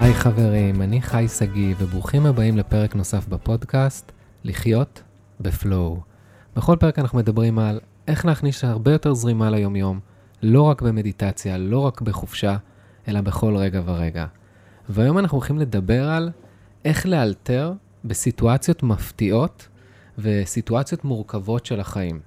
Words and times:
היי 0.00 0.14
חברים, 0.14 0.82
אני 0.82 1.02
חי 1.02 1.26
שגיא, 1.28 1.74
וברוכים 1.78 2.26
הבאים 2.26 2.56
לפרק 2.56 2.94
נוסף 2.94 3.28
בפודקאסט, 3.28 4.12
לחיות 4.44 5.02
בפלואו. 5.40 6.00
בכל 6.56 6.76
פרק 6.80 6.98
אנחנו 6.98 7.18
מדברים 7.18 7.58
על 7.58 7.80
איך 8.08 8.26
להכניס 8.26 8.64
הרבה 8.64 8.92
יותר 8.92 9.14
זרימה 9.14 9.50
ליומיום, 9.50 10.00
לא 10.42 10.62
רק 10.62 10.82
במדיטציה, 10.82 11.58
לא 11.58 11.78
רק 11.78 12.00
בחופשה, 12.00 12.56
אלא 13.08 13.20
בכל 13.20 13.56
רגע 13.56 13.82
ורגע. 13.84 14.26
והיום 14.88 15.18
אנחנו 15.18 15.38
הולכים 15.38 15.58
לדבר 15.58 16.08
על 16.08 16.30
איך 16.84 17.06
לאלתר 17.06 17.72
בסיטואציות 18.04 18.82
מפתיעות 18.82 19.68
וסיטואציות 20.18 21.04
מורכבות 21.04 21.66
של 21.66 21.80
החיים. 21.80 22.20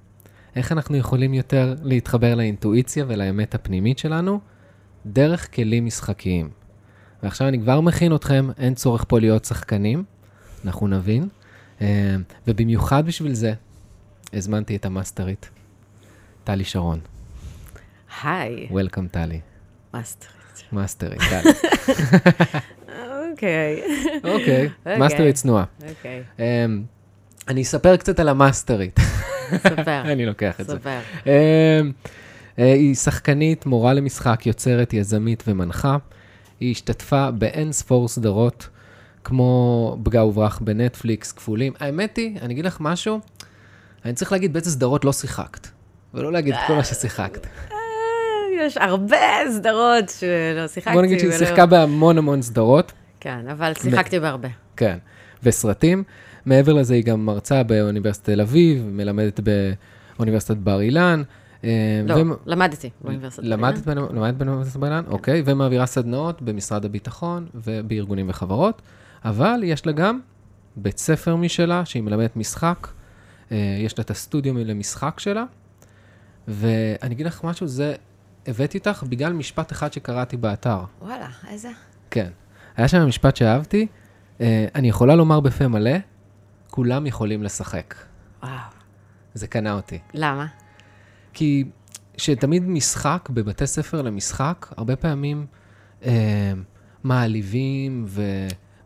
איך 0.56 0.72
אנחנו 0.72 0.96
יכולים 0.96 1.34
יותר 1.34 1.74
להתחבר 1.82 2.34
לאינטואיציה 2.34 3.04
ולאמת 3.08 3.54
הפנימית 3.54 3.98
שלנו 3.98 4.40
דרך 5.06 5.54
כלים 5.54 5.86
משחקיים. 5.86 6.61
ועכשיו 7.22 7.48
אני 7.48 7.60
כבר 7.60 7.80
מכין 7.80 8.14
אתכם, 8.14 8.48
אין 8.58 8.74
צורך 8.74 9.04
פה 9.08 9.20
להיות 9.20 9.44
שחקנים, 9.44 10.04
אנחנו 10.64 10.88
נבין. 10.88 11.28
אה, 11.80 12.16
ובמיוחד 12.46 13.06
בשביל 13.06 13.34
זה, 13.34 13.52
הזמנתי 14.32 14.76
את 14.76 14.84
המאסטרית, 14.84 15.50
טלי 16.44 16.64
שרון. 16.64 17.00
היי, 18.22 18.66
וולקאם, 18.70 19.06
טלי. 19.06 19.40
מאסטרית. 19.94 20.32
מאסטרית, 20.72 21.20
טלי. 21.30 21.52
אוקיי. 23.32 23.82
אוקיי, 24.24 24.68
אוקיי. 24.78 24.98
מאסטרית 24.98 25.34
צנועה. 25.34 25.64
אוקיי, 25.88 26.22
אה, 26.40 26.66
אני 27.48 27.62
אספר 27.62 27.96
קצת 27.96 28.20
על 28.20 28.28
המאסטרית. 28.28 29.00
ספר. 29.56 30.00
אני 30.12 30.26
לוקח 30.26 30.60
את 30.60 30.66
זה. 30.66 30.76
ספר. 30.76 30.98
אה, 31.26 31.80
היא 32.56 32.94
שחקנית, 32.94 33.66
מורה 33.66 33.94
למשחק, 33.94 34.46
יוצרת, 34.46 34.92
יזמית 34.92 35.44
ומנחה. 35.46 35.96
היא 36.62 36.70
השתתפה 36.70 37.30
באין 37.30 37.72
ספור 37.72 38.08
סדרות, 38.08 38.68
כמו 39.24 39.96
פגע 40.04 40.24
וברח 40.24 40.58
בנטפליקס, 40.58 41.32
כפולים. 41.32 41.72
האמת 41.80 42.16
היא, 42.16 42.38
אני 42.42 42.54
אגיד 42.54 42.64
לך 42.64 42.76
משהו, 42.80 43.20
אני 44.04 44.12
צריך 44.12 44.32
להגיד 44.32 44.52
באיזה 44.52 44.70
סדרות 44.70 45.04
לא 45.04 45.12
שיחקת, 45.12 45.68
ולא 46.14 46.32
להגיד 46.32 46.54
את 46.54 46.60
כל 46.66 46.74
מה 46.74 46.84
ששיחקת. 46.84 47.46
יש 48.60 48.76
הרבה 48.76 49.16
סדרות 49.50 50.08
שלא 50.08 50.68
שיחקתי. 50.68 50.94
בוא 50.94 51.02
נגיד 51.02 51.18
שהיא 51.18 51.32
שיחקה 51.32 51.66
בהמון 51.66 52.18
המון 52.18 52.42
סדרות, 52.42 52.92
כן, 53.20 53.48
אבל 53.48 53.72
שיחקתי 53.74 54.20
בהרבה. 54.20 54.48
כן, 54.76 54.98
וסרטים. 55.42 56.04
מעבר 56.46 56.72
לזה, 56.72 56.94
היא 56.94 57.04
גם 57.04 57.26
מרצה 57.26 57.62
באוניברסיטת 57.62 58.24
תל 58.24 58.40
אביב, 58.40 58.84
מלמדת 58.86 59.40
באוניברסיטת 59.40 60.56
בר 60.56 60.80
אילן. 60.80 61.22
אה, 61.64 61.70
לא, 62.06 62.14
ומ- 62.14 62.32
למדתי 62.46 62.90
באוניברסיטת. 63.00 63.42
למדת 63.46 63.78
בר-אילן. 63.84 64.06
בנ- 64.08 64.12
למדת 64.14 64.34
באוניברסיטת 64.34 64.76
בר 64.76 64.86
אילן? 64.86 65.04
אוקיי, 65.06 65.42
ומעבירה 65.46 65.86
סדנאות 65.86 66.42
במשרד 66.42 66.84
הביטחון 66.84 67.46
ובארגונים 67.54 68.26
וחברות, 68.30 68.82
אבל 69.24 69.60
יש 69.64 69.86
לה 69.86 69.92
גם 69.92 70.20
בית 70.76 70.98
ספר 70.98 71.36
משלה, 71.36 71.84
שהיא 71.84 72.02
מלמדת 72.02 72.36
משחק, 72.36 72.88
אה, 73.52 73.56
יש 73.80 73.98
לה 73.98 74.02
את 74.04 74.10
הסטודיו 74.10 74.54
למשחק 74.58 75.20
שלה, 75.20 75.44
ואני 76.48 77.14
אגיד 77.14 77.26
לך 77.26 77.44
משהו, 77.44 77.66
זה, 77.66 77.94
הבאתי 78.46 78.78
אותך 78.78 79.04
בגלל 79.08 79.32
משפט 79.32 79.72
אחד 79.72 79.92
שקראתי 79.92 80.36
באתר. 80.36 80.78
וואלה, 81.02 81.28
איזה? 81.48 81.68
כן. 82.10 82.30
היה 82.76 82.88
שם 82.88 83.06
משפט 83.08 83.36
שאהבתי, 83.36 83.86
אה, 84.40 84.66
אני 84.74 84.88
יכולה 84.88 85.14
לומר 85.16 85.40
בפה 85.40 85.68
מלא, 85.68 85.90
כולם 86.70 87.06
יכולים 87.06 87.42
לשחק. 87.42 87.94
וואו. 88.42 88.52
זה 89.34 89.46
קנה 89.46 89.72
אותי. 89.72 89.98
למה? 90.14 90.46
כי 91.32 91.64
שתמיד 92.16 92.62
משחק 92.68 93.28
בבתי 93.30 93.66
ספר 93.66 94.02
למשחק, 94.02 94.72
הרבה 94.76 94.96
פעמים 94.96 95.46
אה, 96.04 96.52
מעליבים 97.04 98.06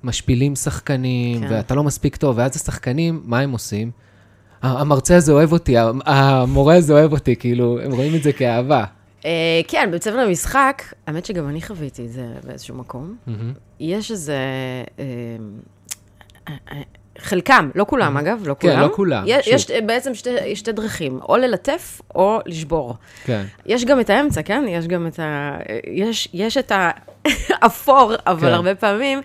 ומשפילים 0.03 0.57
שחקנים, 0.57 1.41
כן. 1.41 1.47
ואתה 1.51 1.75
לא 1.75 1.85
מספיק 1.85 2.17
טוב, 2.17 2.39
ואז 2.39 2.57
השחקנים, 2.57 3.23
מה 3.25 3.39
הם 3.41 3.53
עושים? 3.53 3.91
"ה- 4.63 4.81
המרצה 4.81 5.17
הזה 5.17 5.33
אוהב 5.33 5.53
אותי, 5.53 5.75
המורה 6.07 6.75
הזה 6.77 6.93
אוהב 6.93 7.13
אותי, 7.13 7.37
כאילו, 7.37 7.81
הם 7.81 7.93
רואים 7.93 8.15
את 8.15 8.23
זה 8.23 8.33
כאהבה. 8.33 8.85
אה, 9.25 9.61
כן, 9.69 9.87
בבית 9.89 10.03
ספר 10.03 10.17
למשחק, 10.27 10.83
האמת 11.07 11.27
שגם 11.27 11.49
אני 11.49 11.63
חוויתי 11.63 12.05
את 12.07 12.13
זה 12.13 12.27
באיזשהו 12.47 12.75
מקום. 12.75 13.17
יש 13.81 14.11
איזה... 14.11 14.39
אה, 17.17 17.23
אה, 17.23 17.25
חלקם, 17.25 17.71
לא 17.75 17.85
כולם 17.89 18.17
אגב, 18.17 18.43
לא 18.47 18.57
כן, 18.59 18.69
כולם. 18.69 18.81
לא 18.81 18.95
כולם, 18.95 19.25
יש. 19.27 19.47
יש 19.47 19.71
בעצם 19.71 20.15
שתי, 20.15 20.57
שתי 20.57 20.73
דרכים, 20.73 21.21
או 21.29 21.37
ללטף 21.37 22.01
או 22.15 22.39
לשבור. 22.47 22.95
כן, 23.25 23.45
יש 23.67 23.85
גם 23.85 24.01
את 24.01 24.11
האמצע, 24.11 24.43
כן? 24.43 24.65
יש 24.69 24.87
גם 24.87 25.07
את 25.07 25.19
ה... 25.21 25.57
יש, 25.87 26.29
יש 26.33 26.57
את 26.57 26.73
האפור, 27.51 28.13
אבל 28.27 28.49
כן. 28.49 28.55
הרבה 28.55 28.75
פעמים, 28.75 29.21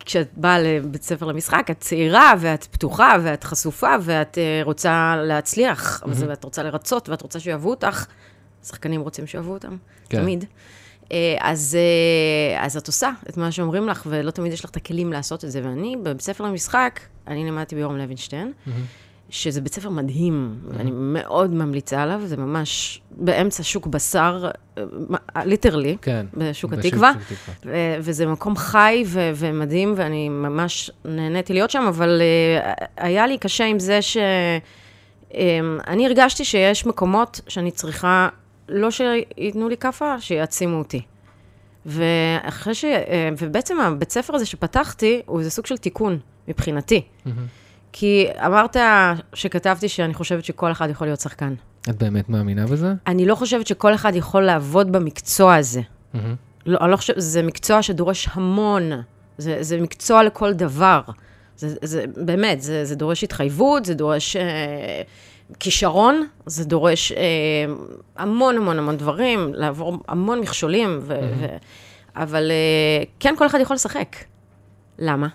כשאת 0.00 0.28
באה 0.36 0.58
לבית 0.60 1.02
ספר 1.02 1.26
למשחק, 1.26 1.66
את 1.70 1.80
צעירה, 1.80 2.32
ואת 2.38 2.64
פתוחה, 2.64 3.16
ואת 3.22 3.44
חשופה, 3.44 3.94
ואת 4.00 4.38
אה, 4.38 4.60
רוצה 4.64 5.14
להצליח, 5.18 6.02
mm-hmm. 6.02 6.08
ואת 6.28 6.44
רוצה 6.44 6.62
לרצות, 6.62 7.08
ואת 7.08 7.22
רוצה 7.22 7.40
שיאהבו 7.40 7.70
אותך. 7.70 8.06
שחקנים 8.64 9.00
רוצים 9.00 9.26
שיאהבו 9.26 9.52
אותם, 9.52 9.76
כן. 10.08 10.20
תמיד. 10.20 10.44
אה, 11.12 11.36
אז, 11.40 11.76
אה, 12.56 12.64
אז 12.64 12.76
את 12.76 12.86
עושה 12.86 13.10
את 13.28 13.36
מה 13.36 13.52
שאומרים 13.52 13.88
לך, 13.88 14.02
ולא 14.06 14.30
תמיד 14.30 14.52
יש 14.52 14.64
לך 14.64 14.70
את 14.70 14.76
הכלים 14.76 15.12
לעשות 15.12 15.44
את 15.44 15.50
זה. 15.50 15.60
ואני, 15.64 15.96
בבית 16.02 16.20
ספר 16.20 16.44
למשחק, 16.44 17.00
אני 17.28 17.44
לימדתי 17.44 17.74
ביורם 17.74 17.96
לוינשטיין, 17.96 18.52
שזה 19.30 19.60
בית 19.60 19.74
ספר 19.74 19.88
מדהים, 19.90 20.58
ואני 20.68 20.90
מאוד 20.94 21.54
ממליצה 21.54 22.02
עליו, 22.02 22.20
זה 22.24 22.36
ממש 22.36 23.00
באמצע 23.10 23.62
שוק 23.62 23.86
בשר, 23.86 24.50
ליטרלי, 25.44 25.96
כן. 26.02 26.26
בשוק 26.34 26.70
בשוק- 26.72 26.84
התקווה, 26.86 27.12
שוק 27.12 27.22
התקווה. 27.32 27.54
ו- 27.74 27.96
וזה 28.00 28.26
מקום 28.26 28.56
חי 28.56 29.04
ו- 29.06 29.30
ומדהים, 29.36 29.94
ואני 29.96 30.28
ממש 30.28 30.90
נהניתי 31.04 31.52
להיות 31.52 31.70
שם, 31.70 31.84
אבל 31.88 32.20
uh, 32.60 32.84
היה 32.96 33.26
לי 33.26 33.38
קשה 33.38 33.64
עם 33.64 33.78
זה 33.78 34.02
ש... 34.02 34.16
Um, 35.30 35.36
אני 35.86 36.06
הרגשתי 36.06 36.44
שיש 36.44 36.86
מקומות 36.86 37.40
שאני 37.48 37.70
צריכה, 37.70 38.28
לא 38.68 38.90
שייתנו 38.90 39.68
לי 39.68 39.76
כאפה, 39.76 40.20
שיעצימו 40.20 40.78
אותי. 40.78 41.02
ואחרי 41.86 42.74
ש... 42.74 42.84
אה, 42.84 43.28
ובעצם 43.38 43.80
הבית 43.80 44.12
ספר 44.12 44.34
הזה 44.34 44.46
שפתחתי, 44.46 45.22
הוא 45.26 45.38
איזה 45.38 45.50
סוג 45.50 45.66
של 45.66 45.76
תיקון, 45.76 46.18
מבחינתי. 46.48 47.02
מהמם. 47.24 47.46
כי 47.92 48.26
אמרת 48.46 48.76
שכתבתי 49.34 49.88
שאני 49.88 50.14
חושבת 50.14 50.44
שכל 50.44 50.72
אחד 50.72 50.90
יכול 50.90 51.06
להיות 51.06 51.20
שחקן. 51.20 51.54
את 51.90 52.02
באמת 52.02 52.28
מאמינה 52.28 52.66
בזה? 52.66 52.94
אני 53.06 53.26
לא 53.26 53.34
חושבת 53.34 53.66
שכל 53.66 53.94
אחד 53.94 54.14
יכול 54.14 54.42
לעבוד 54.42 54.92
במקצוע 54.92 55.54
הזה. 55.54 55.80
מהמם. 56.14 56.34
לא, 56.66 56.78
אני 56.80 56.90
לא 56.90 56.96
חושבת, 56.96 57.16
זה 57.18 57.42
מקצוע 57.42 57.82
שדורש 57.82 58.28
המון. 58.32 58.90
זה, 59.38 59.58
זה 59.60 59.80
מקצוע 59.80 60.22
לכל 60.22 60.52
דבר. 60.52 61.00
זה, 61.56 61.76
זה 61.82 62.04
באמת, 62.16 62.62
זה, 62.62 62.84
זה 62.84 62.94
דורש 62.96 63.24
התחייבות, 63.24 63.84
זה 63.84 63.94
דורש 63.94 64.36
אה, 64.36 65.02
כישרון, 65.60 66.26
זה 66.46 66.64
דורש 66.64 67.12
אה, 67.12 67.22
המון 68.16 68.56
המון 68.56 68.78
המון 68.78 68.96
דברים, 68.96 69.54
לעבור 69.54 69.98
המון 70.08 70.40
מכשולים, 70.40 70.98
ו, 71.02 71.18
ו, 71.40 71.46
אבל 72.16 72.50
אה, 72.50 73.04
כן, 73.20 73.34
כל 73.38 73.46
אחד 73.46 73.58
יכול 73.60 73.74
לשחק. 73.74 74.16
למה? 74.98 75.28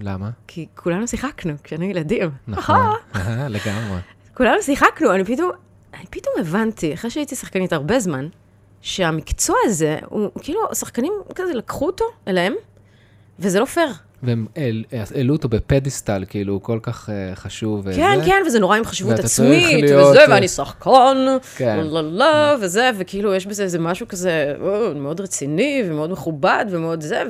למה? 0.00 0.30
כי 0.46 0.66
כולנו 0.74 1.08
שיחקנו 1.08 1.52
כשהיינו 1.62 1.84
ילדים. 1.84 2.30
נכון, 2.48 2.76
לגמרי. 3.56 3.98
כולנו 4.34 4.62
שיחקנו, 4.62 5.14
אני 5.14 5.24
פתאום, 5.24 5.50
אני 5.94 6.06
פתאום 6.10 6.34
הבנתי, 6.40 6.94
אחרי 6.94 7.10
שהייתי 7.10 7.36
שחקנית 7.36 7.72
הרבה 7.72 8.00
זמן, 8.00 8.28
שהמקצוע 8.80 9.56
הזה, 9.64 9.98
הוא 10.08 10.30
כאילו, 10.40 10.60
שחקנים 10.74 11.12
כזה 11.34 11.54
לקחו 11.54 11.86
אותו 11.86 12.04
אליהם, 12.28 12.54
וזה 13.38 13.60
לא 13.60 13.64
פייר. 13.64 13.92
והם 14.22 14.46
העל- 14.56 14.84
העלו 15.14 15.34
אותו 15.34 15.48
בפדיסטל, 15.48 16.24
כאילו, 16.28 16.52
הוא 16.52 16.60
כל 16.62 16.78
כך 16.82 17.10
אה, 17.10 17.34
חשוב. 17.34 17.84
כן, 17.84 17.90
וזה. 18.18 18.26
כן, 18.26 18.42
וזה 18.46 18.58
נורא 18.60 18.76
עם 18.76 18.84
חשיבות 18.84 19.18
עצמית, 19.18 19.84
וזה, 19.84 20.18
ואני 20.30 20.48
שחקן, 20.48 21.16
כן. 21.56 21.76
לא, 21.80 22.02
לא, 22.02 22.12
לא, 22.12 22.24
וזה, 22.64 22.90
וכאילו, 22.98 23.34
יש 23.34 23.46
בזה 23.46 23.62
איזה 23.62 23.78
משהו 23.78 24.08
כזה 24.08 24.54
או, 24.60 24.94
מאוד 24.94 25.20
רציני, 25.20 25.82
ומאוד 25.86 26.10
מכובד, 26.10 26.64
ומאוד 26.70 27.00
זה, 27.00 27.22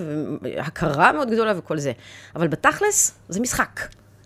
והכרה 0.42 1.12
מאוד 1.12 1.30
גדולה 1.30 1.58
וכל 1.58 1.78
זה. 1.78 1.92
אבל 2.36 2.48
בתכלס, 2.48 3.18
זה 3.28 3.40
משחק. 3.40 3.80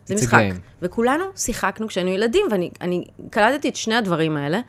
זה 0.06 0.14
משחק. 0.14 0.38
game. 0.38 0.54
וכולנו 0.82 1.24
שיחקנו 1.36 1.88
כשהיינו 1.88 2.10
ילדים, 2.10 2.46
ואני 2.50 2.70
אני 2.80 3.04
קלטתי 3.30 3.68
את 3.68 3.76
שני 3.76 3.94
הדברים 3.94 4.36
האלה, 4.36 4.60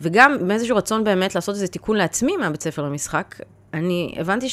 וגם 0.00 0.36
מאיזשהו 0.48 0.76
רצון 0.76 1.04
באמת 1.04 1.34
לעשות 1.34 1.54
איזה 1.54 1.66
תיקון 1.66 1.96
לעצמי 1.96 2.36
מהבית 2.36 2.62
ספר 2.62 2.82
למשחק, 2.82 3.34
אני 3.74 4.14
הבנתי 4.18 4.48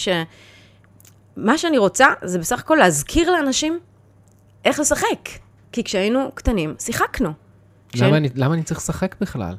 שמה 1.36 1.58
שאני 1.58 1.78
רוצה 1.78 2.08
זה 2.24 2.40
בסך 2.40 2.60
הכל 2.60 2.76
להזכיר 2.76 3.31
לאנשים 3.31 3.80
איך 4.66 4.80
לשחק. 4.80 5.30
כי 5.72 5.84
כשהיינו 5.84 6.31
קטנים, 6.36 6.76
שיחקנו. 6.80 7.30
למה 7.96 8.18
אני- 8.18 8.30
למה 8.36 8.54
אני 8.54 8.64
צריך 8.64 8.80
לשחק 8.80 9.16
בכלל? 9.22 9.56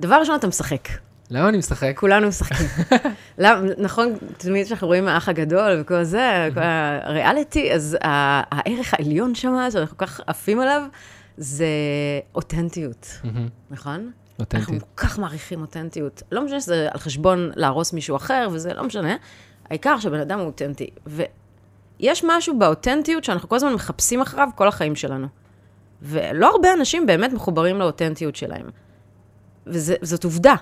דבר 0.00 0.14
ראשון, 0.20 0.36
אתה 0.36 0.46
משחק. 0.46 0.88
למה 1.30 1.48
אני 1.48 1.58
משחק? 1.58 1.92
כולנו 1.96 2.28
משחקים. 2.28 2.66
למה, 3.38 3.60
נכון, 3.78 4.12
תמיד 4.36 4.66
כשאנחנו 4.66 4.86
רואים 4.86 5.08
האח 5.08 5.28
הגדול 5.28 5.78
וכל 5.80 6.04
זה, 6.04 6.48
כל 6.54 6.60
הריאליטי, 6.62 7.72
אז 7.72 7.96
הערך 8.00 8.94
העליון 8.94 9.34
שם, 9.34 9.54
שאנחנו 9.72 9.98
כל 9.98 10.06
כך 10.06 10.20
עפים 10.26 10.60
עליו, 10.60 10.82
זה 11.36 11.66
אותנטיות. 12.34 13.06
נכון? 13.70 13.90
אנחנו 13.94 14.10
אותנטית. 14.40 14.82
כל 14.94 15.06
כך 15.06 15.18
מעריכים 15.18 15.60
אותנטיות. 15.60 16.22
לא 16.32 16.44
משנה 16.44 16.60
שזה 16.60 16.88
על 16.92 16.98
חשבון 17.00 17.50
להרוס 17.56 17.92
מישהו 17.92 18.16
אחר, 18.16 18.48
וזה 18.52 18.74
לא 18.74 18.84
משנה. 18.84 19.16
העיקר 19.70 19.98
שהבן 19.98 20.20
אדם 20.20 20.38
הוא 20.38 20.46
אותנטי. 20.46 20.90
ויש 21.06 22.24
משהו 22.26 22.58
באותנטיות 22.58 23.24
שאנחנו 23.24 23.48
כל 23.48 23.56
הזמן 23.56 23.72
מחפשים 23.72 24.20
אחריו 24.20 24.48
כל 24.54 24.68
החיים 24.68 24.96
שלנו. 24.96 25.26
ולא 26.02 26.50
הרבה 26.50 26.72
אנשים 26.72 27.06
באמת 27.06 27.32
מחוברים 27.32 27.78
לאותנטיות 27.78 28.36
שלהם. 28.36 28.66
וזאת 29.66 30.24
עובדה, 30.24 30.54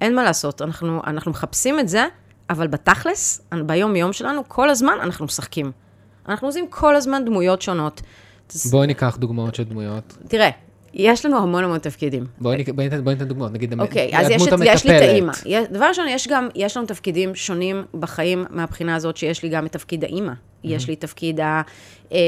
אין 0.00 0.14
מה 0.14 0.24
לעשות. 0.24 0.62
אנחנו, 0.62 1.00
אנחנו 1.06 1.30
מחפשים 1.30 1.80
את 1.80 1.88
זה, 1.88 2.06
אבל 2.50 2.66
בתכלס, 2.66 3.40
ביום-יום 3.66 4.12
שלנו, 4.12 4.48
כל 4.48 4.70
הזמן 4.70 4.94
אנחנו 5.02 5.24
משחקים. 5.24 5.72
אנחנו 6.28 6.48
עושים 6.48 6.66
כל 6.70 6.96
הזמן 6.96 7.24
דמויות 7.24 7.62
שונות. 7.62 8.02
בואי 8.70 8.86
ניקח 8.86 9.16
דוגמאות 9.16 9.54
של 9.54 9.64
דמויות. 9.64 10.16
תראה, 10.28 10.50
יש 10.96 11.26
לנו 11.26 11.38
המון 11.38 11.64
המון 11.64 11.78
תפקידים. 11.78 12.26
בואי 12.38 12.56
ניתן, 12.56 12.72
בואי 13.04 13.14
ניתן 13.14 13.28
דוגמאות, 13.28 13.52
נגיד 13.52 13.80
אוקיי, 13.80 14.10
אז 14.18 14.30
יש, 14.30 14.42
יש 14.64 14.84
לי 14.84 14.96
את 14.96 15.02
האימא. 15.02 15.32
דבר 15.70 15.84
ראשון, 15.84 16.08
יש 16.08 16.28
גם, 16.28 16.48
יש 16.54 16.76
לנו 16.76 16.86
תפקידים 16.86 17.34
שונים 17.34 17.84
בחיים 17.94 18.44
מהבחינה 18.50 18.96
הזאת, 18.96 19.16
שיש 19.16 19.42
לי 19.42 19.48
גם 19.48 19.66
את 19.66 19.72
תפקיד 19.72 20.04
האימא. 20.04 20.32
Mm-hmm. 20.32 20.58
יש 20.62 20.88
לי 20.88 20.96
תפקיד 20.96 21.40
ה, 21.40 21.62
אה, 22.12 22.18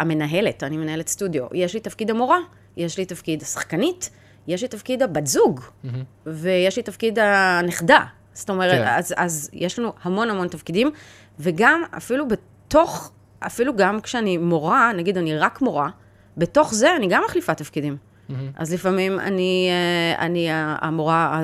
המנהלת, 0.00 0.62
אני 0.62 0.76
מנהלת 0.76 1.08
סטודיו. 1.08 1.46
יש 1.52 1.74
לי 1.74 1.80
תפקיד 1.80 2.10
המורה, 2.10 2.38
יש 2.76 2.98
לי 2.98 3.04
תפקיד 3.04 3.42
השחקנית, 3.42 4.10
יש 4.46 4.62
לי 4.62 4.68
תפקיד 4.68 5.02
הבת 5.02 5.26
זוג, 5.26 5.60
mm-hmm. 5.60 5.88
ויש 6.26 6.76
לי 6.76 6.82
תפקיד 6.82 7.18
הנכדה. 7.18 8.04
זאת 8.32 8.50
אומרת, 8.50 8.78
כן. 8.78 8.88
אז, 8.88 9.14
אז 9.16 9.50
יש 9.52 9.78
לנו 9.78 9.92
המון 10.02 10.30
המון 10.30 10.48
תפקידים, 10.48 10.90
וגם 11.38 11.82
אפילו 11.96 12.28
בתוך, 12.28 13.12
אפילו 13.38 13.76
גם 13.76 14.00
כשאני 14.00 14.38
מורה, 14.38 14.92
נגיד 14.92 15.18
אני 15.18 15.36
רק 15.36 15.60
מורה, 15.60 15.88
בתוך 16.36 16.74
זה 16.74 16.96
אני 16.96 17.06
גם 17.08 17.22
מחליפה 17.26 17.54
תפקידים. 17.54 18.09
Mm-hmm. 18.30 18.56
אז 18.56 18.74
לפעמים 18.74 19.20
אני, 19.20 19.68
אה, 19.70 20.26
אני 20.26 20.46
המורה, 20.52 21.42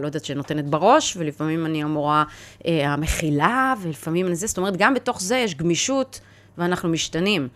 לא 0.00 0.06
יודעת, 0.06 0.24
שנותנת 0.24 0.64
בראש, 0.64 1.16
ולפעמים 1.16 1.66
אני 1.66 1.82
המורה 1.82 2.24
אה, 2.66 2.92
המכילה, 2.92 3.74
ולפעמים 3.82 4.26
אני 4.26 4.36
זה, 4.36 4.46
זאת 4.46 4.58
אומרת, 4.58 4.76
גם 4.76 4.94
בתוך 4.94 5.20
זה 5.20 5.36
יש 5.36 5.54
גמישות, 5.54 6.20
ואנחנו 6.58 6.88
משתנים. 6.88 7.48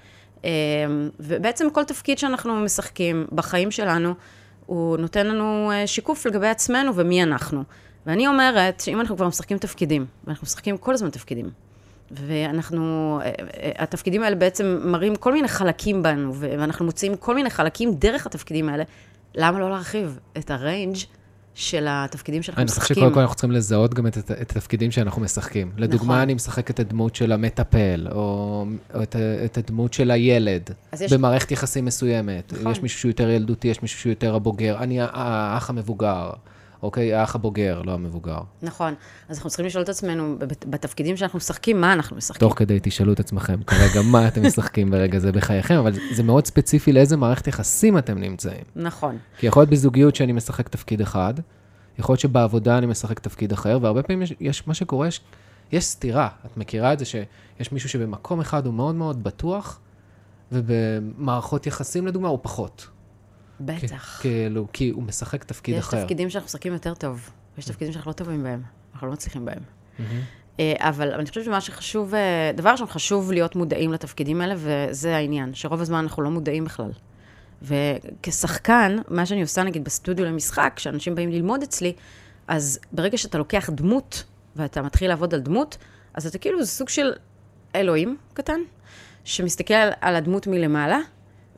אה, 0.45 0.51
ובעצם 1.21 1.71
כל 1.73 1.85
תפקיד 1.85 2.19
שאנחנו 2.19 2.57
משחקים 2.57 3.27
בחיים 3.33 3.71
שלנו, 3.71 4.15
הוא 4.67 4.97
נותן 4.97 5.27
לנו 5.27 5.71
שיקוף 5.87 6.27
לגבי 6.27 6.49
עצמנו 6.49 6.95
ומי 6.95 7.23
אנחנו. 7.23 7.63
ואני 8.07 8.27
אומרת 8.27 8.81
שאם 8.81 9.01
אנחנו 9.01 9.17
כבר 9.17 9.29
משחקים 9.29 9.59
תפקידים, 9.59 10.07
ואנחנו 10.25 10.45
משחקים 10.45 10.77
כל 10.77 10.95
הזמן 10.95 11.11
תפקידים, 11.11 11.51
ואנחנו, 12.11 13.19
אה, 13.23 13.31
אה, 13.63 13.71
התפקידים 13.79 14.23
האלה 14.23 14.37
בעצם 14.37 14.81
מראים 14.85 15.17
כל 15.17 15.33
מיני 15.33 15.49
חלקים 15.49 16.03
בנו, 16.03 16.35
ואנחנו 16.35 16.85
מוצאים 16.85 17.17
כל 17.17 17.35
מיני 17.35 17.51
חלקים 17.51 17.95
דרך 17.95 18.27
התפקידים 18.27 18.69
האלה, 18.69 18.85
למה 19.35 19.59
לא 19.59 19.71
להרחיב 19.71 20.19
את 20.39 20.51
הריינג' 20.51 20.97
של 21.55 21.87
התפקידים 21.89 22.43
שאנחנו 22.43 22.65
משחקים? 22.65 22.81
אני 22.81 22.85
חושב 22.85 22.95
שקודם 22.95 23.15
כל 23.15 23.21
אנחנו 23.21 23.35
צריכים 23.35 23.53
לזהות 23.53 23.95
גם 23.95 24.07
את, 24.07 24.19
את 24.19 24.31
התפקידים 24.31 24.91
שאנחנו 24.91 25.23
משחקים. 25.23 25.73
לדוגמה, 25.77 26.07
נכון. 26.07 26.23
אני 26.23 26.35
משחק 26.35 26.71
את 26.71 26.81
הדמות 26.81 27.15
של 27.15 27.33
המטפל, 27.33 28.07
או, 28.13 28.67
או 28.95 29.03
את, 29.03 29.17
את 29.45 29.59
הדמות 29.59 29.93
של 29.93 30.11
הילד, 30.11 30.71
יש... 31.01 31.13
במערכת 31.13 31.51
יחסים 31.51 31.85
מסוימת. 31.85 32.53
נכון. 32.53 32.73
יש 32.73 32.83
מישהו 32.83 33.01
שהוא 33.01 33.11
יותר 33.11 33.31
ילדותי, 33.31 33.69
יש 33.69 33.83
מישהו 33.83 34.01
שהוא 34.01 34.11
יותר 34.11 34.35
הבוגר, 34.35 34.77
אני 34.79 34.99
האח 35.01 35.71
המבוגר. 35.71 36.31
אוקיי, 36.83 37.15
האח 37.15 37.35
הבוגר, 37.35 37.83
לא 37.83 37.93
המבוגר. 37.93 38.41
נכון. 38.63 38.95
אז 39.29 39.37
אנחנו 39.37 39.51
צריכים 39.51 39.67
לשאול 39.67 39.85
את 39.85 39.89
עצמנו, 39.89 40.37
בתפקידים 40.67 41.17
שאנחנו 41.17 41.37
משחקים, 41.37 41.81
מה 41.81 41.93
אנחנו 41.93 42.17
משחקים? 42.17 42.41
תוך 42.41 42.59
כדי 42.59 42.79
תשאלו 42.83 43.13
את 43.13 43.21
עצמכם 43.21 43.63
כרגע 43.63 44.03
מה 44.03 44.29
אתם 44.29 44.47
משחקים 44.47 44.91
ברגע 44.91 45.19
זה 45.19 45.33
בחייכם, 45.33 45.75
אבל 45.75 45.93
זה 46.13 46.23
מאוד 46.23 46.47
ספציפי 46.47 46.93
לאיזה 46.93 47.17
מערכת 47.17 47.47
יחסים 47.47 47.99
אתם 47.99 48.19
נמצאים. 48.19 48.65
נכון. 48.77 49.19
כי 49.39 49.47
יכול 49.47 49.61
להיות 49.61 49.71
בזוגיות 49.71 50.17
שאני 50.17 50.33
משחק 50.33 50.69
תפקיד 50.69 51.01
אחד, 51.01 51.35
יכול 51.99 52.13
להיות 52.13 52.21
שבעבודה 52.21 52.79
אני 52.79 52.87
משחק 52.87 53.19
תפקיד 53.19 53.53
אחר, 53.53 53.79
והרבה 53.83 54.03
פעמים 54.03 54.23
יש, 54.23 54.35
יש 54.41 54.69
מה 54.69 54.75
שקורה, 54.75 55.09
יש, 55.09 55.21
יש 55.73 55.85
סתירה. 55.85 56.29
את 56.47 56.57
מכירה 56.57 56.93
את 56.93 56.99
זה 56.99 57.05
שיש 57.05 57.73
מישהו 57.73 57.89
שבמקום 57.89 58.41
אחד 58.41 58.67
הוא 58.67 58.75
מאוד 58.75 58.95
מאוד 58.95 59.25
בטוח, 59.25 59.81
ובמערכות 60.53 61.67
יחסים, 61.67 62.07
לדוגמה, 62.07 62.29
הוא 62.29 62.39
פחות. 62.43 62.87
בטח. 63.61 64.21
כאילו, 64.21 64.67
כי 64.73 64.89
הוא 64.91 65.03
משחק 65.03 65.45
תפקיד 65.45 65.75
יש 65.75 65.81
אחר. 65.81 65.97
יש 65.97 66.03
תפקידים 66.03 66.31
שאנחנו 66.31 66.47
משחקים 66.47 66.73
יותר 66.73 66.95
טוב, 66.95 67.31
יש 67.59 67.65
תפקידים 67.65 67.93
שאנחנו 67.93 68.11
לא 68.11 68.13
טובים 68.15 68.43
בהם, 68.43 68.63
אנחנו 68.93 69.07
לא 69.07 69.13
מצליחים 69.13 69.45
בהם. 69.45 69.63
אה, 70.61 70.75
אבל 70.79 71.13
אני 71.13 71.27
חושבת 71.29 71.45
שמה 71.45 71.61
שחשוב, 71.61 72.15
אה, 72.15 72.53
דבר 72.55 72.71
ראשון, 72.71 72.87
חשוב 72.87 73.33
להיות 73.33 73.57
מודעים 73.57 73.93
לתפקידים 73.93 74.41
האלה, 74.41 74.55
וזה 74.59 75.17
העניין, 75.17 75.55
שרוב 75.55 75.81
הזמן 75.81 75.99
אנחנו 75.99 76.23
לא 76.23 76.31
מודעים 76.31 76.65
בכלל. 76.65 76.91
וכשחקן, 77.63 78.97
מה 79.09 79.27
שאני 79.27 79.43
עושה 79.43 79.63
נגיד 79.63 79.85
בסטודיו 79.85 80.25
למשחק, 80.25 80.73
כשאנשים 80.77 81.15
באים 81.15 81.31
ללמוד 81.31 81.63
אצלי, 81.63 81.93
אז 82.49 82.79
ברגע 82.93 83.19
שאתה 83.19 83.39
לוקח 83.39 83.71
דמות, 83.71 84.25
ואתה 84.57 84.83
מתחיל 84.83 85.09
לעבוד 85.09 85.35
על 85.35 85.41
דמות, 85.41 85.77
אז 86.15 86.27
אתה 86.27 86.39
כאילו, 86.39 86.65
זה 86.65 86.71
סוג 86.71 86.89
של 86.89 87.13
אלוהים 87.75 88.17
קטן, 88.35 88.61
שמסתכל 89.25 89.75
על 90.01 90.17
הדמות 90.17 90.47
מלמעלה, 90.47 90.99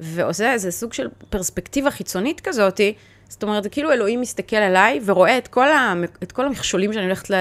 ועושה 0.01 0.53
איזה 0.53 0.71
סוג 0.71 0.93
של 0.93 1.09
פרספקטיבה 1.31 1.91
חיצונית 1.91 2.41
כזאתי, 2.41 2.95
זאת 3.33 3.43
אומרת, 3.43 3.63
זה 3.63 3.69
כאילו 3.69 3.93
אלוהים 3.93 4.21
מסתכל 4.21 4.57
עליי 4.57 5.01
ורואה 5.05 5.39
את 5.39 5.49
כל, 5.49 5.69
ה, 5.69 5.95
את 6.23 6.33
כל 6.33 6.47
המכשולים 6.47 6.93
שאני 6.93 7.05
הולכת, 7.05 7.31
ל, 7.31 7.35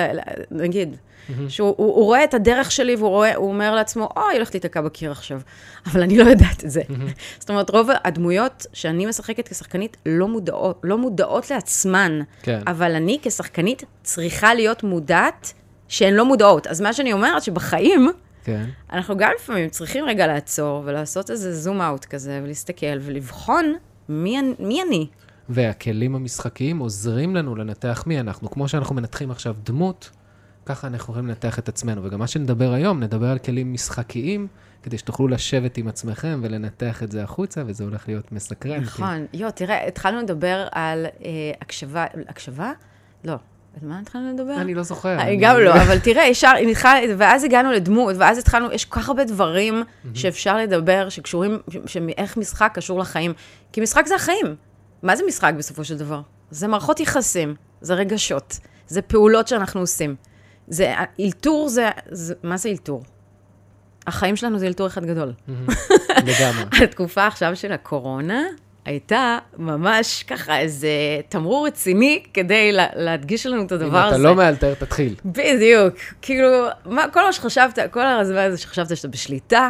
נגיד, 0.51 0.95
mm-hmm. 0.95 1.31
שהוא 1.49 1.67
הוא, 1.77 1.95
הוא 1.95 2.05
רואה 2.05 2.23
את 2.23 2.33
הדרך 2.33 2.71
שלי 2.71 2.95
והוא 2.95 3.09
רואה, 3.09 3.35
הוא 3.35 3.49
אומר 3.49 3.75
לעצמו, 3.75 4.09
אוי, 4.15 4.25
היא 4.29 4.35
הולכת 4.35 4.53
להיתקע 4.53 4.81
בקיר 4.81 5.11
עכשיו. 5.11 5.41
אבל 5.87 6.01
אני 6.01 6.17
לא 6.17 6.23
יודעת 6.23 6.65
את 6.65 6.71
זה. 6.71 6.81
Mm-hmm. 6.81 7.21
זאת 7.39 7.49
אומרת, 7.49 7.69
רוב 7.69 7.89
הדמויות 8.03 8.65
שאני 8.73 9.05
משחקת 9.05 9.47
כשחקנית 9.47 9.97
לא 10.05 10.27
מודעות, 10.27 10.81
לא 10.83 10.97
מודעות 10.97 11.51
לעצמן, 11.51 12.19
כן. 12.41 12.59
אבל 12.67 12.95
אני 12.95 13.19
כשחקנית 13.21 13.83
צריכה 14.03 14.53
להיות 14.53 14.83
מודעת 14.83 15.53
שהן 15.87 16.13
לא 16.13 16.25
מודעות. 16.25 16.67
אז 16.67 16.81
מה 16.81 16.93
שאני 16.93 17.13
אומרת, 17.13 17.43
שבחיים, 17.43 18.09
כן. 18.43 18.65
אנחנו 18.93 19.17
גם 19.17 19.31
לפעמים 19.35 19.69
צריכים 19.69 20.05
רגע 20.05 20.27
לעצור 20.27 20.83
ולעשות 20.85 21.31
איזה 21.31 21.55
זום 21.55 21.81
אאוט 21.81 22.05
כזה, 22.05 22.39
ולהסתכל 22.43 22.97
ולבחון 23.01 23.75
מי, 24.09 24.37
מי 24.59 24.81
אני. 24.87 25.07
והכלים 25.49 26.15
המשחקיים 26.15 26.79
עוזרים 26.79 27.35
לנו 27.35 27.55
לנתח 27.55 28.03
מי 28.07 28.19
אנחנו. 28.19 28.51
כמו 28.51 28.67
שאנחנו 28.67 28.95
מנתחים 28.95 29.31
עכשיו 29.31 29.55
דמות, 29.63 30.09
ככה 30.65 30.87
אנחנו 30.87 31.13
יכולים 31.13 31.27
לנתח 31.27 31.59
את 31.59 31.69
עצמנו. 31.69 32.03
וגם 32.03 32.19
מה 32.19 32.27
שנדבר 32.27 32.73
היום, 32.73 32.99
נדבר 32.99 33.27
על 33.27 33.39
כלים 33.39 33.73
משחקיים, 33.73 34.47
כדי 34.83 34.97
שתוכלו 34.97 35.27
לשבת 35.27 35.77
עם 35.77 35.87
עצמכם 35.87 36.39
ולנתח 36.43 37.03
את 37.03 37.11
זה 37.11 37.23
החוצה, 37.23 37.63
וזה 37.67 37.83
הולך 37.83 38.07
להיות 38.07 38.31
מסקרן. 38.31 38.79
נכון. 38.79 39.25
כי... 39.31 39.37
יו, 39.37 39.51
תראה, 39.51 39.87
התחלנו 39.87 40.21
לדבר 40.21 40.67
על 40.71 41.05
אה, 41.05 41.29
הקשבה, 41.61 42.05
הקשבה? 42.27 42.71
לא, 43.23 43.35
על 43.73 43.87
מה 43.89 43.99
התחלנו 43.99 44.33
לדבר? 44.33 44.61
אני 44.61 44.73
לא 44.73 44.83
זוכר. 44.83 45.21
אני 45.21 45.37
גם 45.41 45.57
לא, 45.59 45.73
אבל 45.73 45.99
תראה, 45.99 46.27
ישר, 46.27 46.51
ואז 47.17 47.43
הגענו 47.43 47.71
לדמות, 47.71 48.15
ואז 48.19 48.37
התחלנו, 48.37 48.71
יש 48.71 48.85
כל 48.85 48.99
כך 48.99 49.09
הרבה 49.09 49.23
דברים 49.23 49.83
שאפשר 50.13 50.57
לדבר, 50.57 51.09
שקשורים, 51.09 51.59
שאיך 51.85 52.37
משחק 52.37 52.71
קשור 52.73 52.99
לחיים. 52.99 53.33
כי 53.71 53.81
משחק 53.81 54.07
זה 54.07 54.15
החיים. 54.15 54.55
מה 55.03 55.15
זה 55.15 55.23
משחק 55.27 55.53
בסופו 55.57 55.83
של 55.83 55.97
דבר? 55.97 56.21
זה 56.51 56.67
מערכות 56.67 56.99
יחסים, 56.99 57.55
זה 57.81 57.93
רגשות, 57.93 58.59
זה 58.87 59.01
פעולות 59.01 59.47
שאנחנו 59.47 59.79
עושים. 59.79 60.15
זה, 60.67 60.93
אלתור 61.19 61.69
זה, 61.69 61.89
זה 62.09 62.33
מה 62.43 62.57
זה 62.57 62.69
אלתור? 62.69 63.03
החיים 64.07 64.35
שלנו 64.35 64.59
זה 64.59 64.67
אלתור 64.67 64.87
אחד 64.87 65.05
גדול. 65.05 65.33
לגמרי. 66.25 66.63
התקופה 66.83 67.27
עכשיו 67.27 67.55
של 67.55 67.71
הקורונה, 67.71 68.43
הייתה 68.85 69.37
ממש 69.57 70.23
ככה 70.23 70.59
איזה 70.59 70.89
תמרור 71.29 71.67
רציני 71.67 72.23
כדי 72.33 72.71
לה, 72.71 72.87
להדגיש 72.95 73.45
לנו 73.45 73.63
את 73.63 73.71
הדבר 73.71 73.97
הזה. 73.97 74.15
אם 74.15 74.21
אתה 74.21 74.29
לא 74.29 74.35
מאלתר, 74.35 74.73
תתחיל. 74.73 75.15
בדיוק. 75.25 75.95
כאילו, 76.21 76.47
מה, 76.85 77.05
כל 77.13 77.25
מה 77.25 77.33
שחשבת, 77.33 77.79
כל 77.91 78.05
הזמן 78.05 78.37
הזה 78.37 78.57
שחשבת 78.57 78.97
שאתה 78.97 79.07
בשליטה, 79.07 79.69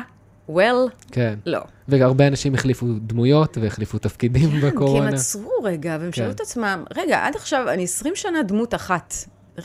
well, 0.50 1.12
כן. 1.12 1.40
לא. 1.46 1.60
והרבה 1.88 2.28
אנשים 2.28 2.54
החליפו 2.54 2.86
דמויות 3.00 3.58
והחליפו 3.62 3.98
תפקידים 3.98 4.50
כן, 4.52 4.68
בקורונה. 4.68 5.02
כי 5.02 5.08
הם 5.08 5.14
עצרו 5.14 5.52
רגע, 5.64 5.98
והם 6.00 6.12
כן. 6.12 6.12
שאלו 6.12 6.32
את 6.32 6.42
עצמם, 6.42 6.84
רגע, 6.96 7.26
עד 7.26 7.36
עכשיו 7.36 7.70
אני 7.70 7.84
20 7.84 8.16
שנה 8.16 8.44
דמות 8.44 8.76
אחת. 8.76 9.14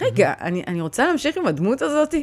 רגע, 0.00 0.32
אני, 0.40 0.62
אני 0.66 0.80
רוצה 0.80 1.06
להמשיך 1.06 1.36
עם 1.36 1.46
הדמות 1.46 1.82
הזאת? 1.82 2.14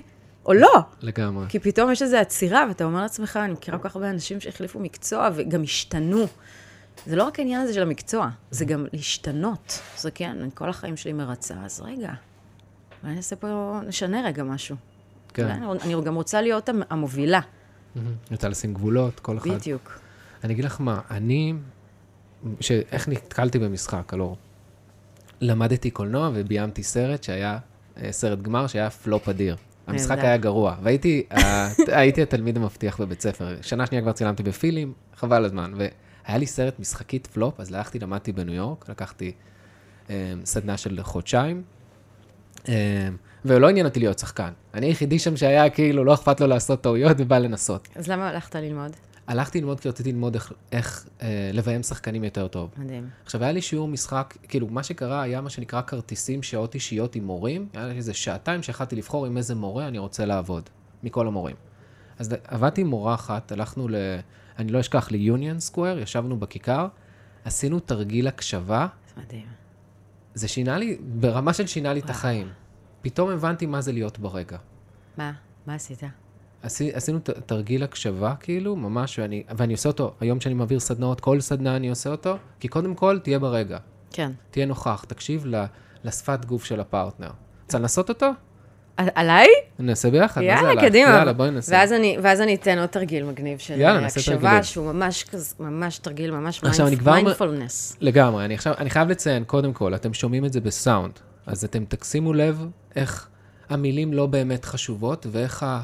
או 0.46 0.54
לא. 0.54 0.80
לגמרי. 1.02 1.46
כי 1.50 1.60
פתאום 1.60 1.92
יש 1.92 2.02
איזו 2.02 2.18
עצירה, 2.18 2.66
ואתה 2.68 2.84
אומר 2.84 3.02
לעצמך, 3.02 3.40
אני 3.44 3.54
מכירה 3.54 3.78
כל 3.78 3.90
כך 3.90 3.96
הרבה 3.96 4.10
אנשים 4.10 4.40
שהחליפו 4.40 4.80
מקצוע 4.80 5.30
וגם 5.34 5.64
השתנו. 5.64 6.28
זה 7.06 7.16
לא 7.16 7.24
רק 7.24 7.40
העניין 7.40 7.62
הזה 7.62 7.74
של 7.74 7.82
המקצוע, 7.82 8.30
זה 8.52 8.66
גם 8.66 8.86
להשתנות. 8.94 9.80
זה 9.98 10.12
כן, 10.12 10.38
כל 10.54 10.70
החיים 10.70 10.98
שלי 10.98 11.14
מרצה, 11.14 11.56
אז 11.66 11.82
רגע, 11.82 12.14
אולי 13.04 13.16
נעשה 13.16 13.36
פה, 13.36 13.80
נשנה 13.88 14.22
רגע 14.26 14.44
משהו. 14.44 14.76
כן. 15.34 15.48
אני, 15.48 15.66
אני 15.82 16.04
גם 16.06 16.16
רוצה 16.16 16.42
להיות 16.42 16.70
המובילה. 16.90 17.40
רוצה 18.32 18.50
לשים 18.50 18.74
גבולות, 18.74 19.20
כל 19.20 19.38
אחד. 19.38 19.50
בדיוק. 19.50 20.00
אני 20.44 20.54
אגיד 20.54 20.66
לך 20.66 20.82
מה, 20.82 21.00
אני, 21.12 21.54
איך 22.92 23.08
נתקלתי 23.08 23.60
במשחק, 23.60 24.14
הלא, 24.14 24.36
למדתי 25.42 25.92
קולנוע 25.92 26.30
וביימתי 26.34 26.84
סרט 26.84 27.24
שהיה, 27.24 27.58
אה, 27.98 28.12
סרט 28.12 28.42
גמר 28.42 28.68
שהיה 28.68 28.90
פלופ 28.90 29.30
אדיר. 29.30 29.56
המשחק 29.88 30.18
היה 30.18 30.38
גרוע, 30.38 30.76
והייתי 30.84 31.24
הייתי 31.88 32.22
התלמיד 32.22 32.58
המבטיח 32.58 33.02
בבית 33.02 33.22
ספר. 33.22 33.56
שנה 33.62 33.86
שנייה 33.86 34.02
כבר 34.02 34.12
צילמתי 34.12 34.44
בפילים, 34.44 34.94
חבל 35.16 35.46
הזמן. 35.46 35.74
היה 36.26 36.38
לי 36.38 36.46
סרט 36.46 36.80
משחקית 36.80 37.28
פלופ, 37.28 37.60
אז 37.60 37.74
הלכתי, 37.74 38.00
למדתי 38.00 38.32
בניו 38.32 38.56
יורק, 38.56 38.90
לקחתי 38.90 39.32
אה, 40.10 40.34
סדנה 40.46 40.78
של 40.78 41.04
חודשיים, 41.04 41.64
אה, 42.70 43.10
ולא 43.46 43.70
עניין 43.70 43.86
אותי 43.86 44.00
להיות 44.00 44.20
שחקן. 44.20 44.50
אני 44.74 44.86
היחידי 44.86 45.20
שם 45.20 45.38
שהיה 45.38 45.70
כאילו, 45.70 46.04
לא 46.04 46.14
אכפת 46.14 46.42
לו 46.42 46.48
לעשות 46.48 46.82
טעויות 46.82 47.18
ובא 47.20 47.38
לנסות. 47.38 47.88
אז 47.96 48.08
למה 48.08 48.30
הלכת 48.30 48.56
ללמוד? 48.56 48.92
הלכתי 49.28 49.60
ללמוד 49.60 49.80
כי 49.80 49.90
רציתי 49.90 50.12
ללמוד 50.12 50.36
איך, 50.36 50.54
איך 50.72 51.08
אה, 51.22 51.50
לביים 51.54 51.84
שחקנים 51.84 52.24
יותר 52.24 52.48
טוב. 52.48 52.70
מדהים. 52.78 53.10
עכשיו, 53.26 53.44
היה 53.44 53.52
לי 53.52 53.62
שיעור 53.62 53.88
משחק, 53.88 54.38
כאילו, 54.48 54.68
מה 54.68 54.84
שקרה 54.84 55.22
היה 55.22 55.42
מה 55.42 55.50
שנקרא 55.50 55.82
כרטיסים 55.82 56.44
שעות 56.44 56.76
אישיות 56.76 57.16
עם 57.16 57.24
מורים. 57.24 57.68
היה 57.74 57.88
לי 57.88 57.98
איזה 57.98 58.14
שעתיים 58.14 58.64
שיכלתי 58.64 58.96
לבחור 58.96 59.26
עם 59.26 59.38
איזה 59.38 59.56
מורה 59.56 59.88
אני 59.88 59.98
רוצה 59.98 60.26
לעבוד, 60.26 60.70
מכל 61.04 61.28
המורים. 61.28 61.56
אז 62.20 62.36
עבדתי 62.48 62.82
עם 62.82 62.88
מורה 62.88 63.14
אחת, 63.14 63.52
הלכנו 63.52 63.88
ל... 63.88 63.96
אני 64.60 64.72
לא 64.72 64.80
אשכח, 64.80 65.12
ליוניון 65.12 65.60
סקוויר, 65.60 66.00
ישבנו 66.00 66.40
בכיכר, 66.40 66.88
עשינו 67.46 67.80
תרגיל 67.80 68.28
הקשבה, 68.28 68.88
זה 69.16 69.22
מדהים. 69.22 69.46
זה 70.34 70.48
שינה 70.48 70.78
לי, 70.78 70.98
ברמה 71.20 71.54
של 71.54 71.68
שינה 71.68 71.94
לי 71.94 72.00
את 72.00 72.04
וואו. 72.04 72.16
החיים. 72.16 72.48
פתאום 73.02 73.30
הבנתי 73.30 73.66
מה 73.66 73.82
זה 73.82 73.92
להיות 73.92 74.20
ברגע. 74.20 74.58
מה? 75.18 75.32
מה 75.68 75.76
עשית? 75.76 76.00
עשי, 76.62 76.92
עשינו 76.94 77.20
ת- 77.20 77.30
תרגיל 77.30 77.84
הקשבה, 77.84 78.36
כאילו, 78.40 78.76
ממש, 78.76 79.20
ואני, 79.20 79.44
ואני 79.58 79.74
עושה 79.74 79.90
אותו, 79.90 80.14
היום 80.20 80.42
שאני 80.42 80.54
מעביר 80.56 80.80
סדנאות, 80.80 81.22
כל 81.22 81.42
סדנה 81.42 81.76
אני 81.76 81.90
עושה 81.90 82.10
אותו, 82.10 82.38
כי 82.60 82.68
קודם 82.68 82.96
כל, 82.96 83.20
תהיה 83.24 83.40
ברגע. 83.40 83.78
כן. 84.12 84.32
תהיה 84.52 84.66
נוכח, 84.66 85.06
תקשיב 85.08 85.46
ל- 85.46 85.66
לשפת 86.04 86.46
גוף 86.46 86.66
של 86.66 86.80
הפרטנר. 86.80 87.32
רוצה 87.64 87.80
לנסות 87.80 88.10
אותו? 88.10 88.30
על- 88.98 89.10
עליי? 89.16 89.48
נעשה 89.80 90.10
ביחד, 90.12 90.42
מה 90.42 90.48
זה 90.48 90.54
יאללה, 90.54 90.70
עלייך? 90.72 90.86
קדימה. 90.90 91.10
יאללה, 91.12 91.34
בואי 91.34 91.52
ננסה. 91.52 91.72
ואז 91.76 91.94
אני, 91.94 92.18
ואז 92.24 92.42
אני 92.42 92.56
אתן 92.56 92.80
עוד 92.80 92.86
תרגיל 92.90 93.24
מגניב 93.26 93.60
של 93.60 93.80
יאללה, 93.80 93.96
אה, 93.96 94.02
נעשה 94.02 94.20
הקשבה. 94.20 94.64
שהוא 94.64 94.92
ממש 94.94 95.24
כזה, 95.24 95.56
ממש 95.60 95.98
תרגיל, 95.98 96.32
ממש 96.32 96.64
עכשיו, 96.64 96.88
אני 96.88 96.98
כבר 96.98 97.12
אומר- 97.12 97.22
מיינדפולנס. 97.24 97.98
לגמרי, 98.02 98.46
אני 98.46 98.54
עכשיו, 98.54 98.74
אני 98.78 98.90
חייב 98.90 99.10
לציין, 99.10 99.44
קודם 99.44 99.74
כל, 99.74 99.96
אתם 99.96 100.14
שומעים 100.14 100.46
את 100.46 100.54
זה 100.54 100.62
בסאונד, 100.62 101.14
אז 101.46 101.64
אתם 101.64 101.84
תשימו 101.90 102.34
לב 102.34 102.66
איך 102.96 103.28
המילים 103.70 104.14
לא 104.14 104.26
באמת 104.26 104.66
חשובות, 104.66 105.26
ואיך 105.32 105.64
ה... 105.64 105.82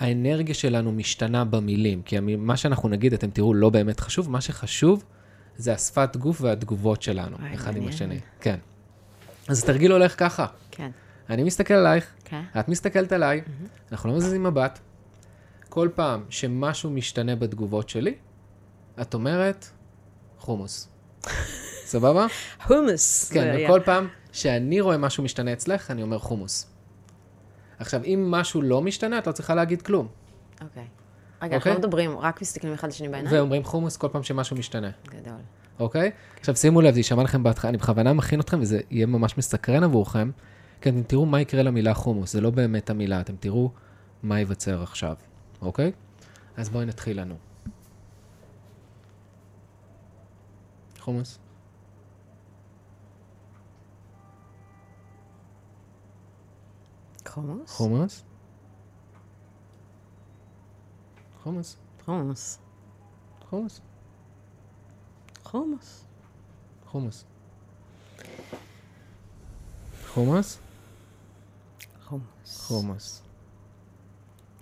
האנרגיה 0.00 0.54
שלנו 0.54 0.92
משתנה 0.92 1.44
במילים. 1.44 2.02
כי 2.02 2.18
המ- 2.18 2.46
מה 2.46 2.56
שאנחנו 2.56 2.88
נגיד, 2.88 3.12
אתם 3.12 3.30
תראו, 3.30 3.54
לא 3.54 3.70
באמת 3.70 4.00
חשוב, 4.00 4.30
מה 4.30 4.40
שחשוב 4.40 5.04
זה 5.56 5.72
השפת 5.72 6.16
גוף 6.16 6.40
והתגובות 6.40 7.02
שלנו, 7.02 7.36
אחד 7.54 7.76
עם. 7.76 7.88
השני. 7.88 8.18
כן. 8.40 8.56
אז 9.48 9.62
התרגיל 9.62 9.92
הולך 9.92 10.14
ככה. 10.18 10.46
אני 11.30 11.44
מסתכל 11.44 11.74
עלייך, 11.74 12.06
כן. 12.24 12.42
את 12.60 12.68
מסתכלת 12.68 13.12
עליי, 13.12 13.40
אנחנו 13.92 14.10
לא 14.10 14.16
מזיזים 14.16 14.42
מבט. 14.42 14.78
כל 15.68 15.88
פעם 15.94 16.24
שמשהו 16.28 16.90
משתנה 16.90 17.36
בתגובות 17.36 17.88
שלי, 17.88 18.14
את 19.00 19.14
אומרת, 19.14 19.66
חומוס. 20.38 20.88
סבבה? 21.92 22.26
הומוס. 22.68 23.32
כן, 23.32 23.50
היה. 23.50 23.68
וכל 23.68 23.80
פעם 23.84 24.08
שאני 24.32 24.80
רואה 24.80 24.96
משהו 24.98 25.24
משתנה 25.24 25.52
אצלך, 25.52 25.90
אני 25.90 26.02
אומר 26.02 26.18
חומוס. 26.18 26.70
עכשיו, 27.78 28.04
אם 28.04 28.26
משהו 28.30 28.62
לא 28.62 28.82
משתנה, 28.82 29.18
את 29.18 29.26
לא 29.26 29.32
צריכה 29.32 29.54
להגיד 29.54 29.82
כלום. 29.82 30.08
אוקיי. 30.60 30.82
רגע, 31.42 31.56
אנחנו 31.56 31.56
אוקיי? 31.56 31.72
לא 31.72 31.78
מדברים, 31.78 32.18
רק 32.18 32.42
מסתכלים 32.42 32.72
אחד 32.72 32.88
לשני 32.88 33.08
בעיניים? 33.08 33.36
ואומרים 33.36 33.64
חומוס 33.64 33.96
כל 33.96 34.08
פעם 34.12 34.22
שמשהו 34.22 34.56
משתנה, 34.56 34.90
גדול. 35.08 35.34
אוקיי? 35.78 36.10
עכשיו, 36.40 36.56
שימו 36.56 36.80
לב, 36.80 36.94
זה 36.94 36.98
יישמע 36.98 37.22
לכם 37.22 37.42
בהתחלה, 37.42 37.68
אני 37.68 37.78
בכוונה 37.78 38.12
מכין 38.12 38.40
אתכם, 38.40 38.60
וזה 38.60 38.80
יהיה 38.90 39.06
ממש 39.06 39.38
מסקרן 39.38 39.84
עבורכם, 39.84 40.30
כי 40.84 40.90
אתם 40.90 41.02
תראו 41.02 41.26
מה 41.26 41.40
יקרה 41.40 41.62
למילה 41.62 41.94
חומוס, 41.94 42.32
זה 42.32 42.40
לא 42.40 42.50
באמת 42.50 42.90
המילה, 42.90 43.20
אתם 43.20 43.36
תראו 43.36 43.70
מה 44.22 44.38
ייווצר 44.38 44.82
עכשיו, 44.82 45.16
אוקיי? 45.62 45.92
אז 46.56 46.68
בואי 46.68 46.86
נתחיל 46.86 47.20
לנו. 47.20 47.34
חומוס. 50.98 51.38
חומוס? 57.26 57.70
חומוס. 57.70 58.24
חומוס. 61.42 61.76
חומוס. 62.04 62.58
חומוס. 63.50 63.80
חומוס. 65.44 66.04
חומוס. 66.86 67.24
חומוס? 70.08 70.63
חומוס. 72.46 72.66
חומוס. 72.66 73.20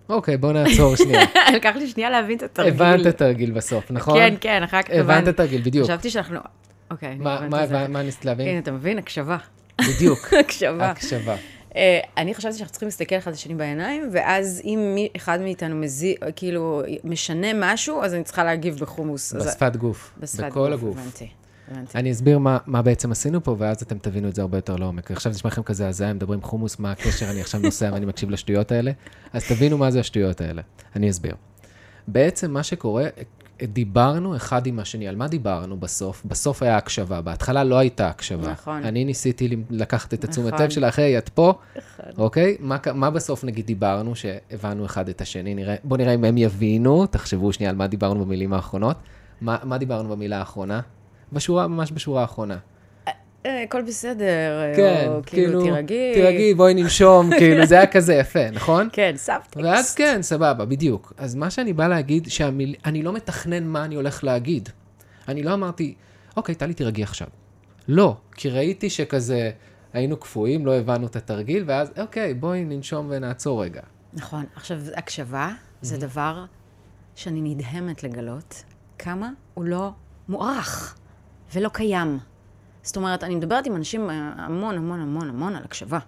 אוקיי, 0.08 0.36
בוא 0.36 0.52
נעצור 0.52 0.96
שנייה. 0.96 1.20
לקח 1.56 1.72
לי 1.76 1.88
שנייה 1.88 2.10
להבין 2.10 2.36
את 2.38 2.42
התרגיל. 2.42 2.72
הבנת 2.72 3.00
את 3.00 3.06
התרגיל 3.06 3.50
בסוף, 3.50 3.90
נכון? 3.90 4.18
כן, 4.18 4.34
כן, 4.40 4.62
אחר 4.62 4.82
כך 4.82 4.90
הבנת 4.90 5.22
את 5.22 5.28
התרגיל, 5.28 5.62
בדיוק. 5.62 5.84
חשבתי 5.86 6.10
שאנחנו... 6.10 6.38
אוקיי, 6.90 7.08
אני 7.12 7.18
מה- 7.18 7.34
הבנתי 7.34 7.50
מה 7.50 7.64
את 7.64 7.68
זה. 7.68 7.74
הבנת- 7.80 7.90
מה 7.90 8.02
ניסית 8.02 8.24
להבין? 8.24 8.48
הנה, 8.48 8.58
אתה 8.58 8.72
מבין? 8.72 8.98
הקשבה. 8.98 9.36
בדיוק. 9.88 10.18
הקשבה. 10.40 10.90
הקשבה. 10.90 11.36
אה, 11.76 12.00
אני 12.16 12.34
חשבתי 12.34 12.54
שאנחנו 12.56 12.72
צריכים 12.72 12.86
להסתכל 12.86 13.16
אחד 13.18 13.32
לשני 13.32 13.54
בעיניים, 13.54 14.08
ואז 14.12 14.62
אם 14.64 14.78
אחד 15.16 15.40
מאיתנו 15.40 15.76
מזיע, 15.76 16.14
כאילו, 16.36 16.82
משנה 17.04 17.46
משהו, 17.54 18.02
אז 18.02 18.14
אני 18.14 18.24
צריכה 18.24 18.44
להגיב 18.44 18.76
בחומוס. 18.78 19.32
בשפת 19.32 19.76
גוף. 19.76 20.10
בשפת 20.20 20.44
בכל 20.44 20.76
גוף. 20.76 20.96
הבנתי. 20.98 21.28
הבנתי. 21.72 21.98
אני 21.98 22.12
אסביר 22.12 22.38
מה, 22.38 22.58
מה 22.66 22.82
בעצם 22.82 23.12
עשינו 23.12 23.44
פה, 23.44 23.56
ואז 23.58 23.82
אתם 23.82 23.98
תבינו 23.98 24.28
את 24.28 24.34
זה 24.34 24.42
הרבה 24.42 24.58
יותר 24.58 24.76
לעומק. 24.76 25.10
עכשיו 25.10 25.32
נשמע 25.32 25.50
לכם 25.50 25.62
כזה 25.62 25.88
הזיה, 25.88 26.12
מדברים 26.12 26.42
חומוס, 26.42 26.78
מה 26.78 26.92
הקשר, 26.92 27.30
אני 27.30 27.40
עכשיו 27.40 27.60
נוסע 27.60 27.90
ואני 27.92 28.06
מקשיב 28.06 28.30
לשטויות 28.30 28.72
האלה, 28.72 28.92
אז 29.32 29.48
תבינו 29.48 29.78
מה 29.78 29.90
זה 29.90 30.00
השטויות 30.00 30.40
האלה. 30.40 30.62
אני 30.96 31.10
אסביר. 31.10 31.34
בעצם 32.08 32.50
מה 32.50 32.62
שקורה, 32.62 33.04
דיברנו 33.62 34.36
אחד 34.36 34.66
עם 34.66 34.78
השני. 34.78 35.08
על 35.08 35.16
מה 35.16 35.28
דיברנו 35.28 35.76
בסוף? 35.76 36.22
בסוף 36.24 36.62
היה 36.62 36.76
הקשבה, 36.76 37.20
בהתחלה 37.20 37.64
לא 37.64 37.78
הייתה 37.78 38.08
הקשבה. 38.08 38.52
נכון. 38.52 38.84
אני 38.84 39.04
ניסיתי 39.04 39.56
לקחת 39.70 40.14
את 40.14 40.24
התשומת 40.24 40.52
נכון. 40.52 40.64
לב 40.64 40.70
שלך, 40.70 40.98
היי, 40.98 41.18
את 41.18 41.28
פה, 41.28 41.54
אוקיי? 42.18 42.56
מה, 42.60 42.76
מה 42.94 43.10
בסוף 43.10 43.44
נגיד 43.44 43.66
דיברנו, 43.66 44.14
שהבנו 44.16 44.84
אחד 44.84 45.08
את 45.08 45.20
השני? 45.20 45.54
נראה, 45.54 45.74
בואו 45.84 45.98
נראה 45.98 46.14
אם 46.14 46.24
הם 46.24 46.38
יבינו, 46.38 47.06
תחשבו 47.06 47.52
שנייה 47.52 47.70
על 47.70 47.76
מה 47.76 47.86
דיברנו 47.86 48.24
במילים 48.24 48.52
האחרונות. 48.52 48.96
מה, 49.40 49.56
מה 49.62 49.78
דיברנו 49.78 50.08
במילה 50.08 50.38
האחרונה? 50.38 50.80
בשורה, 51.32 51.68
ממש 51.68 51.92
בשורה 51.92 52.20
האחרונה. 52.20 52.58
אה, 53.46 53.62
הכל 53.62 53.82
בסדר, 53.82 54.60
אה, 54.60 54.72
כן, 54.76 55.04
או 55.08 55.20
כאילו, 55.26 55.62
תירגעי. 55.62 56.14
תירגעי, 56.14 56.54
בואי 56.54 56.74
ננשום, 56.74 57.30
כאילו, 57.38 57.66
זה 57.66 57.74
היה 57.74 57.86
כזה 57.86 58.14
יפה, 58.14 58.50
נכון? 58.50 58.88
כן, 58.92 59.12
סאבטקסט. 59.16 59.56
ואז 59.56 59.94
כן, 59.94 60.22
סבבה, 60.22 60.64
בדיוק. 60.64 61.12
אז 61.16 61.34
מה 61.34 61.50
שאני 61.50 61.72
בא 61.72 61.88
להגיד, 61.88 62.28
שאני 62.30 63.02
לא 63.02 63.12
מתכנן 63.12 63.64
מה 63.64 63.84
אני 63.84 63.94
הולך 63.94 64.24
להגיד. 64.24 64.68
אני 65.28 65.42
לא 65.42 65.54
אמרתי, 65.54 65.94
אוקיי, 66.36 66.54
טלי, 66.54 66.74
תירגעי 66.74 67.02
עכשיו. 67.02 67.28
לא, 67.88 68.16
כי 68.34 68.50
ראיתי 68.50 68.90
שכזה 68.90 69.50
היינו 69.92 70.16
קפואים, 70.16 70.66
לא 70.66 70.74
הבנו 70.74 71.06
את 71.06 71.16
התרגיל, 71.16 71.64
ואז, 71.66 71.92
אוקיי, 72.00 72.34
בואי 72.34 72.64
ננשום 72.64 73.06
ונעצור 73.10 73.62
רגע. 73.62 73.82
נכון. 74.12 74.44
עכשיו, 74.56 74.78
הקשבה 74.96 75.50
זה 75.82 75.98
דבר 75.98 76.44
שאני 77.14 77.40
נדהמת 77.40 78.02
לגלות 78.02 78.62
כמה 78.98 79.30
הוא 79.54 79.64
לא 79.64 79.90
מוערך 80.28 80.96
ולא 81.54 81.68
קיים. 81.68 82.18
זאת 82.82 82.96
אומרת, 82.96 83.24
אני 83.24 83.34
מדברת 83.34 83.66
עם 83.66 83.76
אנשים 83.76 84.10
אה, 84.10 84.32
המון, 84.36 84.76
המון, 84.76 85.00
המון, 85.00 85.28
המון 85.28 85.56
על 85.56 85.64
הקשבה. 85.64 85.98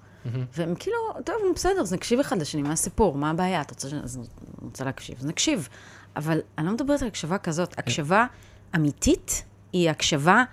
והם 0.52 0.74
כאילו, 0.74 0.96
טוב, 1.24 1.36
בסדר, 1.54 1.80
אז 1.80 1.92
נקשיב 1.92 2.20
אחד 2.20 2.40
לשני, 2.40 2.62
מה 2.62 2.72
הסיפור? 2.72 3.16
מה 3.16 3.30
הבעיה? 3.30 3.60
את 3.60 3.70
רוצה, 3.70 3.88
אז 4.02 4.20
רוצה 4.62 4.84
להקשיב, 4.84 5.16
אז 5.18 5.26
נקשיב. 5.26 5.68
אבל 6.16 6.40
אני 6.58 6.66
לא 6.66 6.72
מדברת 6.72 7.02
על 7.02 7.08
הקשבה 7.08 7.38
כזאת. 7.38 7.78
הקשבה 7.78 8.26
אמיתית 8.76 9.44
היא 9.72 9.90
הקשבה 9.90 10.44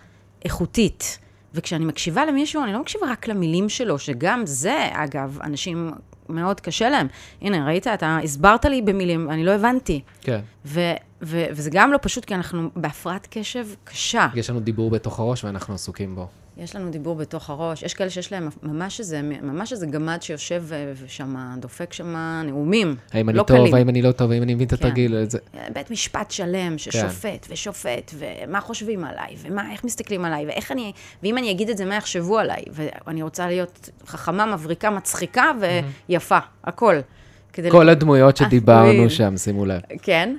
איכותית. 0.46 1.20
וכשאני 1.54 1.86
מקשיבה 1.86 2.26
למישהו, 2.26 2.64
אני 2.64 2.74
לא 2.74 2.80
מקשיבה 2.80 3.12
רק 3.12 3.28
למילים 3.28 3.70
שלו, 3.70 4.00
שגם 4.00 4.46
זה, 4.46 4.90
אגב, 4.94 5.40
אנשים 5.44 5.92
מאוד 6.32 6.60
קשה 6.60 6.90
להם. 6.90 7.08
הנה, 7.42 7.66
ראית, 7.66 7.88
אתה 7.88 8.20
הסברת 8.24 8.66
לי 8.66 8.82
במילים, 8.82 9.30
אני 9.30 9.44
לא 9.44 9.52
הבנתי. 9.52 10.02
כן. 10.22 10.40
ו- 10.66 10.94
ו- 11.22 11.46
וזה 11.52 11.70
גם 11.74 11.92
לא 11.92 12.00
פשוט, 12.02 12.26
כי 12.26 12.36
אנחנו 12.36 12.70
בהפרעת 12.76 13.28
קשב 13.30 13.68
קשה. 13.84 14.28
יש 14.36 14.50
לנו 14.50 14.60
דיבור 14.60 14.90
בתוך 14.90 15.20
הראש 15.20 15.44
ואנחנו 15.44 15.74
עסוקים 15.74 16.16
בו. 16.16 16.28
יש 16.62 16.76
לנו 16.76 16.92
דיבור 16.92 17.16
בתוך 17.16 17.50
הראש, 17.50 17.84
יש 17.84 17.94
כאלה 17.94 18.10
שיש 18.10 18.32
להם 18.32 18.50
ממש 18.64 19.00
איזה, 19.00 19.22
ממש 19.22 19.72
איזה 19.72 19.86
גמד 19.86 20.22
שיושב 20.22 20.64
ושם, 21.04 21.36
דופק 21.60 21.94
שם 21.94 22.16
נאומים. 22.46 22.96
האם 23.12 23.30
אני 23.30 23.38
לא 23.38 23.44
טוב, 23.44 23.58
קלים. 23.58 23.74
האם 23.76 23.90
אני 23.90 24.02
לא 24.02 24.12
טוב, 24.12 24.32
האם 24.32 24.44
אני 24.44 24.56
מבין 24.56 24.68
את 24.68 24.74
כן. 24.74 24.76
התרגיל, 24.76 25.24
זה... 25.24 25.38
בית 25.74 25.92
משפט 25.92 26.32
שלם 26.32 26.78
ששופט 26.78 27.48
ושופט, 27.50 28.12
ומה 28.18 28.62
חושבים 28.62 29.04
עליי, 29.04 29.36
ומה, 29.42 29.72
איך 29.72 29.84
מסתכלים 29.84 30.26
עליי, 30.26 30.46
ואיך 30.46 30.72
אני, 30.72 30.92
ואם 31.24 31.38
אני 31.38 31.52
אגיד 31.52 31.70
את 31.70 31.78
זה, 31.78 31.86
מה 31.86 31.96
יחשבו 31.96 32.38
עליי, 32.40 32.64
ואני 32.72 33.24
רוצה 33.24 33.48
להיות 33.48 33.90
חכמה, 34.08 34.46
מבריקה, 34.46 34.90
מצחיקה 34.90 35.52
ויפה, 36.10 36.40
הכל. 36.64 36.96
כל 37.72 37.90
הדמויות 37.90 38.38
שדיברנו 38.38 38.92
אלוהים. 38.92 39.10
שם, 39.10 39.38
שימו 39.38 39.66
לב. 39.66 39.82
כן, 40.02 40.36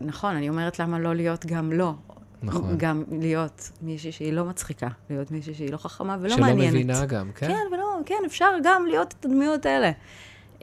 ונכון, 0.00 0.36
אני 0.36 0.48
אומרת 0.48 0.78
למה 0.78 0.98
לא 0.98 1.14
להיות 1.14 1.46
גם 1.46 1.72
לא. 1.72 1.92
נכון. 2.42 2.74
גם 2.78 3.04
להיות 3.10 3.70
מישהי 3.82 4.12
שהיא 4.12 4.32
לא 4.32 4.44
מצחיקה, 4.44 4.88
להיות 5.10 5.30
מישהי 5.30 5.54
שהיא 5.54 5.72
לא 5.72 5.76
חכמה 5.76 6.16
ולא 6.20 6.36
שלא 6.36 6.46
מעניינת. 6.46 6.74
מבינה 6.74 7.06
גם, 7.06 7.30
כן? 7.34 7.46
כן, 7.46 7.74
ולא, 7.74 7.98
כן, 8.06 8.22
אפשר 8.26 8.50
גם 8.62 8.86
להיות 8.86 9.14
את 9.18 9.24
הדמויות 9.24 9.66
האלה. 9.66 9.90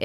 אמ, 0.00 0.04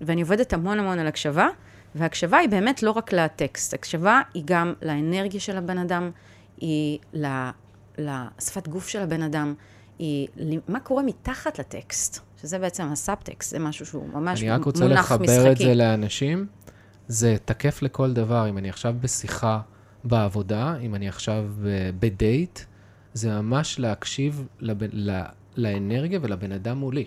ואני 0.00 0.22
עובדת 0.22 0.52
המון 0.52 0.78
המון 0.78 0.98
על 0.98 1.06
הקשבה, 1.06 1.48
והקשבה 1.94 2.38
היא 2.38 2.48
באמת 2.48 2.82
לא 2.82 2.90
רק 2.90 3.12
לטקסט, 3.12 3.74
הקשבה 3.74 4.20
היא 4.34 4.42
גם 4.46 4.74
לאנרגיה 4.82 5.40
של 5.40 5.56
הבן 5.56 5.78
אדם, 5.78 6.10
היא 6.56 6.98
לשפת 7.98 8.68
גוף 8.68 8.88
של 8.88 9.00
הבן 9.00 9.22
אדם, 9.22 9.54
היא 9.98 10.28
מה 10.68 10.80
קורה 10.80 11.02
מתחת 11.02 11.58
לטקסט, 11.58 12.20
שזה 12.40 12.58
בעצם 12.58 12.84
הסאבטקסט, 12.92 13.50
זה 13.50 13.58
משהו 13.58 13.86
שהוא 13.86 14.08
ממש 14.08 14.14
מונח 14.14 14.26
משחקי. 14.32 14.46
אני 14.46 14.60
רק 14.60 14.64
רוצה 14.64 14.86
לחבר 14.88 15.52
את 15.52 15.56
זה 15.56 15.74
לאנשים. 15.74 16.46
זה 17.08 17.36
תקף 17.44 17.82
לכל 17.82 18.12
דבר. 18.12 18.48
אם 18.48 18.58
אני 18.58 18.68
עכשיו 18.68 18.94
בשיחה 19.00 19.60
בעבודה, 20.04 20.76
אם 20.80 20.94
אני 20.94 21.08
עכשיו 21.08 21.44
בדייט, 21.98 22.60
זה 23.14 23.40
ממש 23.40 23.78
להקשיב 23.78 24.46
לב... 24.60 24.78
ל... 24.92 25.22
לאנרגיה 25.56 26.18
ולבן 26.22 26.52
אדם 26.52 26.78
מולי. 26.78 27.04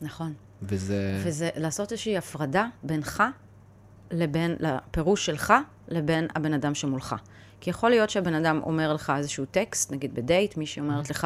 נכון. 0.00 0.32
וזה... 0.62 1.22
וזה 1.24 1.50
לעשות 1.56 1.92
איזושהי 1.92 2.16
הפרדה 2.16 2.66
בינך 2.82 3.22
לבין, 4.10 4.56
לפירוש 4.60 5.26
שלך, 5.26 5.54
לבין 5.88 6.26
הבן 6.34 6.52
אדם 6.52 6.74
שמולך. 6.74 7.14
כי 7.60 7.70
יכול 7.70 7.90
להיות 7.90 8.10
שהבן 8.10 8.34
אדם 8.34 8.60
אומר 8.62 8.92
לך 8.92 9.12
איזשהו 9.16 9.44
טקסט, 9.44 9.92
נגיד 9.92 10.14
בדייט, 10.14 10.56
מישהי 10.56 10.82
אומרת 10.82 11.10
לך, 11.10 11.24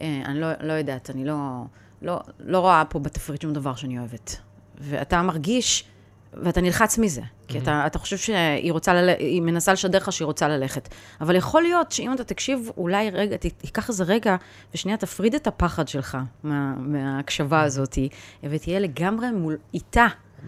אה, 0.00 0.22
אני 0.24 0.40
לא, 0.40 0.48
לא 0.60 0.72
יודעת, 0.72 1.10
אני 1.10 1.24
לא, 1.24 1.64
לא, 2.02 2.20
לא 2.38 2.60
רואה 2.60 2.82
פה 2.88 2.98
בתפריט 2.98 3.42
שום 3.42 3.52
דבר 3.52 3.74
שאני 3.74 3.98
אוהבת. 3.98 4.36
ואתה 4.78 5.22
מרגיש, 5.22 5.84
ואתה 6.32 6.60
נלחץ 6.60 6.98
מזה, 6.98 7.22
כי 7.48 7.58
אתה, 7.58 7.86
אתה 7.86 7.98
חושב 7.98 8.16
שהיא 8.16 8.72
רוצה, 8.72 8.94
לל... 8.94 9.08
היא 9.08 9.42
מנסה 9.42 9.72
לשדר 9.72 9.98
לך 9.98 10.12
שהיא 10.12 10.26
רוצה 10.26 10.48
ללכת. 10.48 10.88
אבל 11.20 11.36
יכול 11.36 11.62
להיות 11.62 11.92
שאם 11.92 12.12
אתה 12.12 12.24
תקשיב, 12.24 12.70
אולי 12.76 13.10
רגע, 13.10 13.36
תיקח 13.36 13.88
איזה 13.88 14.04
רגע, 14.04 14.36
ושנייה 14.74 14.96
תפריד 14.96 15.34
את 15.34 15.46
הפחד 15.46 15.88
שלך 15.88 16.18
מה, 16.42 16.74
מההקשבה 16.78 17.62
הזאת, 17.62 17.98
ותהיה 18.42 18.80
לגמרי 18.80 19.30
מול, 19.30 19.56
איתה. 19.74 20.06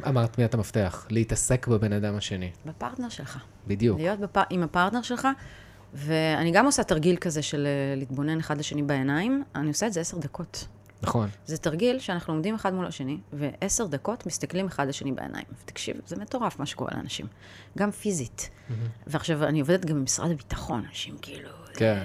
אמרת 0.08 0.38
מי 0.38 0.44
את 0.44 0.54
המפתח, 0.54 1.06
להתעסק 1.10 1.66
בבן 1.66 1.92
אדם 1.92 2.16
השני. 2.16 2.50
בפרטנר 2.66 3.08
שלך. 3.08 3.38
בדיוק. 3.66 3.98
להיות 3.98 4.20
בפ... 4.20 4.36
עם 4.50 4.62
הפרטנר 4.62 5.02
שלך, 5.02 5.28
ואני 5.94 6.50
גם 6.50 6.66
עושה 6.66 6.84
תרגיל 6.84 7.16
כזה 7.16 7.42
של 7.42 7.66
אה, 7.66 7.96
להתבונן 7.96 8.38
אחד 8.38 8.58
לשני 8.58 8.82
בעיניים, 8.82 9.44
אני 9.54 9.68
עושה 9.68 9.86
את 9.86 9.92
זה 9.92 10.00
עשר 10.00 10.18
דקות. 10.18 10.66
נכון. 11.02 11.28
זה 11.46 11.58
תרגיל 11.58 11.98
שאנחנו 11.98 12.32
עומדים 12.32 12.54
אחד 12.54 12.74
מול 12.74 12.86
השני, 12.86 13.18
ועשר 13.32 13.86
דקות 13.86 14.26
מסתכלים 14.26 14.66
אחד 14.66 14.88
לשני 14.88 15.12
בעיניים. 15.12 15.44
ותקשיב, 15.62 15.96
זה 16.06 16.16
מטורף 16.16 16.58
מה 16.58 16.66
שקורה 16.66 16.90
לאנשים. 16.94 17.26
גם 17.78 17.90
פיזית. 17.90 18.50
Mm-hmm. 18.50 18.72
ועכשיו, 19.06 19.44
אני 19.44 19.60
עובדת 19.60 19.84
גם 19.84 20.00
במשרד 20.00 20.30
הביטחון, 20.30 20.84
אנשים 20.88 21.16
כאילו... 21.22 21.48
כן. 21.74 22.04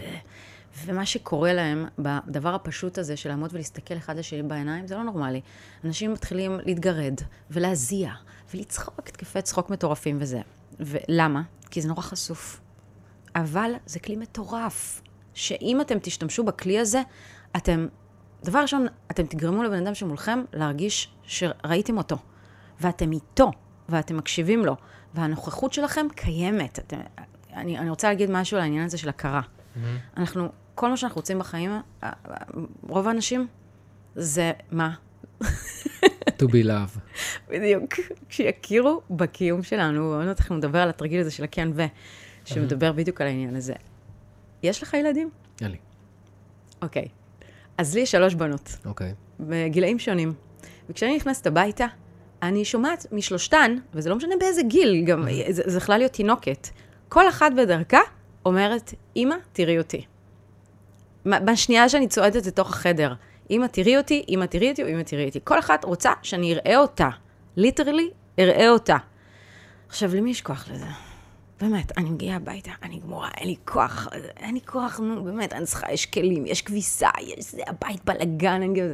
ומה 0.86 1.06
שקורה 1.06 1.54
להם, 1.54 1.86
בדבר 2.00 2.56
הפשוט 2.56 2.98
הזה 2.98 3.18
של 3.18 3.30
לעמוד 3.30 3.54
ולהסתכל 3.54 3.98
אחד 3.98 4.18
לשני 4.18 4.44
בעיניים, 4.44 4.88
זה 4.88 4.96
לא 4.96 5.04
נורמלי. 5.04 5.42
אנשים 5.86 6.14
מתחילים 6.14 6.60
להתגרד, 6.66 7.22
ולהזיע, 7.52 8.12
ולצחוק 8.54 9.00
התקפי 9.00 9.42
צחוק 9.42 9.70
מטורפים 9.70 10.18
וזה. 10.22 10.42
ולמה? 10.80 11.42
כי 11.72 11.82
זה 11.82 11.88
נורא 11.88 12.02
חשוף. 12.02 12.62
אבל 13.36 13.72
זה 13.86 14.00
כלי 14.00 14.16
מטורף, 14.16 15.02
שאם 15.34 15.82
אתם 15.82 16.00
תשתמשו 16.00 16.44
בכלי 16.44 16.80
הזה, 16.80 17.02
אתם, 17.58 17.88
דבר 18.46 18.60
ראשון, 18.60 18.88
אתם 19.12 19.25
תגרמו 19.25 19.64
לבן 19.64 19.88
אדם 19.88 19.96
שמולכם 19.96 20.44
להרגיש 20.54 21.14
שראיתם 21.24 21.98
אותו, 21.98 22.18
ואתם 22.82 23.12
איתו, 23.12 23.52
ואתם 23.90 24.18
מקשיבים 24.18 24.66
לו, 24.66 24.75
והנוכחות 25.14 25.74
שלכם 25.74 26.08
קיימת. 26.16 26.80
אתם, 26.80 26.98
אני, 27.54 27.80
אני 27.80 27.90
רוצה 27.90 28.08
להגיד 28.10 28.32
משהו 28.32 28.58
על 28.58 28.64
העניין 28.64 28.86
הזה 28.86 28.98
של 28.98 29.10
הכרה. 29.10 29.42
Mm-hmm. 29.42 29.80
אנחנו 30.18 30.50
כל 30.75 30.90
מה 30.90 30.98
שאנחנו 30.98 31.20
רוצים 31.20 31.40
בחיים, 31.40 31.72
אה, 32.04 32.12
רוב 32.88 33.08
האנשים, 33.08 33.48
זה 34.16 34.52
מה? 34.72 34.94
to 36.38 36.46
be 36.46 36.66
love. 36.66 37.00
בדיוק. 37.50 37.94
שיכירו 38.30 39.02
בקיום 39.10 39.64
שלנו, 39.64 40.12
ועוד 40.12 40.25
מעט 40.25 40.40
אנחנו 40.40 40.58
נדבר 40.58 40.80
על 40.80 40.90
התרגיל 40.90 41.22
הזה 41.22 41.32
של 41.32 41.44
הכן 41.44 41.70
ו, 41.74 41.84
שמדבר 42.46 42.92
בדיוק 42.92 43.22
על 43.22 43.28
העניין 43.28 43.56
הזה. 43.56 43.74
יש 44.64 44.84
לך 44.84 44.94
ילדים? 44.94 45.30
אין 45.62 45.72
לי. 45.72 45.78
אוקיי. 46.82 47.08
אז 47.77 47.96
לי 47.96 48.01
יש 48.01 48.12
שלוש 48.12 48.34
בנות. 48.34 48.77
אוקיי. 48.86 49.13
בגילאים 49.39 50.00
שונים. 50.00 50.34
וכשאני 50.89 51.15
נכנסת 51.15 51.48
הביתה, 51.48 51.86
אני 52.41 52.66
שומעת 52.66 53.05
משלושתן, 53.11 53.75
וזה 53.94 54.09
לא 54.09 54.16
משנה 54.16 54.35
באיזה 54.40 54.61
גיל, 54.64 55.03
גם 55.05 55.27
זה 55.50 55.77
יכלה 55.77 55.98
להיות 55.98 56.11
תינוקת, 56.11 56.68
כל 57.09 57.29
אחת 57.29 57.51
בדרכה 57.57 58.00
אומרת, 58.46 58.94
אמא, 59.16 59.35
תראי 59.53 59.77
אותי. 59.77 60.05
בשנייה 61.25 61.90
שאני 61.90 62.07
צועדת 62.07 62.46
לתוך 62.46 62.70
החדר, 62.70 63.14
אמא 63.51 63.66
תראי 63.66 63.98
אותי, 63.98 64.25
אמא 64.29 64.46
תראי 64.46 64.70
אותי, 64.70 64.83
אמא 64.83 65.01
תראי 65.01 65.25
אותי. 65.25 65.40
כל 65.44 65.59
אחת 65.59 65.83
רוצה 65.85 66.11
שאני 66.22 66.53
אראה 66.53 66.77
אותה. 66.77 67.09
ליטרלי, 67.55 68.09
אראה 68.40 68.70
אותה. 68.70 68.98
עכשיו, 69.88 70.16
למי 70.16 70.31
יש 70.31 70.42
כוח 70.42 70.68
לזה? 70.72 70.85
באמת, 71.61 71.98
אני 71.98 72.09
מגיעה 72.09 72.35
הביתה, 72.35 72.72
אני 72.83 73.00
גמורה, 73.00 73.29
אין 73.37 73.48
לי 73.48 73.55
כוח, 73.65 74.07
אין 74.37 74.53
לי 74.53 74.61
כוח, 74.61 75.00
נו, 75.00 75.24
באמת, 75.24 75.53
אני 75.53 75.65
צריכה, 75.65 75.91
יש 75.91 76.05
כלים, 76.05 76.46
יש 76.46 76.61
כביסה, 76.61 77.09
יש 77.22 77.51
זה, 77.51 77.61
הבית 77.68 78.05
בלאגן, 78.05 78.61
אני 78.61 78.74
גאה... 78.74 78.94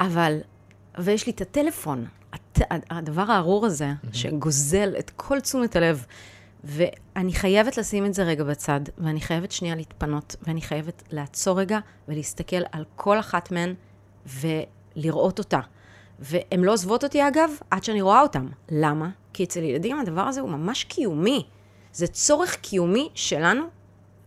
אבל, 0.00 0.38
ויש 0.98 1.26
לי 1.26 1.32
את 1.32 1.40
הטלפון, 1.40 2.06
הת, 2.32 2.60
הדבר 2.90 3.30
הארור 3.30 3.66
הזה, 3.66 3.92
mm-hmm. 3.92 4.16
שגוזל 4.16 4.94
את 4.98 5.10
כל 5.16 5.40
תשומת 5.40 5.76
הלב. 5.76 6.06
ואני 6.64 7.32
חייבת 7.32 7.76
לשים 7.76 8.06
את 8.06 8.14
זה 8.14 8.22
רגע 8.22 8.44
בצד, 8.44 8.80
ואני 8.98 9.20
חייבת 9.20 9.52
שנייה 9.52 9.74
להתפנות, 9.74 10.36
ואני 10.42 10.60
חייבת 10.62 11.02
לעצור 11.10 11.60
רגע 11.60 11.78
ולהסתכל 12.08 12.62
על 12.72 12.84
כל 12.96 13.18
אחת 13.18 13.52
מהן 13.52 13.74
ולראות 14.26 15.38
אותה. 15.38 15.60
והן 16.18 16.60
לא 16.60 16.72
עוזבות 16.72 17.04
אותי, 17.04 17.28
אגב, 17.28 17.50
עד 17.70 17.84
שאני 17.84 18.02
רואה 18.02 18.20
אותן. 18.20 18.46
למה? 18.70 19.10
כי 19.32 19.44
אצל 19.44 19.62
ילדים 19.62 19.98
הדבר 19.98 20.20
הזה 20.20 20.40
הוא 20.40 20.50
ממש 20.50 20.84
קיומי. 20.84 21.46
זה 21.94 22.06
צורך 22.06 22.56
קיומי 22.56 23.08
שלנו, 23.14 23.62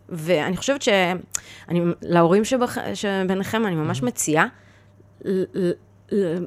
ואני 0.09 0.57
חושבת 0.57 0.81
שאני, 0.81 1.81
להורים 2.01 2.45
שבח, 2.45 2.77
שביניכם, 2.93 3.65
אני 3.65 3.75
ממש 3.75 3.99
mm-hmm. 3.99 4.05
מציעה 4.05 4.47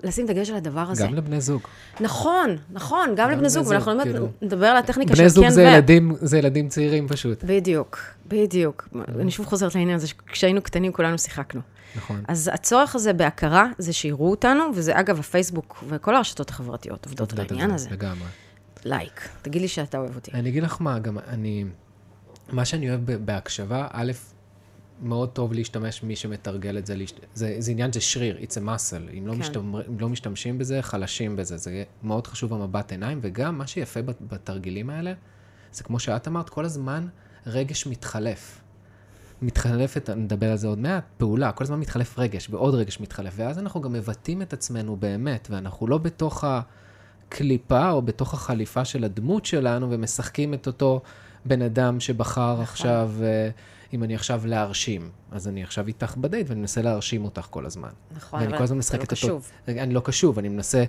לשים 0.04 0.26
דגש 0.26 0.50
על 0.50 0.56
הדבר 0.56 0.80
הזה. 0.80 1.06
גם 1.06 1.14
לבני 1.14 1.40
זוג. 1.40 1.62
נכון, 2.00 2.56
נכון, 2.70 3.08
גם, 3.08 3.14
גם 3.16 3.30
לבני 3.30 3.48
זוג, 3.48 3.66
ואנחנו 3.66 3.92
באמת 3.92 4.04
כאילו... 4.04 4.28
נדבר 4.42 4.66
על 4.66 4.76
הטכניקה 4.76 5.16
של 5.16 5.22
כן 5.22 5.28
ו... 5.28 5.32
בני 5.34 5.48
זוג 5.48 5.48
זה 5.48 5.62
ילדים, 5.62 6.14
זה 6.20 6.38
ילדים 6.38 6.68
צעירים 6.68 7.08
פשוט. 7.08 7.44
בדיוק, 7.44 7.98
בדיוק. 8.26 8.88
אני 9.20 9.30
שוב 9.30 9.46
חוזרת 9.46 9.74
לעניין 9.74 9.96
הזה, 9.96 10.06
כשהיינו 10.26 10.62
קטנים 10.62 10.92
כולנו 10.92 11.18
שיחקנו. 11.18 11.60
נכון. 11.96 12.22
אז 12.28 12.50
הצורך 12.54 12.94
הזה 12.94 13.12
בהכרה, 13.12 13.66
זה 13.78 13.92
שיראו 13.92 14.30
אותנו, 14.30 14.64
וזה 14.74 15.00
אגב 15.00 15.18
הפייסבוק 15.18 15.84
וכל 15.88 16.16
הרשתות 16.16 16.50
החברתיות 16.50 17.06
עובדות 17.06 17.32
על 17.32 17.40
העניין 17.40 17.70
הזה. 17.70 17.88
לגמרי. 17.90 18.26
לייק, 18.84 19.28
תגיד 19.42 19.62
לי 19.62 19.68
שאתה 19.68 19.98
אוהב 19.98 20.14
אותי. 20.14 20.30
אני 20.34 20.48
אגיד 20.48 20.62
לך 20.62 20.76
מה, 20.80 20.98
גם 20.98 21.18
אני, 21.18 21.64
מה 22.52 22.64
שאני 22.64 22.90
אוהב 22.90 23.10
בהקשבה, 23.10 23.86
א', 23.92 24.12
מאוד 25.02 25.28
טוב 25.28 25.52
להשתמש 25.52 26.02
מי 26.02 26.16
שמתרגל 26.16 26.78
את 26.78 26.86
זה, 26.86 26.94
זה, 27.34 27.56
זה 27.58 27.70
עניין, 27.70 27.92
זה 27.92 28.00
שריר, 28.00 28.36
it's 28.38 28.54
a 28.54 28.66
muscle. 28.66 29.18
אם 29.18 29.26
לא, 29.26 29.32
כן. 29.32 29.38
משתמש, 29.38 29.84
אם 29.88 30.00
לא 30.00 30.08
משתמשים 30.08 30.58
בזה, 30.58 30.82
חלשים 30.82 31.36
בזה. 31.36 31.56
זה 31.56 31.84
מאוד 32.02 32.26
חשוב 32.26 32.54
המבט 32.54 32.92
עיניים, 32.92 33.18
וגם 33.22 33.58
מה 33.58 33.66
שיפה 33.66 34.00
בתרגילים 34.02 34.90
האלה, 34.90 35.12
זה 35.72 35.84
כמו 35.84 35.98
שאת 35.98 36.28
אמרת, 36.28 36.48
כל 36.48 36.64
הזמן 36.64 37.06
רגש 37.46 37.86
מתחלף. 37.86 38.60
מתחלפת, 39.42 40.10
נדבר 40.10 40.50
על 40.50 40.56
זה 40.56 40.66
עוד 40.66 40.78
מעט, 40.78 41.04
פעולה, 41.18 41.52
כל 41.52 41.64
הזמן 41.64 41.80
מתחלף 41.80 42.18
רגש, 42.18 42.50
ועוד 42.50 42.74
רגש 42.74 43.00
מתחלף, 43.00 43.32
ואז 43.36 43.58
אנחנו 43.58 43.80
גם 43.80 43.92
מבטאים 43.92 44.42
את 44.42 44.52
עצמנו 44.52 44.96
באמת, 44.96 45.48
ואנחנו 45.50 45.86
לא 45.86 45.98
בתוך 45.98 46.44
הקליפה 47.30 47.90
או 47.90 48.02
בתוך 48.02 48.34
החליפה 48.34 48.84
של 48.84 49.04
הדמות 49.04 49.46
שלנו, 49.46 49.90
ומשחקים 49.90 50.54
את 50.54 50.66
אותו 50.66 51.00
בן 51.44 51.62
אדם 51.62 52.00
שבחר 52.00 52.52
נכון. 52.52 52.62
עכשיו... 52.62 53.10
Uh, 53.18 53.80
אם 53.92 54.04
אני 54.04 54.14
עכשיו 54.14 54.42
להרשים, 54.46 55.10
אז 55.32 55.48
אני 55.48 55.62
עכשיו 55.62 55.86
איתך 55.86 56.16
בדייט 56.16 56.48
ואני 56.48 56.60
מנסה 56.60 56.82
להרשים 56.82 57.24
אותך 57.24 57.46
כל 57.50 57.66
הזמן. 57.66 57.88
נכון, 58.16 58.42
אבל 58.42 58.54
אתה 58.54 58.96
לא 58.96 59.04
קשוב. 59.04 59.50
רגע, 59.68 59.82
אני 59.82 59.94
לא 59.94 60.00
קשוב, 60.00 60.38
אני 60.38 60.48
מנסה, 60.48 60.84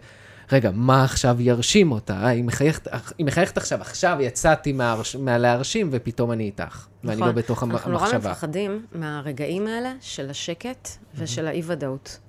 רגע, 0.51 0.71
מה 0.73 1.03
עכשיו 1.03 1.41
ירשים 1.41 1.91
אותה? 1.91 2.13
אה, 2.13 2.27
היא 2.27 2.43
מחייכת, 2.43 2.87
היא 3.17 3.25
מחייכת 3.25 3.57
עכשיו, 3.57 3.81
עכשיו 3.81 4.17
יצאתי 4.21 4.71
מהרש, 4.71 5.15
מהלהרשים 5.15 5.89
ופתאום 5.91 6.31
אני 6.31 6.43
איתך. 6.43 6.87
נכון. 7.03 7.09
ואני 7.09 7.21
לא 7.21 7.31
בתוך 7.31 7.63
המחשבה. 7.63 7.91
אנחנו 7.91 8.07
נורא 8.07 8.31
מפחדים 8.31 8.85
מהרגעים 8.91 9.67
האלה 9.67 9.93
של 10.01 10.29
השקט 10.29 10.89
ושל 11.15 11.47
האי-ודאות. 11.47 12.19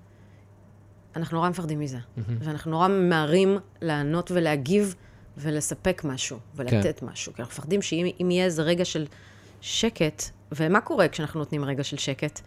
אנחנו 1.16 1.36
נורא 1.36 1.50
מפחדים 1.50 1.80
מזה. 1.80 1.98
ואנחנו 2.16 2.70
נורא 2.70 2.88
ממהרים 2.88 3.58
לענות 3.82 4.30
ולהגיב 4.30 4.94
ולספק 5.36 6.02
משהו, 6.04 6.38
ולתת 6.54 7.00
כן. 7.00 7.06
משהו. 7.06 7.34
כי 7.34 7.42
אנחנו 7.42 7.52
מפחדים 7.52 7.82
שאם 7.82 8.30
יהיה 8.30 8.44
איזה 8.44 8.62
רגע 8.62 8.84
של 8.84 9.06
שקט, 9.60 10.22
ומה 10.52 10.80
קורה 10.80 11.08
כשאנחנו 11.08 11.40
נותנים 11.40 11.64
רגע 11.64 11.84
של 11.84 11.96
שקט? 11.96 12.40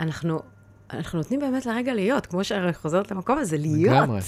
אנחנו, 0.00 0.42
אנחנו 0.90 1.18
נותנים 1.18 1.40
באמת 1.40 1.66
לרגע 1.66 1.94
להיות, 1.94 2.26
כמו 2.26 2.44
שאני 2.44 2.74
חוזרת 2.74 3.10
למקום 3.10 3.38
הזה, 3.38 3.56
להיות. 3.56 3.94
לגמרי. 3.94 4.20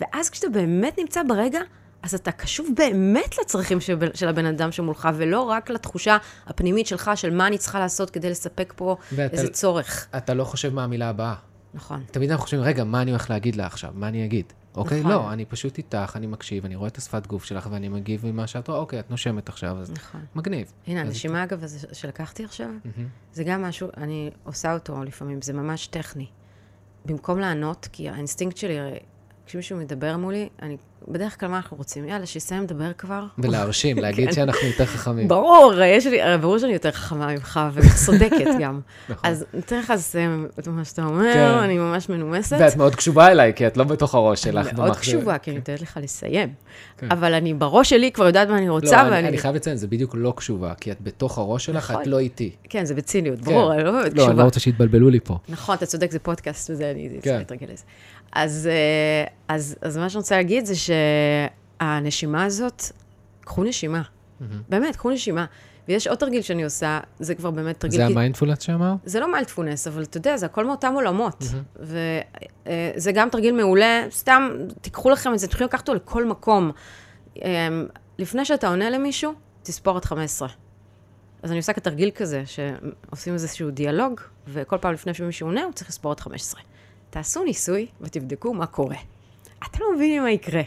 ואז 0.00 0.30
כשאתה 0.30 0.48
באמת 0.48 0.98
נמצא 0.98 1.22
ברגע, 1.28 1.60
אז 2.02 2.14
אתה 2.14 2.32
קשוב 2.32 2.68
באמת 2.76 3.38
לצרכים 3.40 3.80
של, 3.80 3.96
של 4.14 4.28
הבן 4.28 4.46
אדם 4.46 4.72
שמולך, 4.72 5.08
ולא 5.14 5.40
רק 5.40 5.70
לתחושה 5.70 6.16
הפנימית 6.46 6.86
שלך 6.86 7.10
של 7.14 7.34
מה 7.34 7.46
אני 7.46 7.58
צריכה 7.58 7.78
לעשות 7.78 8.10
כדי 8.10 8.30
לספק 8.30 8.72
פה 8.76 8.96
ואתה, 9.12 9.36
איזה 9.36 9.48
צורך. 9.48 10.08
אתה 10.16 10.34
לא 10.34 10.44
חושב 10.44 10.74
מה 10.74 10.84
המילה 10.84 11.08
הבאה. 11.08 11.34
נכון. 11.74 12.04
תמיד 12.10 12.30
אנחנו 12.30 12.44
חושבים, 12.44 12.62
רגע, 12.62 12.84
מה 12.84 13.02
אני 13.02 13.10
הולך 13.10 13.30
להגיד 13.30 13.56
לה 13.56 13.66
עכשיו? 13.66 13.90
מה 13.94 14.08
אני 14.08 14.24
אגיד? 14.24 14.52
אוקיי? 14.76 15.00
נכון. 15.00 15.12
לא, 15.12 15.32
אני 15.32 15.44
פשוט 15.44 15.78
איתך, 15.78 16.12
אני 16.16 16.26
מקשיב, 16.26 16.64
אני 16.64 16.76
רואה 16.76 16.88
את 16.88 16.96
השפת 16.96 17.26
גוף 17.26 17.44
שלך 17.44 17.68
ואני 17.70 17.88
מגיב 17.88 18.26
ממה 18.26 18.46
שאת 18.46 18.68
רואה, 18.68 18.78
אוקיי, 18.78 19.00
את 19.00 19.10
נושמת 19.10 19.48
עכשיו, 19.48 19.78
אז 19.80 19.92
נכון. 19.92 20.20
מגניב. 20.34 20.72
הנה, 20.86 21.00
הנשימה, 21.00 21.44
אגב, 21.44 21.62
שלקחתי 21.92 22.44
עכשיו, 22.44 22.68
מהמם. 22.68 23.08
זה 23.32 23.44
גם 23.44 23.62
משהו, 23.62 23.88
אני 23.96 24.30
עושה 24.44 24.74
אותו 24.74 25.04
לפעמים, 25.04 25.42
זה 25.42 25.52
ממש 25.52 25.86
טכני. 25.86 26.26
במקום 27.04 27.38
לענות, 27.38 27.88
כי 27.92 28.08
האינסטינקט 28.08 28.56
שלי, 28.56 28.76
כשמישהו 29.48 29.76
מדבר 29.78 30.16
מולי, 30.16 30.48
אני, 30.62 30.76
בדרך 31.08 31.40
כלל 31.40 31.48
מה 31.48 31.56
אנחנו 31.56 31.76
רוצים? 31.76 32.08
יאללה, 32.08 32.26
שיסיים 32.26 32.62
לדבר 32.62 32.92
כבר. 32.98 33.24
ולהרשים, 33.38 33.98
להגיד 34.02 34.28
כן. 34.28 34.34
שאנחנו 34.34 34.66
יותר 34.68 34.84
חכמים. 34.86 35.28
ברור, 35.28 35.72
יש 35.84 36.06
לי, 36.06 36.18
ברור 36.40 36.58
שאני 36.58 36.72
יותר 36.72 36.90
חכמה 36.90 37.26
ממך, 37.26 37.60
וצודקת 37.72 38.46
גם. 38.60 38.80
נכון. 39.08 39.30
אז 39.30 39.44
ניתן 39.54 39.78
לך 39.78 39.90
לסיים 39.96 40.48
את 40.58 40.68
מה 40.68 40.84
שאתה 40.84 41.04
אומר, 41.04 41.32
כן. 41.34 41.40
אני 41.64 41.78
ממש 41.78 42.08
מנומסת. 42.08 42.56
ואת 42.60 42.76
מאוד 42.76 42.94
קשובה 42.94 43.28
אליי, 43.28 43.52
כי 43.56 43.66
את 43.66 43.76
לא 43.76 43.84
בתוך 43.84 44.14
הראש 44.14 44.42
שלך. 44.42 44.66
אני 44.68 44.76
מאוד. 44.76 44.96
קשובה, 44.96 45.38
כי 45.38 45.50
אני 45.50 45.58
נותנת 45.58 45.80
לך 45.82 45.98
לסיים. 46.02 46.48
כן. 46.98 47.06
אבל 47.10 47.34
אני 47.34 47.54
בראש 47.54 47.90
שלי 47.90 48.12
כבר 48.12 48.26
יודעת 48.26 48.48
מה 48.48 48.58
אני 48.58 48.68
לא, 48.68 48.72
רוצה, 48.72 49.00
אני- 49.00 49.10
ואני... 49.10 49.28
אני 49.28 49.38
חייב 49.38 49.54
לציין, 49.54 49.76
זה 49.76 49.86
בדיוק 49.86 50.14
לא 50.18 50.32
קשובה, 50.36 50.74
כי 50.74 50.92
את 50.92 50.96
בתוך 51.00 51.38
הראש 51.38 51.64
שלך, 51.64 51.90
נכון. 51.90 52.02
את 52.02 52.06
לא 52.06 52.18
איתי. 52.18 52.50
כן, 52.68 52.84
זה 52.84 52.94
בציניות, 52.94 53.40
ברור, 53.40 53.72
אני 53.74 53.84
לא 53.84 53.90
באמת 53.92 54.04
לא, 54.04 54.10
קשובה. 54.10 54.30
אני 54.30 54.38
לא 54.38 54.42
רוצה 54.42 54.60
שיתבלבלו 54.60 55.10
לי 55.10 55.20
פה. 55.20 55.38
נכון, 55.48 55.74
אתה 55.74 55.86
צודק, 55.86 56.10
זה 56.10 56.18
פודקאסט 56.18 56.70
וזה, 56.70 56.90
אני 56.90 57.08
להתרגל 57.38 57.66
לזה. 57.72 57.82
אז, 58.32 58.68
אה, 58.72 59.24
אז, 59.48 59.76
אז 59.82 59.96
מה 59.98 60.08
שאני 60.10 60.18
רוצה 60.18 60.36
להגיד 60.36 60.64
זה 60.66 60.74
שהנשימה 60.76 62.44
הזאת, 62.44 62.82
קחו 63.40 63.64
נשימה. 63.64 64.02
באמת, 64.68 64.96
קחו 64.96 65.10
נשימה. 65.10 65.46
ויש 65.88 66.06
עוד 66.06 66.18
תרגיל 66.18 66.42
שאני 66.42 66.64
עושה, 66.64 67.00
זה 67.18 67.34
כבר 67.34 67.50
באמת 67.50 67.80
תרגיל... 67.80 68.00
זה 68.00 68.06
כי- 68.06 68.12
המיינדפולנס 68.12 68.62
שאמר? 68.62 68.94
זה 69.04 69.20
לא 69.20 69.32
מיינדפולנס, 69.32 69.86
אבל 69.86 70.02
אתה 70.02 70.16
יודע, 70.16 70.36
זה 70.36 70.46
הכל 70.46 70.66
מאותם 70.66 70.92
עולמות. 70.94 71.44
וזה 71.80 73.12
גם 73.14 73.28
תרגיל 73.30 73.54
מעולה, 73.56 74.02
סתם, 74.10 74.48
תיקחו 74.80 75.10
לכם 75.10 75.34
את 75.34 75.38
זה, 75.38 75.46
תתחילו 75.46 75.66
לקחת 75.66 75.88
אותו 75.88 75.94
לכל 75.94 76.24
מקום. 76.24 76.70
אה, 77.44 77.68
לפני 78.18 78.44
שאתה 78.44 78.68
עונה 78.68 78.90
למישהו, 78.90 79.32
תספור 79.62 79.96
עד 79.96 80.04
15. 80.04 80.48
אז 81.42 81.50
אני 81.50 81.58
עושה 81.58 81.72
כתרגיל 81.72 82.10
כזה, 82.14 82.42
שעושים 82.46 83.32
איזשהו 83.32 83.70
דיאלוג, 83.70 84.20
וכל 84.48 84.78
פעם 84.80 84.92
לפני 84.94 85.14
שמישהו 85.14 85.46
עונה, 85.48 85.62
הוא 85.64 85.72
צריך 85.72 85.90
לספור 85.90 86.12
עד 86.12 86.20
15. 86.20 86.60
תעשו 87.10 87.44
ניסוי 87.44 87.86
ותבדקו 88.00 88.54
מה 88.54 88.66
קורה. 88.66 88.96
אתם 89.66 89.78
לא 89.80 89.94
מבינים 89.94 90.22
מה 90.22 90.30
יקרה. 90.30 90.62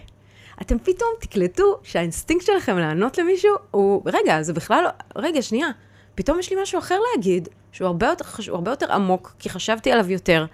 אתם 0.61 0.79
פתאום 0.79 1.09
תקלטו 1.19 1.79
שהאינסטינקט 1.83 2.45
שלכם 2.45 2.77
לענות 2.77 3.17
למישהו 3.17 3.55
הוא, 3.71 4.01
רגע, 4.05 4.41
זה 4.41 4.53
בכלל 4.53 4.83
לא, 4.83 4.89
רגע, 5.15 5.41
שנייה, 5.41 5.67
פתאום 6.15 6.39
יש 6.39 6.49
לי 6.49 6.61
משהו 6.61 6.79
אחר 6.79 6.99
להגיד, 7.15 7.49
שהוא 7.71 7.87
הרבה 7.87 8.07
יותר, 8.07 8.25
הוא 8.47 8.55
הרבה 8.55 8.71
יותר 8.71 8.93
עמוק, 8.93 9.35
כי 9.39 9.49
חשבתי 9.49 9.91
עליו 9.91 10.11
יותר, 10.11 10.45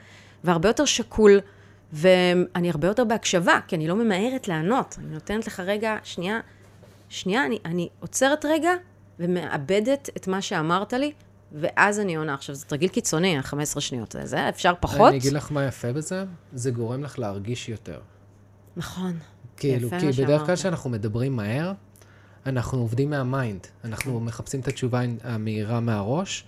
והרבה 0.43 0.69
יותר 0.69 0.85
שקול, 0.85 1.39
ואני 1.93 2.69
הרבה 2.69 2.87
יותר 2.87 3.03
בהקשבה, 3.03 3.59
כי 3.67 3.75
אני 3.75 3.87
לא 3.87 3.95
ממהרת 3.95 4.47
לענות. 4.47 4.95
אני 4.99 5.13
נותנת 5.13 5.47
לך 5.47 5.59
רגע, 5.59 5.97
שנייה, 6.03 6.39
שנייה, 7.09 7.45
אני, 7.45 7.59
אני 7.65 7.89
עוצרת 7.99 8.45
רגע 8.45 8.71
ומאבדת 9.19 10.09
את 10.17 10.27
מה 10.27 10.41
שאמרת 10.41 10.93
לי, 10.93 11.11
ואז 11.51 11.99
אני 11.99 12.15
עונה. 12.15 12.33
עכשיו, 12.33 12.55
זה 12.55 12.65
תרגיל 12.65 12.89
קיצוני, 12.89 13.37
ה-15 13.37 13.79
שניות. 13.79 14.15
זה 14.23 14.49
אפשר 14.49 14.73
פחות? 14.79 15.09
אני 15.09 15.17
אגיד 15.17 15.33
לך 15.33 15.51
מה 15.51 15.65
יפה 15.65 15.93
בזה, 15.93 16.25
זה 16.53 16.71
גורם 16.71 17.03
לך 17.03 17.19
להרגיש 17.19 17.69
יותר. 17.69 17.99
נכון. 18.77 19.17
כאילו, 19.57 19.89
כי 19.89 20.23
בדרך. 20.23 20.45
כלל 20.45 20.55
כשאנחנו 20.55 20.89
מדברים 20.89 21.35
מהר, 21.35 21.73
אנחנו 22.45 22.79
עובדים 22.79 23.09
מה 23.09 23.26
mind. 23.26 23.67
אנחנו 23.83 24.19
מחפשים 24.19 24.59
את 24.59 24.67
התשובה 24.67 25.01
המהירה 25.23 25.79
מהראש, 25.79 26.45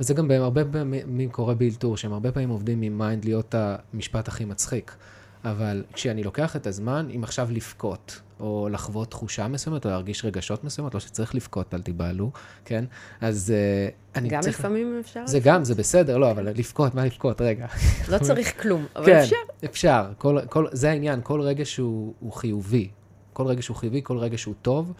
וזה 0.00 0.14
גם 0.14 0.30
הרבה 0.30 0.64
פעמים 0.64 1.30
קורה 1.30 1.54
באלתור, 1.54 1.96
שהם 1.96 2.12
הרבה 2.12 2.32
פעמים 2.32 2.48
עובדים 2.48 2.80
מ 2.80 2.89
mind 2.89 3.24
להיות 3.24 3.54
המשפט 3.54 4.28
הכי 4.28 4.44
מצחיק. 4.44 4.96
אבל 5.44 5.84
כשאני 5.92 6.22
לוקח 6.22 6.56
את 6.56 6.66
הזמן, 6.66 7.08
אם 7.16 7.24
עכשיו 7.24 7.48
לבכות, 7.50 8.20
או 8.40 8.68
לחוות 8.72 9.10
תחושה 9.10 9.48
מסוימת, 9.48 9.86
או 9.86 9.90
להרגיש 9.90 10.24
רגשות 10.24 10.64
מסוימות, 10.64 10.94
לא 10.94 11.00
שצריך 11.00 11.34
לבכות, 11.34 11.74
אל 11.74 11.82
תיבהלו, 11.82 12.30
כן? 12.64 12.84
אז 13.20 13.52
uh, 13.52 14.18
אני 14.18 14.28
גם 14.28 14.40
צריך... 14.40 14.58
לפעמים 14.58 14.98
אפשר? 15.00 15.26
זה 15.26 15.40
גם, 15.40 15.64
זה 15.64 15.74
בסדר, 15.74 16.18
לא, 16.18 16.30
אבל 16.30 16.48
לבכות, 16.48 16.94
מה 16.94 17.04
לבכות? 17.04 17.40
רגע. 17.40 17.66
לא 18.08 18.18
צריך 18.18 18.62
כלום, 18.62 18.86
אבל 18.96 19.06
כן, 19.06 19.18
אפשר. 19.18 19.36
אפשר. 19.64 20.12
כל, 20.18 20.38
כל, 20.48 20.66
זה 20.72 20.90
העניין, 20.90 21.20
כל 21.22 21.40
רגע 21.40 21.64
שהוא 21.64 22.14
הוא 22.20 22.32
חיובי, 22.32 22.88
כל 23.32 23.46
רגע 23.46 23.62
שהוא 23.62 23.76
חיובי, 23.76 24.00
כל 24.04 24.18
רגע 24.18 24.38
שהוא 24.38 24.54
טוב, 24.62 24.92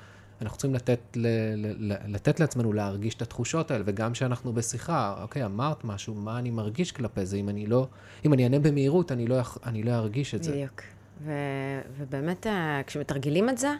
אנחנו 0.43 0.59
צריכים 0.59 0.75
לתת, 0.75 1.01
ל, 1.17 1.27
ל, 1.57 1.95
לתת 2.07 2.41
לעצמנו 2.41 2.73
להרגיש 2.73 3.15
את 3.15 3.23
התחושות 3.23 3.71
האלה, 3.71 3.85
וגם 3.87 4.13
כשאנחנו 4.13 4.53
בשיחה, 4.53 5.15
אוקיי, 5.23 5.45
אמרת 5.45 5.85
משהו, 5.85 6.15
מה 6.15 6.39
אני 6.39 6.51
מרגיש 6.51 6.93
כלפי 6.93 7.27
זה? 7.27 7.37
אם 7.37 7.49
אני 7.49 7.67
לא, 7.67 7.89
אם 8.25 8.33
אני 8.33 8.45
אענה 8.45 8.59
במהירות, 8.59 9.13
אני 9.13 9.27
לא, 9.27 9.37
אני 9.67 9.83
לא 9.83 9.91
ארגיש 9.91 10.35
את 10.35 10.43
זה. 10.43 10.53
בדיוק. 10.53 10.83
ו- 11.25 11.81
ובאמת, 11.99 12.47
אה, 12.47 12.81
כשמתרגלים 12.87 13.49
את 13.49 13.59
זה, 13.59 13.75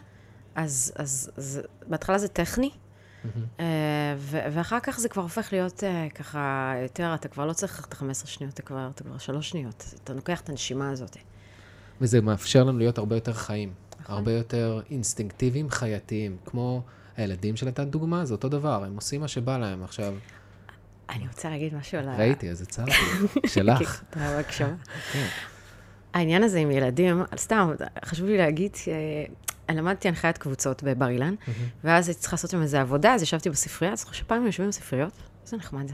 אז, 0.55 0.93
אז, 0.95 1.31
אז 1.37 1.61
בהתחלה 1.87 2.17
זה 2.17 2.27
טכני, 2.27 2.69
אה, 3.59 3.65
ו- 4.17 4.45
ואחר 4.51 4.79
כך 4.83 4.99
זה 4.99 5.09
כבר 5.09 5.21
הופך 5.21 5.49
להיות 5.51 5.83
אה, 5.83 6.07
ככה 6.15 6.73
יותר, 6.83 7.13
אתה 7.15 7.27
כבר 7.27 7.45
לא 7.45 7.53
צריך 7.53 7.85
את 7.85 7.93
ה-15 7.93 8.27
שניות, 8.27 8.53
אתה 8.53 8.61
כבר, 8.61 8.89
אתה 8.95 9.03
כבר 9.03 9.17
שלוש 9.17 9.49
שניות. 9.49 9.93
אתה 10.03 10.13
לוקח 10.13 10.41
את 10.41 10.49
הנשימה 10.49 10.89
הזאת. 10.89 11.17
וזה 12.01 12.21
מאפשר 12.21 12.63
לנו 12.63 12.77
להיות 12.77 12.97
הרבה 12.97 13.15
יותר 13.15 13.33
חיים, 13.33 13.73
נכון. 14.03 14.15
הרבה 14.15 14.31
יותר 14.31 14.81
אינסטינקטיביים, 14.91 15.69
חייתיים, 15.69 16.37
כמו 16.45 16.81
הילדים 17.17 17.55
שנתת 17.55 17.87
דוגמה, 17.87 18.25
זה 18.25 18.33
אותו 18.33 18.49
דבר, 18.49 18.83
הם 18.83 18.95
עושים 18.95 19.21
מה 19.21 19.27
שבא 19.27 19.57
להם. 19.57 19.83
עכשיו, 19.83 20.13
אני 21.09 21.27
רוצה 21.27 21.49
להגיד 21.49 21.75
משהו 21.75 21.97
על 21.97 22.09
ה... 22.09 22.17
ראיתי, 22.17 22.49
אז 22.49 22.61
הצעתי, 22.61 22.91
שלך. 23.53 24.03
אתה 24.09 24.19
בהקשבה. 24.19 24.73
כן. 25.11 25.25
העניין 26.13 26.43
הזה 26.43 26.59
עם 26.59 26.71
ילדים, 26.71 27.23
סתם, 27.37 27.71
חשוב 28.05 28.27
לי 28.27 28.37
להגיד, 28.37 28.71
אני 29.69 29.77
למדתי 29.77 30.07
הנחיית 30.07 30.37
קבוצות 30.37 30.83
בבר 30.83 31.09
אילן, 31.09 31.35
ואז 31.83 32.07
הייתי 32.07 32.21
צריכה 32.21 32.33
לעשות 32.33 32.51
שם 32.51 32.61
איזו 32.61 32.77
עבודה, 32.77 33.13
אז 33.13 33.21
ישבתי 33.21 33.49
בספרייה, 33.49 33.93
אז 33.93 33.99
זוכר 33.99 34.13
שפעם 34.13 34.45
יושבים 34.45 34.69
בספריות? 34.69 35.13
איזה 35.45 35.57
נחמד 35.57 35.87
זה. 35.87 35.93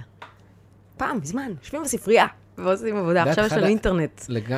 פעם, 0.98 1.17
מזמן, 1.17 1.52
יושבים 1.62 1.84
בספרייה, 1.84 2.26
ועושים 2.63 2.98
עבודה, 2.98 3.24
עכשיו 3.24 3.45
יש 3.45 3.54
לנו 3.54 3.67
אינטרנט. 3.67 4.22
לג... 4.30 4.58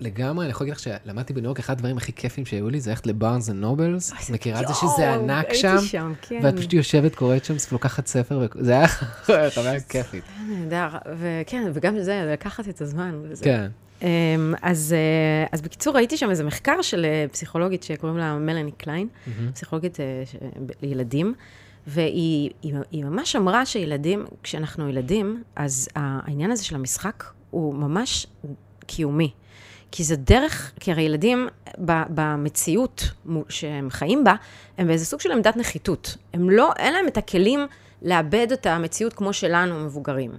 לגמרי, 0.00 0.44
אני 0.44 0.50
יכול 0.50 0.64
להגיד 0.64 0.74
לך 0.74 0.78
שלמדתי 1.04 1.32
בניו 1.32 1.44
יורק, 1.46 1.58
אחד 1.58 1.72
הדברים 1.72 1.96
הכי 1.96 2.12
כיפים 2.12 2.46
שהיו 2.46 2.70
לי 2.70 2.80
זה 2.80 2.90
ללכת 2.90 3.06
ל 3.06 3.12
Barnes 3.12 3.50
and 3.50 3.58
Noble's, 3.60 4.30
מכירה 4.30 4.60
את 4.60 4.68
זה 4.68 4.74
שזה 4.74 5.14
ענק 5.14 5.44
הייתי 5.44 5.58
שם, 5.58 5.76
שם, 5.80 6.12
כן. 6.22 6.40
ואת 6.42 6.56
פשוט 6.56 6.72
יושבת, 6.72 7.14
קוראת 7.14 7.44
שם, 7.44 7.54
לוקחת 7.72 8.06
ספר, 8.06 8.48
וזה 8.56 8.72
היה 8.72 8.88
חוויה 9.54 9.80
כיפית. 9.80 10.24
נהדר, 10.48 10.88
וכן, 11.18 11.70
וגם 11.74 11.98
זה, 12.00 12.30
לקחת 12.32 12.68
את 12.68 12.80
הזמן. 12.80 13.20
וזה. 13.22 13.44
כן. 13.44 13.66
אמ, 14.02 14.54
אז, 14.62 14.92
אה, 14.92 15.46
אז 15.52 15.60
בקיצור, 15.62 15.96
ראיתי 15.96 16.16
שם 16.16 16.30
איזה 16.30 16.44
מחקר 16.44 16.82
של 16.82 17.04
אה, 17.04 17.26
פסיכולוגית 17.32 17.82
שקוראים 17.82 18.18
לה 18.18 18.38
מלאני 18.38 18.72
קליין, 18.72 19.08
פסיכולוגית 19.54 20.00
אה, 20.00 20.22
ש- 20.24 20.36
לילדים, 20.82 21.34
והיא 21.86 22.50
היא, 22.62 22.74
היא 22.90 23.04
ממש 23.04 23.36
אמרה 23.36 23.66
שילדים, 23.66 24.24
כשאנחנו 24.42 24.88
ילדים, 24.88 25.42
אז 25.56 25.88
העניין 25.94 26.50
הזה 26.50 26.64
של 26.64 26.74
המשחק 26.74 27.24
הוא 27.52 27.74
ממש 27.74 28.26
קיומי. 28.86 29.30
כי 29.92 30.04
זה 30.04 30.16
דרך, 30.16 30.72
כי 30.80 30.92
הרי 30.92 31.02
ילדים 31.02 31.48
במציאות 31.78 33.10
שהם 33.48 33.90
חיים 33.90 34.24
בה, 34.24 34.34
הם 34.78 34.86
באיזה 34.86 35.04
סוג 35.04 35.20
של 35.20 35.32
עמדת 35.32 35.56
נחיתות. 35.56 36.16
הם 36.34 36.50
לא, 36.50 36.72
אין 36.78 36.92
להם 36.92 37.08
את 37.08 37.16
הכלים 37.16 37.66
לאבד 38.02 38.52
את 38.52 38.66
המציאות 38.66 39.12
כמו 39.12 39.32
שלנו, 39.32 39.84
מבוגרים. 39.84 40.30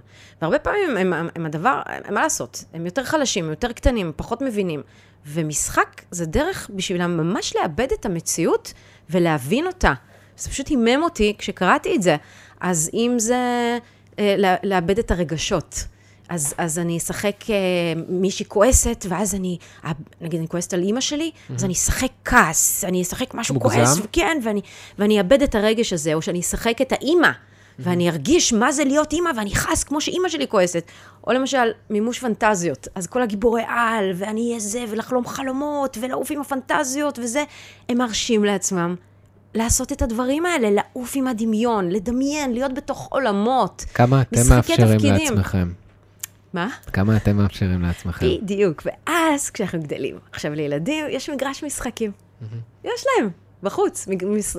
והרבה 0.42 0.58
פעמים 0.58 0.96
הם, 0.96 1.12
הם, 1.12 1.28
הם 1.34 1.46
הדבר, 1.46 1.82
הם, 1.86 2.14
מה 2.14 2.22
לעשות, 2.22 2.64
הם 2.72 2.86
יותר 2.86 3.04
חלשים, 3.04 3.44
הם 3.44 3.50
יותר 3.50 3.72
קטנים, 3.72 4.12
פחות 4.16 4.42
מבינים. 4.42 4.82
ומשחק 5.26 6.02
זה 6.10 6.26
דרך 6.26 6.70
בשבילם 6.74 7.16
ממש 7.16 7.56
לאבד 7.56 7.92
את 7.92 8.06
המציאות 8.06 8.72
ולהבין 9.10 9.66
אותה. 9.66 9.92
זה 10.36 10.50
פשוט 10.50 10.68
הימם 10.68 11.02
אותי 11.02 11.34
כשקראתי 11.38 11.96
את 11.96 12.02
זה. 12.02 12.16
אז 12.60 12.90
אם 12.94 13.14
זה 13.18 13.78
אה, 14.18 14.56
לאבד 14.62 14.98
את 14.98 15.10
הרגשות. 15.10 15.84
אז, 16.34 16.54
אז 16.58 16.78
אני 16.78 16.96
אשחק 16.96 17.50
אה, 17.50 17.54
מישהי 18.08 18.44
כועסת, 18.48 19.06
ואז 19.08 19.34
אני, 19.34 19.58
נגיד 20.20 20.38
אני 20.38 20.48
כועסת 20.48 20.74
על 20.74 20.82
אימא 20.82 21.00
שלי, 21.00 21.30
mm-hmm. 21.34 21.54
אז 21.54 21.64
אני 21.64 21.72
אשחק 21.72 22.10
כעס, 22.24 22.84
אני 22.84 23.02
אשחק 23.02 23.34
משהו 23.34 23.54
מוגזם? 23.54 23.76
כועס, 23.76 24.00
כן, 24.12 24.38
ואני, 24.42 24.60
ואני 24.98 25.18
אאבד 25.18 25.42
את 25.42 25.54
הרגש 25.54 25.92
הזה, 25.92 26.14
או 26.14 26.22
שאני 26.22 26.40
אשחק 26.40 26.82
את 26.82 26.92
האימא, 26.92 27.28
mm-hmm. 27.28 27.72
ואני 27.78 28.10
ארגיש 28.10 28.52
מה 28.52 28.72
זה 28.72 28.84
להיות 28.84 29.12
אימא, 29.12 29.30
ואני 29.36 29.52
אכעס 29.52 29.84
כמו 29.84 30.00
שאימא 30.00 30.28
שלי 30.28 30.48
כועסת. 30.48 30.84
או 31.26 31.32
למשל, 31.32 31.70
מימוש 31.90 32.18
פנטזיות, 32.18 32.88
אז 32.94 33.06
כל 33.06 33.22
הגיבורי 33.22 33.62
על, 33.68 34.10
ואני 34.14 34.48
אהיה 34.48 34.60
זה, 34.60 34.84
ולחלום 34.88 35.26
חלומות, 35.26 35.98
ולעוף 36.00 36.30
עם 36.30 36.40
הפנטזיות 36.40 37.18
וזה, 37.18 37.44
הם 37.88 37.98
מרשים 37.98 38.44
לעצמם. 38.44 38.94
לעשות 39.54 39.92
את 39.92 40.02
הדברים 40.02 40.46
האלה, 40.46 40.70
לעוף 40.70 41.12
עם 41.14 41.26
הדמיון, 41.26 41.88
לדמיין, 41.88 42.52
להיות 42.52 42.74
בתוך 42.74 43.08
עולמות. 43.10 43.84
כמה 43.94 44.20
אתם 44.20 44.40
מאפשרים 44.48 44.98
תפקידים. 44.98 45.14
לעצמכם? 45.14 45.68
מה? 46.54 46.68
כמה 46.92 47.16
אתם 47.16 47.36
מאפשרים 47.36 47.82
לעצמכם? 47.82 48.26
בדיוק, 48.42 48.82
ואז 48.86 49.50
כשאנחנו 49.50 49.82
גדלים. 49.82 50.18
עכשיו, 50.32 50.54
לילדים 50.54 51.04
יש 51.08 51.30
מגרש 51.30 51.64
משחקים. 51.64 52.10
יש 52.84 53.04
להם, 53.06 53.30
בחוץ, 53.62 54.08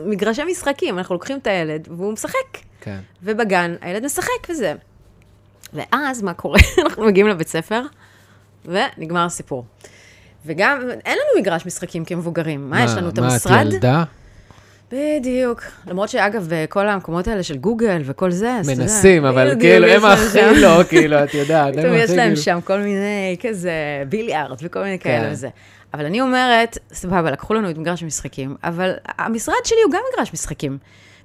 מגרשי 0.06 0.44
משחקים. 0.52 0.98
אנחנו 0.98 1.16
לוקחים 1.16 1.38
את 1.38 1.48
הילד, 1.48 1.88
והוא 1.92 2.14
משחק. 2.14 2.58
כן. 2.82 3.00
ובגן, 3.24 3.76
הילד 3.82 4.06
משחק 4.06 4.50
וזה. 4.50 4.74
ואז, 5.74 6.22
מה 6.22 6.34
קורה? 6.34 6.60
אנחנו 6.86 7.06
מגיעים 7.06 7.28
לבית 7.28 7.48
ספר, 7.48 7.82
ונגמר 8.66 9.26
הסיפור. 9.26 9.66
וגם, 10.46 10.80
אין 11.06 11.18
לנו 11.18 11.42
מגרש 11.42 11.66
משחקים 11.66 12.06
כמבוגרים. 12.06 12.70
מה, 12.70 12.84
יש 12.84 12.92
לנו 12.92 13.10
את 13.10 13.18
המשרד? 13.18 13.52
מה, 13.52 13.62
את 13.62 13.74
ילדה? 13.74 14.04
בדיוק. 14.92 15.62
למרות 15.88 16.10
שאגב, 16.10 16.48
בכל 16.50 16.88
המקומות 16.88 17.28
האלה 17.28 17.44
של 17.44 17.58
גוגל 17.58 18.02
וכל 18.06 18.32
זה, 18.32 18.56
אז 18.56 18.66
אתה 18.66 18.74
יודע... 18.74 18.84
מנסים, 18.84 19.26
אבל 19.26 19.60
כאילו, 19.60 19.88
הם 19.88 20.06
הכי 20.06 20.62
לא, 20.62 20.84
כאילו, 20.90 21.24
את 21.24 21.34
יודעת, 21.34 21.74
הם 21.74 21.82
פתאום 21.82 21.96
יש 21.96 22.10
להם 22.10 22.18
כאילו... 22.18 22.42
שם 22.42 22.60
כל 22.64 22.80
מיני 22.80 23.38
כזה 23.42 23.72
ביליארד 24.10 24.58
וכל 24.62 24.84
מיני 24.84 25.00
כאלה 25.00 25.26
כן. 25.26 25.32
וזה. 25.32 25.50
אבל 25.94 26.06
אני 26.06 26.22
אומרת, 26.22 26.78
סבבה, 26.94 27.32
לקחו 27.32 27.54
לנו 27.54 27.70
את 27.70 27.78
מגרש 27.78 28.04
המשחקים, 28.04 28.56
אבל 28.64 28.94
המשרד 29.06 29.56
שלי 29.64 29.78
הוא 29.86 29.92
גם 29.92 30.02
מגרש 30.14 30.34
משחקים. 30.34 30.78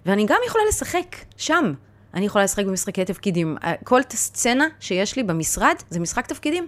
ואני 0.06 0.26
גם 0.26 0.38
יכולה 0.46 0.64
לשחק 0.68 1.16
שם. 1.36 1.72
אני 2.14 2.26
יכולה 2.26 2.44
לשחק 2.44 2.64
במשחקי 2.64 3.04
תפקידים. 3.04 3.56
כל 3.84 4.00
סצנה 4.10 4.66
שיש 4.80 5.16
לי 5.16 5.22
במשרד 5.22 5.74
זה 5.90 6.00
משחק 6.00 6.26
תפקידים. 6.26 6.66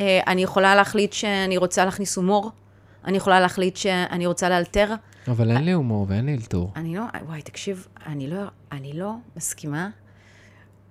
אה, 0.00 0.20
אני 0.26 0.42
יכולה 0.42 0.74
להחליט 0.74 1.12
שאני 1.12 1.56
רוצה 1.56 1.84
להכניס 1.84 2.16
הומור, 2.16 2.50
אני 3.04 3.16
יכולה 3.16 3.40
להחליט 3.40 3.76
שאני 3.76 4.26
רוצה 4.26 4.48
לאלתר. 4.48 4.94
אבל 5.30 5.50
אין 5.50 5.64
לי 5.64 5.72
הומור 5.72 6.06
ואין 6.08 6.26
לי 6.26 6.34
אלתור. 6.34 6.72
אני 6.76 6.96
לא, 6.96 7.02
וואי, 7.26 7.42
תקשיב, 7.42 7.86
אני 8.06 8.26
לא, 8.26 8.42
אני 8.72 8.92
לא 8.92 9.12
מסכימה. 9.36 9.90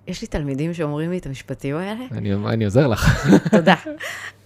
יש 0.06 0.22
לי 0.22 0.28
תלמידים 0.28 0.74
שאומרים 0.74 1.10
לי 1.10 1.18
את 1.18 1.26
המשפטים 1.26 1.76
האלה, 1.76 2.04
אני 2.10 2.34
אני 2.34 2.64
עוזר 2.64 2.86
לך. 2.86 3.28
תודה. 3.56 3.74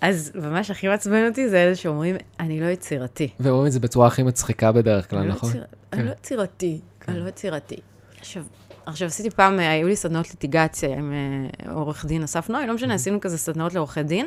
אז 0.01 0.33
ממש 0.35 0.71
הכי 0.71 0.89
מעצבן 0.89 1.27
אותי 1.29 1.49
זה 1.49 1.63
אלה 1.65 1.75
שאומרים, 1.75 2.17
אני 2.41 2.61
לא 2.61 2.67
יצירתי. 2.67 3.29
ואומרים 3.41 3.67
את 3.67 3.73
זה 3.73 3.81
בצורה 3.81 4.07
הכי 4.07 4.23
מצחיקה 4.23 4.73
בדרך 4.73 5.11
כלל, 5.11 5.19
אני 5.19 5.29
לא 5.29 5.35
נכון? 5.35 5.51
אני 5.93 6.01
כן. 6.01 6.07
לא 6.07 6.13
יצירתי, 6.13 6.81
אני 7.09 7.21
לא 7.21 7.29
יצירתי. 7.29 7.77
עכשיו, 8.21 8.43
עכשיו 8.87 9.09
עשיתי 9.09 9.31
פעם, 9.31 9.61
אה, 9.61 9.71
היו 9.71 9.89
לי 9.89 9.97
סדנאות 9.97 10.31
ליטיגציה 10.31 10.99
עם 10.99 11.13
אה, 11.13 11.73
עורך 11.73 12.05
דין 12.05 12.23
אסף 12.23 12.51
נוי, 12.51 12.67
לא 12.67 12.75
משנה, 12.75 12.95
עשינו 12.95 13.21
כזה 13.21 13.39
סדנאות 13.39 13.75
לעורכי 13.75 14.03
דין, 14.03 14.27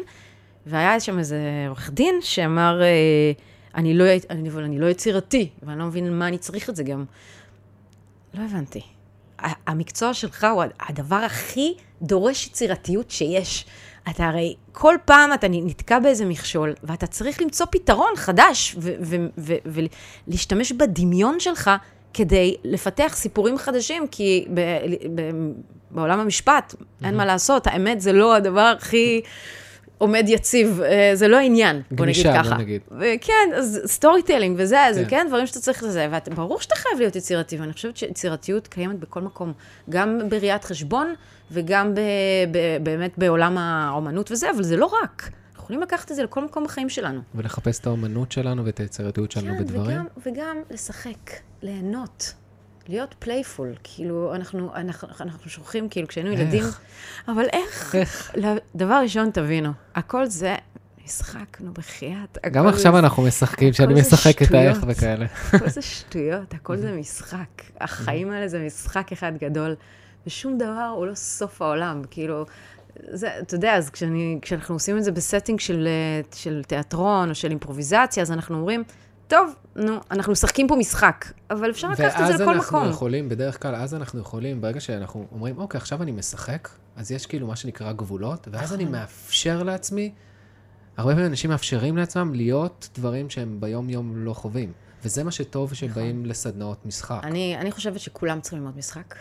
והיה 0.66 1.00
שם 1.00 1.20
איזה 1.20 1.66
עורך 1.68 1.90
דין 1.94 2.16
שאמר, 2.22 2.82
אה, 2.82 3.32
אני 3.76 3.94
לא, 3.94 4.06
אני, 4.30 4.50
אבל 4.50 4.64
אני 4.64 4.80
לא 4.80 4.86
יצירתי, 4.86 5.50
ואני 5.64 5.80
לא 5.80 5.86
מבין 5.86 6.20
מה 6.20 6.28
אני 6.28 6.38
צריך 6.38 6.70
את 6.70 6.76
זה 6.76 6.84
גם. 6.84 7.06
לא 8.34 8.44
הבנתי. 8.44 8.82
המקצוע 9.68 10.14
שלך 10.14 10.48
הוא 10.54 10.64
הדבר 10.80 11.16
הכי 11.16 11.74
דורש 12.02 12.48
יצירתיות 12.48 13.12
שיש. 13.12 13.66
אתה 14.10 14.28
הרי, 14.28 14.56
כל 14.72 14.96
פעם 15.06 15.34
אתה 15.34 15.48
נתקע 15.50 16.00
באיזה 16.00 16.26
מכשול, 16.26 16.74
ואתה 16.84 17.08
צריך 17.08 17.42
למצוא 17.42 17.66
פתרון 17.72 18.16
חדש, 18.16 18.76
ולהשתמש 20.28 20.72
בדמיון 20.72 21.40
שלך 21.40 21.72
כדי 22.14 22.56
לפתח 22.64 23.12
סיפורים 23.16 23.58
חדשים, 23.58 24.08
כי 24.08 24.46
ב, 24.54 24.60
ב, 25.16 25.22
בעולם 25.92 26.20
המשפט, 26.20 26.76
אין 27.04 27.18
מה 27.18 27.26
לעשות, 27.26 27.68
האמת 27.68 28.02
זה 28.02 28.14
לא 28.14 28.36
הדבר 28.36 28.74
הכי... 28.78 29.22
עומד 29.98 30.26
יציב, 30.28 30.82
אה, 30.82 31.12
זה 31.14 31.28
לא 31.28 31.38
העניין, 31.38 31.82
בוא 31.92 32.06
נגיד 32.06 32.24
גמישה, 32.24 32.44
ככה. 32.44 32.56
בוא 32.56 32.64
נגיד. 32.64 32.82
כן, 33.22 33.50
אז 33.56 33.82
storytelling 33.86 34.56
וזה, 34.60 34.78
כן. 34.96 35.04
כן, 35.10 35.26
דברים 35.28 35.48
שאתה 35.48 35.60
צריך 35.60 35.84
לזה, 35.84 36.08
וברור 36.28 36.62
שאתה 36.62 36.76
חייב 36.76 37.00
להיות 37.00 37.16
יצירתי, 37.16 37.58
ואני 37.58 37.74
חושבת 37.74 37.98
שיצירתיות 37.98 38.68
קיימת 38.68 39.00
בכל 39.00 39.22
מקום, 39.22 39.54
גם 39.90 40.20
בראיית 40.30 40.64
חשבון, 40.64 41.14
וגם 41.52 41.96
ב, 41.96 42.00
ב, 42.52 42.58
באמת 42.84 43.18
בעולם 43.18 43.58
האומנות 43.58 44.32
וזה, 44.32 44.52
אבל 44.52 44.64
זה 44.64 44.78
לא 44.78 44.86
רק. 45.04 45.30
אנחנו 45.54 45.64
יכולים 45.64 45.82
לקחת 45.82 46.12
את 46.12 46.16
זה 46.16 46.24
לכל 46.24 46.46
מקום 46.46 46.64
בחיים 46.64 46.90
שלנו. 46.90 47.22
ולחפש 47.36 47.80
את 47.80 47.88
האומנות 47.88 48.32
שלנו 48.32 48.66
ואת 48.66 48.80
היצירתיות 48.80 49.32
שלנו 49.32 49.58
כן, 49.58 49.64
בדברים. 49.64 49.98
וגם, 49.98 50.06
וגם 50.26 50.58
לשחק, 50.72 51.32
ליהנות. 51.62 52.34
להיות 52.88 53.16
playful, 53.20 53.74
כאילו, 53.84 54.36
אנחנו, 54.36 54.72
אנחנו, 54.76 55.08
אנחנו 55.22 55.50
שוכחים, 55.50 55.90
כאילו, 55.90 56.08
כשהיינו 56.08 56.32
איך? 56.32 56.40
ילדים, 56.40 56.64
אבל 57.28 57.46
איך? 57.54 57.96
איך? 57.96 58.32
לא, 58.38 58.50
דבר 58.76 59.00
ראשון, 59.04 59.30
תבינו, 59.32 59.72
הכל 59.96 60.26
זה 60.26 60.56
משחק, 61.06 61.62
נו, 61.62 61.74
בחייאת. 61.74 62.38
גם 62.52 62.68
עכשיו 62.68 62.92
זה- 62.94 63.00
אנחנו 63.00 63.24
משחקים, 63.24 63.74
שאני 63.74 63.94
משחק 63.94 64.42
את 64.42 64.52
האיך. 64.54 64.78
וכאלה. 64.88 65.26
הכל 65.54 65.70
זה 65.70 65.82
שטויות, 65.82 66.54
הכל 66.54 66.78
זה 66.78 66.92
משחק. 67.00 67.48
החיים 67.82 68.32
האלה 68.32 68.48
זה 68.48 68.60
משחק 68.66 69.12
אחד 69.12 69.32
גדול, 69.42 69.76
ושום 70.28 70.58
דבר 70.58 70.92
הוא 70.96 71.06
לא 71.08 71.16
סוף 71.16 71.62
העולם. 71.62 72.02
כאילו, 72.12 72.46
זה, 73.12 73.40
אתה 73.40 73.56
יודע, 73.56 73.76
אז 73.76 73.90
כשאני, 73.90 74.40
כשאנחנו 74.42 74.76
עושים 74.76 74.98
את 74.98 75.04
זה 75.04 75.12
ב 75.12 75.18
setting 75.18 75.60
של, 75.60 75.88
אה, 75.88 76.22
של 76.36 76.64
תיאטרון 76.68 77.30
או 77.30 77.36
של 77.36 77.50
אימפרוביזציה, 77.50 78.24
אז 78.24 78.32
אנחנו 78.32 78.56
אומרים, 78.58 78.84
טוב, 79.28 79.56
נו, 79.76 79.98
אנחנו 80.12 80.32
משחקים 80.32 80.68
פה 80.68 80.76
משחק, 80.76 81.26
אבל 81.50 81.70
אפשר 81.70 81.90
לקחת 81.90 82.06
את 82.22 82.28
זה 82.28 82.32
ואז 82.32 82.42
לכל 82.42 82.54
אנחנו 82.54 82.78
מקום. 82.80 82.90
יכולים, 82.90 83.30
בדרך 83.30 83.62
כלל, 83.62 83.76
אז 83.76 83.94
אנחנו 83.96 84.20
יכולים, 84.20 84.62
ברגע 84.62 84.80
שאנחנו 84.80 85.26
אומרים, 85.32 85.58
אוקיי, 85.58 85.78
עכשיו 85.78 86.04
אני 86.04 86.12
משחק, 86.12 86.70
אז 86.96 87.12
יש 87.12 87.26
כאילו 87.26 87.48
מה 87.48 87.56
שנקרא 87.56 87.92
גבולות, 87.92 88.48
ואז 88.52 88.64
נכון. 88.64 88.76
אני 88.76 88.86
מאפשר 88.86 89.64
לעצמי, 89.64 90.12
הרבה 90.98 91.12
פעמים 91.12 91.26
אנשים 91.28 91.50
מאפשרים 91.50 91.98
לעצמם 91.98 92.34
להיות 92.34 92.90
דברים 92.96 93.30
שהם 93.30 93.58
ביום-יום 93.60 94.14
לא 94.16 94.34
חווים. 94.34 94.72
וזה 95.04 95.24
מה 95.24 95.32
שטוב 95.32 95.74
שבאים 95.74 96.26
לסדנאות 96.26 96.86
משחק. 96.86 97.16
נכון. 97.18 97.30
אני, 97.30 97.58
אני 97.58 97.72
חושבת 97.72 98.00
שכולם 98.00 98.40
צריכים 98.42 98.60
ללמוד 98.60 98.78
משחק. 98.78 99.16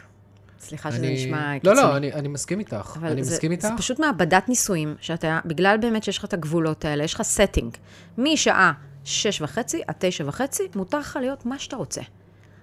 סליחה 0.61 0.93
שזה 0.93 0.99
אני- 1.07 1.15
נשמע 1.15 1.55
קיצוני. 1.59 1.77
לא, 1.77 1.83
לא, 1.83 1.97
אני, 1.97 2.13
אני 2.13 2.29
מסכים 2.29 2.59
איתך. 2.59 2.99
אני 3.03 3.25
זה, 3.25 3.33
מסכים 3.35 3.53
איתך. 3.53 3.63
זה 3.63 3.75
פשוט 3.77 3.99
מעבדת 3.99 4.49
ניסויים, 4.49 4.95
שאתה, 5.01 5.41
בגלל 5.45 5.77
באמת 5.81 6.05
שיש 6.05 6.19
לך 6.19 6.25
את 6.25 6.33
הגבולות 6.33 6.85
האלה, 6.85 7.05
יש 7.05 7.15
לך 7.15 7.21
setting. 7.21 7.77
משעה 8.19 8.73
שש 9.05 9.41
וחצי 9.41 9.83
עד 9.87 9.95
תשע 9.99 10.25
וחצי, 10.27 10.63
מותר 10.75 10.99
לך 10.99 11.19
להיות 11.21 11.47
מה 11.47 11.59
שאתה 11.59 11.77
רוצה. 11.77 12.01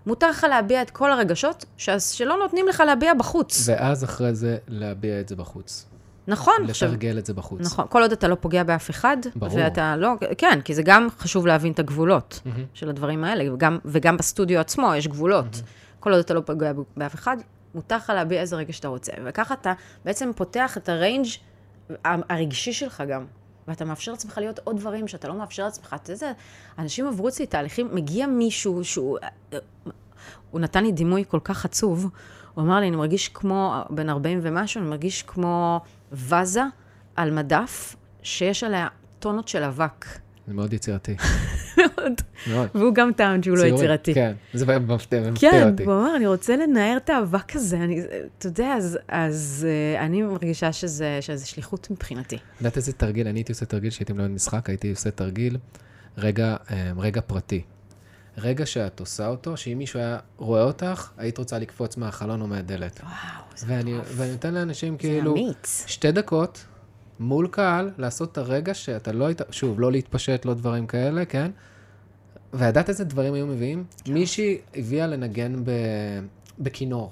מותר 0.06 0.30
לך 0.30 0.46
להביע 0.50 0.82
את 0.82 0.90
כל 0.90 1.12
הרגשות 1.12 1.66
ש- 1.78 1.90
שלא 1.90 2.38
נותנים 2.38 2.68
לך 2.68 2.84
להביע 2.86 3.14
בחוץ. 3.14 3.64
ואז 3.70 4.04
אחרי 4.04 4.36
זה 4.36 4.58
להביע 4.68 5.20
את 5.20 5.30
זה 5.30 5.36
בחוץ. 5.36 5.86
נכון, 6.28 6.54
עכשיו, 6.70 6.90
לתרגל 6.90 7.18
את 7.18 7.26
זה 7.26 7.34
בחוץ. 7.34 7.62
נכון, 7.62 7.86
כל 7.90 8.02
עוד 8.02 8.12
אתה 8.12 8.28
לא 8.28 8.36
פוגע 8.36 8.64
באף 8.64 8.90
אחד, 8.90 9.18
ברור. 9.36 9.58
ואתה 9.58 9.96
לא, 9.98 10.10
כן, 10.38 10.62
כי 10.62 10.74
זה 10.76 10.82
גם 10.86 11.08
חשוב 11.18 11.48
להבין 11.48 11.72
את 11.72 11.80
הגבולות 11.80 12.40
מהמם. 12.46 12.66
של 12.74 12.90
הדברים 12.90 13.24
האלה, 13.24 13.54
וגם, 13.54 13.78
וגם 13.86 14.18
בסטודיו 14.18 14.60
עצמו 14.60 14.96
יש 14.96 15.08
גבולות. 15.08 15.62
כל 16.00 16.12
עוד 16.12 16.20
אתה 16.20 16.34
לא 16.34 16.42
פוגע 16.46 16.72
באף 16.98 17.16
אחד, 17.16 17.38
מותר 17.76 17.96
לך 17.96 18.10
להביע 18.16 18.42
איזה 18.42 18.56
רגע 18.56 18.74
שאתה 18.74 18.88
רוצה. 18.88 19.12
וככה 19.26 19.54
אתה 19.54 19.74
בעצם 20.06 20.32
פותח 20.36 20.78
את 20.78 20.90
הריינג' 20.90 21.28
הרגשי 22.06 22.74
שלך 22.74 23.04
גם. 23.10 23.26
ואתה 23.72 23.86
מאפשר 23.86 24.12
לעצמך 24.12 24.38
להיות 24.38 24.60
עוד 24.64 24.78
דברים 24.78 25.08
שאתה 25.08 25.28
לא 25.28 25.36
מאפשר 25.36 25.64
לעצמך. 25.64 25.96
אתה 26.04 26.12
יודע, 26.12 26.32
אנשים 26.78 27.08
עברו 27.08 27.28
אצלי 27.28 27.46
תהליכים, 27.46 27.90
מגיע 27.94 28.28
מישהו 28.28 28.84
שהוא... 28.84 29.18
הוא 30.52 30.62
נתן 30.62 30.84
לי 30.84 30.92
דימוי 30.92 31.24
כל 31.28 31.40
כך 31.44 31.66
עצוב. 31.66 32.10
הוא 32.54 32.64
אמר 32.64 32.80
לי, 32.80 32.88
אני 32.88 32.96
מרגיש 32.96 33.30
כמו, 33.30 33.84
בן 33.90 34.10
40 34.10 34.40
ומשהו, 34.44 34.82
אני 34.82 34.90
מרגיש 34.90 35.24
כמו 35.24 35.82
ואזה 36.12 36.64
על 37.16 37.32
מדף 37.32 37.96
שיש 38.24 38.64
עליה 38.64 38.88
טונות 39.20 39.48
של 39.48 39.64
אבק. 39.64 40.06
זה 40.48 40.54
מאוד 40.54 40.74
יצירתי. 40.74 41.16
מאוד. 42.48 42.58
מאוד. 42.58 42.70
והוא 42.76 42.94
גם 42.94 43.12
טען 43.14 43.44
שהוא 43.44 43.58
לא. 43.58 43.64
יצירתי. 43.66 44.14
כן, 44.14 44.34
זה 44.54 44.66
מפתיע 44.80 45.52
כן, 45.52 45.70
אותי. 45.70 45.84
הוא 45.84 45.94
אמר, 45.94 46.16
אני 46.16 46.28
רוצה 46.28 46.56
לנער 46.56 46.98
את 46.98 47.10
האבק 47.10 47.56
הזה. 47.56 47.78
אני, 47.78 48.02
אתה 48.38 48.48
יודע, 48.48 48.74
אז, 48.74 49.00
אז 49.08 49.68
uh, 49.98 50.00
אני 50.00 50.22
מרגישה 50.22 50.74
שזה, 50.74 51.18
שזה 51.22 51.46
שליחות 51.46 51.92
מבחינתי. 51.92 52.38
יודעת 52.60 52.78
איזה 52.78 52.94
תרגיל? 52.94 53.28
אני 53.28 53.40
הייתי 53.40 53.52
עושה 53.52 53.66
תרגיל 53.66 53.90
שהייתי 53.90 54.14
מלמד 54.14 54.30
משחק, 54.30 54.70
הייתי 54.70 54.90
עושה 54.90 55.12
תרגיל 55.12 55.58
רגע, 56.18 56.56
אה, 56.72 56.92
רגע 56.98 57.22
פרטי. 57.22 57.62
רגע 58.38 58.66
שאת 58.66 59.00
עושה 59.00 59.28
אותו, 59.28 59.58
שאם 59.58 59.78
מישהו 59.78 60.00
היה 60.00 60.18
רואה 60.38 60.64
אותך, 60.64 61.10
היית 61.18 61.38
רוצה 61.38 61.60
לקפוץ 61.60 61.98
מהחלון 61.98 62.42
או 62.42 62.48
מהדלת. 62.48 63.02
וואו, 63.04 63.44
זה 63.56 63.66
ואני, 63.70 63.94
ואני 64.16 64.32
נותן 64.32 64.54
לאנשים 64.54 64.94
זה 64.94 65.00
כאילו 65.00 65.32
אמיץ. 65.32 65.84
שתי 65.88 66.12
דקות 66.12 66.66
מול 67.20 67.48
קהל, 67.52 67.92
לעשות 67.98 68.32
את 68.32 68.38
הרגע 68.38 68.74
שאתה 68.74 69.12
לא 69.12 69.26
היית, 69.26 69.42
שוב, 69.52 69.80
לא 69.80 69.92
להתפשט, 69.92 70.46
לא 70.46 70.54
דברים 70.54 70.88
כאלה, 70.88 71.26
כן? 71.26 71.52
וידעת 72.54 72.90
איזה 72.90 73.04
דברים 73.04 73.34
היו 73.34 73.48
מביאים? 73.48 73.84
מישהי 74.08 74.58
הביאה 74.76 75.08
לנגן 75.08 75.64
ב... 75.64 75.72
בכינור. 76.60 77.12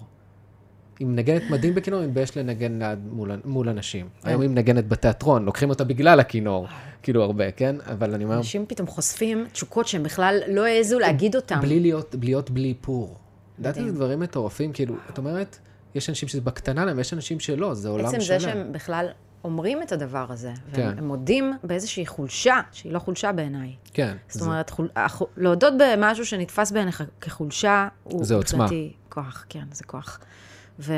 היא 1.00 1.08
מנגנת 1.08 1.42
מדהים 1.50 1.76
בכינור, 1.76 2.00
היא 2.00 2.08
מתבייש 2.08 2.38
לנגן 2.38 2.80
ליד 2.80 3.00
מול, 3.12 3.32
מול 3.46 3.70
אנשים. 3.70 4.10
כן. 4.22 4.30
היום 4.30 4.42
היא 4.42 4.50
מנגנת 4.50 4.88
בתיאטרון, 4.88 5.46
לוקחים 5.46 5.70
אותה 5.70 5.84
בגלל 5.84 6.20
הכינור, 6.20 6.68
כאילו 7.04 7.24
הרבה, 7.24 7.52
כן? 7.52 7.76
אבל 7.92 8.14
אני 8.14 8.24
אומר, 8.24 8.38
אנשים 8.38 8.66
פתאום 8.68 8.88
חושפים 8.88 9.46
תשוקות 9.52 9.88
שהם 9.88 10.04
בכלל 10.04 10.40
לא 10.48 10.66
העזו 10.66 11.00
להגיד 11.00 11.36
אותם. 11.36 11.60
בלי 11.62 11.80
להיות, 11.80 12.16
בלי 12.16 12.28
להיות 12.28 12.50
בלי 12.50 12.70
איפור. 12.70 13.18
יודעת 13.58 13.74
מדהים. 13.74 13.88
איזה 13.88 13.98
דברים 13.98 14.20
מטורפים? 14.20 14.74
כאילו, 14.74 14.96
את 15.10 15.18
אומרת, 15.18 15.58
יש 15.96 16.10
אנשים 16.10 16.30
שזה 16.30 16.42
בקטנה 16.42 16.86
להם, 16.86 17.00
יש 17.00 17.14
אנשים 17.14 17.40
שלא, 17.40 17.74
זה 17.74 17.90
עולם 17.90 18.06
עצם 18.06 18.22
שלם. 18.22 18.40
זה 18.40 18.46
שהם 18.46 18.72
בכלל 18.72 19.08
אומרים 19.44 19.82
את 19.84 19.92
הדבר 19.92 20.26
הזה, 20.30 20.52
כן. 20.74 20.92
והם 20.96 21.08
מודים 21.08 21.54
באיזושהי 21.64 22.06
חולשה, 22.06 22.60
שהיא 22.72 22.92
לא 22.94 23.00
חולשה 23.00 23.32
בעיניי. 23.32 23.76
כן. 23.94 24.16
זאת 24.30 24.40
זה- 24.42 24.46
אומרת, 24.50 24.70
חול... 24.70 24.90
הח- 24.96 25.22
להודות 25.38 25.74
במשהו 25.80 26.26
שנתפס 26.26 26.72
בעיניך 26.72 27.04
כחולשה, 27.22 27.88
הוא 28.04 28.26
זה 28.26 28.36
עוצמה. 28.36 28.68
כוח, 29.10 29.46
כן, 29.50 29.64
זה 29.72 29.84
כוח. 29.84 30.20
ו... 30.80 30.94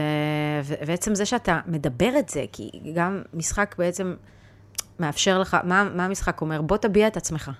ו... 0.63 0.73
ועצם 0.87 1.15
זה 1.15 1.25
שאתה 1.25 1.59
מדבר 1.67 2.11
את 2.19 2.29
זה, 2.29 2.45
כי 2.51 2.69
גם 2.95 3.21
משחק 3.33 3.75
בעצם 3.77 4.15
מאפשר 4.99 5.39
לך, 5.39 5.57
מה, 5.63 5.83
מה 5.95 6.05
המשחק 6.05 6.41
אומר? 6.41 6.61
בוא 6.61 6.77
תביע 6.77 7.07
את 7.07 7.17
עצמך. 7.17 7.51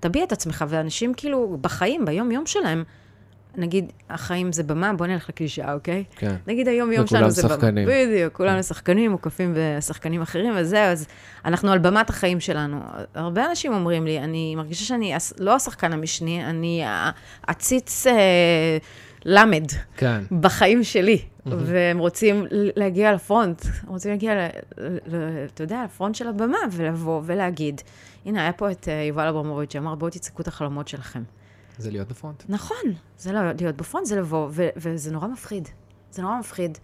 תביע 0.00 0.24
את 0.24 0.32
עצמך, 0.32 0.64
ואנשים 0.68 1.14
כאילו 1.14 1.58
בחיים, 1.60 2.04
ביום-יום 2.04 2.46
שלהם, 2.46 2.84
נגיד, 3.60 3.92
החיים 4.10 4.52
זה 4.52 4.62
במה, 4.62 4.92
בוא 4.92 5.06
נלך 5.06 5.28
לקלישאה, 5.28 5.72
אוקיי? 5.72 6.04
כן. 6.16 6.36
נגיד 6.46 6.68
היום-יום 6.68 7.04
וכולם 7.04 7.20
שלנו 7.20 7.30
זה 7.30 7.42
במה. 7.42 7.50
שחקנים. 7.54 7.88
בדיוק, 7.88 8.34
כולנו 8.34 8.62
שחקנים, 8.62 9.10
מוקפים 9.10 9.54
בשחקנים 9.56 10.22
אחרים, 10.22 10.52
וזהו, 10.56 10.80
אז 10.80 11.06
אנחנו 11.44 11.72
על 11.72 11.78
במת 11.78 12.10
החיים 12.10 12.40
שלנו. 12.40 12.80
הרבה 13.14 13.46
אנשים 13.50 13.72
אומרים 13.74 14.06
לי, 14.06 14.18
אני 14.18 14.54
מרגישה 14.56 14.84
שאני 14.84 15.12
לא 15.38 15.54
השחקן 15.54 15.92
המשני, 15.92 16.44
אני 16.44 16.84
עציץ 17.46 18.06
אה, 18.06 18.78
למד 19.24 19.64
כן. 19.96 20.20
בחיים 20.40 20.84
שלי, 20.84 21.18
והם 21.46 21.98
רוצים 21.98 22.46
להגיע 22.50 23.12
לפרונט, 23.12 23.64
רוצים 23.86 24.10
להגיע, 24.10 24.34
ל- 24.34 24.48
ל- 25.06 25.44
אתה 25.54 25.62
יודע, 25.62 25.82
לפרונט 25.84 26.14
של 26.14 26.28
הבמה, 26.28 26.58
ולבוא 26.72 27.22
ולהגיד, 27.24 27.80
הנה, 28.26 28.42
היה 28.42 28.52
פה 28.52 28.70
את 28.70 28.88
אה, 28.88 28.92
יובל 29.08 29.26
אברמוביץ' 29.28 29.72
שאמר, 29.72 29.94
בואו 29.94 30.10
תצעקו 30.10 30.42
את 30.42 30.48
החלומות 30.48 30.88
שלכם. 30.88 31.22
זה 31.80 31.90
להיות 31.90 32.08
בפרונט. 32.08 32.42
נכון, 32.48 32.76
זה 33.18 33.32
לא 33.32 33.40
להיות 33.60 33.76
בפרונט, 33.76 34.06
זה 34.06 34.16
לבוא, 34.16 34.48
ו- 34.50 34.68
וזה 34.76 35.12
נורא 35.12 35.26
מפחיד. 35.28 35.68
זה 36.12 36.22
נורא 36.22 36.38
מפחיד. 36.38 36.78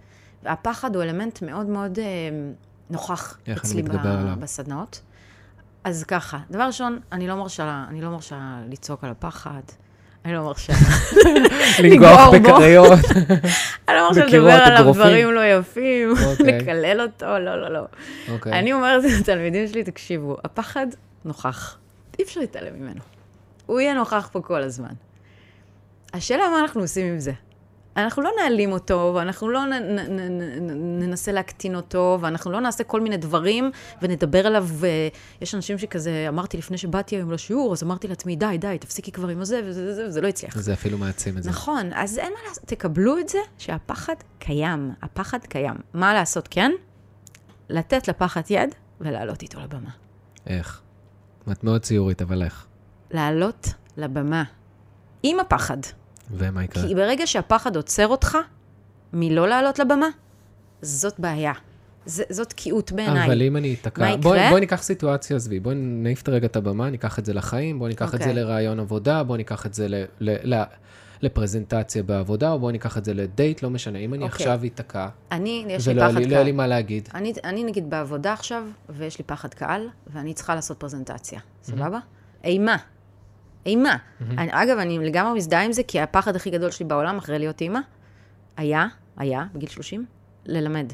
הפחד 0.45 0.97
הוא 0.97 1.03
אלמנט 1.03 1.43
מאוד 1.43 1.67
מאוד 1.67 1.99
אה, 1.99 2.05
נוכח 2.91 3.39
אצלי 3.57 3.83
עליו? 3.91 4.37
בסדנאות. 4.39 5.01
אז 5.85 6.05
ככה, 6.05 6.39
דבר 6.51 6.63
ראשון, 6.63 6.99
אני 7.13 7.29
לא 7.29 7.35
מרשה, 7.35 7.85
אני 7.89 8.01
לא 8.01 8.11
מרשה 8.11 8.59
לצעוק 8.71 9.05
על 9.05 9.11
הפחד. 9.11 9.61
אני 10.25 10.35
לא 10.35 10.43
מרשה, 10.45 10.73
לנגוח. 11.83 12.35
בקריות. 12.35 12.93
אני 13.89 13.97
לא 13.97 14.09
מרשה 14.09 14.25
לדבר 14.25 14.51
עליו 14.51 14.81
אגרופים. 14.81 15.03
דברים 15.03 15.33
לא 15.33 15.41
יפים, 15.45 16.11
אוקיי. 16.11 16.47
לקלל 16.61 17.01
אותו, 17.01 17.27
לא, 17.27 17.61
לא, 17.61 17.69
לא. 17.73 17.85
אוקיי. 18.33 18.53
אני 18.53 18.73
אומרת 18.73 19.05
לתלמידים 19.21 19.69
שלי, 19.69 19.85
תקשיבו, 19.85 20.37
הפחד 20.45 20.87
נוכח. 21.25 21.79
אי 22.19 22.25
אפשר 22.25 22.41
להתעלם 22.41 22.75
ממנו. 22.81 23.01
הוא 23.67 23.81
יהיה 23.81 23.95
נוכח 23.95 24.29
פה 24.33 24.41
כל 24.41 24.63
הזמן. 24.63 24.93
השאלה 26.13 26.49
מה 26.51 26.61
אנחנו 26.61 26.81
עושים 26.81 27.13
עם 27.13 27.21
זה. 27.21 27.33
אנחנו 27.97 28.23
לא 28.23 28.31
נעלים 28.41 28.73
אותו, 28.73 29.13
ואנחנו 29.17 29.49
לא 29.49 29.65
נ, 29.65 29.73
נ, 29.73 29.99
נ, 29.99 30.41
נ, 30.41 31.03
ננסה 31.03 31.33
להקטין 31.33 31.77
אותו, 31.77 32.19
ואנחנו 32.21 32.53
לא 32.53 32.61
נעשה 32.61 32.85
כל 32.85 33.01
מיני 33.01 33.17
דברים, 33.17 33.71
ונדבר 34.03 34.47
עליו, 34.47 34.69
ויש 34.69 35.55
אנשים 35.55 35.79
שכזה, 35.79 36.25
אמרתי 36.29 36.57
לפני 36.57 36.79
שבאתי 36.79 37.17
היום 37.17 37.31
לשיעור, 37.33 37.73
אז 37.73 37.83
אמרתי 37.83 38.09
לעצמי, 38.09 38.37
די, 38.37 38.57
די, 38.59 38.77
תפסיקי 38.81 39.13
כבר 39.13 39.29
עם 39.29 39.41
הזה, 39.41 39.61
וזה, 39.65 39.87
וזה, 39.89 40.07
וזה 40.07 40.21
לא 40.21 40.29
הצליח. 40.29 40.59
זה 40.59 40.73
אפילו 40.73 40.99
מעצים 40.99 41.39
את 41.39 41.43
זה. 41.43 41.51
נכון, 41.51 41.91
אז 41.95 42.19
אין 42.19 42.33
מה 42.33 42.49
לעשות, 42.49 42.65
תקבלו 42.65 43.19
את 43.19 43.29
זה 43.29 43.39
שהפחד 43.59 44.15
קיים, 44.39 44.93
הפחד 45.03 45.41
קיים. 45.49 45.75
מה 45.95 46.15
לעשות, 46.15 46.49
כן? 46.51 46.73
לתת 47.69 48.09
לפחד 48.09 48.43
יד 48.51 48.75
ולעלות 49.01 49.43
איתו 49.43 49.61
לבמה. 49.61 49.91
איך? 50.47 50.81
את 51.53 51.65
מאוד 51.65 51.81
ציורית, 51.81 52.23
אבל 52.23 52.43
איך? 52.43 52.67
לעלות 53.11 53.69
לבמה 53.97 54.45
עם 55.23 55.40
הפחד. 55.40 55.77
ומה 56.31 56.64
יקרה? 56.64 56.87
כי 56.88 56.95
ברגע 56.95 57.27
שהפחד 57.27 57.77
עוצר 57.77 58.09
אותך 58.09 58.38
מלא 59.12 59.49
לעלות 59.49 59.79
לבמה, 59.79 60.07
זאת 60.83 61.21
בעיה. 61.21 61.53
ז, 62.07 62.23
זאת 62.31 62.49
תקיעות 62.49 62.92
בעיניי. 62.92 63.27
אבל 63.27 63.42
אם 63.42 63.57
אני 63.57 63.75
אתקע... 63.81 64.03
מה 64.03 64.11
יקרה? 64.11 64.49
בואי 64.51 64.61
ניקח 64.61 64.83
סיטואציה, 64.83 65.37
עזבי. 65.37 65.61
בואי 65.61 65.75
נעיף 65.79 66.23
את 66.23 66.29
רגע 66.29 66.47
את 66.47 66.57
הבמה, 66.57 66.90
ניקח 66.90 67.19
את 67.19 67.25
זה 67.25 67.35
לחיים, 67.35 67.79
בואי 67.79 67.88
ניקח 67.88 68.14
את 68.14 68.19
זה 68.21 68.29
אוקיי. 68.29 68.35
לרעיון 68.35 68.81
עבודה, 68.81 69.23
בואי 69.23 69.37
ניקח 69.38 69.66
את 69.66 69.75
זה 69.75 69.88
ל- 69.88 70.05
ל- 70.21 70.55
ל- 70.55 70.62
לפרזנטציה 71.23 72.03
בעבודה, 72.03 72.51
או 72.53 72.59
בואי 72.59 72.73
ניקח 72.73 72.99
את 72.99 73.05
זה 73.05 73.14
לדייט, 73.14 73.62
לא 73.62 73.71
משנה. 73.71 73.99
אם 73.99 74.14
אני 74.14 74.25
אוקיי. 74.25 74.35
עכשיו 74.35 74.61
אתקע, 74.66 75.09
אני, 75.33 75.64
יש 75.69 75.88
לי 75.88 75.95
פחד 75.95 76.07
לי- 76.14 76.14
לא 76.14 76.25
קהל. 76.25 76.35
היה 76.35 76.42
לי 76.42 76.53
מה 76.53 76.66
להגיד, 76.66 77.09
אני, 77.14 77.33
אני 77.45 77.64
נגיד 77.64 77.90
בעבודה 77.90 78.33
עכשיו, 78.33 78.62
ויש 78.88 79.19
לי 79.19 79.25
פחד 79.25 79.55
קהל, 79.55 79.88
ואני 80.07 80.35
צריכה 80.35 80.55
לעשות 80.55 80.81
פרזנטציה, 80.81 81.40
סבבה? 81.62 81.99
אימה. 82.45 82.77
אימה. 83.67 83.97
אני, 84.39 84.49
אגב, 84.53 84.79
אני 84.79 84.99
לגמרי 84.99 85.35
מזדהה 85.35 85.63
עם 85.65 85.73
זה, 85.73 85.83
כי 85.83 86.01
הפחד 86.01 86.37
הכי 86.37 86.51
גדול 86.51 86.71
שלי 86.71 86.87
בעולם, 86.87 87.19
אחרי 87.19 87.39
להיות 87.39 87.61
אימא, 87.61 87.81
היה, 88.57 88.87
היה, 89.17 89.45
בגיל 89.55 89.69
30, 89.69 90.05
ללמד. 90.47 90.93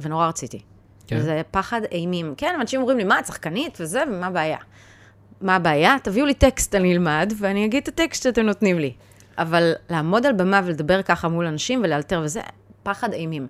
ונורא 0.00 0.28
רציתי. 0.28 0.60
כן? 1.06 1.16
וזה 1.16 1.42
פחד 1.50 1.80
אימים. 1.92 2.34
כן, 2.36 2.54
אנשים 2.60 2.80
אומרים 2.80 2.98
לי, 2.98 3.04
מה, 3.04 3.18
את 3.18 3.26
שחקנית 3.26 3.78
וזה, 3.80 4.02
ומה 4.08 4.26
הבעיה? 4.26 4.58
מה 5.40 5.56
הבעיה? 5.56 5.96
תביאו 6.02 6.26
לי 6.26 6.34
טקסט, 6.34 6.74
אני 6.74 6.92
אלמד, 6.92 7.32
ואני 7.38 7.64
אגיד 7.64 7.82
את 7.82 7.88
הטקסט 7.88 8.22
שאתם 8.22 8.42
נותנים 8.42 8.78
לי. 8.78 8.92
אבל 9.38 9.72
לעמוד 9.90 10.26
על 10.26 10.32
במה 10.32 10.60
ולדבר 10.64 11.02
ככה 11.02 11.28
מול 11.28 11.46
אנשים 11.46 11.80
ולאלתר 11.84 12.20
וזה, 12.24 12.40
פחד 12.82 13.12
אימים. 13.12 13.46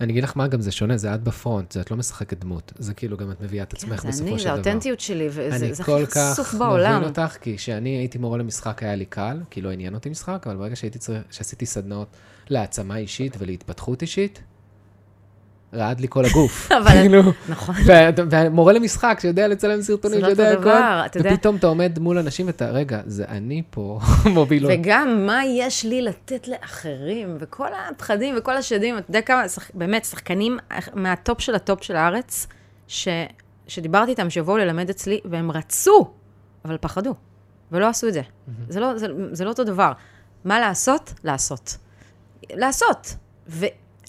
אני 0.00 0.12
אגיד 0.12 0.24
לך 0.24 0.36
מה 0.36 0.46
גם 0.46 0.60
זה 0.60 0.72
שונה, 0.72 0.96
זה 0.96 1.14
את 1.14 1.22
בפרונט, 1.22 1.72
זה 1.72 1.80
את 1.80 1.90
לא 1.90 1.96
משחקת 1.96 2.38
דמות. 2.38 2.72
זה 2.78 2.94
כאילו 2.94 3.16
גם 3.16 3.30
את 3.30 3.40
מביאה 3.40 3.62
את 3.62 3.72
עצמך 3.72 4.02
זה 4.02 4.08
בסופו 4.08 4.28
אני, 4.28 4.38
של 4.38 4.44
זה 4.44 4.48
דבר. 4.48 4.54
האותנטיות 4.54 5.00
שלי, 5.00 5.26
וזה 5.30 5.56
אני 5.56 5.74
זה 5.74 5.84
כל 5.84 6.02
הכי 6.02 6.12
כך 6.12 6.32
חשוף 6.32 6.54
בעולם. 6.54 6.96
מבין 6.96 7.08
אותך, 7.08 7.36
כי 7.40 7.56
כשאני 7.56 7.88
הייתי 7.90 8.18
מורה 8.18 8.38
למשחק 8.38 8.82
היה 8.82 8.94
לי 8.94 9.04
קל, 9.04 9.40
כי 9.50 9.62
לא 9.62 9.70
עניין 9.70 9.94
אותי 9.94 10.08
משחק, 10.08 10.46
אבל 10.46 10.56
ברגע 10.56 10.76
שהייתי 10.76 10.98
צריך, 10.98 11.22
שעשיתי 11.30 11.66
סדנאות 11.66 12.08
להעצמה 12.48 12.96
אישית 12.96 13.36
ולהתפתחות 13.38 14.02
אישית, 14.02 14.40
רעד 15.76 16.00
לי 16.00 16.06
כל 16.10 16.24
הגוף. 16.24 16.68
אבל- 16.78 16.90
כאילו, 16.90 17.22
נכון. 17.48 17.74
ומורה 18.30 18.72
למשחק 18.72 19.18
שיודע 19.20 19.48
לצלם 19.48 19.82
סרטונים, 19.82 20.20
לא 20.20 20.26
שיודע 20.28 20.50
יודע. 20.50 21.02
ופתאום 21.32 21.56
אתה 21.56 21.66
עומד 21.66 21.98
מול 21.98 22.18
אנשים 22.18 22.46
ואתה, 22.46 22.70
רגע, 22.70 23.00
זה 23.06 23.24
אני 23.28 23.62
פה 23.70 24.00
מוביל. 24.34 24.66
וגם 24.70 25.26
מה 25.26 25.44
יש 25.44 25.84
לי 25.84 26.02
לתת 26.02 26.48
לאחרים, 26.48 27.36
וכל 27.40 27.68
הפחדים 27.90 28.34
וכל 28.38 28.56
השדים, 28.56 28.98
אתה 28.98 29.10
יודע 29.10 29.20
כמה, 29.20 29.42
באמת, 29.74 30.04
שחקנים 30.04 30.58
מה 30.94 31.12
top 31.12 31.40
של 31.40 31.54
ה 31.54 31.61
top 31.61 31.82
של 31.82 31.96
הארץ, 31.96 32.46
ש, 32.88 33.08
שדיברתי 33.68 34.10
איתם 34.10 34.30
שיבואו 34.30 34.56
ללמד 34.56 34.90
אצלי, 34.90 35.20
והם 35.24 35.50
רצו, 35.50 36.10
אבל 36.64 36.76
פחדו, 36.80 37.14
ולא 37.72 37.88
עשו 37.88 38.08
את 38.08 38.12
זה. 38.12 38.22
זה, 38.68 38.80
לא, 38.80 38.98
זה, 38.98 39.06
זה 39.32 39.44
לא 39.44 39.48
אותו 39.50 39.64
דבר. 39.64 39.92
מה 40.44 40.60
לעשות? 40.60 41.12
לעשות. 41.24 41.76
לעשות. 42.52 43.14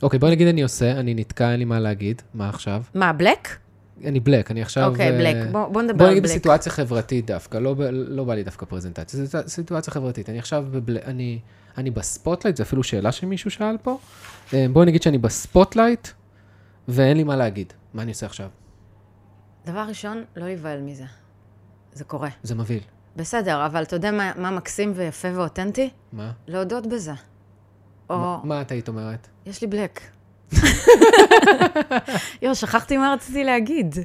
אוקיי, 0.03 0.19
בוא 0.19 0.29
נגיד 0.29 0.47
אני 0.47 0.62
עושה, 0.62 0.91
אני 0.91 1.13
נתקע, 1.13 1.51
אין 1.51 1.60
לי 1.60 1.65
מה 1.65 1.79
להגיד, 1.79 2.21
מה 2.33 2.49
עכשיו? 2.49 2.83
black? 3.17 3.58
אני 4.05 4.19
black, 4.19 4.51
אני 4.51 4.62
עכשיו... 4.62 4.89
אוקיי, 4.89 5.12
אה, 5.12 5.17
black. 5.17 5.51
בוא, 5.51 5.67
בוא 5.67 5.81
נדבר 5.81 5.97
בוא 5.97 6.05
על 6.05 6.12
נגיד 6.12 6.23
black. 6.23 6.32
בסיטואציה 6.31 6.71
חברתית 6.71 7.25
דווקא, 7.25 7.57
לא, 7.57 7.75
לא 7.91 8.23
בא 8.23 8.36
לי 8.36 8.43
דווקא 8.43 8.65
פרזנטציה, 8.65 9.25
זו 9.25 9.38
סיטואציה 9.47 9.93
חברתית. 9.93 10.29
אני 10.29 10.39
עכשיו, 10.39 10.65
בבל... 10.71 10.97
אני, 10.97 11.39
אני 11.77 11.91
ב 11.91 11.97
spotlight, 11.97 12.58
זו 12.57 12.63
אפילו 12.63 12.83
שאלה 12.83 13.12
שמישהו 13.12 13.51
שאל 13.51 13.77
פה. 13.83 13.97
אה, 14.53 14.65
בוא 14.73 14.86
נגיד 14.86 15.01
שאני 15.01 15.17
ב 15.17 15.26
spotlight, 15.26 16.08
ואין 16.88 17.17
לי 17.17 17.23
מה 17.23 17.36
להגיד. 17.36 17.73
מה 17.93 18.01
אני 18.01 18.12
עושה 18.12 18.25
עכשיו? 18.25 18.49
דבר 19.65 19.86
ראשון, 19.88 20.23
לא 20.36 20.45
להיבהל 20.45 20.81
מזה. 20.81 21.03
זה 21.93 22.03
קורה. 22.03 22.29
זה 22.43 22.55
מבהיל. 22.55 22.83
בסדר, 23.15 23.65
אבל 23.65 23.83
אתה 23.83 23.95
יודע 23.95 24.12
מה, 24.12 24.31
מה 24.36 24.51
מקסים 24.51 24.93
ויפה 24.95 25.27
ואותנטי? 25.36 25.89
מה? 26.13 26.31
להודות 26.47 26.88
בזה. 26.88 27.13
או, 28.10 28.17
מה, 28.17 28.39
מה 28.43 28.62
את 28.62 28.72
היית 28.72 28.88
אומרת? 28.88 29.28
יש 29.46 29.62
לי 29.62 29.67
black. 29.67 30.01
יואו, 32.41 32.56
שכחתי 32.56 32.98
מה 32.98 33.13
רציתי 33.13 33.43
להגיד. 33.43 33.96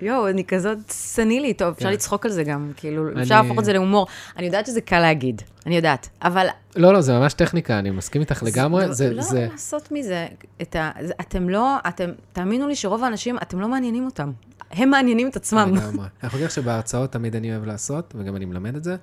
יואו, 0.00 0.28
אני 0.28 0.44
כזאת 0.44 0.78
סנילית. 0.90 1.58
טוב, 1.58 1.68
אפשר 1.76 1.88
כן. 1.88 1.92
לצחוק 1.92 2.26
על 2.26 2.32
זה 2.32 2.44
גם, 2.44 2.72
כאילו, 2.76 3.08
אני- 3.12 3.22
אפשר 3.22 3.42
להפוך 3.42 3.58
את 3.58 3.64
זה 3.64 3.72
להומור. 3.72 4.06
אני 4.36 4.46
יודעת 4.46 4.66
שזה 4.66 4.80
קל 4.80 4.98
להגיד, 4.98 5.42
אני 5.66 5.76
יודעת, 5.76 6.08
אבל... 6.22 6.46
לא, 6.76 6.92
לא, 6.92 7.00
זה 7.00 7.18
ממש 7.18 7.34
טכניקה, 7.34 7.78
אני 7.78 7.90
מסכים 7.90 8.20
איתך 8.20 8.42
לגמרי. 8.42 8.94
זה, 8.94 9.12
לא 9.14 9.22
זה, 9.22 9.48
לעשות 9.52 9.92
מזה 9.92 10.26
את 10.62 10.76
ה... 10.76 10.90
זה- 11.00 11.12
אתם 11.20 11.48
לא, 11.48 11.76
אתם, 11.88 12.10
תאמינו 12.32 12.68
לי 12.68 12.76
שרוב 12.76 13.04
האנשים, 13.04 13.36
אתם 13.36 13.60
לא 13.60 13.68
מעניינים 13.68 14.04
אותם. 14.06 14.32
הם 14.70 14.90
מעניינים 14.90 15.28
את 15.28 15.36
עצמם. 15.36 15.74
לגמרי. 15.76 16.06
אני 16.22 16.30
חושב 16.30 16.48
שבהרצאות 16.48 17.12
תמיד 17.12 17.36
אני 17.36 17.50
אוהב 17.52 17.64
לעשות, 17.64 18.14
וגם 18.18 18.36
אני 18.36 18.44
מלמד 18.44 18.76
את 18.76 18.84
זה. 18.84 18.96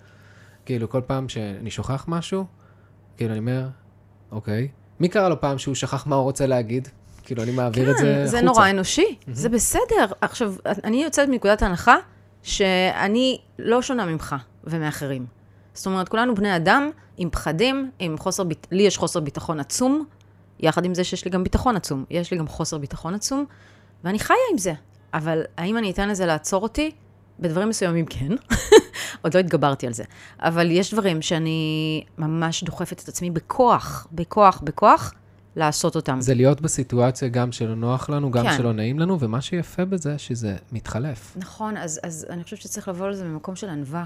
כאילו, 0.65 0.89
כל 0.89 1.01
פעם 1.07 1.29
שאני 1.29 1.71
שוכח 1.71 2.05
משהו, 2.07 2.45
כאילו, 3.17 3.31
אני 3.31 3.39
אומר, 3.39 3.67
אוקיי, 4.31 4.67
מי 4.99 5.09
קרה 5.09 5.29
לו 5.29 5.41
פעם 5.41 5.57
שהוא 5.57 5.75
שכח 5.75 6.07
מה 6.07 6.15
הוא 6.15 6.23
רוצה 6.23 6.47
להגיד? 6.47 6.87
כאילו, 7.23 7.43
אני 7.43 7.51
מעביר 7.51 7.91
את 7.91 7.97
זה 7.97 8.03
כן, 8.03 8.15
החוצה. 8.15 8.27
זה 8.27 8.41
נורא 8.41 8.69
אנושי, 8.69 9.15
זה 9.27 9.49
בסדר. 9.49 10.05
עכשיו, 10.21 10.53
אני 10.83 11.03
יוצאת 11.03 11.29
מנקודת 11.29 11.61
ההנחה 11.61 11.95
שאני 12.43 13.37
לא 13.59 13.81
שונה 13.81 14.05
ממך 14.05 14.35
ומאחרים. 14.63 15.25
זאת 15.73 15.85
אומרת, 15.85 16.09
כולנו 16.09 16.35
בני 16.35 16.55
אדם 16.55 16.89
עם 17.17 17.29
פחדים, 17.29 17.91
עם 17.99 18.17
חוסר, 18.17 18.43
ביט... 18.43 18.67
לי 18.71 18.83
יש 18.83 18.97
חוסר 18.97 19.19
ביטחון 19.19 19.59
עצום, 19.59 20.05
יחד 20.59 20.85
עם 20.85 20.93
זה 20.93 21.03
שיש 21.03 21.25
לי 21.25 21.31
גם 21.31 21.43
ביטחון 21.43 21.75
עצום. 21.75 22.05
יש 22.09 22.31
לי 22.31 22.37
גם 22.37 22.47
חוסר 22.47 22.77
ביטחון 22.77 23.15
עצום, 23.15 23.45
ואני 24.03 24.19
חיה 24.19 24.37
עם 24.51 24.57
זה. 24.57 24.73
אבל 25.13 25.41
האם 25.57 25.77
אני 25.77 25.91
אתן 25.91 26.09
לזה 26.09 26.25
לעצור 26.25 26.63
אותי? 26.63 26.91
בדברים 27.39 27.69
מסוימים 27.69 28.05
כן. 28.05 28.29
עוד 29.21 29.33
לא 29.33 29.39
התגברתי 29.39 29.87
על 29.87 29.93
זה. 29.93 30.03
אבל 30.39 30.71
יש 30.71 30.93
דברים 30.93 31.21
שאני 31.21 32.03
ממש 32.17 32.63
דוחפת 32.63 33.01
את 33.03 33.07
עצמי 33.07 33.29
בכוח, 33.29 34.07
בכוח, 34.11 34.61
בכוח, 34.63 35.13
לעשות 35.55 35.95
אותם. 35.95 36.21
זה 36.21 36.33
להיות 36.33 36.61
בסיטואציה 36.61 37.27
גם 37.27 37.51
שלא 37.51 37.75
נוח 37.75 38.09
לנו, 38.09 38.31
גם 38.31 38.45
כן. 38.45 38.57
שלא 38.57 38.73
נעים 38.73 38.99
לנו, 38.99 39.19
ומה 39.19 39.41
שיפה 39.41 39.85
בזה, 39.85 40.17
שזה 40.17 40.55
מתחלף. 40.71 41.33
נכון, 41.35 41.77
אז, 41.77 41.99
אז 42.03 42.27
אני 42.29 42.43
חושבת 42.43 42.61
שצריך 42.61 42.87
לבוא 42.87 43.09
לזה 43.09 43.25
ממקום 43.25 43.55
של 43.55 43.69
ענווה. 43.69 44.05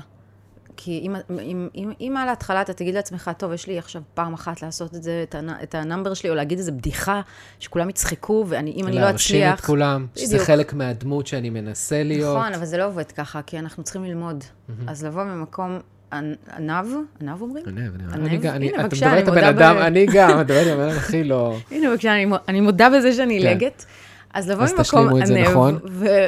כי 0.78 1.00
אם, 1.04 1.16
אם, 1.42 1.68
אם, 1.76 1.92
אם 2.02 2.18
על 2.18 2.30
ההתחלה 2.30 2.62
אתה 2.62 2.74
תגיד 2.74 2.96
לעצמך, 2.96 3.32
טוב, 3.38 3.54
יש 3.54 3.68
לי 3.68 3.78
עכשיו 3.78 4.02
פעם 4.14 4.34
אחת 4.34 4.62
לעשות 4.62 4.96
את 4.96 5.04
זה, 5.04 5.24
את, 5.30 5.36
הנ, 5.36 5.50
את 5.64 5.76
ה 5.76 5.81
number 5.81 6.14
שלי, 6.14 6.30
או 6.30 6.36
להגיד 6.36 6.58
איזה 6.58 6.72
בדיחה, 6.72 7.22
שכולם 7.60 7.90
יצחקו, 7.90 8.46
ואם 8.48 8.62
אני 8.88 8.96
לא 8.96 9.02
להרשים 9.02 9.36
אצליח... 9.42 9.60
את 9.60 9.66
כולם, 9.66 10.06
שזה 10.16 10.26
בדיוק. 10.34 10.48
חלק 10.48 10.74
מהדמות 10.74 11.28
שאני 11.28 11.50
מנסה 11.50 12.04
להיות. 12.04 12.38
נכון, 12.38 12.54
אבל 12.54 12.66
זה 12.66 12.78
לא 12.78 12.86
עובד 12.86 13.12
ככה, 13.12 13.42
כי 13.42 13.60
אנחנו 13.60 13.84
צריכים 13.84 14.04
ללמוד. 14.04 14.44
אז 14.88 15.06
לבוא 15.06 15.24
ממקום, 15.24 15.80
ענו, 16.14 16.86
ענו 17.22 17.42
אומרים? 17.42 17.64
ענו. 17.68 17.80
ענב? 18.14 18.26
אני 18.26 18.38
גם, 18.38 18.54
אני- 18.56 18.68
הנה, 18.68 18.76
אתה 18.76 18.84
בבקשה, 18.84 19.06
מדבר 19.06 19.14
אני 19.14 19.22
את 19.22 19.28
הבן 19.28 19.36
מודה 19.38 19.50
אדם, 19.50 19.78
אני 19.78 20.06
גם, 20.14 20.30
אתה 20.30 20.38
מדבר 20.44 20.62
את 20.62 20.68
הבן 20.68 20.82
אדם 20.82 20.98
הכי 20.98 21.24
לא... 21.24 21.56
הנה, 21.72 21.90
בבקשה, 21.90 22.14
אני, 22.14 22.26
מו- 22.26 22.36
אני 22.48 22.62
מודה 22.62 22.90
בזה 22.90 23.14
שאני 23.14 23.40
כן. 23.42 23.48
עילגת. 23.48 23.86
אז 24.34 24.50
לבוא 24.50 24.66
ממקום 24.78 25.08
ענב, 25.22 25.38
נכון. 25.50 25.80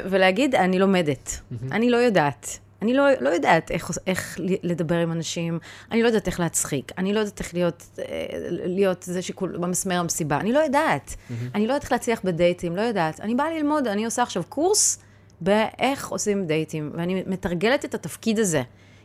ולהגיד, 0.09 0.55
אני 0.55 0.79
לומדת, 0.79 1.39
אני 1.71 1.89
לא 1.89 1.97
יודעת. 1.97 2.59
אני 2.86 2.93
לא, 2.93 3.05
לא 3.21 3.29
יודעת 3.29 3.71
איך, 3.71 3.91
איך 4.07 4.39
לדבר 4.63 4.95
עם 4.95 5.11
אנשים, 5.11 5.59
אני 5.91 6.01
לא 6.01 6.07
יודעת 6.07 6.27
איך 6.27 6.39
להצחיק, 6.39 6.91
אני 6.97 7.13
לא 7.13 7.19
יודעת 7.19 7.39
איך 7.39 7.53
להיות, 7.53 7.83
אה, 7.99 8.03
להיות 8.49 9.03
זה 9.03 9.21
שכול, 9.21 9.57
במסמר 9.57 9.95
המסיבה, 9.99 10.38
אני 10.39 10.51
לא 10.53 10.59
יודעת. 10.59 11.15
אני 11.55 11.67
לא 11.67 11.73
יודעת 11.73 11.83
איך 11.83 11.91
להצליח 11.91 12.21
בדייטים, 12.23 12.75
לא 12.75 12.81
יודעת. 12.81 13.19
אני 13.21 13.36
באה 13.36 13.49
ללמוד, 13.53 13.88
אני 13.88 14.05
עושה 14.05 14.23
עכשיו 14.23 14.43
קורס 14.49 14.99
באיך 15.41 16.07
עושים 16.07 16.45
דייטים, 16.45 16.91
ואני 16.95 17.23
מתרגלת 17.27 17.86
את 17.86 17.93
התפקיד 17.95 18.39
הזה, 18.39 18.61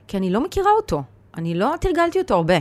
כי 0.09 0.17
אני 0.17 0.31
לא 0.31 0.41
מכירה 0.45 0.71
אותו, 0.77 1.03
אני 1.37 1.55
לא 1.55 1.75
תרגלתי 1.81 2.19
אותו 2.19 2.35
הרבה. 2.35 2.55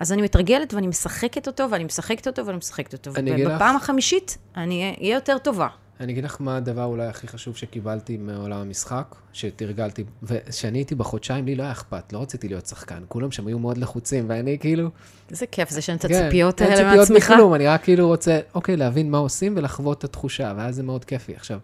אז 0.00 0.12
אני 0.12 0.22
מתרגלת 0.22 0.74
ואני 0.74 0.86
משחקת 0.86 1.46
אותו, 1.46 1.70
ואני 1.70 1.84
משחקת 1.84 2.26
אותו, 2.26 2.46
ואני 2.46 2.56
משחקת 2.58 2.92
אותו. 2.92 3.10
אגיד 3.34 3.46
לך- 3.46 3.52
ובפעם 3.52 3.76
החמישית, 3.76 4.38
אני 4.56 4.94
אהיה 5.00 5.14
יותר 5.14 5.38
טובה. 5.38 5.68
אני 6.00 6.12
אגיד 6.12 6.24
לך 6.24 6.36
מה 6.40 6.56
הדבר 6.56 6.84
אולי 6.84 7.06
הכי 7.06 7.28
חשוב 7.28 7.56
שקיבלתי 7.56 8.16
מעולם 8.16 8.60
המשחק, 8.60 9.14
שתרגלתי, 9.32 10.04
וכשאני 10.22 10.78
הייתי 10.78 10.94
בחודשיים, 10.94 11.46
לי 11.46 11.54
לא 11.54 11.62
היה 11.62 11.72
אכפת, 11.72 12.12
לא 12.12 12.22
רציתי 12.22 12.48
להיות 12.48 12.66
שחקן, 12.66 13.02
כולם 13.08 13.30
שם 13.30 13.46
היו 13.46 13.58
מאוד 13.58 13.78
לחוצים, 13.78 14.24
ואני 14.28 14.58
כאילו... 14.58 14.90
איזה 15.30 15.46
כיף, 15.46 15.70
זה 15.70 15.80
שאין 15.80 15.96
את 15.96 16.06
כן, 16.06 16.14
הציפיות 16.14 16.62
אין 16.62 16.70
האלה 16.70 16.90
ציפיות 16.90 17.10
מעצמך. 17.10 17.30
מכלום, 17.30 17.54
אני 17.54 17.66
רק 17.66 17.82
כאילו 17.82 18.06
רוצה, 18.06 18.40
אוקיי, 18.54 18.76
להבין 18.76 19.10
מה 19.10 19.18
עושים 19.18 19.54
ולחוות 19.56 19.98
את 19.98 20.04
התחושה, 20.04 20.52
ואז 20.56 20.74
זה 20.74 20.82
מאוד 20.82 21.04
כיפי. 21.04 21.34
עכשיו, 21.34 21.58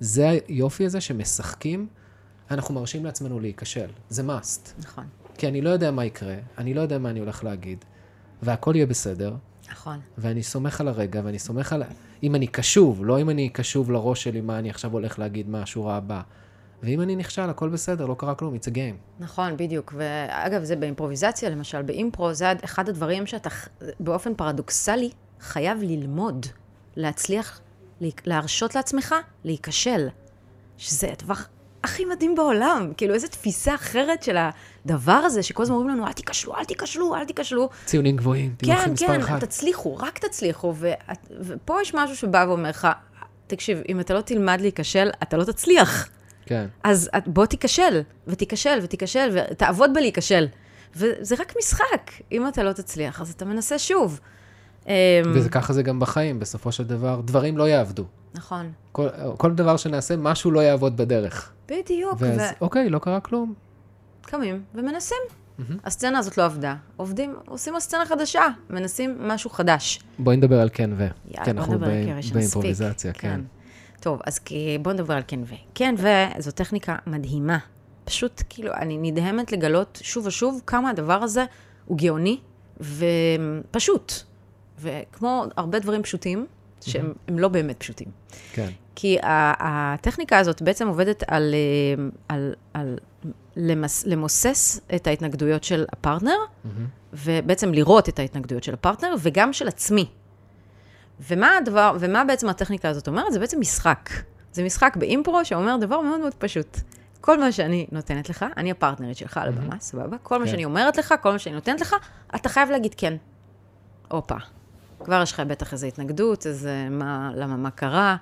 זה 0.00 0.28
היופי 0.48 0.86
הזה 0.86 1.00
שמשחקים, 1.00 1.86
אנחנו 2.50 2.74
מרשים 2.74 3.04
לעצמנו 3.04 3.40
להיכשל, 3.40 3.88
זה 4.08 4.22
must. 4.22 4.70
נכון, 4.78 5.04
כי 5.38 5.48
אני 5.48 5.60
לא 5.60 5.70
יודע 5.70 5.90
מה 5.90 6.04
יקרה, 6.04 6.36
אני 6.58 6.74
לא 6.74 6.80
יודע 6.80 6.98
מה 6.98 7.10
אני 7.10 7.20
הולך 7.20 7.44
להגיד, 7.44 7.84
והכל 8.42 8.72
יהיה 8.76 8.86
בסדר, 8.86 9.34
נכון. 9.70 10.00
ואני 10.18 10.42
סומך 10.42 10.80
על 10.80 10.88
הרגע, 10.88 11.20
ואני 11.24 11.38
סומך 11.38 11.72
על... 11.72 11.82
אם 12.22 12.34
אני 12.34 12.46
קשוב, 12.46 13.04
לא 13.04 13.20
אם 13.20 13.30
אני 13.30 13.48
קשוב 13.48 13.90
לראש 13.90 14.22
שלי 14.22 14.40
מה 14.40 14.58
אני 14.58 14.70
עכשיו 14.70 14.92
הולך 14.92 15.18
להגיד, 15.18 15.48
מה 15.48 15.62
השורה 15.62 15.96
הבאה. 15.96 16.20
ואם 16.82 17.00
אני 17.00 17.16
נכשל, 17.16 17.50
הכל 17.50 17.68
בסדר, 17.68 18.06
לא 18.06 18.14
קרה 18.18 18.34
כלום, 18.34 18.54
it's 18.54 18.68
a 18.68 18.74
game. 18.74 19.22
נכון, 19.22 19.56
בדיוק. 19.56 19.94
ואגב, 19.96 20.64
זה 20.64 20.76
באימפרוביזציה, 20.76 21.50
למשל, 21.50 21.82
באימפרו, 21.82 22.34
זה 22.34 22.52
אחד 22.64 22.88
הדברים 22.88 23.26
שאתה 23.26 23.50
באופן 24.00 24.34
פרדוקסלי 24.34 25.10
חייב 25.40 25.78
ללמוד, 25.82 26.46
להצליח, 26.96 27.60
לה- 28.00 28.08
להרשות 28.26 28.74
לעצמך 28.74 29.14
להיכשל. 29.44 30.08
שזה 30.78 31.08
הדבר 31.12 31.34
הכי 31.84 32.04
מדהים 32.04 32.34
בעולם. 32.34 32.92
כאילו, 32.96 33.14
איזו 33.14 33.28
תפיסה 33.28 33.74
אחרת 33.74 34.22
של 34.22 34.36
הדבר 34.84 35.12
הזה, 35.12 35.42
שכל 35.42 35.62
הזמן 35.62 35.74
אומרים 35.76 35.96
לנו, 35.96 36.06
אל 36.06 36.12
תיכשלו, 36.12 36.56
אל 36.56 36.64
תיכשלו, 36.64 37.14
אל 37.16 37.24
תיכשלו. 37.24 37.68
ציונים 37.84 38.16
גבוהים, 38.16 38.54
תהיו 38.56 38.76
כן, 38.76 38.92
כן, 38.96 39.20
אחד. 39.20 39.38
תצליחו, 39.38 39.96
רק 39.96 40.18
תצליחו. 40.18 40.74
ואת- 40.76 41.32
ופה 41.40 41.78
יש 41.82 41.94
משהו 41.94 42.16
שבא 42.16 42.44
ואומר 42.48 42.68
לך, 42.70 42.88
תקשיב, 43.46 43.78
אם 43.88 44.00
אתה 44.00 44.14
לא 44.14 44.20
תלמד 44.20 44.60
להיכשל, 44.60 45.10
אתה 45.22 45.36
לא 45.36 45.44
תצליח. 45.44 46.08
כן. 46.46 46.66
אז 46.84 47.10
בוא 47.26 47.46
תיכשל, 47.46 48.00
ותיכשל, 48.26 48.78
ותיכשל, 48.82 49.30
ותעבוד 49.50 49.90
בלהיכשל. 49.94 50.46
וזה 50.96 51.34
רק 51.38 51.54
משחק. 51.58 52.10
אם 52.32 52.48
אתה 52.48 52.62
לא 52.62 52.72
תצליח, 52.72 53.20
אז 53.20 53.30
אתה 53.30 53.44
מנסה 53.44 53.78
שוב. 53.78 54.20
אמ, 54.86 54.92
וככה 55.34 55.72
זה 55.72 55.82
גם 55.82 56.00
בחיים, 56.00 56.38
בסופו 56.40 56.72
של 56.72 56.84
דבר, 56.84 57.20
דברים 57.24 57.58
לא 57.58 57.68
יעבדו. 57.68 58.04
נכון. 58.34 58.72
כל, 58.92 59.06
כל 59.36 59.52
דבר 59.52 59.76
שנעשה, 59.76 60.16
משהו 60.16 60.50
לא 60.50 60.60
יעבוד 60.60 60.96
בדרך. 60.96 61.52
בדיוק, 61.68 62.14
ואז, 62.18 62.40
אוקיי, 62.60 62.90
לא 62.90 62.98
קרה 62.98 63.20
כלום. 63.20 63.54
וקמים 64.24 64.62
ומנסים. 64.74 65.18
הסצנה 65.84 66.18
הזאת 66.18 66.38
לא 66.38 66.44
עבדה. 66.44 66.74
עובדים, 66.96 67.36
עושים 67.46 67.72
עוד 67.72 67.82
סצנה 67.82 68.06
חדשה, 68.06 68.42
מנסים 68.70 69.28
משהו 69.28 69.50
חדש. 69.50 70.00
בואי 70.18 70.36
נדבר 70.36 70.60
על 70.60 70.68
כן 70.72 70.90
ו. 70.96 71.06
יאללה, 71.30 71.52
בוא 71.52 71.60
אנחנו 71.60 71.74
נדבר 71.74 71.86
על 71.86 71.92
באי- 71.92 72.22
כן. 72.22 72.34
באימפרוביזציה, 72.34 73.12
כן. 73.12 73.40
טוב, 74.00 74.20
אז 74.26 74.40
בואו 74.82 74.94
נדבר 74.94 75.14
על 75.14 75.22
כן 75.28 75.40
ו. 75.42 75.54
כן 75.74 75.94
ו 75.98 76.06
זו 76.38 76.50
טכניקה 76.50 76.96
מדהימה. 77.06 77.58
פשוט, 78.04 78.42
כאילו, 78.48 78.72
אני 78.74 78.98
נדהמת 79.10 79.52
לגלות 79.52 79.98
שוב 80.02 80.26
ושוב 80.26 80.60
כמה 80.66 80.90
הדבר 80.90 81.22
הזה 81.22 81.44
הוא 81.84 81.98
גאוני 81.98 82.38
ופשוט. 82.80 84.12
וכמו 84.80 85.44
הרבה 85.56 85.78
דברים 85.78 86.02
פשוטים, 86.02 86.46
שהם 86.80 87.12
הם 87.28 87.38
לא 87.38 87.48
באמת 87.48 87.80
פשוטים. 87.80 88.08
כן. 88.52 88.68
כי 88.94 89.18
הטכניקה 89.22 90.38
הזאת 90.38 90.62
בעצם 90.62 90.88
עובדת 90.88 91.22
על, 91.26 91.54
אה, 91.54 92.04
על, 92.28 92.54
על 92.74 92.98
למס, 93.56 94.06
למוסס 94.06 94.80
את 94.94 95.06
ההתנגדויות 95.06 95.64
של 95.64 95.84
הפרטנר, 95.92 96.36
ובעצם 97.12 97.72
לראות 97.72 98.08
את 98.08 98.18
ההתנגדויות 98.18 98.64
של 98.64 98.74
הפרטנר, 98.74 99.14
וגם 99.18 99.52
של 99.52 99.68
עצמי. 99.68 100.06
ומה 101.28 101.56
הדבר, 101.56 101.96
ומה 102.00 102.24
בעצם 102.24 102.48
הטכניקה 102.48 102.88
הזאת 102.88 103.08
אומרת? 103.08 103.32
זה 103.32 103.38
בעצם 103.38 103.60
משחק. 103.60 104.10
זה 104.52 104.64
משחק 104.64 104.96
באימפרו 104.96 105.44
שאומר 105.44 105.76
דבר 105.80 106.00
מאוד 106.00 106.20
מאוד 106.20 106.34
פשוט. 106.34 106.76
כל 107.20 107.40
מה 107.40 107.52
שאני 107.52 107.86
נותנת 107.92 108.28
לך, 108.28 108.44
אני 108.56 108.70
הפרטנרית 108.70 109.16
שלך 109.16 109.36
על 109.36 109.48
הבמה, 109.48 109.76
סבבה? 109.80 110.16
כל 110.22 110.38
מה 110.38 110.44
כן. 110.44 110.50
שאני 110.50 110.64
אומרת 110.64 110.96
לך, 110.96 111.14
כל 111.22 111.32
מה 111.32 111.38
שאני 111.38 111.54
נותנת 111.54 111.80
לך, 111.80 111.94
אתה 112.34 112.48
חייב 112.48 112.70
להגיד 112.70 112.94
כן. 112.96 113.16
הופה. 114.08 114.36
כבר 115.04 115.22
יש 115.22 115.32
לך 115.32 115.40
בטח 115.40 115.72
איזו 115.72 115.86
התנגדות, 115.86 116.46
איזה 116.46 116.88
מה, 116.90 117.30
למה, 117.34 117.56
מה 117.56 117.70
קרה. 117.70 118.16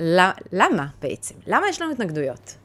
ל- 0.00 0.30
למה 0.52 0.86
בעצם? 1.02 1.34
למה 1.46 1.68
יש 1.68 1.82
לנו 1.82 1.92
התנגדויות? 1.92 2.56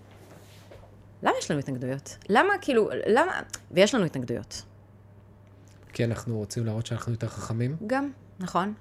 למה 1.24 1.34
יש 1.40 1.52
לנו 1.52 1.60
התנגדויות? 1.60 2.18
למה 2.30 2.54
כאילו, 2.62 2.90
למה... 3.08 3.32
ויש 3.72 3.96
לנו 3.96 4.06
התנגדויות. 4.06 4.62
כי 5.94 6.06
אנחנו 6.06 6.38
רוצים 6.38 6.66
להראות 6.66 6.86
שאנחנו 6.86 7.12
יותר 7.12 7.28
חכמים. 7.28 7.76
גם, 7.88 8.10
נכון. 8.40 8.74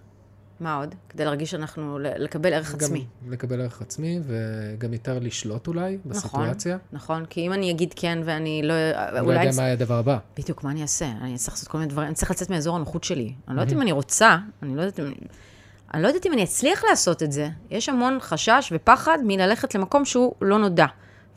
מה 0.60 0.76
עוד? 0.76 0.94
כדי 1.08 1.24
להרגיש 1.24 1.50
שאנחנו, 1.50 1.98
לקבל 1.98 2.52
ערך 2.52 2.74
עצמי. 2.74 3.06
גם 3.26 3.32
לקבל 3.32 3.60
ערך 3.60 3.80
עצמי, 3.82 4.20
וגם 4.26 4.92
יותר 4.92 5.18
לשלוט 5.18 5.66
אולי 5.66 5.98
נכון, 6.04 6.10
בסיטואציה. 6.10 6.78
נכון, 6.92 7.24
כי 7.26 7.46
אם 7.46 7.52
אני 7.52 7.70
אגיד 7.70 7.92
כן 7.96 8.18
ואני 8.24 8.60
לא... 8.64 8.74
לא 9.12 9.18
אולי... 9.20 9.34
יודע 9.38 9.48
אני- 9.48 9.56
מה 9.56 9.62
יהיה 9.62 9.72
הדבר 9.72 9.98
הבא. 9.98 10.18
בדיוק, 10.38 10.64
מה 10.64 10.70
אני 10.70 10.82
אעשה? 10.82 11.06
אני 11.20 11.36
צריך 11.36 11.52
לעשות 11.54 11.68
כל 11.68 11.78
מיני 11.78 11.90
דברים, 11.90 12.06
אני 12.08 12.14
צריך 12.14 12.30
לצאת 12.30 12.50
מאזור 12.50 12.76
הנוחות 12.76 13.04
שלי. 13.04 13.34
אני 13.48 13.56
לא 13.56 13.60
יודעת 13.60 13.76
אם 13.76 13.82
אני 13.82 13.92
רוצה, 13.92 14.36
אני 14.62 14.76
לא 14.76 14.82
יודעת 14.82 15.00
אם... 15.00 15.12
אני 15.94 16.02
לא 16.02 16.08
יודעת 16.08 16.26
אם 16.26 16.32
אני 16.32 16.44
אצליח 16.44 16.84
לעשות 16.90 17.22
את 17.22 17.32
זה. 17.32 17.48
יש 17.70 17.88
המון 17.88 18.18
חשש 18.20 18.72
ופחד 18.76 19.18
מללכת 19.24 19.74
למקום 19.74 20.04
שהוא 20.04 20.34
לא 20.42 20.58
נודע. 20.58 20.86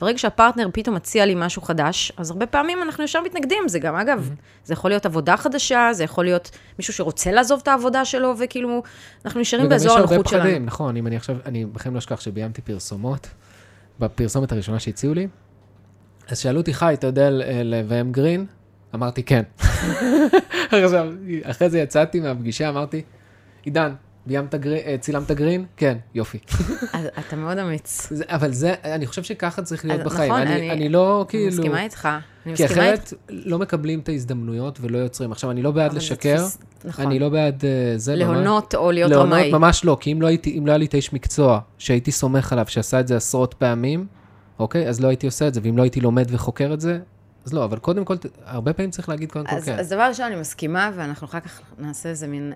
ברגע 0.01 0.17
שהפרטנר 0.17 0.69
פתאום 0.73 0.95
מציע 0.95 1.25
לי 1.25 1.35
משהו 1.37 1.61
חדש, 1.61 2.11
אז 2.17 2.31
הרבה 2.31 2.45
פעמים 2.45 2.81
אנחנו 2.81 3.03
ישר 3.03 3.21
מתנגדים. 3.21 3.67
זה 3.67 3.79
גם, 3.79 3.95
אגב, 3.95 4.29
זה 4.63 4.73
יכול 4.73 4.91
להיות 4.91 5.05
עבודה 5.05 5.37
חדשה, 5.37 5.89
זה 5.91 6.03
יכול 6.03 6.25
להיות 6.25 6.51
מישהו 6.79 6.93
שרוצה 6.93 7.31
לעזוב 7.31 7.59
את 7.63 7.67
העבודה 7.67 8.05
שלו, 8.05 8.33
וכאילו, 8.39 8.83
אנחנו 9.25 9.41
נשארים 9.41 9.69
באזור 9.69 9.91
וגם 9.91 10.03
יש 10.03 10.11
הנוחות 10.11 10.17
הרבה 10.17 10.29
שלנו. 10.29 10.43
פחדים, 10.43 10.65
נכון, 10.65 10.97
אם 10.97 11.07
אני 11.07 11.15
עכשיו, 11.15 11.37
אני 11.45 11.65
בכלל 11.65 11.93
לא 11.93 11.97
אשכח 11.97 12.21
שביימתי 12.21 12.61
פרסומות, 12.61 13.27
בפרסומת 13.99 14.51
הראשונה 14.51 14.79
שהציעו 14.79 15.13
לי, 15.13 15.27
אז 16.27 16.39
שאלו 16.39 16.59
אותי, 16.59 16.73
חי, 16.73 16.93
אתה 16.93 17.07
יודע 17.07 17.29
לביים 17.63 18.11
גרין? 18.11 18.45
אמרתי, 18.95 19.23
כן. 19.23 19.43
עכשיו, 20.71 21.13
אחרי 21.43 21.69
זה 21.69 21.79
יצאתי 21.79 22.19
מהפגישה, 22.19 22.69
אמרתי, 22.69 23.01
עידן, 23.63 23.93
ביימת 24.25 24.55
גרין, 24.55 24.79
אה, 24.85 24.95
צילמת 24.99 25.31
גרין? 25.31 25.65
כן, 25.77 25.97
יופי. 26.15 26.37
אתה 27.19 27.35
מאוד 27.35 27.57
אמיץ. 27.57 28.11
אבל 28.27 28.51
זה, 28.53 28.73
אני 28.83 29.07
חושב 29.07 29.23
שככה 29.23 29.61
צריך 29.61 29.85
להיות 29.85 30.01
בחיים. 30.03 30.31
נכון, 30.31 30.41
אני, 30.47 30.55
אני- 30.55 30.71
אני 30.71 30.89
לא, 30.89 31.17
אני 31.21 31.29
כאילו... 31.29 31.47
מסכימה 31.47 31.83
איתך. 31.83 32.05
אני 32.45 32.55
כי 32.55 32.63
מסכימה 32.63 32.91
איתך. 32.91 33.03
אחרת 33.03 33.13
לא 33.29 33.59
מקבלים 33.59 33.99
את 33.99 34.09
ההזדמנויות 34.09 34.79
ולא 34.81 34.97
יוצרים. 34.97 35.31
עכשיו, 35.31 35.51
אני 35.51 35.61
לא 35.61 35.71
בעד 35.71 35.93
לשקר, 35.93 36.45
נכון. 36.85 37.05
אני 37.05 37.19
לא 37.19 37.29
בעד 37.29 37.63
אה, 37.65 37.97
זה. 37.97 38.15
להונות 38.15 38.75
או 38.75 38.91
להיות 38.91 39.11
להונות 39.11 39.33
רמאי. 39.33 39.51
ממש 39.51 39.85
לא, 39.85 39.97
כי 39.99 40.11
אם 40.11 40.21
לא, 40.21 40.27
הייתי, 40.27 40.57
אם 40.57 40.65
לא 40.67 40.71
היה 40.71 40.77
לי 40.77 40.85
את 40.85 40.93
האיש 40.93 41.13
מקצוע 41.13 41.59
שהייתי 41.77 42.11
סומך 42.11 42.53
עליו, 42.53 42.65
שעשה 42.67 42.99
את 42.99 43.07
זה 43.07 43.15
עשרות 43.17 43.53
פעמים, 43.53 44.05
אוקיי? 44.59 44.87
אז 44.89 44.99
לא 45.01 45.07
הייתי 45.07 45.25
עושה 45.25 45.47
את 45.47 45.53
זה, 45.53 45.59
ואם 45.63 45.77
לא 45.77 45.83
הייתי 45.83 46.01
לומד 46.01 46.25
וחוקר 46.29 46.73
את 46.73 46.81
זה, 46.81 46.99
אז 47.45 47.53
לא, 47.53 47.65
אבל 47.65 47.77
קודם 47.77 48.05
כל, 48.05 48.15
הרבה 48.45 48.73
פעמים 48.73 48.91
צריך 48.91 49.09
להגיד 49.09 49.31
קודם 49.31 49.45
כל 49.45 49.55
אז, 49.55 49.65
כן. 49.65 49.79
אז 49.79 49.89
דבר 49.89 50.01
ראשון, 50.01 50.25
אני 50.25 50.35
מסכימה, 50.35 50.91
ואנחנו 50.95 51.27
אחר 51.27 51.39
כך 51.39 51.61
נעשה 51.77 52.09
איזה 52.09 52.27
מין, 52.27 52.53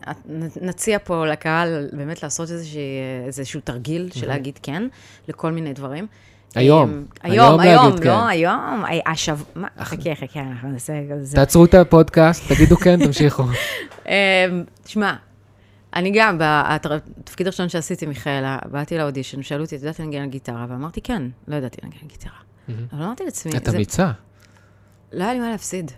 נציע 0.61 0.97
פה 1.03 1.25
לקהל 1.27 1.87
באמת 1.93 2.23
לעשות 2.23 2.51
איזושהי, 2.51 2.81
איזשהו 3.25 3.61
תרגיל 3.63 4.09
של 4.13 4.27
להגיד 4.27 4.59
כן 4.63 4.83
לכל 5.27 5.51
מיני 5.51 5.73
דברים. 5.73 6.07
היום, 6.55 6.89
אמ, 6.89 7.03
היום 7.23 7.59
היום, 7.59 7.83
להגיד 7.83 8.05
לא, 8.05 8.11
כן. 8.21 8.27
היום, 8.27 8.83
הי- 8.85 9.01
השב... 9.05 9.37
מה, 9.55 9.67
חכה, 9.79 10.15
חכה, 10.15 10.39
אנחנו 10.39 10.69
נעשה 10.69 10.93
זה. 11.21 11.35
תעצרו 11.35 11.65
את 11.65 11.73
הפודקאסט, 11.73 12.51
תגידו 12.51 12.77
כן, 12.77 13.05
תמשיכו. 13.05 13.43
אמ, 14.07 14.13
תשמע, 14.83 15.13
אני 15.95 16.11
גם, 16.15 16.37
בתפקיד 16.39 17.47
הראשון 17.47 17.69
שעשיתי, 17.69 18.05
מיכאלה, 18.05 18.57
באתי 18.71 18.97
לאודישן, 18.97 19.43
שאלו 19.43 19.63
אותי, 19.63 19.75
את 19.75 19.81
יודעת 19.81 19.99
לנגן 19.99 20.21
על 20.21 20.29
גיטרה? 20.29 20.65
ואמרתי, 20.69 21.01
כן, 21.01 21.23
לא 21.47 21.55
ידעתי 21.55 21.77
לנגן 21.83 21.97
על 22.01 22.07
גיטרה. 22.07 22.31
אבל 22.93 23.03
אמרתי 23.03 23.23
לעצמי, 23.25 23.57
את 23.57 23.69
אמיצה. 23.69 24.11
לא 25.13 25.23
היה 25.23 25.33
לי 25.33 25.39
מה 25.39 25.49
להפסיד. 25.49 25.91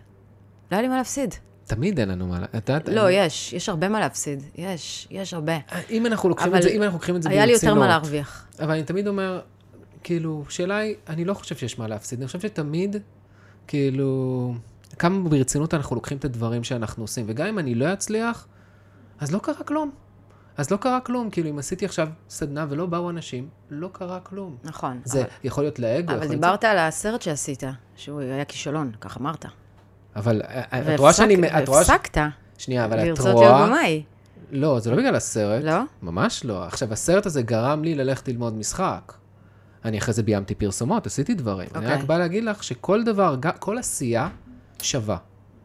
לא 0.72 0.76
היה 0.76 0.82
לי 0.82 0.88
מה 0.88 0.98
להפסיד. 0.98 1.34
תמיד 1.66 2.00
אין 2.00 2.10
לנו 2.10 2.28
מה... 2.28 2.44
את 2.58 2.70
יודעת, 2.70 2.90
לא, 2.90 3.06
אני- 3.08 3.14
יש, 3.16 3.54
יש 3.54 3.70
הרבה 3.70 3.90
מה 3.90 4.00
להפסיד. 4.00 4.44
יש, 4.56 5.08
יש 5.12 5.34
הרבה. 5.34 5.54
אם 5.90 6.06
אנחנו 6.06 6.30
לוקחים 6.30 6.56
את 6.56 6.62
זה, 6.62 6.70
אם 6.70 6.84
אנחנו 6.84 6.98
לוקחים 6.98 7.16
את 7.16 7.24
זה 7.24 7.30
היה 7.30 7.46
לי 7.46 7.52
יותר 7.54 7.68
מה 7.68 7.74
ברצינות, 7.74 7.90
להרוויח. 7.90 8.48
אבל 8.60 8.72
אני 8.72 8.84
תמיד 8.84 9.08
אומר, 9.08 9.42
כאילו, 10.04 10.44
שאלה 10.50 10.78
היא, 10.78 10.96
אני 11.08 11.26
לא 11.26 11.34
חושב 11.34 11.56
שיש 11.56 11.80
מה 11.80 11.88
להפסיד, 11.88 12.20
אני 12.20 12.28
חושב 12.28 12.40
שתמיד, 12.40 12.96
כאילו, 13.68 14.54
כמה 15.00 15.30
ברצינות 15.30 15.74
אנחנו 15.74 15.96
לוקחים 15.96 16.18
את 16.18 16.26
הדברים 16.26 16.64
שאנחנו 16.64 17.04
עושים. 17.04 17.26
וגם 17.28 17.48
אם 17.48 17.60
אני 17.60 17.76
לא 17.76 17.94
אצליח, 17.94 18.48
אז 19.20 19.32
לא 19.32 19.40
קרה 19.40 19.64
כלום. 19.64 19.92
אז 20.60 20.72
לא 20.72 20.78
קרה 20.78 21.00
כלום. 21.00 21.30
כאילו, 21.30 21.50
אם 21.50 21.60
עשיתי 21.60 21.86
עכשיו 21.86 22.08
סדנה 22.30 22.66
ולא 22.70 22.86
באו 22.86 23.10
אנשים, 23.10 23.48
לא 23.70 23.90
קרה 23.92 24.20
כלום. 24.20 24.56
נכון. 24.64 25.00
זה 25.04 25.20
אבל- 25.22 25.30
יכול 25.44 25.64
להיות 25.64 25.80
לאגו, 25.80 26.14
אבל 26.14 26.28
דיברת 26.28 26.64
על 26.64 26.78
הסרט 26.78 27.22
שעשית, 27.22 27.64
שהוא 27.96 28.22
היה 28.22 28.46
כישלון, 28.46 28.92
כך 29.02 29.18
אמרת. 29.18 29.46
אבל 30.16 30.42
אה, 30.42 30.94
את 30.94 31.00
רואה 31.00 31.14
שאני... 31.14 31.36
את 31.64 31.68
רואה 31.70 31.84
ש- 31.84 31.90
והפסקת 31.90 32.18
שנייה, 32.58 32.86
אבל 32.86 33.00
את 33.00 33.06
לרצות 33.08 33.26
להיות 33.26 33.38
רואה... 33.38 33.68
במאי. 33.68 34.04
לא, 34.52 34.80
זה 34.80 34.92
לא 34.92 34.98
בגלל 34.98 35.16
הסרט. 35.16 35.64
לא? 35.64 35.80
ממש 36.02 36.46
לא. 36.46 36.64
עכשיו, 36.64 36.94
הסרט 36.94 37.26
הזה 37.26 37.42
גרם 37.42 37.84
לי 37.84 37.96
ללכת 37.96 38.28
ללמוד 38.28 38.54
משחק. 38.54 39.14
אני 39.86 39.98
אחרי 39.98 40.14
זה 40.14 40.24
ביימתי 40.24 40.56
פרסומות, 40.56 41.06
עשיתי 41.06 41.34
דברים. 41.34 41.70
אני 41.76 41.86
רק 41.86 41.92
אוקיי. 41.92 42.06
בא 42.06 42.18
להגיד 42.18 42.44
לך 42.44 42.64
שכל 42.64 43.04
דבר, 43.04 43.36
כל 43.60 43.78
עשייה 43.78 44.30
שווה. 44.82 45.18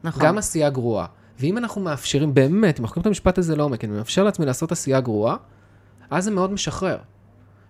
נכון. 0.05 0.22
גם 0.24 0.38
עשייה 0.38 0.70
גרועה. 0.70 1.07
ואם 1.39 1.59
אנחנו 1.59 1.80
מאפשרים, 1.80 2.35
באמת, 2.35 2.78
אם 2.80 2.85
אנחנו 2.85 3.01
את 3.03 3.07
המשפט 3.07 3.39
הזה 3.39 3.57
לעומק, 3.57 3.85
אני 3.85 3.93
מאפשר 3.93 4.24
לעצמי 4.24 4.47
לעשות 4.47 4.72
עשייה 4.72 5.01
גרועה, 5.01 5.37
אז 6.11 6.24
זה 6.24 6.30
מאוד 6.30 6.53
משחרר. 6.53 6.97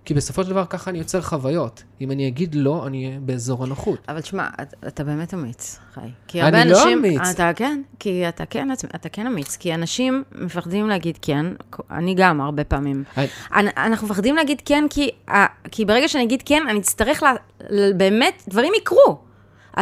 כי 0.07 0.15
בסופו 0.15 0.45
של 0.45 0.51
דבר 0.51 0.65
ככה 0.67 0.91
אני 0.91 0.99
יוצר 0.99 1.21
חוויות. 1.23 1.83
אם 2.01 2.11
אני 2.11 2.29
אגיד 2.29 2.55
לא, 2.55 2.87
אני 2.87 3.07
אהיה 3.07 3.21
באזור 3.21 3.65
הנוחות. 3.65 3.99
אבל 4.09 4.21
תשמע, 4.21 4.49
את- 4.63 4.75
אתה 4.87 5.05
באמת 5.05 5.35
אמיץ, 5.35 5.79
חי. 5.95 6.01
כי 6.29 6.43
אני 6.43 6.47
הרבה 6.59 6.65
לא 6.65 6.83
אנשים... 6.83 6.99
אמיץ. 6.99 7.21
אתה 7.35 7.51
כן, 7.57 7.83
כי 7.99 8.29
אתה 8.29 8.47
כן, 8.47 8.69
אתה 8.95 9.09
כן 9.09 9.27
אמיץ. 9.27 9.57
כי 9.57 9.75
אנשים 9.75 10.23
מפחדים 10.35 10.89
להגיד 10.89 11.19
כן, 11.23 11.47
אני 11.91 12.15
גם 12.15 12.41
הרבה 12.41 12.65
פעמים. 12.65 13.05
אני- 13.17 13.27
אנ- 13.55 13.69
אנחנו 13.77 14.07
מפחדים 14.07 14.37
להגיד 14.37 14.63
כן, 14.65 14.85
כי, 14.91 15.11
ה- 15.31 15.69
כי 15.71 15.85
ברגע 15.85 16.09
שאני 16.09 16.25
אגיד 16.25 16.43
כן, 16.45 16.63
אני 16.71 16.79
אצטרך 16.79 17.23
ל, 17.23 17.27
ל, 17.71 17.93
באמת, 17.93 18.43
דברים 18.49 18.73
יקרו. 18.79 19.19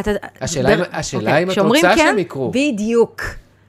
אתה, 0.00 0.10
השאלה 0.40 0.74
אם- 0.74 0.80
השאלה 0.92 1.22
אוקיי, 1.22 1.42
אם 1.42 1.50
את 1.50 1.58
רוצה 1.58 1.92
כן, 1.94 1.96
שהם 1.96 2.18
יקרו. 2.18 2.50
בדיוק, 2.54 3.22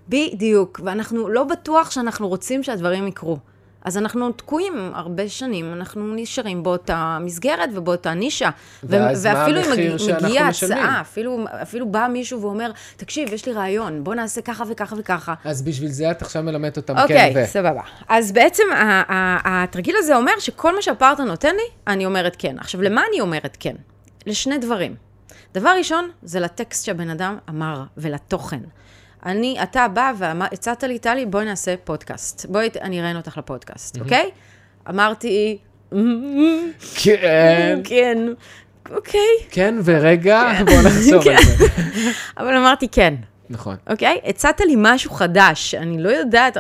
בדיוק. 0.10 0.80
ואנחנו 0.84 1.30
לא 1.30 1.44
בטוח 1.44 1.92
שאנחנו 1.92 2.28
רוצים 2.28 2.64
שהדברים 2.64 3.08
יקרו. 3.08 3.38
אז 3.86 3.98
אנחנו 3.98 4.32
תקועים 4.32 4.92
הרבה 4.94 5.30
שנים, 5.30 5.74
אנחנו 5.74 6.14
נשארים 6.16 6.64
באותה 6.64 7.18
מסגרת 7.22 7.70
ובאותה 7.74 8.14
נישה. 8.14 8.50
ואז 8.84 9.26
מה 9.26 9.34
ואפילו 9.40 9.60
אם 9.62 9.66
המחיר 9.70 9.94
מג- 9.94 10.00
שאנחנו 10.00 10.28
מגיעה 10.28 10.50
משלמים? 10.50 10.78
הצעה, 10.84 11.02
אפילו, 11.02 11.40
אפילו 11.62 11.92
בא 11.92 12.08
מישהו 12.12 12.42
ואומר, 12.42 12.72
תקשיב, 12.98 13.34
יש 13.34 13.46
לי 13.46 13.54
רעיון, 13.54 14.04
בוא 14.04 14.16
נעשה 14.16 14.42
ככה 14.42 14.64
וככה 14.70 14.96
וככה. 15.00 15.34
אז 15.46 15.62
בשביל 15.62 15.90
זה 15.92 16.12
את 16.12 16.22
עכשיו 16.22 16.44
מלמדת 16.44 16.78
אותם 16.78 16.96
כן 16.96 17.02
אוקיי, 17.02 17.34
ו... 17.36 17.48
סבבה. 17.48 17.82
אז 18.10 18.32
בעצם 18.32 18.64
התרגיל 19.46 19.96
הזה 19.98 20.16
אומר 20.16 20.32
שכל 20.40 20.76
מה 20.76 20.82
שהפרטנר 20.82 21.26
נותן 21.26 21.56
לי, 21.56 21.94
אני 21.94 22.06
אומרת 22.06 22.36
כן. 22.40 22.56
עכשיו, 22.60 22.82
למה 22.82 23.02
אני 23.12 23.22
אומרת 23.22 23.58
כן? 23.60 23.76
לשני 24.26 24.58
דברים. 24.58 24.96
דבר 25.54 25.74
ראשון, 25.78 26.10
זה 26.24 26.40
לטקסט 26.40 26.86
שהבן 26.86 27.10
אדם 27.10 27.38
אמר 27.50 27.84
ולתוכן. 27.98 28.60
אני, 29.26 29.58
אתה 29.64 29.88
בא 29.88 30.12
והצעת 30.18 30.84
לי, 30.84 31.00
טלי, 31.00 31.26
בואי 31.26 31.46
נעשה 31.46 31.76
פודקאסט. 31.84 32.46
בואי, 32.46 32.70
אני 32.82 33.00
אראיין 33.00 33.18
אותך 33.18 33.38
לפודקאסט, 33.38 34.00
אוקיי? 34.00 34.30
אמרתי, 34.90 35.58
כן, 36.96 37.80
כן, 37.84 38.18
אוקיי. 38.92 39.20
כן, 39.50 39.76
ורגע, 39.84 40.52
בואו 40.66 40.82
נחשוב 40.82 41.28
על 41.28 41.44
זה. 41.58 41.66
אבל 42.38 42.58
אמרתי 42.58 42.88
כן. 42.88 43.16
נכון. 43.50 43.76
אוקיי? 43.90 44.20
הצעת 44.24 44.62
לי 44.62 44.74
משהו 44.78 45.12
חדש, 45.12 45.76
אני 45.76 46.04
לא 46.04 46.10
יודעת, 46.10 46.58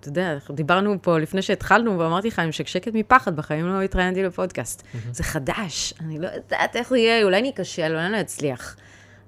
אתה 0.00 0.08
יודע, 0.08 0.38
דיברנו 0.50 0.96
פה 1.02 1.18
לפני 1.18 1.42
שהתחלנו, 1.42 1.98
ואמרתי 1.98 2.28
לך, 2.28 2.38
אני 2.38 2.48
משקשקת 2.48 2.94
מפחד, 2.94 3.36
בחיים 3.36 3.66
לא 3.66 3.82
התראיינתי 3.82 4.22
לפודקאסט. 4.22 4.82
זה 5.12 5.24
חדש, 5.24 5.94
אני 6.00 6.18
לא 6.18 6.28
יודעת 6.28 6.76
איך 6.76 6.88
זה 6.88 6.98
יהיה, 6.98 7.24
אולי 7.24 7.38
אני 7.38 7.52
אכשל, 7.54 7.90
אולי 7.90 8.04
אני 8.04 8.12
לא 8.12 8.20
אצליח. 8.20 8.76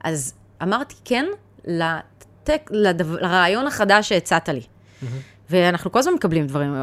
אז 0.04 0.34
אמרתי 0.62 0.94
כן 1.04 1.26
לטק, 2.43 2.70
לדבר, 2.72 3.16
לרעיון 3.20 3.66
החדש 3.66 4.09
שהצעת 4.09 4.49
לי. 4.49 4.62
ואנחנו 5.51 5.93
כל 5.93 5.99
הזמן 5.99 6.14
מקבלים 6.14 6.47
דברים, 6.47 6.74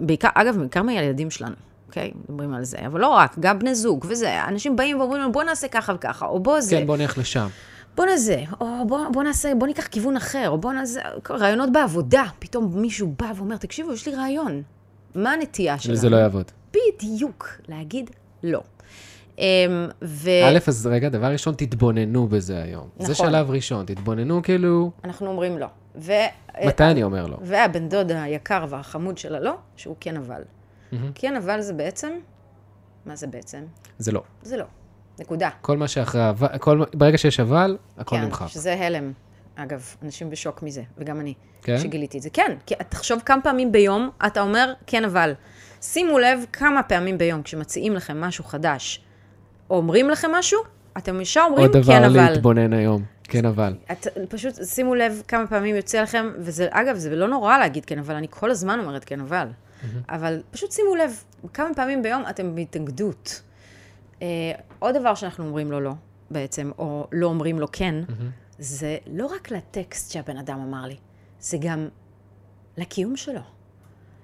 בעיקר, 0.00 0.28
אגב, 0.34 0.56
בעיקר 0.58 0.82
מהילדים 0.82 1.30
שלנו, 1.30 1.54
אוקיי? 1.88 2.10
מדברים 2.28 2.54
על 2.54 2.64
זה, 2.64 2.78
אבל 2.86 3.00
לא 3.00 3.08
רק, 3.08 3.36
גם 3.40 3.58
בני 3.58 3.74
זוג 3.74 4.06
וזה, 4.08 4.44
אנשים 4.44 4.76
באים 4.76 5.00
ואומרים 5.00 5.20
לנו, 5.22 5.32
בוא 5.32 5.44
נעשה 5.44 5.68
ככה 5.68 5.94
וככה, 5.94 6.26
או 6.26 6.40
בוא 6.40 6.60
זה. 6.60 6.76
כן, 6.76 6.86
בואו 6.86 6.98
נלך 6.98 7.18
לשם. 7.18 7.48
בוא 7.96 8.06
נזה, 8.06 8.42
או 8.60 8.66
בוא, 8.86 9.00
בוא 9.12 9.22
נעשה, 9.22 9.52
בוא 9.54 9.66
ניקח 9.66 9.86
כיוון 9.86 10.16
אחר, 10.16 10.50
או 10.50 10.58
בוא 10.58 10.72
נעשה, 10.72 11.00
רעיונות 11.30 11.72
בעבודה, 11.72 12.24
פתאום 12.38 12.80
מישהו 12.80 13.14
בא 13.18 13.32
ואומר, 13.36 13.56
תקשיבו, 13.56 13.92
יש 13.92 14.08
לי 14.08 14.14
רעיון. 14.14 14.62
מה 15.14 15.32
הנטייה 15.32 15.78
שלנו? 15.78 15.96
זה 15.96 16.08
לא 16.08 16.16
יעבוד. 16.16 16.50
בדיוק, 16.72 17.48
להגיד 17.68 18.10
לא. 18.42 18.62
אמ, 19.38 19.44
ו... 20.02 20.30
א', 20.44 20.58
אז 20.66 20.86
רגע, 20.86 21.08
דבר 21.08 21.26
ראשון, 21.26 21.54
תתבוננו 21.54 22.26
בזה 22.28 22.62
היום. 22.62 22.88
זה 22.98 23.12
נכון. 23.12 23.26
שלב 23.26 23.50
ראשון, 23.50 23.86
תתבוננו 23.86 24.42
כאילו, 24.42 24.90
אנחנו 25.04 25.26
אומרים 25.26 25.58
לא. 25.58 25.66
ו... 25.96 26.12
מתי 26.66 26.84
אני 26.84 27.02
אומר 27.02 27.26
לא? 27.26 27.36
והבן 27.42 27.88
דוד 27.88 28.12
היקר 28.12 28.64
והחמוד 28.68 29.18
של 29.18 29.34
הלא, 29.34 29.54
שהוא 29.76 29.96
כן 30.00 30.16
אבל. 30.16 30.42
כן 31.14 31.36
אבל 31.36 31.60
זה 31.60 31.72
בעצם, 31.72 32.12
מה 33.06 33.16
זה 33.16 33.26
בעצם? 33.26 33.62
זה 33.98 34.12
לא. 34.12 34.22
זה 34.42 34.56
לא. 34.56 34.64
נקודה. 35.18 35.50
כל 35.60 35.76
מה 35.76 35.88
שאחרי 35.88 36.28
אבל, 36.30 36.58
כל- 36.58 36.82
ברגע 36.94 37.18
שיש 37.18 37.40
אבל, 37.40 37.76
הכל 37.98 38.16
כן, 38.16 38.24
נמחק. 38.24 38.46
שזה 38.46 38.74
הלם. 38.74 39.12
אגב, 39.56 39.94
אנשים 40.02 40.30
בשוק 40.30 40.62
מזה, 40.62 40.82
וגם 40.98 41.20
אני, 41.20 41.34
כן? 41.62 41.78
שגיליתי 41.78 42.18
את 42.18 42.22
זה. 42.22 42.30
כן, 42.30 42.56
כי 42.66 42.74
תחשוב 42.88 43.20
כמה 43.26 43.42
פעמים 43.42 43.72
ביום 43.72 44.10
אתה 44.26 44.40
אומר 44.40 44.72
כן 44.86 45.04
אבל. 45.04 45.32
שימו 45.82 46.18
לב 46.18 46.44
כמה 46.52 46.82
פעמים 46.82 47.18
ביום 47.18 47.42
כשמציעים 47.42 47.92
לכם 47.94 48.20
משהו 48.20 48.44
חדש, 48.44 49.04
אומרים 49.70 50.10
לכם 50.10 50.30
משהו, 50.34 50.60
אתם 50.98 51.20
ישר 51.20 51.40
אומרים 51.50 51.66
עוד 51.66 51.72
כן 51.72 51.80
דבר 51.80 52.06
אבל. 52.06 52.30
להתבונן 52.30 52.72
היום. 52.72 53.02
כן, 53.24 53.44
אבל. 53.44 53.74
את, 53.92 54.06
פשוט 54.28 54.54
שימו 54.64 54.94
לב 54.94 55.22
כמה 55.28 55.46
פעמים 55.46 55.76
יוצא 55.76 56.02
לכם, 56.02 56.30
וזה, 56.38 56.68
אגב, 56.70 56.96
זה 56.96 57.16
לא 57.16 57.28
נורא 57.28 57.58
להגיד 57.58 57.84
כן 57.84 57.98
אבל, 57.98 58.14
אני 58.14 58.26
כל 58.30 58.50
הזמן 58.50 58.80
אומרת 58.80 59.04
כן 59.04 59.20
אבל. 59.20 59.48
אבל 60.08 60.42
פשוט 60.50 60.72
שימו 60.72 60.94
לב, 60.94 61.22
כמה 61.54 61.74
פעמים 61.74 62.02
ביום 62.02 62.22
אתם 62.30 62.54
בהתנגדות. 62.54 63.42
אה, 64.22 64.26
עוד 64.78 64.96
דבר 64.96 65.14
שאנחנו 65.14 65.44
אומרים 65.44 65.72
לו 65.72 65.80
לא, 65.80 65.92
בעצם, 66.30 66.70
או 66.78 67.06
לא 67.12 67.26
אומרים 67.26 67.58
לו 67.58 67.66
כן, 67.72 67.94
זה 68.58 68.96
לא 69.06 69.26
רק 69.26 69.50
לטקסט 69.50 70.12
שהבן 70.12 70.36
אדם 70.36 70.60
אמר 70.60 70.86
לי, 70.86 70.96
זה 71.40 71.56
גם 71.60 71.88
לקיום 72.76 73.16
שלו, 73.16 73.40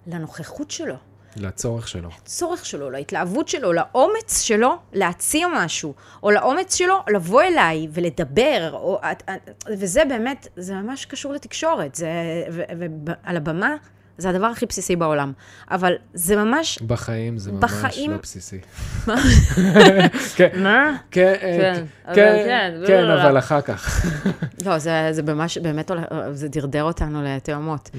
לנוכחות 0.06 0.70
שלו, 0.70 0.94
לצורך 1.36 1.88
שלו. 1.88 2.08
לצורך 2.24 2.66
שלו, 2.66 2.90
להתלהבות 2.90 3.48
שלו, 3.48 3.72
לאומץ 3.72 4.40
שלו 4.42 4.76
להציע 4.92 5.46
משהו, 5.54 5.94
או 6.22 6.30
לאומץ 6.30 6.74
שלו 6.74 6.94
לבוא 7.14 7.42
אליי 7.42 7.88
ולדבר, 7.92 8.70
או, 8.72 9.00
וזה 9.68 10.02
באמת, 10.08 10.48
זה 10.56 10.74
ממש 10.74 11.04
קשור 11.04 11.32
לתקשורת, 11.32 11.94
זה, 11.94 12.08
ועל 12.50 13.36
הבמה 13.36 13.74
זה 14.18 14.28
הדבר 14.30 14.46
הכי 14.46 14.66
בסיסי 14.66 14.96
בעולם, 14.96 15.32
אבל 15.70 15.92
זה 16.14 16.36
ממש, 16.36 16.78
בחיים 16.82 17.38
זה 17.38 17.52
ממש 17.52 17.62
בחיים- 17.62 18.10
לא 18.10 18.16
בסיסי. 18.16 18.58
כן, 20.36 20.48
מה? 20.62 20.96
כן, 21.10 21.34
אה, 21.42 21.74
כן, 21.74 21.84
כן, 22.14 22.14
כן, 22.46 22.82
כן, 22.86 23.02
לא, 23.02 23.08
לא, 23.08 23.16
לא. 23.16 23.22
אבל 23.22 23.38
אחר 23.38 23.60
כך. 23.60 24.06
לא, 24.66 24.78
זה, 24.78 25.08
זה 25.10 25.22
ממש, 25.22 25.58
באמת, 25.58 25.90
זה 26.32 26.48
דרדר 26.48 26.82
אותנו 26.84 27.22
לתאומות. 27.24 27.90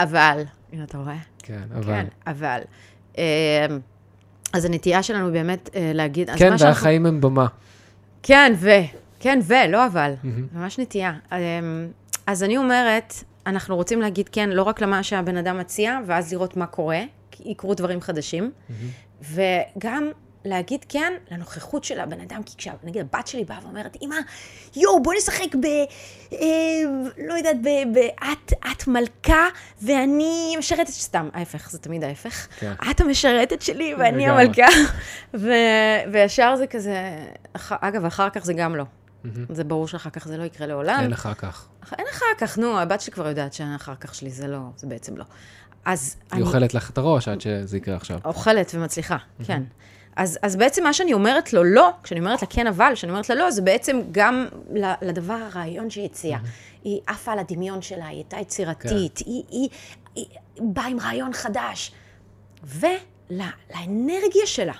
אבל, 0.00 0.42
הנה 0.72 0.84
אתה 0.84 0.98
רואה? 0.98 1.16
כן, 1.38 1.62
אבל. 1.74 1.84
כן, 1.84 2.06
אבל. 2.26 2.60
אה, 3.18 3.66
אז 4.52 4.64
הנטייה 4.64 5.02
שלנו 5.02 5.32
באמת 5.32 5.70
אה, 5.74 5.90
להגיד, 5.94 6.30
כן, 6.30 6.52
והחיים 6.58 7.06
הם 7.06 7.20
במה. 7.20 7.46
כן, 8.22 8.52
ו, 8.56 8.70
כן, 9.20 9.38
ו, 9.42 9.54
לא 9.68 9.86
אבל. 9.86 10.14
ממש 10.52 10.78
נטייה. 10.78 11.12
אמ, 11.32 11.38
אז 12.26 12.42
אני 12.42 12.56
אומרת, 12.56 13.14
אנחנו 13.46 13.76
רוצים 13.76 14.00
להגיד 14.00 14.28
כן, 14.28 14.50
לא 14.50 14.62
רק 14.62 14.80
למה 14.80 15.02
שהבן 15.02 15.36
אדם 15.36 15.58
מציע, 15.58 15.98
ואז 16.06 16.32
לראות 16.32 16.56
מה 16.56 16.66
קורה, 16.66 17.00
כי 17.30 17.42
יקרו 17.46 17.74
דברים 17.74 18.00
חדשים, 18.00 18.50
וגם 19.22 20.10
להגיד 20.46 20.84
כן 20.88 21.12
לנוכחות 21.30 21.84
של 21.84 22.00
הבן 22.00 22.20
אדם, 22.20 22.42
כי 22.42 22.56
כשנגיד 22.56 22.96
הבת 23.12 23.26
שלי 23.26 23.44
באה 23.44 23.58
ואומרת, 23.62 23.96
אמא, 24.02 24.16
יואו, 24.76 25.02
בוא 25.02 25.14
נשחק 25.16 25.54
ב... 25.54 25.66
אה, 26.32 26.38
לא 27.28 27.34
יודעת, 27.34 27.56
ב... 27.62 27.68
ב 27.68 27.98
את, 27.98 28.52
את 28.72 28.88
מלכה, 28.88 29.46
ואני 29.82 30.56
משרתת, 30.58 30.88
סתם, 30.88 31.28
ההפך, 31.32 31.70
זה 31.70 31.78
תמיד 31.78 32.04
ההפך. 32.04 32.46
כן. 32.58 32.72
את 32.90 33.00
המשרתת 33.00 33.62
שלי, 33.62 33.94
ואני 33.94 34.26
לגמרי. 34.26 34.44
המלכה. 34.44 34.66
ו... 35.34 35.50
וישר 36.12 36.56
זה 36.56 36.66
כזה, 36.66 36.96
אח... 37.52 37.72
אגב, 37.80 38.04
אחר 38.04 38.30
כך 38.30 38.44
זה 38.44 38.52
גם 38.52 38.76
לא. 38.76 38.84
זה 39.48 39.64
ברור 39.64 39.88
שאחר 39.88 40.10
כך 40.10 40.28
זה 40.28 40.36
לא 40.36 40.44
יקרה 40.44 40.66
לעולם. 40.66 41.00
אין 41.02 41.12
אחר 41.12 41.34
כך. 41.34 41.68
אין 41.98 42.06
אחר 42.12 42.26
כך, 42.38 42.58
נו, 42.58 42.78
הבת 42.78 43.00
שלי 43.00 43.12
כבר 43.12 43.28
יודעת 43.28 43.52
שאחר 43.52 43.94
כך 43.94 44.14
שלי 44.14 44.30
זה 44.30 44.46
לא, 44.46 44.58
זה 44.76 44.86
בעצם 44.86 45.16
לא. 45.16 45.24
אז 45.84 46.16
היא 46.32 46.42
אוכלת 46.42 46.74
לך 46.74 46.90
את 46.90 46.98
הראש 46.98 47.28
עד 47.28 47.40
שזה 47.40 47.76
יקרה 47.76 47.96
עכשיו. 47.96 48.18
אוכלת 48.24 48.72
ומצליחה, 48.74 49.16
כן. 49.44 49.62
אז, 50.16 50.38
אז 50.42 50.56
בעצם 50.56 50.84
מה 50.84 50.92
שאני 50.92 51.12
אומרת 51.12 51.52
לו 51.52 51.64
לא, 51.64 51.90
כשאני 52.02 52.20
אומרת 52.20 52.42
לה 52.42 52.48
כן 52.50 52.66
אבל, 52.66 52.92
כשאני 52.94 53.12
אומרת 53.12 53.28
לה 53.28 53.34
לא, 53.34 53.50
זה 53.50 53.62
בעצם 53.62 54.00
גם 54.12 54.46
לדבר, 55.02 55.34
הרעיון 55.34 55.90
שהיא 55.90 56.04
הציעה. 56.04 56.40
היא 56.84 57.00
עפה 57.06 57.32
על 57.32 57.38
הדמיון 57.38 57.82
שלה, 57.82 58.06
היא 58.06 58.16
הייתה 58.16 58.36
יצירתית, 58.40 59.18
היא, 59.18 59.42
היא, 59.50 59.68
היא 60.14 60.26
באה 60.58 60.86
עם 60.86 61.00
רעיון 61.00 61.32
חדש. 61.32 61.92
ולאנרגיה 62.64 64.46
שלה, 64.46 64.72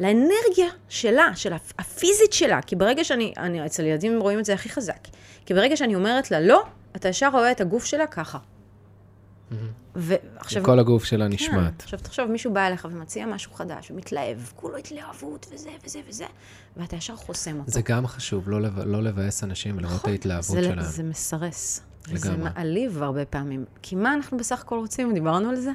לאנרגיה 0.00 0.66
שלה, 0.88 1.28
של 1.34 1.52
הפ- 1.52 1.72
הפיזית 1.78 2.32
שלה. 2.32 2.62
כי 2.62 2.76
ברגע 2.76 3.04
שאני, 3.04 3.32
אני, 3.38 3.66
אצל 3.66 3.84
ילדים 3.84 4.20
רואים 4.20 4.38
את 4.38 4.44
זה 4.44 4.54
הכי 4.54 4.68
חזק. 4.68 5.08
כי 5.46 5.54
ברגע 5.54 5.76
שאני 5.76 5.94
אומרת 5.94 6.30
לה 6.30 6.40
לא, 6.40 6.62
אתה 6.96 7.08
ישר 7.08 7.28
רואה 7.32 7.50
את 7.50 7.60
הגוף 7.60 7.84
שלה 7.84 8.06
ככה. 8.06 8.38
ועכשיו... 9.94 10.64
כל 10.64 10.78
הגוף 10.78 11.04
שלה 11.04 11.24
כן, 11.24 11.32
נשמט. 11.32 11.82
עכשיו 11.82 11.98
תחשוב, 12.02 12.30
מישהו 12.30 12.52
בא 12.52 12.66
אליך 12.66 12.88
ומציע 12.90 13.26
משהו 13.26 13.52
חדש, 13.52 13.90
ומתלהב, 13.90 14.38
כולו 14.56 14.76
התלהבות 14.76 15.46
וזה 15.52 15.70
וזה 15.84 15.98
וזה, 16.08 16.24
ואתה 16.76 16.96
ישר 16.96 17.16
חוסם 17.16 17.60
אותו. 17.60 17.70
זה 17.70 17.82
גם 17.82 18.06
חשוב, 18.06 18.48
לא 18.48 18.60
לא 18.84 19.02
לבאס 19.02 19.44
אנשים 19.44 19.76
ולראות 19.76 20.00
את 20.00 20.06
ההתלהבות 20.06 20.56
נכון. 20.56 20.62
זה, 20.62 20.70
שלהם. 20.70 20.86
זה 20.86 21.02
מסרס. 21.02 21.80
וזה. 22.08 22.36
מעליב 22.36 23.02
הרבה 23.02 23.24
פעמים. 23.24 23.64
כי 23.82 23.96
מה 23.96 24.14
אנחנו 24.14 24.36
בסך 24.36 24.60
הכל 24.60 24.78
רוצים? 24.78 25.14
דיברנו 25.14 25.48
על 25.48 25.56
זה? 25.56 25.70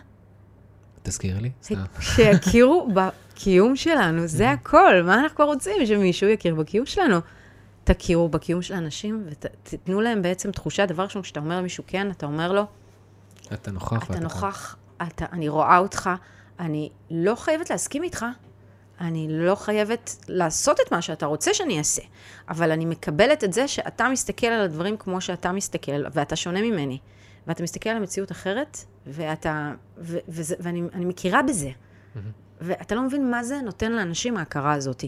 תזכירי 1.04 1.42
לי. 1.42 1.52
סתם. 1.64 1.76
שיכירו 2.16 2.90
בקיום 2.94 3.76
שלנו, 3.76 4.28
זה 4.28 4.52
הכל. 4.60 5.02
מה 5.06 5.20
אנחנו 5.20 5.46
רוצים? 5.46 5.86
שמישהו 5.86 6.30
יכיר 6.30 6.56
בקיום 6.56 6.86
שלנו. 6.86 7.20
תכירו 7.84 8.30
בקיום 8.30 8.62
של 8.62 8.74
האנשים 8.74 9.24
ותיתנו 9.26 10.02
להם 10.02 10.22
בעצם 10.22 10.52
תחושה, 10.52 10.86
דבר 10.86 11.04
ראשון, 11.04 11.22
כשאתה 11.22 11.40
אומר 11.40 11.58
למישהו 11.58 11.84
כן, 11.88 12.12
אתה 12.12 12.26
אומר 12.26 12.52
לו, 12.52 12.64
אתה 13.54 13.72
נוכח 13.72 14.04
אתה. 14.12 14.20
נוכח, 14.20 14.76
אתה, 15.08 15.26
אני 15.32 15.50
רואה 15.50 15.78
אותך, 15.78 16.10
אני 16.60 16.90
לא 17.12 17.36
חייבת 17.36 17.70
להסכים 17.70 18.04
איתך, 18.04 18.26
אני 19.02 19.28
לא 19.30 19.56
חייבת 19.56 20.16
לעשות 20.28 20.80
את 20.88 20.92
מה 20.92 21.02
שאתה 21.02 21.26
רוצה 21.26 21.54
שאני 21.54 21.78
אעשה, 21.78 22.02
אבל 22.50 22.72
אני 22.72 22.86
מקבלת 22.86 23.44
את 23.44 23.54
זה 23.54 23.68
שאתה 23.68 24.10
מסתכל 24.10 24.48
על 24.48 24.62
הדברים 24.62 24.98
כמו 24.98 25.22
שאתה 25.22 25.52
מסתכל, 25.52 26.04
ואתה 26.12 26.36
שונה 26.36 26.62
ממני, 26.62 26.98
ואתה 27.48 27.64
מסתכל 27.64 27.90
על 27.90 27.98
המציאות 27.98 28.32
אחרת, 28.32 28.78
ואתה, 29.08 29.72
ו, 29.98 30.18
וזה, 30.28 30.56
ואני 30.60 30.82
אני 30.94 31.06
מכירה 31.06 31.42
בזה. 31.44 31.70
ואתה 32.62 32.96
לא 32.96 33.02
מבין 33.02 33.32
מה 33.32 33.44
זה 33.44 33.62
נותן 33.64 33.92
לאנשים 33.92 34.38
ההכרה 34.38 34.74
הזאת. 34.74 35.04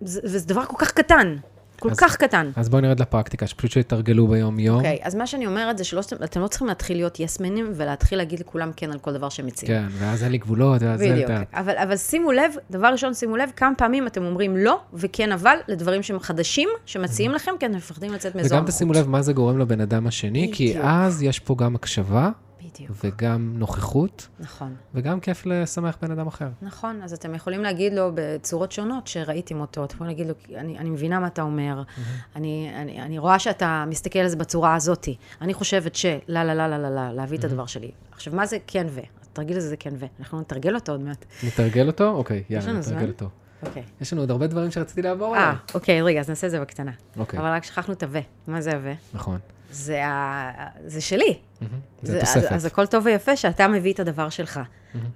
זה- 0.00 0.20
וזה 0.24 0.46
דבר 0.46 0.64
כל 0.66 0.76
כך 0.78 0.92
קטן, 0.92 1.36
כל 1.80 1.90
אז- 1.90 1.96
כך 2.00 2.16
קטן. 2.16 2.50
אז 2.56 2.68
בואו 2.68 2.82
נרד 2.82 3.00
לפרקטיקה, 3.00 3.46
שפשוט 3.46 3.70
שיתרגלו 3.70 4.26
ביום-יום. 4.26 4.76
אוקיי, 4.76 4.98
אז 5.02 5.14
מה 5.14 5.26
שאני 5.26 5.46
אומרת 5.46 5.78
זה 5.78 5.84
שאתם 5.84 6.40
לא 6.40 6.48
צריכים 6.48 6.68
להתחיל 6.68 6.96
להיות 6.96 7.20
יסמנים 7.20 7.72
ולהתחיל 7.74 8.18
להגיד 8.18 8.40
לכולם 8.40 8.70
כן 8.76 8.92
על 8.92 8.98
כל 8.98 9.12
דבר 9.12 9.28
שהם 9.28 9.46
מציעים. 9.46 9.82
כן, 9.82 9.88
ואז 9.98 10.22
אין 10.22 10.32
לי 10.32 10.38
גבולות, 10.38 10.82
ואז 10.82 11.00
זה... 11.00 11.10
בדיוק. 11.12 11.30
אתה- 11.30 11.60
אבל, 11.60 11.76
אבל 11.76 11.96
שימו 11.96 12.32
לב, 12.32 12.52
דבר 12.70 12.86
ראשון, 12.86 13.14
שימו 13.14 13.36
לב, 13.36 13.50
כמה 13.56 13.74
פעמים 13.74 14.06
אתם 14.06 14.24
אומרים 14.24 14.56
לא 14.56 14.80
וכן 14.94 15.32
אבל 15.32 15.56
לדברים 15.68 16.02
שהם 16.02 16.18
חדשים, 16.20 16.68
שמציעים 16.86 17.32
לכם, 17.32 17.50
כי 17.60 17.66
אתם 17.66 17.76
מפחדים 17.76 18.12
לצאת 18.12 18.34
מאזור 18.34 18.58
וגם. 18.58 18.66
תשימו 18.66 18.92
לב 18.92 19.08
מה 19.08 19.22
זה 19.22 19.32
גורם 19.32 19.58
לבן 19.58 19.80
אדם 19.80 20.06
השני, 20.06 20.50
כי 20.54 20.68
בדיוק. 20.70 20.84
אז 20.88 21.22
יש 21.22 21.38
פה 21.38 21.54
גם 21.58 21.74
הקשבה, 21.74 22.30
בדיוק, 22.78 22.98
וגם 23.04 23.52
נוכחות, 23.56 24.28
נכון. 24.40 24.74
וגם 24.94 25.20
כיף 25.20 25.46
לשמח 25.46 25.96
בן 26.02 26.10
אדם 26.10 26.26
אחר. 26.26 26.48
נכון, 26.62 27.02
אז 27.02 27.12
אתם 27.12 27.34
יכולים 27.34 27.62
להגיד 27.62 27.92
לו 27.92 28.10
בצורות 28.14 28.72
שונות 28.72 29.06
שראיתם 29.06 29.60
אותו, 29.60 29.84
אתם 29.84 29.94
יכולים 29.94 30.16
להגיד 30.16 30.26
לו, 30.26 30.58
אני, 30.60 30.78
אני 30.78 30.90
מבינה 30.90 31.20
מה 31.20 31.26
אתה 31.26 31.42
אומר, 31.42 31.82
אני, 32.36 32.72
אני, 32.74 33.02
אני 33.02 33.18
רואה 33.18 33.38
שאתה 33.38 33.84
מסתכל 33.88 34.18
על 34.18 34.28
זה 34.28 34.36
בצורה 34.36 34.74
הזאתי, 34.74 35.16
אני 35.40 35.54
חושבת 35.54 35.94
ש... 35.94 36.06
לה, 36.28 36.44
לה, 36.44 36.54
לה, 36.54 36.68
לה, 36.68 36.78
לה, 36.78 36.90
לה, 36.90 37.12
להביא 37.12 37.38
את 37.38 37.44
הדבר 37.44 37.66
שלי. 37.66 37.90
עכשיו, 38.12 38.34
מה 38.34 38.46
זה 38.46 38.58
כן 38.66 38.86
ו? 38.90 39.00
התרגיל 39.32 39.56
הזה 39.56 39.68
זה 39.68 39.76
כן 39.76 39.94
ו. 39.98 40.06
אנחנו 40.20 40.40
נתרגל 40.40 40.74
אותו 40.74 40.92
עוד 40.92 41.00
מעט. 41.00 41.24
נתרגל 41.42 41.86
אותו? 41.86 42.08
אוקיי, 42.08 42.42
יאללה, 42.50 42.72
נתרגל? 42.72 43.08
אותו. 43.08 43.28
אוקיי. 43.62 43.82
יש 44.00 44.12
לנו 44.12 44.22
עוד 44.22 44.30
הרבה 44.30 44.46
דברים 44.46 44.70
שרציתי 44.70 45.02
לעבור 45.02 45.36
אה, 45.36 45.42
עליהם. 45.42 45.56
אוקיי, 45.74 46.02
רגע, 46.02 46.20
אז 46.20 46.28
נעשה 46.28 46.46
את 46.46 46.50
זה 46.50 46.60
בקטנה. 46.60 46.92
אוקיי, 47.16 47.40
אבל 47.40 47.48
רק 47.48 47.64
שכחנו 47.64 47.94
את 47.94 48.02
ה-ו. 48.02 48.18
מה 48.46 48.60
זה 48.60 48.72
ה-ו? 48.72 48.92
נכון. 49.14 49.38
זה, 49.70 50.06
ה... 50.06 50.50
זה 50.86 51.00
שלי. 51.00 51.38
מהמם. 51.60 51.72
זה 52.02 52.20
אז, 52.20 52.34
תוספת. 52.34 52.52
אז 52.52 52.64
הכל 52.64 52.86
טוב 52.86 53.06
ויפה 53.06 53.36
שאתה 53.36 53.68
מביא 53.68 53.92
את 53.92 54.00
הדבר 54.00 54.28
שלך. 54.28 54.60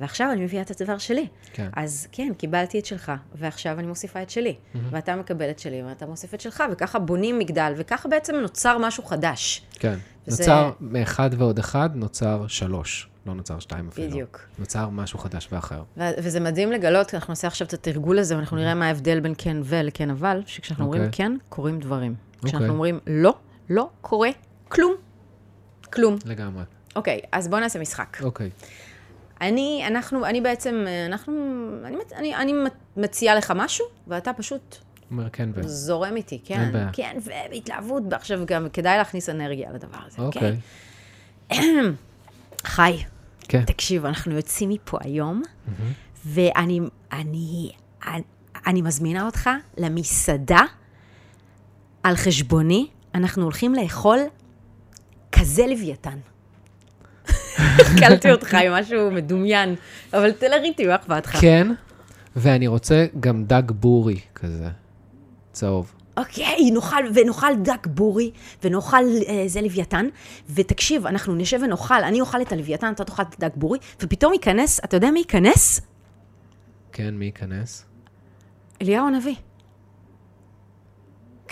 ועכשיו 0.00 0.32
אני 0.32 0.44
מביאה 0.44 0.62
את 0.62 0.80
הדבר 0.80 0.98
שלי. 0.98 1.26
כן. 1.52 1.68
אז 1.76 2.06
כן, 2.12 2.32
קיבלתי 2.38 2.78
את 2.78 2.86
שלך, 2.86 3.12
ועכשיו 3.34 3.78
אני 3.78 3.86
מוסיפה 3.86 4.22
את 4.22 4.30
שלי. 4.30 4.54
ואתה 4.90 5.16
מקבל 5.16 5.50
את 5.50 5.58
שלי, 5.58 5.82
ואתה 5.82 6.06
מוסיף 6.06 6.34
את 6.34 6.40
שלך, 6.40 6.62
וככה 6.72 6.98
בונים 6.98 7.38
מגדל, 7.38 7.72
וככה 7.76 8.08
בעצם 8.08 8.34
נוצר 8.36 8.78
משהו 8.78 9.04
חדש. 9.04 9.62
כן. 9.72 9.98
זה- 10.26 10.42
נוצר 10.42 10.70
מאחד 10.80 11.30
ועוד 11.38 11.58
אחד, 11.58 11.90
נוצר 11.94 12.44
שלוש. 12.48 13.08
לא 13.26 13.34
נוצר 13.34 13.58
שתיים 13.58 13.88
אפילו. 13.88 14.08
בדיוק. 14.10 14.40
נוצר 14.58 14.88
משהו 14.88 15.18
חדש 15.18 15.48
ואחר. 15.52 15.82
ו- 15.96 16.02
וזה 16.18 16.40
מדהים 16.40 16.72
לגלות, 16.72 17.14
אנחנו 17.14 17.30
נעשה 17.30 17.46
עכשיו 17.48 17.66
את 17.66 17.72
התרגול 17.72 18.18
הזה, 18.18 18.36
ואנחנו 18.36 18.56
נראה 18.56 18.74
מה 18.74 18.86
ההבדל 18.86 19.20
בין 19.20 19.34
כן 19.38 19.56
ולכן 19.64 20.10
אבל, 20.10 20.40
שכשאנחנו 20.46 20.84
אומרים 20.84 21.02
אוקיי. 21.04 21.16
כן, 21.26 21.36
קורים 21.48 21.80
דברים. 21.80 22.14
כשאנחנו 22.38 22.58
אוקיי. 22.58 22.68
אומרים 22.70 22.98
לא, 23.06 23.34
לא 23.68 23.88
קורה 24.00 24.30
כלום. 24.68 24.94
כלום. 25.92 26.16
לגמרי. 26.24 26.64
אוקיי, 26.96 27.20
אז 27.32 27.48
בואו 27.48 27.60
נעשה 27.60 27.78
משחק. 27.78 28.16
אוקיי. 28.22 28.50
אני, 29.40 29.84
אנחנו, 29.86 30.26
אני 30.26 30.40
בעצם, 30.40 30.84
אנחנו, 31.06 31.34
אני, 31.84 31.96
אני, 32.14 32.36
אני 32.36 32.52
מציעה 32.96 33.34
לך 33.34 33.52
משהו, 33.56 33.86
ואתה 34.08 34.32
פשוט 34.32 34.76
אומר 35.10 35.30
כן 35.30 35.48
ו... 35.54 35.68
זורם 35.68 36.16
איתי, 36.16 36.40
כן, 36.44 36.60
אין 36.60 36.72
בעיה. 36.72 36.90
כן, 36.92 37.16
ובהתלהבות, 37.22 38.02
ועכשיו 38.10 38.40
גם 38.46 38.66
כדאי 38.72 38.96
להכניס 38.98 39.28
אנרגיה 39.28 39.72
לדבר 39.72 39.98
הזה, 40.06 40.22
אוקיי. 40.22 40.56
חי, 42.64 43.02
כן. 43.40 43.64
תקשיב, 43.64 44.06
אנחנו 44.06 44.34
יוצאים 44.36 44.68
מפה 44.68 44.98
היום, 45.00 45.42
ואני 46.26 46.80
אני, 47.12 47.72
אני, 48.06 48.22
אני 48.66 48.82
מזמינה 48.82 49.26
אותך 49.26 49.50
למסעדה 49.78 50.62
על 52.02 52.16
חשבוני, 52.16 52.86
אנחנו 53.14 53.42
הולכים 53.42 53.74
לאכול 53.74 54.18
כזה 55.32 55.66
לוויתן. 55.66 56.18
קלתי 57.98 58.32
אותך 58.32 58.54
עם 58.54 58.72
משהו 58.72 59.10
מדומיין, 59.10 59.74
אבל 60.12 60.32
תלך 60.32 60.62
איתי, 60.64 60.86
מה 60.86 60.94
אכפת 60.94 61.26
לך? 61.26 61.40
כן, 61.40 61.68
ואני 62.36 62.66
רוצה 62.66 63.06
גם 63.20 63.44
דג 63.44 63.70
בורי 63.70 64.20
כזה, 64.34 64.68
צהוב. 65.52 65.94
אוקיי, 66.16 66.70
נאכל, 66.70 67.04
ונאכל 67.14 67.54
דג 67.62 67.86
בורי, 67.86 68.30
ונאכל 68.64 69.04
אה, 69.28 69.44
זה 69.46 69.60
לוויתן, 69.60 70.06
ותקשיב, 70.50 71.06
אנחנו 71.06 71.34
נשב 71.34 71.58
ונאכל, 71.62 72.04
אני 72.04 72.20
אוכל 72.20 72.42
את 72.42 72.52
הלוויתן, 72.52 72.92
אתה 72.92 73.04
תאכל 73.04 73.22
את 73.22 73.34
הדג 73.42 73.56
בורי, 73.56 73.78
ופתאום 74.00 74.32
ייכנס, 74.32 74.80
אתה 74.84 74.96
יודע 74.96 75.10
מי 75.10 75.18
ייכנס? 75.18 75.80
כן, 76.92 77.14
מי 77.14 77.24
ייכנס? 77.24 77.84
אליהו 78.82 79.06
הנביא. 79.06 79.34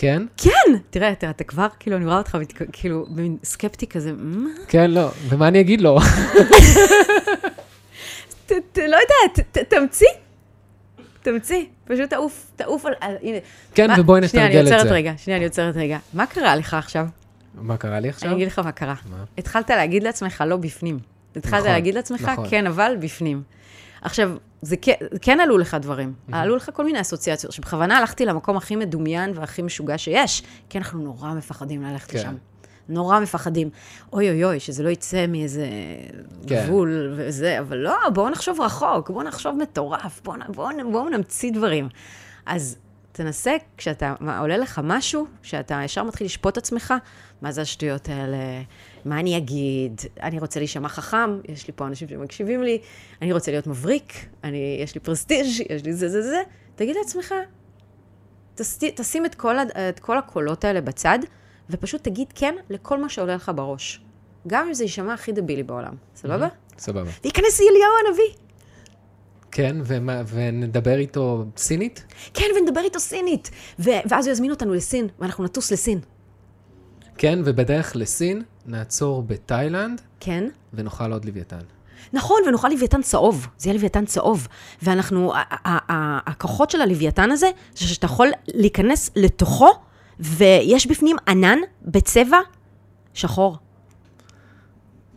כן? 0.01 0.23
כן! 0.37 0.51
תראה, 0.91 1.13
אתה, 1.13 1.31
אתה 1.31 1.45
כבר, 1.45 1.67
כאילו, 1.81 1.97
אני 1.97 2.07
רואה 2.07 2.19
אותך, 2.19 2.39
כאילו, 2.73 3.07
במין 3.11 3.37
סקפטי 3.45 3.87
כזה, 3.87 4.13
מה? 4.17 4.49
כן, 4.69 4.91
לא. 4.91 5.09
ומה 5.29 5.49
אני 5.49 5.61
אגיד 5.61 5.81
לו? 5.81 5.99
ת, 8.47 8.53
ת, 8.73 8.79
לא 8.79 8.97
יודעת, 8.97 9.47
ת, 9.53 9.59
תמציא. 9.59 10.07
תמציא, 11.23 11.65
פשוט 11.85 12.11
תעוף, 12.11 12.47
תעוף 12.57 12.87
על... 12.87 12.93
על 13.01 13.15
הנה. 13.23 13.39
כן, 13.75 13.91
מה- 13.91 13.97
ובואי 14.01 14.29
שנייה, 14.29 14.47
נתרגל 14.47 14.61
אני 14.61 14.69
את 14.69 14.73
עוצרת 14.73 14.89
זה. 14.89 14.95
רגע, 14.95 15.13
שנייה, 15.17 15.37
אני 15.37 15.45
עוצרת 15.45 15.77
רגע. 15.77 15.99
מה 16.15 16.27
קרה 16.27 16.57
לך 16.57 16.75
עכשיו? 16.75 17.07
מה 17.55 17.77
קרה 17.77 18.01
לי 18.01 18.09
עכשיו? 18.09 18.29
אני 18.29 18.37
אגיד 18.37 18.49
לך 18.49 18.59
מה 18.59 18.73
קרה. 18.73 18.95
מה? 19.11 19.25
התחלת 19.39 19.71
להגיד 19.71 20.03
לעצמך 20.03 20.45
לא 20.47 20.57
בפנים. 20.57 20.99
התחלת 21.37 21.55
נכון, 21.61 21.73
להגיד 21.73 21.95
לעצמך 21.95 22.23
נכון. 22.23 22.47
כן, 22.51 22.67
אבל 22.67 22.97
בפנים. 23.01 23.43
עכשיו, 24.03 24.31
זה 24.63 24.77
כן, 24.77 24.93
כן 25.23 25.41
עלו 25.41 25.59
לך 25.59 25.77
דברים. 25.81 26.13
עלו 26.33 26.57
לך 26.57 26.71
כל 26.75 26.85
מיני 26.85 27.01
אסוציאציות, 27.01 27.53
שבכוונה 27.53 27.99
הלכתי 27.99 28.27
למקום 28.27 28.57
הכי 28.57 28.77
מדומיין 28.77 29.33
והכי 29.35 29.63
משוגע 29.63 29.99
שיש, 29.99 30.43
כי 30.69 30.79
אנחנו 30.79 30.99
נורא 30.99 31.35
מפחדים 31.35 31.83
ללכת 31.83 32.11
כן. 32.11 32.19
לשם. 32.19 32.35
נורא 32.89 33.21
מפחדים. 33.21 33.71
אוי 34.13 34.31
אוי 34.31 34.45
אוי, 34.45 34.61
שזה 34.61 34.83
לא 34.83 34.89
יצא 34.89 35.27
מאיזה 35.27 35.67
כן. 36.47 36.65
גבול 36.67 37.15
וזה, 37.17 37.59
אבל 37.59 37.77
לא, 37.77 37.97
בואו 38.15 38.31
נחשוב 38.31 38.61
רחוק, 38.61 39.11
בואו 39.11 39.23
נחשוב 39.23 39.57
מטורף, 39.57 40.21
בואו 40.25 40.39
בוא, 40.49 40.71
בוא 40.93 41.11
נמציא 41.11 41.53
דברים. 41.53 41.89
אז 42.47 42.77
תנסה, 43.13 43.57
כשאתה, 43.77 44.15
עולה 44.41 44.59
לך 44.59 44.81
משהו, 44.85 45.27
שאתה 45.43 45.81
ישר 45.85 46.03
מתחיל 46.05 46.25
לשפוט 46.25 46.59
עצמך, 46.59 46.95
מה 47.43 47.53
זה 47.53 47.61
השטויות 47.61 48.09
האלה, 48.09 48.37
מה 49.05 49.21
אני 49.21 49.37
אגיד, 49.37 50.01
אני 50.23 50.39
רוצה 50.39 50.61
להישמע 50.61 50.89
חכם, 50.89 51.41
יש 51.49 51.67
לי 51.67 51.73
פה 51.77 51.87
אנשים 51.87 52.09
שמקשיבים 52.09 52.63
לי, 52.63 52.79
אני 53.23 53.33
רוצה 53.33 53.51
להיות 53.51 53.67
מבריק, 53.67 54.13
אני, 54.45 54.79
יש 54.83 54.95
לי 54.95 55.01
פרסטיג', 55.01 55.47
יש 55.71 55.85
לי 55.85 55.93
זה 55.93 56.09
זה 56.09 56.23
זה, 56.23 56.43
תגיד 56.75 56.97
לעצמך, 56.97 57.35
תס, 58.55 58.79
תשים 58.95 59.27
את 59.27 59.35
כל, 59.35 59.57
את 59.59 60.01
כל 60.01 60.19
הקולות 60.19 60.65
האלה 60.65 60.81
בצד, 60.81 61.19
ופשוט 61.71 62.05
תגיד 62.05 62.27
כן 62.35 62.55
לכל 62.71 62.99
מה 63.03 63.09
שעולה 63.09 63.35
לך 63.35 63.53
בראש. 63.55 64.01
גם 64.47 64.67
אם 64.67 64.75
זה 64.75 64.85
יישמע 64.85 65.15
הכי 65.15 65.33
דבילי 65.33 65.63
בעולם, 65.63 65.95
סבבה? 66.17 66.49
סבבה. 66.79 67.11
וייכנס 67.25 67.61
אליהו 67.61 67.93
הנביא. 68.09 68.35
כן, 69.53 69.77
ומה- 69.85 70.23
ונדבר 70.27 70.99
איתו 70.99 71.45
סינית? 71.57 72.05
כן, 72.35 72.45
ונדבר 72.61 72.81
איתו 72.81 73.01
סינית. 73.01 73.51
ו- 73.79 73.91
ואז 74.09 74.27
הוא 74.27 74.33
יזמין 74.33 74.51
אותנו 74.51 74.75
לסין, 74.75 75.09
ואנחנו 75.19 75.45
נטוס 75.45 75.73
לסין. 75.73 75.99
כן, 77.21 77.39
ובדרך 77.45 77.97
לסין 77.97 78.43
נעצור 78.67 79.23
בתאילנד 79.23 80.01
כן? 80.21 80.45
ונאכל 80.75 81.13
עוד 81.13 81.25
לוויתן. 81.25 81.61
נכון, 82.13 82.37
ונאכל 82.49 82.69
לוויתן 82.69 83.03
צהוב. 83.03 83.49
זה 83.59 83.69
יהיה 83.69 83.75
לוויתן 83.75 84.05
צהוב. 84.05 84.49
ואנחנו, 84.83 85.33
הכוחות 86.27 86.71
של 86.71 86.81
הלוויתן 86.81 87.31
הזה, 87.31 87.51
זה 87.75 87.87
שאתה 87.87 88.07
יכול 88.07 88.29
להיכנס 88.49 89.11
לתוכו, 89.17 89.71
ויש 90.21 90.87
בפנים 90.87 91.17
ענן 91.29 91.59
בצבע 91.83 92.39
שחור. 93.15 93.57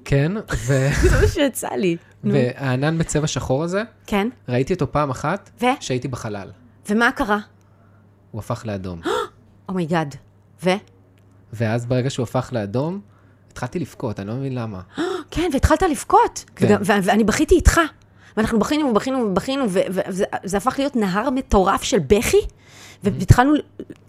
כן, 0.06 0.32
ו... 0.38 0.88
זה 1.12 1.22
מה 1.22 1.28
שיצא 1.28 1.70
לי. 1.70 1.98
והענן 2.24 2.98
בצבע 2.98 3.28
שחור 3.28 3.64
הזה, 3.64 3.84
כן, 4.08 4.28
ראיתי 4.50 4.74
אותו 4.74 4.92
פעם 4.92 5.10
אחת, 5.10 5.50
ו? 5.62 5.66
שהייתי 5.80 6.08
בחלל. 6.08 6.52
ומה 6.90 7.12
קרה? 7.12 7.40
הוא 8.32 8.40
הפך 8.40 8.66
לאדום. 8.66 9.02
Oh 9.70 9.81
my 9.81 9.93
God. 9.93 10.16
ו? 10.64 10.70
ואז 11.54 11.86
ברגע 11.86 12.10
שהוא 12.10 12.24
הפך 12.24 12.50
לאדום, 12.52 13.00
התחלתי 13.52 13.80
לבכות, 13.80 14.20
אני 14.20 14.28
לא 14.28 14.34
מבין 14.34 14.56
למה. 14.56 14.82
כן, 15.32 15.50
והתחלת 15.54 15.82
לבכות. 15.82 16.46
כן. 16.56 16.76
ואני 16.82 17.24
בכיתי 17.24 17.56
איתך. 17.56 17.80
ואנחנו 18.38 18.60
בכינו 18.60 18.88
ובכינו 18.88 19.18
ובכינו, 19.20 19.66
וזה 19.70 20.24
זה 20.44 20.58
הפך 20.58 20.76
להיות 20.78 20.96
נהר 20.96 21.30
מטורף 21.30 21.84
של 21.84 22.00
בכי, 22.00 22.38
והתחלנו... 23.04 23.54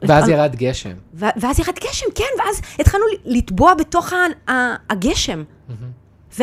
ואז 0.03 0.29
ירד 0.29 0.57
גשם. 0.57 0.95
ואז 1.15 1.59
ירד 1.59 1.75
גשם, 1.89 2.07
כן, 2.15 2.25
ואז 2.39 2.61
התחלנו 2.79 3.05
לטבוע 3.25 3.75
בתוך 3.75 4.13
הגשם. 4.89 5.45
ו? 6.39 6.43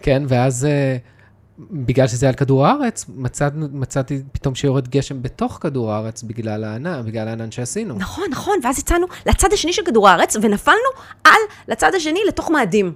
כן, 0.00 0.22
ואז 0.28 0.64
אה, 0.64 0.96
בגלל 1.58 2.06
שזה 2.06 2.28
על 2.28 2.34
כדור 2.34 2.66
הארץ, 2.66 3.04
מצאנו, 3.08 3.66
מצאתי 3.72 4.22
פתאום 4.32 4.54
שיורד 4.54 4.88
גשם 4.88 5.22
בתוך 5.22 5.58
כדור 5.60 5.92
הארץ 5.92 6.22
בגלל 6.22 6.64
הענן, 6.64 7.02
בגלל 7.06 7.28
הענן 7.28 7.50
שעשינו. 7.50 7.94
נכון, 7.98 8.24
נכון, 8.30 8.54
ואז 8.62 8.78
יצאנו 8.78 9.06
לצד 9.26 9.52
השני 9.52 9.72
של 9.72 9.82
כדור 9.84 10.08
הארץ, 10.08 10.36
ונפלנו 10.36 10.88
על 11.24 11.40
לצד 11.68 11.94
השני 11.94 12.20
לתוך 12.28 12.50
מאדים. 12.50 12.92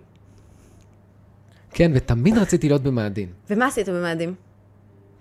כן, 1.71 1.93
ותמיד 1.95 2.39
רציתי 2.39 2.69
להיות 2.69 2.83
במאדים. 2.83 3.29
ומה 3.51 3.67
עשית 3.67 3.89
במאדים? 3.89 4.35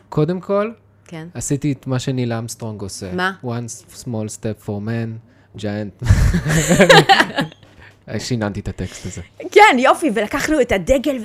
קודם 0.09 0.39
כל, 0.39 0.71
כן. 1.05 1.27
עשיתי 1.33 1.71
את 1.71 1.87
מה 1.87 1.99
שניל 1.99 2.33
אמסטרונג 2.33 2.81
עושה. 2.81 3.13
מה? 3.13 3.33
One 3.43 3.93
small 3.93 4.27
step 4.39 4.65
for 4.65 4.69
man, 4.69 5.59
giant. 5.59 6.05
שיננתי 8.19 8.59
את 8.59 8.67
הטקסט 8.67 9.05
הזה. 9.05 9.21
כן, 9.51 9.77
יופי, 9.79 10.11
ולקחנו 10.13 10.61
את 10.61 10.71
הדגל 10.71 11.17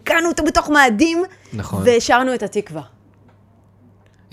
ותקענו 0.00 0.28
אותו 0.28 0.44
בתוך 0.44 0.70
מאדים, 0.70 1.24
נכון. 1.52 1.82
ושרנו 1.86 2.34
את 2.34 2.42
התקווה. 2.42 2.82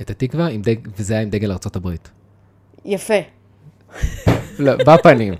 את 0.01 0.09
התקווה, 0.09 0.47
דג... 0.61 0.76
וזה 0.97 1.13
היה 1.13 1.24
עם 1.24 1.30
דגל 1.30 1.51
הברית. 1.76 2.09
יפה. 2.86 3.13
לא, 4.59 4.76
בפנים. 4.76 5.34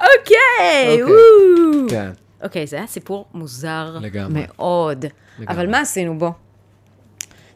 אוקיי. 0.00 1.02
וואו. 1.04 1.88
כן. 1.90 2.10
אוקיי, 2.42 2.66
זה 2.66 2.76
היה 2.76 2.86
סיפור 2.86 3.26
מוזר 3.34 3.98
לגמרי. 4.00 4.42
מאוד. 4.46 5.04
לגמרי. 5.38 5.54
אבל 5.54 5.70
מה 5.70 5.80
עשינו 5.80 6.18
בו? 6.18 6.32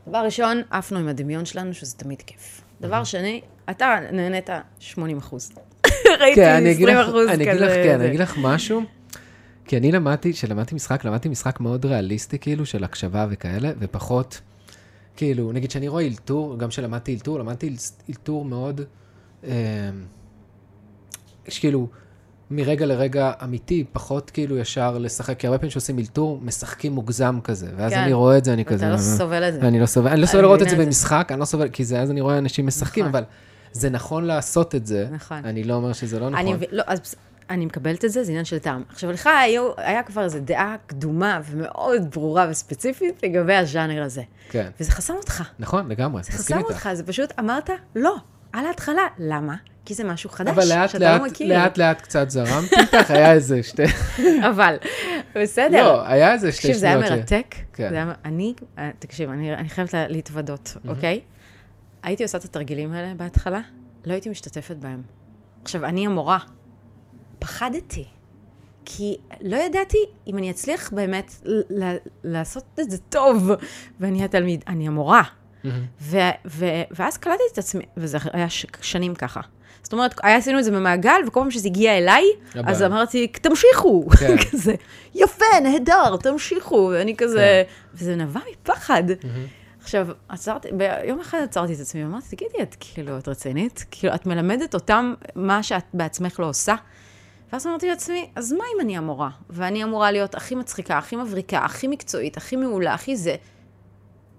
דבר 0.08 0.18
ראשון, 0.18 0.62
עפנו 0.70 0.98
עם 0.98 1.08
הדמיון 1.08 1.44
שלנו, 1.44 1.74
שזה 1.74 1.96
תמיד 1.96 2.22
כיף. 2.22 2.60
דבר 2.80 3.04
שני, 3.04 3.40
אתה 3.70 3.96
נהנית 4.12 4.50
80 4.78 5.18
אחוז. 5.18 5.52
ראיתי 6.20 6.34
כן, 6.40 6.66
אגיד 6.66 6.88
20 6.88 6.98
לך, 6.98 7.08
אחוז 7.08 7.28
אני 7.28 7.44
אגיד 7.44 7.54
כזה. 7.54 7.66
לך, 7.66 7.72
כן. 7.72 8.00
אני 8.00 8.08
אגיד 8.08 8.20
לך 8.20 8.34
משהו. 8.38 8.82
כי 9.64 9.76
אני 9.76 9.92
למדתי, 9.92 10.32
כשלמדתי 10.32 10.74
משחק, 10.74 11.04
למדתי 11.04 11.28
משחק 11.28 11.60
מאוד 11.60 11.86
ריאליסטי, 11.86 12.38
כאילו, 12.38 12.66
של 12.66 12.84
הקשבה 12.84 13.26
וכאלה, 13.30 13.70
ופחות, 13.78 14.40
כאילו, 15.16 15.52
נגיד 15.52 15.70
שאני 15.70 15.88
רואה 15.88 16.06
אלתור, 16.06 16.58
גם 16.58 16.68
כשלמדתי 16.68 17.14
אלתור, 17.14 17.38
למדתי 17.38 17.68
אל- 17.68 17.74
אלתור 18.10 18.44
מאוד, 18.44 18.80
אה, 19.44 19.50
שכאילו, 21.48 21.86
מרגע 22.50 22.86
לרגע 22.86 23.32
אמיתי, 23.44 23.84
פחות 23.92 24.30
כאילו 24.30 24.58
ישר 24.58 24.98
לשחק, 24.98 25.38
כי 25.38 25.46
הרבה 25.46 25.58
פעמים 25.58 25.70
שעושים 25.70 25.98
אלתור, 25.98 26.40
משחקים 26.42 26.92
מוגזם 26.92 27.38
כזה, 27.44 27.66
ואז 27.76 27.92
כן. 27.92 27.98
אני 27.98 28.12
רואה 28.12 28.38
את 28.38 28.44
זה, 28.44 28.52
אני 28.52 28.62
ואתה 28.62 28.74
כזה... 28.74 28.86
לא 28.88 28.92
"אה, 28.92 28.98
סובל 28.98 29.48
את 29.48 29.54
זה. 29.54 29.60
אני 29.60 29.80
לא 29.80 29.86
סובל, 29.86 30.10
אני 30.10 30.20
לא 30.20 30.26
סובל 30.26 30.42
לראות 30.42 30.62
את 30.62 30.68
זה. 30.68 30.76
במשחק, 30.76 31.28
אני 31.30 31.40
לא 31.40 31.44
סובל, 31.44 31.68
כי 31.68 31.84
זה, 31.84 32.00
אז 32.00 32.10
אני 32.10 32.20
רואה 32.20 32.38
אנשים 32.38 32.66
משחקים, 32.66 33.04
נכון. 33.04 33.14
אבל 33.16 33.24
זה 33.72 33.90
נכון 33.90 34.24
לעשות 34.24 34.74
את 34.74 34.86
זה. 34.86 35.08
נכון. 35.10 35.44
אני 35.44 35.64
לא 35.64 35.74
אומר 35.74 35.92
שזה 35.92 36.20
לא 36.20 36.30
נכון. 36.30 36.46
אני 36.46 36.66
לא, 36.72 36.82
אז 36.86 37.14
אני 37.50 37.66
מקבלת 37.66 38.04
את 38.04 38.10
זה, 38.10 38.24
זה 38.24 38.30
עניין 38.30 38.44
של 38.44 38.58
טעם. 38.58 38.82
עכשיו, 38.88 39.12
לך 39.12 39.28
היו, 39.42 39.70
היה 39.76 40.02
כבר 40.02 40.24
איזו 40.24 40.38
דעה 40.40 40.76
קדומה 40.86 41.40
ומאוד 41.44 42.10
ברורה 42.14 42.46
וספציפית 42.50 43.22
לגבי 43.22 43.54
הז'אנר 43.54 44.02
הזה. 44.02 44.22
כן. 44.50 44.70
וזה 44.80 44.90
חסם 44.92 45.14
אותך. 45.14 45.42
נכון, 45.58 45.88
לגמרי, 45.88 46.22
זה 46.22 46.32
חסם 46.32 46.58
איתך. 46.58 46.68
אותך, 46.68 46.88
זה 46.92 47.06
פשוט 47.06 47.32
אמרת, 47.38 47.70
לא, 47.96 48.16
על 48.52 48.66
ההתחלה. 48.66 49.02
למה? 49.18 49.54
כי 49.84 49.94
זה 49.94 50.04
משהו 50.04 50.30
חדש, 50.30 50.48
אבל 50.48 50.64
לאט 50.68 50.90
שאתה 50.90 51.04
לא 51.04 51.12
לאט, 51.12 51.30
מכיר. 51.30 51.48
לאט 51.58 51.78
לאט 51.78 52.00
קצת 52.00 52.30
זרמתי 52.30 52.76
איתך, 52.80 53.10
היה 53.10 53.32
איזה 53.32 53.62
שתי... 53.62 53.82
אבל, 54.50 54.76
בסדר. 55.36 55.82
לא, 55.82 56.06
היה 56.06 56.32
איזה 56.32 56.52
שתי 56.52 56.60
תקשיב, 56.60 56.76
זה 56.76 56.86
היה 56.86 57.06
שניות. 57.06 57.20
מרתק. 57.32 57.54
כן. 57.72 57.88
זה 57.90 57.94
היה, 57.94 58.12
אני, 58.24 58.54
אה, 58.78 58.90
תקשיב, 58.98 59.30
אני, 59.30 59.54
אני 59.54 59.68
חייבת 59.68 59.94
לה- 59.94 60.08
להתוודות, 60.08 60.76
אוקיי? 60.88 61.20
הייתי 62.02 62.22
עושה 62.22 62.38
את 62.38 62.44
התרגילים 62.44 62.92
האלה 62.92 63.14
בהתחלה, 63.14 63.60
לא 64.04 64.12
הייתי 64.12 64.28
משתתפת 64.30 64.76
בהם. 64.76 65.02
עכשיו, 65.62 65.84
אני 65.84 66.06
המורה. 66.06 66.38
פחדתי. 67.44 68.04
כי 68.84 69.16
לא 69.40 69.56
ידעתי 69.56 69.98
אם 70.26 70.38
אני 70.38 70.50
אצליח 70.50 70.90
באמת 70.92 71.34
לעשות 72.24 72.64
את 72.80 72.90
זה 72.90 72.98
טוב, 72.98 73.50
ואני 74.00 74.24
התלמיד, 74.24 74.64
אני 74.68 74.86
המורה. 74.86 75.22
מהמם. 75.64 75.84
ו- 76.00 76.18
ו- 76.46 76.82
ואז 76.90 77.16
קלטתי 77.16 77.42
את 77.52 77.58
עצמי, 77.58 77.82
וזה 77.96 78.18
היה 78.32 78.50
ש- 78.50 78.66
שנים 78.80 79.14
ככה. 79.14 79.40
זאת 79.82 79.92
אומרת, 79.92 80.14
היה 80.22 80.36
עשינו 80.36 80.58
את 80.58 80.64
זה 80.64 80.70
במעגל, 80.70 81.20
וכל 81.26 81.40
פעם 81.40 81.50
שזה 81.50 81.68
הגיע 81.68 81.98
אליי, 81.98 82.24
הבא. 82.54 82.70
אז 82.70 82.82
אמרתי, 82.82 83.26
תמשיכו. 83.28 84.06
כן. 84.20 84.36
כזה, 84.50 84.74
יפה, 85.14 85.44
נהדר, 85.62 86.16
תמשיכו. 86.16 86.90
ואני 86.92 87.16
כזה, 87.16 87.62
וזה 87.94 88.16
נבע 88.16 88.40
מפחד. 88.52 89.02
עכשיו, 89.82 90.08
עצרתי, 90.28 90.68
ביום 90.72 91.20
אחד 91.20 91.38
עצרתי 91.44 91.74
את 91.74 91.80
עצמי, 91.80 92.04
ואמרתי, 92.04 92.36
תגידי, 92.36 92.62
את 92.62 92.76
כאילו, 92.80 93.18
את 93.18 93.28
רצינית? 93.28 93.84
כאילו, 93.90 94.14
את 94.14 94.26
מלמדת 94.26 94.74
אותם 94.74 95.14
מה 95.34 95.62
שאת 95.62 95.84
בעצמך 95.94 96.40
לא 96.40 96.48
עושה? 96.48 96.74
ואז 97.52 97.66
אמרתי 97.66 97.88
לעצמי, 97.88 98.30
אז 98.34 98.52
מה 98.52 98.64
אם 98.74 98.80
אני 98.80 98.96
המורה? 98.96 99.30
ואני 99.50 99.84
אמורה 99.84 100.10
להיות 100.10 100.34
הכי 100.34 100.54
מצחיקה, 100.54 100.98
הכי 100.98 101.16
מבריקה, 101.16 101.58
הכי 101.58 101.88
מקצועית, 101.88 102.36
הכי 102.36 102.56
מעולה, 102.56 102.94
הכי 102.94 103.16
זה. 103.16 103.36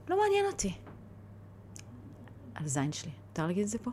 לא 0.10 0.20
מעניין 0.22 0.45
אותי. 0.45 0.74
על 2.56 2.68
זין 2.68 2.91
שלי. 2.91 3.12
מותר 3.30 3.47
להגיד 3.47 3.64
את 3.64 3.70
זה 3.70 3.78
פה? 3.78 3.91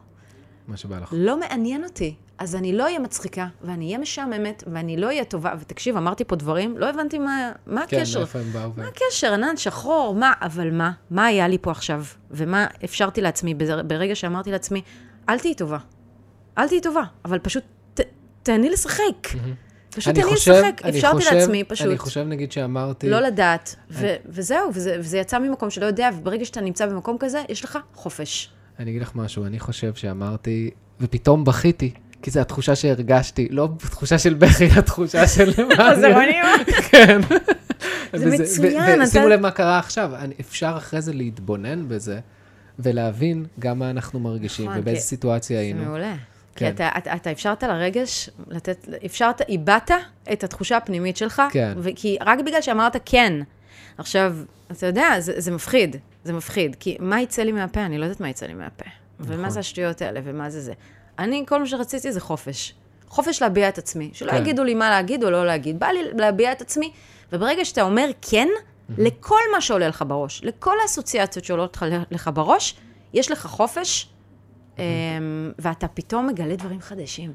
מה 0.68 0.76
שבא 0.76 0.98
לך. 0.98 1.14
לא 1.16 1.40
מעניין 1.40 1.84
אותי. 1.84 2.14
אז 2.38 2.54
אני 2.56 2.72
לא 2.72 2.84
אהיה 2.84 2.98
מצחיקה, 2.98 3.46
ואני 3.62 3.86
אהיה 3.86 3.98
משעממת, 3.98 4.64
ואני 4.66 4.96
לא 4.96 5.06
אהיה 5.06 5.24
טובה. 5.24 5.54
ותקשיב, 5.60 5.96
אמרתי 5.96 6.24
פה 6.24 6.36
דברים, 6.36 6.78
לא 6.78 6.88
הבנתי 6.88 7.18
מה, 7.18 7.52
מה 7.66 7.86
כן, 7.86 7.96
הקשר. 7.96 8.18
מאיפה 8.18 8.38
הם 8.38 8.52
באו. 8.52 8.70
מה 8.76 8.88
הקשר, 8.88 9.32
ענן 9.32 9.56
שחור, 9.56 10.14
מה, 10.14 10.32
אבל 10.40 10.70
מה? 10.70 10.92
מה 11.10 11.26
היה 11.26 11.48
לי 11.48 11.58
פה 11.58 11.70
עכשיו? 11.70 12.04
ומה 12.30 12.66
אפשרתי 12.84 13.20
לעצמי 13.20 13.54
ברגע 13.86 14.14
שאמרתי 14.14 14.50
לעצמי, 14.50 14.82
אל 15.28 15.38
תהיי 15.38 15.54
טובה. 15.54 15.78
אל 16.58 16.68
תהיי 16.68 16.80
טובה, 16.80 17.02
אבל 17.24 17.38
פשוט 17.38 17.64
תהני 18.42 18.70
לשחק. 18.70 19.28
פשוט 19.90 20.14
תהני 20.14 20.24
חושב- 20.34 20.52
לשחק. 20.52 20.82
אפשרתי 20.88 21.16
חושב- 21.24 21.34
לעצמי 21.34 21.64
פשוט. 21.64 21.86
אני 21.86 21.98
חושב, 21.98 22.20
נגיד, 22.26 22.52
שאמרתי... 22.52 23.10
לא 23.10 23.20
לדעת, 23.20 23.76
ו- 23.90 24.14
וזהו, 24.26 24.70
וזה, 24.74 24.96
וזה 24.98 25.18
יצא 25.18 25.38
ממקום 25.38 25.70
שלא 25.70 25.86
יודע, 25.86 26.10
וברגע 26.18 26.44
שאתה 26.44 26.60
נמצא 26.60 26.86
במקום 26.86 27.16
כזה, 27.20 27.42
יש 27.48 27.64
לך 27.64 27.78
חופש. 27.94 28.50
אני 28.78 28.90
אגיד 28.90 29.02
לך 29.02 29.10
משהו, 29.14 29.44
אני 29.46 29.58
חושב 29.60 29.94
שאמרתי, 29.94 30.70
ופתאום 31.00 31.44
בכיתי, 31.44 31.90
כי 32.22 32.30
זו 32.30 32.40
התחושה 32.40 32.74
שהרגשתי, 32.76 33.48
לא 33.50 33.68
תחושה 33.78 34.18
של 34.18 34.34
בכי, 34.34 34.64
התחושה 34.76 35.26
של... 35.26 35.50
חזרונים? 35.78 36.44
כן. 36.90 37.20
זה 38.12 38.26
וזה- 38.26 38.42
מצוין, 38.42 39.00
ו- 39.00 39.04
ושימו 39.04 39.28
לב 39.28 39.40
מה 39.40 39.50
קרה 39.50 39.78
עכשיו, 39.78 40.10
אפשר 40.40 40.74
אחרי 40.76 41.00
זה 41.02 41.12
להתבונן 41.12 41.88
בזה, 41.88 42.20
ולהבין 42.78 43.46
גם 43.58 43.78
מה 43.78 43.90
אנחנו 43.90 44.20
מרגישים, 44.20 44.66
נכון, 44.68 44.80
ובאיזה 44.80 45.00
סיטואציה 45.00 45.56
זה 45.56 45.60
היינו. 45.62 45.96
כי 46.56 46.64
כן. 46.64 46.70
אתה, 46.74 46.88
אתה, 46.98 47.14
אתה 47.14 47.32
אפשרת 47.32 47.62
לרגש 47.62 48.30
לתת, 48.48 48.88
אפשרת, 49.06 49.40
איבדת 49.48 49.90
את 50.32 50.44
התחושה 50.44 50.76
הפנימית 50.76 51.16
שלך, 51.16 51.42
כן. 51.50 51.72
כי 51.96 52.16
רק 52.20 52.38
בגלל 52.38 52.60
שאמרת 52.62 52.96
כן. 53.04 53.32
עכשיו, 53.98 54.36
אתה 54.72 54.86
יודע, 54.86 55.20
זה, 55.20 55.32
זה 55.40 55.50
מפחיד, 55.50 55.96
זה 56.24 56.32
מפחיד, 56.32 56.76
כי 56.80 56.96
מה 57.00 57.20
יצא 57.20 57.42
לי 57.42 57.52
מהפה? 57.52 57.80
אני 57.80 57.98
לא 57.98 58.04
יודעת 58.04 58.20
מה 58.20 58.28
יצא 58.28 58.46
לי 58.46 58.54
מהפה. 58.54 58.84
ומה 59.20 59.36
נכון. 59.36 59.50
זה 59.50 59.60
השטויות 59.60 60.02
האלה, 60.02 60.20
ומה 60.24 60.50
זה 60.50 60.60
זה. 60.60 60.72
אני, 61.18 61.44
כל 61.48 61.60
מה 61.60 61.66
שרציתי 61.66 62.12
זה 62.12 62.20
חופש. 62.20 62.74
חופש 63.08 63.42
להביע 63.42 63.68
את 63.68 63.78
עצמי. 63.78 64.10
שלא 64.12 64.30
כן. 64.30 64.36
יגידו 64.36 64.64
לי 64.64 64.74
מה 64.74 64.90
להגיד 64.90 65.24
או 65.24 65.30
לא 65.30 65.46
להגיד. 65.46 65.78
בא 65.80 65.86
לי 65.86 66.00
להביע 66.18 66.52
את 66.52 66.60
עצמי, 66.60 66.92
וברגע 67.32 67.64
שאתה 67.64 67.82
אומר 67.82 68.10
כן, 68.22 68.48
לכל 68.98 69.38
מה 69.54 69.60
שעולה 69.60 69.88
לך 69.88 70.04
בראש, 70.06 70.40
לכל 70.44 70.74
האסוציאציות 70.82 71.44
שעולות 71.44 71.78
לך- 72.10 72.30
בראש, 72.34 72.74
יש 73.14 73.30
לך 73.30 73.46
חופש, 73.46 74.08
ואתה 75.58 75.88
פתאום 75.88 76.26
מגלה 76.26 76.56
דברים 76.56 76.80
חדשים. 76.80 77.32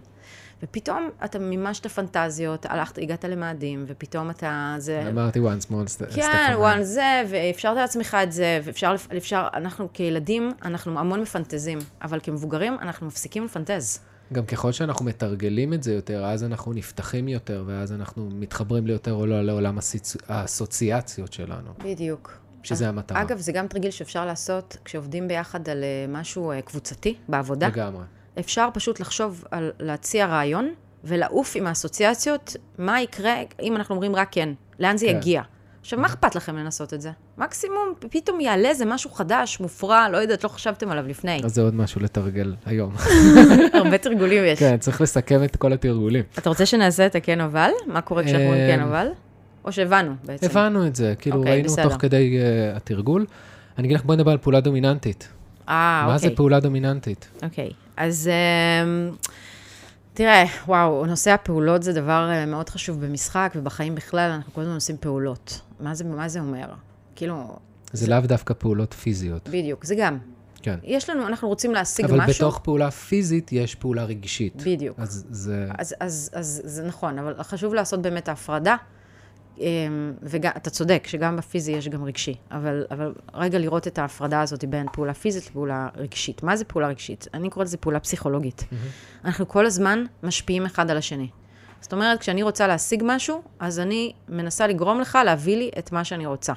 ופתאום 0.64 1.10
אתה 1.26 1.40
מימשת 1.40 1.88
פנטזיות, 1.88 2.66
הלכת, 2.66 2.98
הגעת 2.98 3.26
למאדים, 3.26 3.86
ופתאום 3.88 4.30
אתה... 4.30 4.76
זה... 4.78 5.04
אמרתי 5.10 5.40
one 5.40 5.64
small 5.66 6.02
step. 6.02 6.16
כן, 6.16 6.54
וואן 6.56 6.84
זה, 6.84 7.24
ואפשרת 7.30 7.78
לעצמך 7.78 8.18
את 8.24 8.32
זה, 8.32 8.60
ואפשר, 8.64 8.96
אפשר, 9.18 9.48
אנחנו 9.54 9.88
כילדים, 9.94 10.52
אנחנו 10.66 11.00
המון 11.00 11.22
מפנטזים, 11.22 11.80
אבל 12.02 12.20
כמבוגרים, 12.24 12.78
אנחנו 12.82 13.08
מפסיקים 13.08 13.46
לפנטז. 13.46 14.00
גם 14.34 14.46
ככל 14.46 14.72
שאנחנו 14.72 15.06
מתרגלים 15.06 15.74
את 15.74 15.84
זה 15.84 15.94
יותר, 15.94 16.26
אז 16.26 16.44
אנחנו 16.44 16.74
נפתחים 16.74 17.28
יותר, 17.28 17.64
ואז 17.68 17.94
אנחנו 17.94 18.30
מתחברים 18.34 18.88
ליותר 18.88 19.14
או 19.14 19.26
לא 19.26 19.42
לעולם 19.42 19.78
האסוציאציות 20.28 21.34
שלנו, 21.34 21.72
בדיוק. 21.84 22.47
שזה 22.68 22.90
המטרה. 22.90 23.22
אגב, 23.22 23.38
זה 23.38 23.52
גם 23.52 23.68
תרגיל 23.68 23.92
שאפשר 23.92 24.26
לעשות 24.26 24.78
כשעובדים 24.86 25.28
ביחד 25.28 25.70
על 25.70 25.84
אה, 25.84 26.06
משהו 26.10 26.52
אה, 26.52 26.62
קבוצתי 26.62 27.16
בעבודה. 27.28 27.68
לגמרי. 27.68 28.04
אפשר 28.40 28.70
פשוט 28.74 29.00
לחשוב 29.00 29.46
על 29.52 29.72
להציע 29.80 30.26
רעיון 30.26 30.74
ולעוף 31.04 31.56
עם 31.56 31.68
האסוציאציות, 31.68 32.56
מה 32.78 33.02
יקרה 33.02 33.36
אם 33.62 33.76
אנחנו 33.76 33.96
אומרים 33.96 34.16
רק 34.16 34.28
כן, 34.32 34.50
לאן 34.80 34.98
זה 34.98 35.06
כן. 35.06 35.18
יגיע. 35.18 35.42
עכשיו, 35.82 36.00
מה 36.00 36.08
אכפת 36.08 36.36
לכם 36.36 36.58
לנסות 36.58 36.94
את 36.94 37.02
זה? 37.02 37.12
מקסימום, 37.38 37.94
פתאום 38.12 38.40
יעלה 38.40 38.70
איזה 38.70 38.86
משהו 38.86 39.10
חדש, 39.10 39.60
מופרע, 39.60 40.10
לא 40.10 40.18
יודעת, 40.18 40.44
לא 40.44 40.50
חשבתם 40.50 40.90
עליו 40.90 41.08
לפני. 41.08 41.42
אז 41.44 41.56
זה 41.56 41.62
עוד 41.62 41.76
משהו 41.76 42.02
לתרגל 42.02 42.56
היום. 42.66 42.96
הרבה 43.74 43.98
תרגולים 43.98 44.44
יש. 44.46 44.60
כן, 44.60 44.78
צריך 44.78 45.02
לסכם 45.02 45.44
את 45.44 45.56
כל 45.56 45.74
התרגולים. 45.74 46.24
אתה 46.38 46.50
רוצה 46.50 46.66
שנעשה 46.66 47.06
את 47.06 47.16
הכן 47.16 47.42
אבל? 47.42 47.70
מה 47.86 48.02
קורה 48.02 48.24
כשאנחנו 48.24 48.46
אומרים 48.46 48.68
כן 48.68 48.80
אמ, 48.80 48.88
אבל? 48.88 49.08
או 49.68 49.72
שהבנו 49.72 50.16
בעצם? 50.26 50.46
הבנו 50.46 50.88
את 50.88 50.96
זה, 50.96 51.14
כאילו 51.20 51.38
אוקיי, 51.38 51.52
ראינו 51.52 51.70
בסדר. 51.70 51.90
תוך 51.90 52.02
כדי 52.02 52.38
uh, 52.40 52.78
התרגול. 52.78 53.26
אני 53.78 53.88
אגיד 53.88 53.98
לך, 53.98 54.06
בואי 54.06 54.18
נדבר 54.18 54.32
על 54.32 54.38
פעולה 54.38 54.60
דומיננטית. 54.62 55.28
אה, 55.70 56.04
מה 56.08 56.18
זה 56.18 56.26
אוקיי. 56.26 56.36
פעולה 56.36 56.60
דומיננטית? 56.60 57.28
אוקיי, 57.44 57.70
אז 57.98 58.30
אמ, 58.84 59.12
תראה, 60.14 60.46
וואו, 60.68 61.06
נושא 61.06 61.32
הפעולות 61.32 61.84
זה 61.84 61.94
דבר 61.94 62.30
אה, 62.32 62.46
מאוד 62.46 62.70
חשוב 62.70 63.06
במשחק 63.06 63.54
ובחיים 63.56 63.96
בכלל, 63.96 64.32
אנחנו 64.32 64.54
כל 64.54 64.62
הזמן 64.62 64.74
עושים 64.74 64.96
פעולות. 65.00 65.62
מה 65.80 65.96
זה, 65.96 66.04
מה 66.04 66.30
זה 66.30 66.40
אומר? 66.40 66.68
כאילו, 67.16 67.58
זה 67.94 68.08
לאו 68.08 68.20
דווקא 68.20 68.54
פעולות 68.54 68.94
פיזיות. 68.94 69.50
בדיוק, 69.50 69.86
זה 69.86 69.96
גם. 69.96 70.18
כן. 70.62 70.80
יש 70.84 71.10
לנו, 71.10 71.28
אנחנו 71.28 71.48
רוצים 71.48 71.74
להשיג 71.74 72.06
אבל 72.06 72.18
משהו. 72.18 72.34
בתוך 72.34 72.60
פעולה 72.64 72.92
פיזית 72.92 73.52
יש 73.52 73.76
פעולה 73.76 74.04
רגשית. 74.04 74.62
בדיוק. 74.66 75.00
אז 75.00 75.26
זה... 75.30 75.68
אז, 75.78 75.96
אז, 76.00 76.30
אז 76.34 76.62
זה 76.66 76.84
נכון, 76.84 77.20
אבל 77.20 77.44
חשוב 77.44 77.74
לעשות 77.74 78.02
באמת 78.02 78.30
ההפרדה. 78.30 78.76
וגם, 80.24 80.52
אתה 80.58 80.70
צודק, 80.70 81.04
שגם 81.08 81.38
בפיזי 81.38 81.72
יש 81.72 81.88
גם 81.90 82.04
רגשי, 82.04 82.36
אבל, 82.52 82.86
אבל 82.92 83.14
רגע 83.34 83.60
לראות 83.60 83.88
את 83.88 84.00
ההפרדה 84.00 84.42
הזאת 84.42 84.66
בין 84.66 84.88
פעולה 84.94 85.14
פיזית 85.14 85.48
לפעולה 85.48 85.88
רגשית. 85.96 86.44
מה 86.44 86.56
זה 86.56 86.66
פעולה 86.66 86.88
רגשית? 86.88 87.28
אני 87.34 87.50
קוראת 87.50 87.68
לזה 87.68 87.78
פעולה 87.78 88.00
פסיכולוגית. 88.00 88.64
אנחנו 89.26 89.48
כל 89.48 89.66
הזמן 89.66 90.04
משפיעים 90.24 90.66
אחד 90.66 90.92
על 90.92 90.98
השני. 90.98 91.30
זאת 91.82 91.94
אומרת, 91.94 92.20
כשאני 92.20 92.44
רוצה 92.44 92.68
להשיג 92.68 93.04
משהו, 93.06 93.42
אז 93.60 93.80
אני 93.80 94.14
מנסה 94.30 94.68
לגרום 94.68 95.00
לך 95.00 95.18
להביא 95.26 95.58
לי 95.58 95.72
את 95.80 95.92
מה 95.92 96.04
שאני 96.04 96.26
רוצה. 96.26 96.54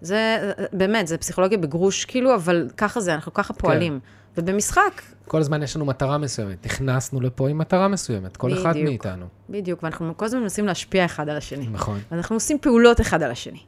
זה, 0.00 0.52
באמת, 0.72 1.06
זה 1.06 1.18
פסיכולוגיה 1.18 1.58
בגרוש, 1.58 2.04
כאילו, 2.04 2.34
אבל 2.34 2.68
ככה 2.76 3.00
זה, 3.00 3.14
אנחנו 3.14 3.34
ככה 3.34 3.54
פועלים. 3.54 4.00
ובמשחק, 4.36 5.02
כל 5.28 5.40
הזמן 5.40 5.62
יש 5.62 5.76
לנו 5.76 5.84
מטרה 5.84 6.18
מסוימת. 6.18 6.66
נכנסנו 6.66 7.20
לפה 7.20 7.48
עם 7.48 7.58
מטרה 7.58 7.88
מסוימת, 7.88 8.36
כל 8.36 8.52
אחד 8.52 8.70
בדיוק. 8.70 8.88
מאיתנו. 8.88 9.26
בדיוק, 9.50 9.82
ואנחנו 9.82 10.16
כל 10.16 10.24
הזמן 10.24 10.40
מנסים 10.40 10.66
להשפיע 10.66 11.04
אחד 11.04 11.28
על 11.28 11.36
השני. 11.36 11.66
נכון. 11.72 11.98
אנחנו 12.12 12.36
עושים 12.36 12.58
פעולות 12.58 13.00
אחד 13.00 13.22
על 13.22 13.30
השני. 13.30 13.60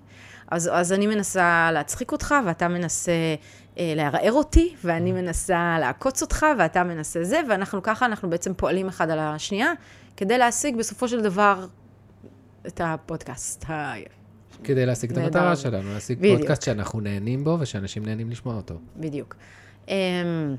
אז, 0.51 0.71
אז 0.73 0.93
אני 0.93 1.07
מנסה 1.07 1.71
להצחיק 1.73 2.13
אותך, 2.13 2.35
ואתה 2.47 2.69
מנסה 2.69 3.13
אה, 3.79 3.93
לערער 3.97 4.33
אותי, 4.33 4.75
ואני 4.85 5.13
מנסה 5.13 5.77
לעקוץ 5.81 6.23
אותך, 6.23 6.47
ואתה 6.59 6.85
מנסה 6.85 7.25
זה, 7.25 7.41
ואנחנו 7.49 7.83
ככה, 7.83 8.07
אנחנו 8.07 8.31
בעצם 8.31 8.55
פועלים 8.55 8.89
אחד 8.89 9.11
על 9.11 9.19
השנייה, 9.19 9.73
כדי 10.17 10.39
להשיג 10.39 10.77
בסופו 10.77 11.09
של 11.09 11.23
דבר 11.23 11.67
את 12.67 12.81
הפודקאסט. 12.85 13.71
ה... 13.71 13.93
כדי 14.65 14.87
להשיג 14.87 15.13
את. 15.13 15.19
המטרה 15.19 15.57
שלנו, 15.57 15.95
להשיג 15.95 16.19
בדיוק. 16.19 16.39
פודקאסט 16.39 16.63
שאנחנו 16.63 17.01
נהנים 17.01 17.45
בו 17.45 17.57
ושאנשים 17.61 18.07
נהנים 18.07 18.31
לשמוע 18.31 18.57
אותו. 18.57 18.75
בדיוק. 18.97 19.35
אמ, 19.89 20.57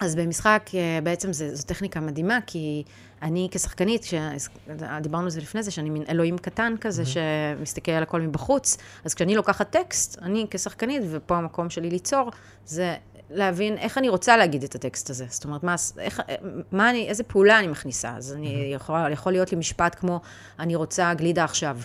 אז 0.00 0.14
במשחק, 0.14 0.70
אה, 0.74 0.98
בעצם 1.02 1.32
זה, 1.32 1.54
זו 1.54 1.66
טכניקה 1.66 2.00
מדהימה, 2.00 2.38
כי 2.46 2.82
אני 3.22 3.48
כשחקנית, 3.50 4.02
כשדיברנו 4.04 5.24
על 5.24 5.30
זה 5.30 5.40
לפני 5.40 5.62
זה, 5.62 5.70
שאני 5.70 5.90
מין 5.90 6.02
אלוהים 6.08 6.38
קטן 6.38 6.74
כזה, 6.80 7.02
שמסתכל 7.06 7.92
על 7.92 8.02
הכל 8.02 8.20
מבחוץ, 8.20 8.76
אז 9.04 9.14
כשאני 9.14 9.34
לוקחת 9.34 9.70
טקסט, 9.70 10.18
אני 10.22 10.46
כשחקנית, 10.50 11.02
ופה 11.10 11.36
המקום 11.36 11.70
שלי 11.70 11.90
ליצור, 11.90 12.30
זה 12.66 12.94
להבין 13.30 13.78
איך 13.78 13.98
אני 13.98 14.08
רוצה 14.08 14.36
להגיד 14.36 14.62
את 14.62 14.74
הטקסט 14.74 15.10
הזה. 15.10 15.26
זאת 15.28 15.44
אומרת, 15.44 15.62
מה, 15.62 15.74
איך, 15.98 16.22
מה 16.72 16.90
אני, 16.90 17.08
איזה 17.08 17.24
פעולה 17.24 17.58
אני 17.58 17.66
מכניסה. 17.66 18.16
אז 18.16 18.32
אני 18.32 18.70
יכולה, 18.74 19.10
יכול 19.10 19.32
להיות 19.32 19.52
לי 19.52 19.58
משפט 19.58 19.96
כמו, 19.98 20.20
אני 20.58 20.74
רוצה 20.74 21.14
גלידה 21.14 21.44
עכשיו. 21.44 21.78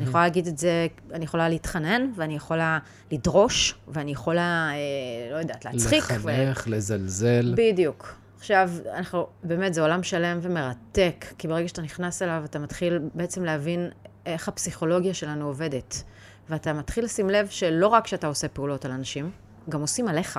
אני 0.00 0.08
יכולה 0.08 0.24
להגיד 0.24 0.46
את 0.46 0.58
זה, 0.58 0.86
אני 1.12 1.24
יכולה 1.24 1.48
להתחנן, 1.48 2.10
ואני 2.16 2.36
יכולה 2.36 2.78
לדרוש, 3.12 3.74
ואני 3.88 4.10
יכולה, 4.10 4.70
אה, 4.72 5.32
לא 5.32 5.36
יודעת, 5.36 5.64
להצחיק. 5.64 6.04
ו- 6.22 6.28
לחנך, 6.28 6.68
לזלזל. 6.68 7.54
בדיוק. 7.56 8.14
עכשיו, 8.38 8.70
אנחנו, 8.94 9.26
באמת, 9.42 9.74
זה 9.74 9.80
עולם 9.82 10.02
שלם 10.02 10.38
ומרתק, 10.42 11.24
כי 11.38 11.48
ברגע 11.48 11.68
שאתה 11.68 11.82
נכנס 11.82 12.22
אליו, 12.22 12.42
אתה 12.44 12.58
מתחיל 12.58 12.98
בעצם 13.14 13.44
להבין 13.44 13.88
איך 14.26 14.48
הפסיכולוגיה 14.48 15.14
שלנו 15.14 15.46
עובדת. 15.46 16.02
ואתה 16.50 16.72
מתחיל 16.72 17.04
לשים 17.04 17.30
לב 17.30 17.48
שלא 17.48 17.86
רק 17.86 18.06
שאתה 18.06 18.26
עושה 18.26 18.48
פעולות 18.48 18.84
על 18.84 18.90
אנשים, 18.90 19.30
גם 19.68 19.80
עושים 19.80 20.08
עליך. 20.08 20.38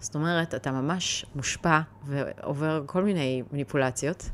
זאת 0.00 0.14
אומרת, 0.14 0.54
אתה 0.54 0.72
ממש 0.72 1.26
מושפע 1.34 1.80
ועובר 2.06 2.82
כל 2.86 3.04
מיני 3.04 3.42
מניפולציות, 3.52 4.30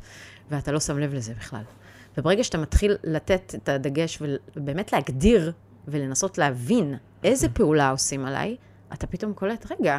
ואתה 0.51 0.73
לא 0.73 0.81
שם 0.81 0.99
לב 0.99 1.15
לזה 1.15 1.35
בכלל. 1.35 1.63
וברגע 2.19 2.45
שאתה 2.45 2.59
מתחיל 2.59 2.97
לתת 3.05 3.55
את 3.55 3.69
הדגש 3.69 4.23
ובאמת 4.57 4.93
להגדיר 4.93 5.53
ולנסות 5.89 6.39
להבין 6.39 6.95
איזה 7.25 7.49
פעולה 7.49 7.91
עושים 7.91 8.25
עליי, 8.25 8.57
אתה 8.93 9.07
פתאום 9.07 9.33
קולט, 9.33 9.67
רגע, 9.73 9.99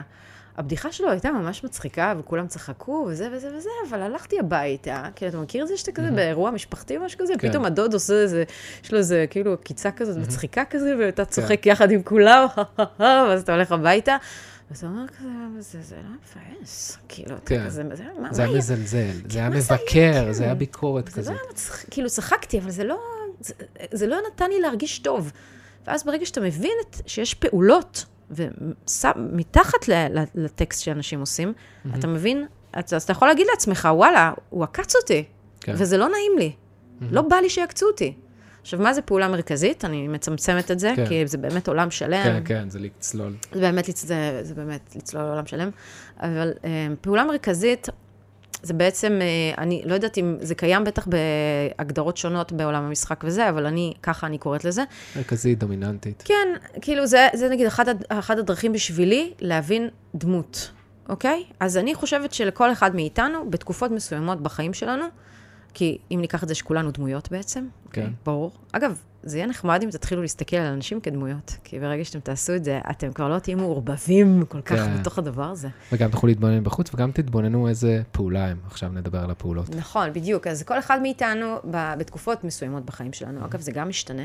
הבדיחה 0.57 0.91
שלו 0.91 1.12
הייתה 1.12 1.32
ממש 1.32 1.64
מצחיקה, 1.64 2.14
וכולם 2.20 2.47
צחקו, 2.47 3.05
וזה 3.09 3.30
וזה 3.34 3.49
וזה, 3.57 3.70
אבל 3.89 4.01
הלכתי 4.01 4.39
הביתה, 4.39 5.05
כאילו, 5.16 5.30
אתה 5.30 5.38
מכיר 5.38 5.64
את 5.64 5.68
זה 5.68 5.78
שאתה 5.78 5.91
כזה 5.91 6.12
באירוע 6.12 6.51
משפחתי 6.51 6.97
או 6.97 7.01
משהו 7.01 7.20
כזה? 7.20 7.34
כן. 7.39 7.49
פתאום 7.49 7.66
הדוד 7.66 7.93
עושה 7.93 8.14
איזה, 8.14 8.43
יש 8.84 8.91
לו 8.91 8.97
איזה, 8.97 9.26
כאילו, 9.30 9.53
עקיצה 9.53 9.91
כזאת 9.91 10.18
מצחיקה 10.18 10.66
כזה, 10.70 10.95
ואתה 10.99 11.26
צוחק 11.26 11.66
יחד 11.66 11.91
עם 11.91 12.03
כולם, 12.03 12.45
ואז 12.99 13.41
אתה 13.41 13.53
הולך 13.53 13.72
הביתה. 13.72 14.18
ואתה 14.72 14.88
אומר 14.88 15.07
כזה, 15.07 15.28
זה, 15.59 15.82
זה 15.82 15.95
לא 15.95 16.09
מבאס, 16.09 16.97
כאילו, 17.07 17.36
כן. 17.45 17.65
כזה, 17.65 17.84
זה, 17.93 18.03
מה, 18.19 18.34
זה 18.34 18.43
מה 18.43 18.49
היה 18.49 18.57
מזלזל, 18.57 18.76
זה 18.86 18.97
היה 18.97 19.13
זה 19.28 19.39
היה? 19.39 19.49
מבקר, 19.49 20.26
כן. 20.26 20.32
זה 20.32 20.43
היה 20.43 20.55
ביקורת 20.55 21.07
זה 21.07 21.11
כזאת. 21.11 21.34
לא 21.34 21.39
היה 21.39 21.51
מצחיק, 21.51 21.88
כאילו 21.91 22.09
צחקתי, 22.09 22.59
אבל 22.59 22.72
זה 22.72 22.84
לא, 22.84 22.99
זה, 23.39 23.53
זה 23.91 24.07
לא 24.07 24.17
נתן 24.28 24.49
לי 24.49 24.59
להרגיש 24.59 24.99
טוב. 24.99 25.32
ואז 25.88 26.03
ברגע 26.03 26.26
שאתה 26.26 26.41
מבין 26.41 26.74
את, 26.82 26.95
שיש 27.05 27.34
פעולות, 27.34 28.05
ומתחת 28.32 29.88
לטקסט 30.36 30.84
שאנשים 30.84 31.19
עושים, 31.19 31.53
mm-hmm. 31.53 31.99
אתה 31.99 32.07
מבין, 32.07 32.45
אז 32.74 32.93
אז 32.93 33.03
אתה 33.03 33.11
יכול 33.11 33.28
להגיד 33.28 33.47
לעצמך, 33.51 33.89
וואלה, 33.91 34.34
הוא 34.49 34.63
עקץ 34.63 34.95
אותי, 34.95 35.24
כן. 35.61 35.74
וזה 35.78 35.97
לא 35.97 36.09
נעים 36.09 36.38
לי. 36.38 36.51
Mm-hmm. 36.51 37.05
לא 37.11 37.22
בא 37.22 37.36
לי 37.36 37.49
שיעקצו 37.49 37.86
אותי. 37.86 38.13
עכשיו, 38.62 38.80
מה 38.80 38.93
זה 38.93 39.01
פעולה 39.01 39.28
מרכזית? 39.28 39.86
אני 39.86 40.07
מצמצמת 40.07 40.72
את 40.72 40.80
זה, 40.80 40.93
כן. 40.95 41.05
כי 41.07 41.28
זה 41.28 41.38
באמת 41.38 41.68
עולם 41.68 41.91
שלם. 41.91 42.24
כן, 42.24 42.41
כן, 42.45 42.70
זה 42.70 42.80
לצלול. 42.80 43.34
זה 43.53 43.59
באמת, 43.62 43.86
זה, 43.97 44.39
זה 44.43 44.55
באמת 44.55 44.95
לצלול 44.95 45.24
לעולם 45.24 45.45
שלם. 45.45 45.70
אבל 46.20 46.51
אה, 46.66 46.70
פעולה 47.01 47.24
מרכזית, 47.26 47.88
זה 48.64 48.74
בעצם, 48.74 49.20
אה, 49.22 49.64
אני 49.64 49.82
לא 49.86 49.93
יודעת 49.93 50.18
אם 50.18 50.38
זה 50.41 50.55
קיים 50.55 50.84
בטח 50.84 51.07
בהגדרות 51.78 52.18
שונות 52.18 52.51
בעולם 52.51 52.84
המשחק 52.84 53.24
וזה, 53.24 53.49
אבל 53.49 53.66
אני, 53.66 53.93
ככה 54.03 54.28
אני 54.28 54.38
קוראת 54.38 54.66
לזה. 54.66 54.84
מרכזית, 55.16 55.59
דומיננטית. 55.59 56.24
כן, 56.26 56.47
כאילו 56.82 57.05
זה, 57.07 57.28
זה 57.34 57.49
נגיד 57.49 57.66
אחד, 57.68 57.89
הד- 57.89 58.03
אחד 58.09 58.39
הדרכים 58.39 58.74
בשבילי 58.74 59.34
להבין 59.39 59.89
דמות, 60.16 60.72
אוקיי? 61.09 61.43
אז 61.59 61.78
אני 61.78 61.95
חושבת 61.95 62.34
שלכל 62.34 62.72
אחד 62.72 62.95
מאיתנו, 62.95 63.49
בתקופות 63.49 63.91
מסוימות 63.91 64.41
בחיים 64.41 64.74
שלנו, 64.74 65.05
כי 65.74 65.97
אם 66.11 66.17
ניקח 66.22 66.43
את 66.43 66.47
זה 66.47 66.55
שכולנו 66.55 66.91
דמויות 66.91 67.32
בעצם, 67.32 67.59
כן. 67.59 68.01
אוקיי, 68.01 68.13
ברור. 68.26 68.51
אגב, 68.72 69.01
זה 69.24 69.38
יהיה 69.38 69.47
נחמד 69.47 69.84
אם 69.84 69.89
תתחילו 69.89 70.22
להסתכל 70.22 70.55
על 70.55 70.74
אנשים 70.74 71.01
כדמויות, 71.01 71.57
כי 71.63 71.80
ברגע 71.80 72.05
שאתם 72.05 72.19
תעשו 72.19 72.55
את 72.55 72.63
זה, 72.63 72.80
אתם 72.91 73.13
כבר 73.13 73.30
לא 73.30 73.39
תהיו 73.39 73.57
מעורבבים 73.57 74.43
כל 74.49 74.61
כך 74.61 74.76
כן. 74.76 74.97
בתוך 74.99 75.17
הדבר 75.17 75.43
הזה. 75.43 75.67
וגם 75.91 76.11
תוכלו 76.11 76.28
להתבונן 76.28 76.63
בחוץ, 76.63 76.93
וגם 76.93 77.11
תתבוננו 77.11 77.67
איזה 77.67 78.01
פעולה 78.11 78.47
הם. 78.47 78.57
עכשיו 78.67 78.89
נדבר 78.89 79.19
על 79.24 79.32
הפעולות. 79.32 79.76
נכון, 79.76 80.13
בדיוק. 80.13 80.47
אז 80.47 80.63
כל 80.63 80.80
אחד 80.80 80.99
מאיתנו, 81.01 81.55
בתקופות 81.97 82.43
מסוימות 82.43 82.86
בחיים 82.86 83.13
שלנו, 83.13 83.45
אגב, 83.45 83.59
זה 83.59 83.72
גם 83.72 83.89
משתנה, 83.89 84.24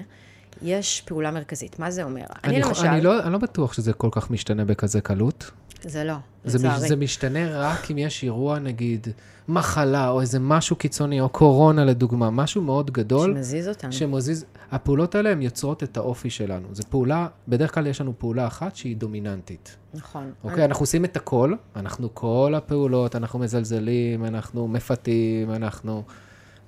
יש 0.63 1.03
פעולה 1.07 1.31
מרכזית. 1.31 1.79
מה 1.79 1.91
זה 1.91 2.03
אומר? 2.03 2.25
אני, 2.45 2.63
חו- 2.63 2.69
למשל... 2.69 2.87
אני 2.87 3.01
לא, 3.01 3.23
אני 3.23 3.33
לא 3.33 3.39
בטוח 3.39 3.73
שזה 3.73 3.93
כל 3.93 4.09
כך 4.13 4.31
משתנה 4.31 4.65
בכזה 4.65 5.01
קלות. 5.01 5.51
זה 5.87 6.05
לא, 6.05 6.15
לצערי. 6.45 6.89
זה 6.89 6.97
משתנה 6.97 7.61
רק 7.61 7.91
אם 7.91 7.99
יש 7.99 8.25
אירוע, 8.25 8.59
נגיד, 8.59 9.07
מחלה, 9.49 10.09
או 10.09 10.21
איזה 10.21 10.39
משהו 10.41 10.77
קיצוני, 10.77 11.21
או 11.21 11.29
קורונה 11.29 11.85
לדוגמה, 11.85 12.31
משהו 12.31 12.63
מאוד 12.63 12.91
גדול, 12.91 13.35
שמזיז 13.35 13.69
אותנו. 13.69 13.93
שמזיז, 13.93 14.45
הפעולות 14.73 15.15
האלה 15.15 15.31
הן 15.31 15.43
יוצרות 15.43 15.83
את 15.83 15.97
האופי 15.97 16.31
שלנו. 16.31 16.69
זו 16.73 16.83
פעולה, 16.91 17.29
בדרך 17.49 17.75
כלל 17.75 17.87
יש 17.87 18.01
לנו 18.01 18.13
פעולה 18.19 18.47
אחת 18.47 18.77
שהיא 18.77 18.97
דומיננטית. 18.97 19.77
נכון. 19.95 20.33
אוקיי, 20.45 20.65
אנחנו 20.65 20.83
עושים 20.83 21.05
את 21.05 21.17
הכל, 21.17 21.55
אנחנו 21.77 22.15
כל 22.15 22.55
הפעולות, 22.57 23.17
אנחנו 23.17 23.39
מזלזלים, 23.39 24.25
אנחנו 24.25 24.69
מפתים, 24.69 25.51
אנחנו 25.51 26.03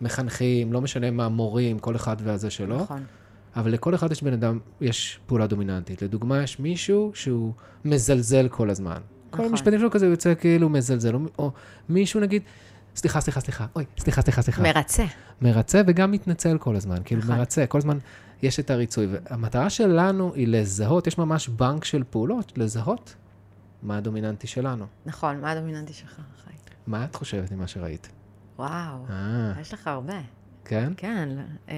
מחנכים, 0.00 0.72
לא 0.72 0.80
משנה 0.80 1.10
מה, 1.10 1.28
מורים, 1.28 1.78
כל 1.78 1.96
אחד 1.96 2.16
והזה 2.24 2.50
שלו. 2.50 2.76
נכון. 2.76 3.02
אבל 3.58 3.72
לכל 3.72 3.94
אחד 3.94 4.12
יש 4.12 4.22
בן 4.22 4.32
אדם, 4.32 4.58
יש 4.80 5.20
פעולה 5.26 5.46
דומיננטית. 5.46 6.02
לדוגמה, 6.02 6.42
יש 6.42 6.58
מישהו 6.58 7.10
שהוא 7.14 7.52
מזלזל 7.84 8.48
כל 8.48 8.70
הזמן. 8.70 8.98
כל 9.30 9.36
נכון. 9.36 9.44
המשפטים 9.44 9.78
שלו 9.78 9.90
כזה 9.90 10.06
יוצא 10.06 10.34
כאילו 10.34 10.68
מזלזל, 10.68 11.14
או, 11.14 11.20
או 11.38 11.50
מישהו 11.88 12.20
נגיד, 12.20 12.42
סליחה, 12.96 13.20
סליחה, 13.20 13.40
סליחה, 13.40 13.66
אוי, 13.76 13.84
סליחה, 13.98 14.22
סליחה, 14.22 14.42
סליחה. 14.42 14.62
מרצה. 14.62 15.04
מרצה 15.40 15.82
וגם 15.86 16.10
מתנצל 16.12 16.58
כל 16.58 16.76
הזמן, 16.76 16.96
כאילו 17.04 17.20
נכון. 17.20 17.36
מרצה, 17.36 17.66
כל 17.66 17.78
הזמן 17.78 17.98
יש 18.42 18.60
את 18.60 18.70
הריצוי. 18.70 19.06
והמטרה 19.10 19.70
שלנו 19.70 20.34
היא 20.34 20.48
לזהות, 20.48 21.06
יש 21.06 21.18
ממש 21.18 21.48
בנק 21.48 21.84
של 21.84 22.04
פעולות, 22.10 22.58
לזהות 22.58 23.14
מה 23.82 23.96
הדומיננטי 23.96 24.46
שלנו. 24.46 24.86
נכון, 25.06 25.40
מה 25.40 25.50
הדומיננטי 25.50 25.92
שלך, 25.92 26.20
חי? 26.44 26.50
מה 26.86 27.04
את 27.04 27.14
חושבת 27.14 27.52
ממה 27.52 27.66
שראית? 27.66 28.08
וואו, 28.58 29.06
אה, 29.10 29.52
יש 29.60 29.74
לך 29.74 29.86
הרבה. 29.86 30.20
כן? 30.64 30.92
כן. 30.96 31.28
אמ, 31.68 31.74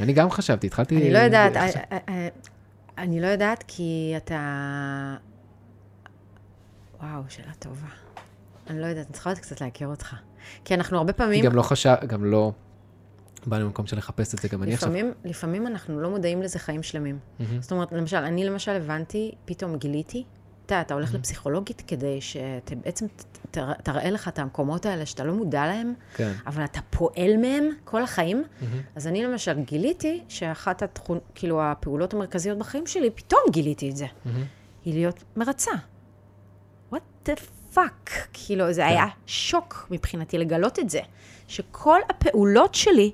אני 0.00 0.12
גם 0.12 0.30
חשבתי, 0.30 0.66
התחלתי... 0.66 0.96
אני 0.96 1.12
לא 1.12 1.18
יודעת, 1.18 1.56
אה, 1.56 1.68
אה, 1.92 1.98
אה, 2.08 2.28
אני 2.98 3.20
לא 3.20 3.26
יודעת 3.26 3.64
כי 3.68 4.14
אתה... 4.16 5.16
וואו, 7.02 7.22
שאלה 7.28 7.52
טובה. 7.58 7.86
אני 8.70 8.80
לא 8.80 8.86
יודעת, 8.86 9.06
אני 9.06 9.12
צריכה 9.12 9.30
עוד 9.30 9.38
קצת 9.38 9.60
להכיר 9.60 9.88
אותך. 9.88 10.16
כי 10.64 10.74
אנחנו 10.74 10.98
הרבה 10.98 11.12
פעמים, 11.12 11.44
גם 11.44 11.56
לא 11.56 11.62
חשב, 11.62 11.94
גם 12.06 12.24
לא 12.24 12.52
באנו 13.46 13.64
למקום 13.64 13.86
של 13.86 13.96
לחפש 13.96 14.34
את 14.34 14.38
זה, 14.38 14.48
גם 14.48 14.62
אני 14.62 14.74
עכשיו... 14.74 14.92
לפעמים, 15.24 15.66
אנחנו 15.66 16.00
לא 16.00 16.10
מודעים 16.10 16.42
לזה 16.42 16.58
חיים 16.58 16.82
שלמים. 16.82 17.18
מהמם. 17.38 17.62
זאת 17.62 17.72
אומרת, 17.72 17.92
למשל, 17.92 18.16
אני 18.16 18.44
למשל 18.44 18.70
הבנתי, 18.70 19.32
פתאום 19.44 19.76
גיליתי, 19.76 20.24
אתה 20.72 20.80
אתה 20.80 20.94
הולך 20.94 21.14
לפסיכולוגית 21.14 21.82
כדי 21.86 22.20
שבעצם 22.20 23.06
תראה 23.82 24.10
לך 24.10 24.28
את 24.28 24.38
המקומות 24.38 24.86
האלה 24.86 25.06
שאתה 25.06 25.24
לא 25.24 25.32
מודע 25.32 25.66
להם, 25.66 25.94
כן. 26.14 26.32
אבל 26.46 26.64
אתה 26.64 26.80
פועל 26.90 27.36
מהם 27.36 27.68
כל 27.84 28.02
החיים. 28.02 28.44
מהמם. 28.60 28.80
אז 28.96 29.06
אני 29.06 29.22
למשל 29.22 29.60
גיליתי 29.60 30.22
שאחת 30.28 30.82
התכון, 30.82 31.18
כאילו 31.34 31.62
הפעולות 31.62 32.14
המרכזיות 32.14 32.58
בחיים 32.58 32.86
שלי, 32.86 33.10
פתאום 33.10 33.40
גיליתי 33.50 33.90
את 33.90 33.96
זה, 33.96 34.06
מהמם. 34.24 34.44
היא 34.84 34.94
להיות 34.94 35.24
מרצה. 35.36 35.70
what 36.94 37.28
the 37.28 37.40
fuck? 37.74 38.10
כאילו, 38.32 38.72
זה 38.72 38.86
היה 38.86 39.06
שוק 39.26 39.86
מבחינתי 39.90 40.38
לגלות 40.38 40.78
את 40.78 40.90
זה, 40.90 41.00
שכל 41.48 41.98
הפעולות 42.10 42.74
שלי 42.74 43.10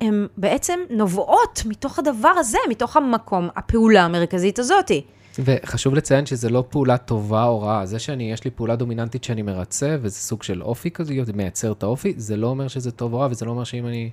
הן 0.00 0.26
בעצם 0.36 0.80
נובעות 0.90 1.62
מתוך 1.66 1.98
הדבר 1.98 2.28
הזה, 2.28 2.58
מתוך 2.68 2.96
המקום, 2.96 3.48
הפעולה 3.56 4.04
המרכזית 4.04 4.58
הזאתי. 4.58 5.04
וחשוב 5.38 5.94
לציין 5.94 6.26
שזה 6.26 6.48
לא 6.50 6.64
פעולה 6.68 6.96
טובה 6.96 7.44
או 7.44 7.60
רעה. 7.60 7.86
זה 7.86 7.98
שאני, 7.98 8.32
יש 8.32 8.44
לי 8.44 8.50
פעולה 8.50 8.76
דומיננטית 8.76 9.24
שאני 9.24 9.42
מרצה, 9.42 9.96
וזה 10.00 10.16
סוג 10.16 10.42
של 10.42 10.62
אופי 10.62 10.90
כזה, 10.90 11.14
זה 11.22 11.32
מייצר 11.32 11.72
את 11.72 11.82
האופי, 11.82 12.14
זה 12.16 12.36
לא 12.36 12.46
אומר 12.46 12.68
שזה 12.68 12.90
טוב 12.90 13.12
או 13.14 13.18
רע, 13.18 13.28
וזה 13.30 13.44
לא 13.46 13.50
אומר 13.50 13.64
שאם 13.64 13.86
אני... 13.86 14.10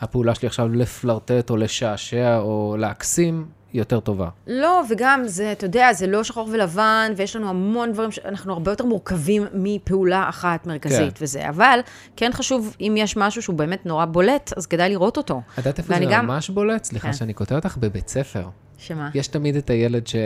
הפעולה 0.00 0.34
שלי 0.34 0.46
עכשיו 0.46 0.68
לפלרטט 0.68 1.50
או 1.50 1.56
לשעשע 1.56 2.38
או 2.38 2.76
להקסים, 2.78 3.46
יותר 3.74 4.00
טובה. 4.00 4.28
לא, 4.46 4.82
וגם 4.90 5.22
זה, 5.26 5.52
אתה 5.52 5.64
יודע, 5.66 5.92
זה 5.92 6.06
לא 6.06 6.24
שחור 6.24 6.48
ולבן, 6.52 7.12
ויש 7.16 7.36
לנו 7.36 7.48
המון 7.48 7.92
דברים, 7.92 8.10
אנחנו 8.24 8.52
הרבה 8.52 8.72
יותר 8.72 8.84
מורכבים 8.84 9.46
מפעולה 9.54 10.28
אחת 10.28 10.66
מרכזית 10.66 11.18
כן. 11.18 11.24
וזה, 11.24 11.48
אבל 11.48 11.80
כן 12.16 12.30
חשוב, 12.34 12.76
אם 12.80 12.94
יש 12.98 13.16
משהו 13.16 13.42
שהוא 13.42 13.56
באמת 13.56 13.86
נורא 13.86 14.04
בולט, 14.04 14.52
אז 14.56 14.66
כדאי 14.66 14.88
לראות 14.90 15.16
אותו. 15.16 15.42
את 15.52 15.58
יודעת 15.58 15.78
איפה 15.78 15.94
זה 15.98 16.04
גם- 16.10 16.26
ממש 16.26 16.50
בולט? 16.50 16.84
סליחה 16.84 17.06
כן. 17.08 17.12
שאני 17.12 17.32
קוטע 17.34 17.54
אותך, 17.56 17.76
בבית 17.76 18.08
ספר. 18.08 18.48
שמה? 18.80 19.10
יש 19.14 19.28
תמיד 19.28 19.56
את 19.56 19.70
הילד 19.70 20.06
ש... 20.06 20.16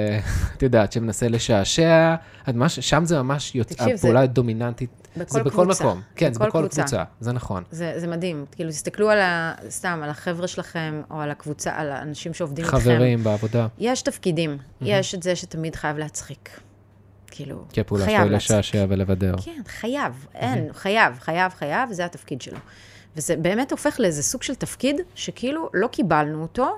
את 0.56 0.62
יודעת, 0.62 0.92
שמנסה 0.92 1.28
לשעשע, 1.28 2.14
ממש, 2.48 2.80
שם 2.80 3.04
זה 3.04 3.22
ממש 3.22 3.54
יוצא, 3.54 3.74
תקשיב, 3.74 3.88
זה- 3.88 3.94
הפעולה 3.94 4.20
הדומיננטית. 4.20 4.90
בכל 5.16 5.24
זה 5.30 5.42
בכל 5.42 5.62
קבוצה. 5.64 5.84
מקום. 5.84 6.00
כן, 6.16 6.32
זה 6.32 6.38
בכל 6.38 6.48
בכל 6.48 6.58
קבוצה. 6.60 6.82
קבוצה, 6.82 7.04
זה 7.20 7.32
נכון. 7.32 7.62
זה, 7.70 7.92
זה 7.96 8.06
מדהים. 8.06 8.44
כאילו, 8.52 8.70
תסתכלו 8.70 9.10
על 9.10 9.20
ה... 9.20 9.54
סתם, 9.68 10.00
על 10.02 10.10
החבר'ה 10.10 10.48
שלכם, 10.48 11.02
או 11.10 11.20
על 11.20 11.30
הקבוצה, 11.30 11.70
על 11.76 11.92
האנשים 11.92 12.34
שעובדים 12.34 12.64
איתכם. 12.64 12.78
חברים 12.78 13.24
בעבודה. 13.24 13.66
יש 13.78 14.02
תפקידים. 14.02 14.58
יש 14.80 15.14
את 15.14 15.22
זה 15.22 15.36
שתמיד 15.36 15.76
חייב 15.76 15.98
להצחיק. 15.98 16.60
כאילו, 17.30 17.64
כי 17.72 17.80
הפעולה 17.80 18.04
חייב 18.04 18.18
שלו 18.20 18.28
היא. 18.28 18.36
לשעשע 18.36 18.86
ולבדר. 18.88 19.34
כן, 19.44 19.60
חייב. 19.66 20.26
אין, 20.34 20.68
חייב, 20.72 21.18
חייב, 21.20 21.52
חייב, 21.52 21.92
זה 21.92 22.04
התפקיד 22.04 22.42
שלו. 22.42 22.58
וזה 23.16 23.36
באמת 23.36 23.70
הופך 23.70 24.00
לאיזה 24.00 24.22
סוג 24.22 24.42
של 24.42 24.54
תפקיד, 24.54 24.96
שכאילו 25.14 25.70
לא 25.74 25.86
קיבלנו 25.86 26.42
אותו, 26.42 26.76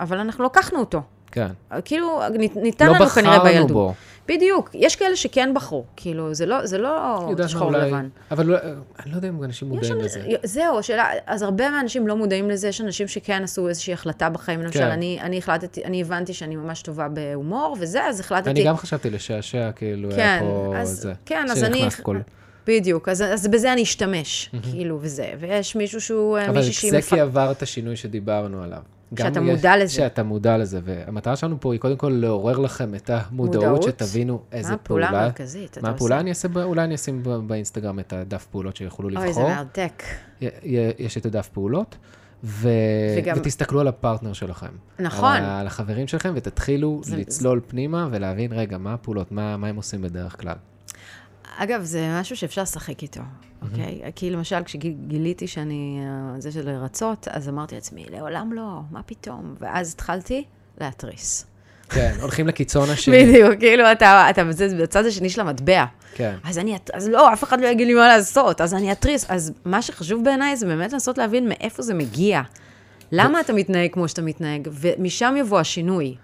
אבל 0.00 0.18
אנחנו 0.18 0.44
לקחנו 0.44 0.80
אותו. 0.80 1.02
כן. 1.32 1.46
כאילו, 1.84 2.20
ניתן 2.56 2.86
לא 2.86 2.92
לנו 2.94 3.06
כנראה 3.06 3.30
בחרנו 3.38 3.44
בילדות. 3.44 3.70
בו. 3.70 3.94
בדיוק, 4.28 4.70
יש 4.74 4.96
כאלה 4.96 5.16
שכן 5.16 5.50
בחרו, 5.54 5.84
כאילו, 5.96 6.34
זה 6.34 6.46
לא, 6.46 6.66
זה 6.66 6.78
לא 6.78 7.20
שחור 7.46 7.68
אולי- 7.68 7.88
לבן. 7.88 8.08
אבל 8.30 8.46
לא- 8.46 8.56
אני 9.02 9.10
לא 9.10 9.16
יודע 9.16 9.28
אם 9.28 9.44
אנשים 9.44 9.68
מודעים 9.68 10.00
לזה. 10.00 10.20
זהו, 10.42 10.78
השאלה, 10.78 11.10
אז 11.26 11.42
הרבה 11.42 11.70
מהאנשים 11.70 12.06
לא 12.06 12.16
מודעים 12.16 12.50
לזה, 12.50 12.68
יש 12.68 12.80
אנשים 12.80 13.08
שכן 13.08 13.42
עשו 13.44 13.68
איזושהי 13.68 13.92
החלטה 13.92 14.28
בחיים, 14.30 14.62
למשל, 14.62 14.78
כן. 14.78 14.90
אני, 14.90 15.18
אני 15.20 15.38
החלטתי, 15.38 15.84
אני 15.84 16.00
הבנתי 16.00 16.34
שאני 16.34 16.56
ממש 16.56 16.82
טובה 16.82 17.08
בהומור, 17.08 17.76
וזה, 17.80 18.04
אז 18.04 18.20
החלטתי... 18.20 18.50
אני 18.50 18.64
גם 18.64 18.76
חשבתי 18.76 19.10
לשעשע, 19.10 19.70
כאילו, 19.72 20.08
היה 20.10 20.16
כן, 20.16 20.38
פה 20.46 20.72
אז, 20.76 20.88
זה. 20.88 21.12
כן, 21.26 21.46
אז 21.50 21.64
אני... 21.64 21.88
כל- 22.02 22.18
בדיוק, 22.66 23.08
אז, 23.08 23.22
אז 23.22 23.46
בזה 23.48 23.72
אני 23.72 23.82
אשתמש, 23.82 24.50
כאילו, 24.70 24.98
וזה. 25.00 25.32
ויש 25.40 25.76
מישהו 25.76 26.00
שהוא, 26.00 26.38
אה, 26.38 26.46
אבל 26.48 26.56
מישהי 26.58 26.72
שהיא... 26.72 26.90
זה 26.90 26.98
מפ- 26.98 27.08
כי 27.10 27.20
עבר 27.20 27.50
את 27.52 27.62
השינוי 27.62 27.96
שדיברנו 27.96 28.62
עליו. 28.62 28.78
שאתה 29.18 29.40
יש- 29.40 29.46
מודע 29.46 29.76
לזה. 29.76 29.92
שאתה 29.92 30.22
מודע 30.22 30.58
לזה, 30.58 30.80
והמטרה 30.84 31.36
שלנו 31.36 31.60
פה 31.60 31.72
היא 31.72 31.80
קודם 31.80 31.96
כל 31.96 32.08
לעורר 32.20 32.58
לכם 32.58 32.94
את 32.94 33.10
המודעות, 33.12 33.64
מודעות. 33.64 33.82
שתבינו 33.82 34.42
איזה 34.52 34.68
מה 34.68 34.74
הפעולה 34.74 35.06
פעולה. 35.06 35.22
המרכזית? 35.24 35.70
אתה 35.70 35.80
מה 35.82 35.88
עושה? 35.88 35.96
הפעולה? 35.96 36.20
אני 36.20 36.30
אעשה, 36.30 36.48
אולי 36.62 36.84
אני 36.84 36.94
אשים 36.94 37.22
באינסטגרם 37.46 37.98
את 37.98 38.12
הדף 38.12 38.46
פעולות 38.46 38.76
שיוכלו 38.76 39.08
אוי, 39.08 39.32
זה 39.32 39.40
לבחור. 39.40 39.48
מרתק. 39.54 40.02
יש 40.98 41.16
את 41.18 41.26
הדף 41.26 41.48
פעולות, 41.48 41.96
ו... 42.44 42.68
וגם- 43.18 43.36
ותסתכלו 43.38 43.80
על 43.80 43.88
הפרטנר 43.88 44.32
שלכם. 44.32 44.70
נכון. 44.98 45.32
על, 45.36 45.44
על 45.44 45.66
החברים 45.66 46.08
שלכם, 46.08 46.32
ותתחילו 46.36 47.00
זה- 47.04 47.16
לצלול 47.16 47.60
פנימה 47.68 48.08
ולהבין, 48.10 48.52
רגע, 48.52 48.78
מה 48.78 48.94
הפעולות, 48.94 49.32
מה, 49.32 49.56
מה 49.56 49.66
הם 49.66 49.76
עושים 49.76 50.02
בדרך 50.02 50.40
כלל. 50.40 50.54
אגב, 51.58 51.82
זה 51.82 52.16
משהו 52.20 52.36
שאפשר 52.36 52.62
לשחק 52.62 53.02
איתו, 53.02 53.20
אוקיי? 53.62 54.00
כי 54.16 54.30
למשל, 54.30 54.64
כשגיליתי 54.64 55.46
שאני, 55.46 55.98
אה, 56.34 56.40
זה 56.40 56.52
של 56.52 56.70
לרצות, 56.70 57.28
אז 57.30 57.48
אמרתי 57.48 57.74
לעצמי, 57.74 58.06
לעולם 58.10 58.52
לא, 58.52 58.80
מה 58.90 59.02
פתאום? 59.02 59.54
ואז 59.60 59.92
התחלתי 59.92 60.44
להתריס. 60.80 61.46
כן, 61.88 62.14
הולכים 62.20 62.46
לקיצון 62.48 62.90
השני. 62.94 63.24
בדיוק, 63.24 63.54
כאילו, 63.60 63.92
אתה, 63.92 64.26
אתה 64.30 64.44
בצד- 64.44 64.80
בצד 64.82 65.06
השני 65.06 65.28
של 65.30 65.40
המטבע. 65.40 65.84
כן. 66.14 66.34
אז 66.44 66.58
אני, 66.58 66.76
אז 66.94 67.08
לא, 67.08 67.32
אף 67.32 67.44
אחד 67.44 67.60
לא 67.60 67.66
יגיד 67.66 67.86
לי 67.86 67.94
מה 67.94 68.08
לעשות, 68.08 68.60
אז 68.60 68.74
אני 68.74 68.92
אתריס. 68.92 69.26
אז 69.30 69.52
מה 69.64 69.82
שחשוב 69.82 70.24
בעיניי 70.24 70.56
זה 70.56 70.66
באמת 70.66 70.92
לנסות 70.92 71.18
להבין 71.18 71.48
מאיפה 71.48 71.82
זה 71.82 71.94
מגיע. 71.94 72.40
למה 73.12 73.40
אתה 73.40 73.52
מתנהג 73.52 73.92
כמו 73.92 74.08
שאתה 74.08 74.22
מתנהג, 74.22 74.68
ומשם 74.72 75.34
יבוא 75.38 75.60
השינוי. 75.60 76.14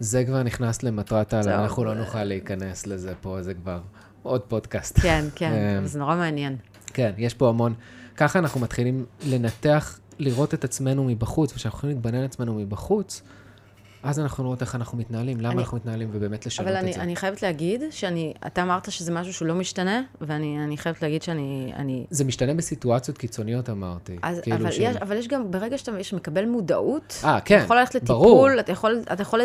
זה 0.00 0.24
כבר 0.24 0.42
נכנס 0.42 0.82
למטרת 0.82 1.32
העל, 1.34 1.42
טוב. 1.44 1.52
אנחנו 1.52 1.84
לא 1.84 1.94
נוכל 1.94 2.24
להיכנס 2.24 2.86
לזה 2.86 3.12
פה, 3.20 3.42
זה 3.42 3.54
כבר 3.54 3.80
עוד 4.22 4.40
פודקאסט. 4.40 4.98
כן, 5.00 5.24
כן, 5.34 5.52
אמ, 5.78 5.86
זה 5.86 5.98
נורא 5.98 6.16
מעניין. 6.16 6.56
כן, 6.86 7.12
יש 7.18 7.34
פה 7.34 7.48
המון. 7.48 7.74
ככה 8.16 8.38
אנחנו 8.38 8.60
מתחילים 8.60 9.04
לנתח, 9.26 9.98
לראות 10.18 10.54
את 10.54 10.64
עצמנו 10.64 11.04
מבחוץ, 11.04 11.52
וכשאנחנו 11.52 11.78
יכולים 11.78 11.96
להתבונן 11.96 12.14
על 12.18 12.24
עצמנו 12.24 12.54
מבחוץ, 12.54 13.22
אז 14.02 14.20
אנחנו 14.20 14.44
נראות 14.44 14.60
איך 14.60 14.74
אנחנו 14.74 14.98
מתנהלים, 14.98 15.40
למה 15.40 15.52
אני- 15.52 15.60
אנחנו 15.60 15.76
מתנהלים, 15.76 16.08
ובאמת 16.12 16.46
לשנות 16.46 16.68
אבל 16.68 16.76
את 16.76 16.82
אני, 16.82 16.92
זה. 16.92 17.00
אני 17.00 17.16
חייבת 17.16 17.42
להגיד 17.42 17.82
שאני, 17.90 18.32
אתה 18.46 18.62
אמרת 18.62 18.92
שזה 18.92 19.12
משהו 19.12 19.32
שהוא 19.34 19.48
לא 19.48 19.54
משתנה, 19.54 20.02
ואני 20.20 20.64
אני 20.64 20.76
חייבת 20.76 21.02
להגיד 21.02 21.22
שאני, 21.22 21.72
אני, 21.76 22.06
זה 22.10 22.24
משתנה 22.24 22.54
בסיטואציות 22.54 23.18
קיצוניות, 23.18 23.70
אמרתי. 23.70 24.16
אז, 24.22 24.40
כאילו 24.40 24.56
אבל, 24.56 24.70
של- 24.70 24.82
יש, 24.82 24.96
אבל 24.96 25.16
יש 25.16 25.28
גם, 25.28 25.50
ברגע 25.50 25.78
שאתה 25.78 25.92
יש, 26.00 26.14
מקבל 26.14 26.46
מודעות, 26.46 27.20
אה, 27.24 27.40
כן, 27.40 27.56
אתה 27.56 27.64
יכול 27.64 27.76
ללכת 27.78 28.02
ברור. 28.04 28.26
לטיפול, 28.48 28.60
אתה 28.60 28.72
יכול, 28.72 29.02
אתה 29.12 29.22
יכול, 29.22 29.40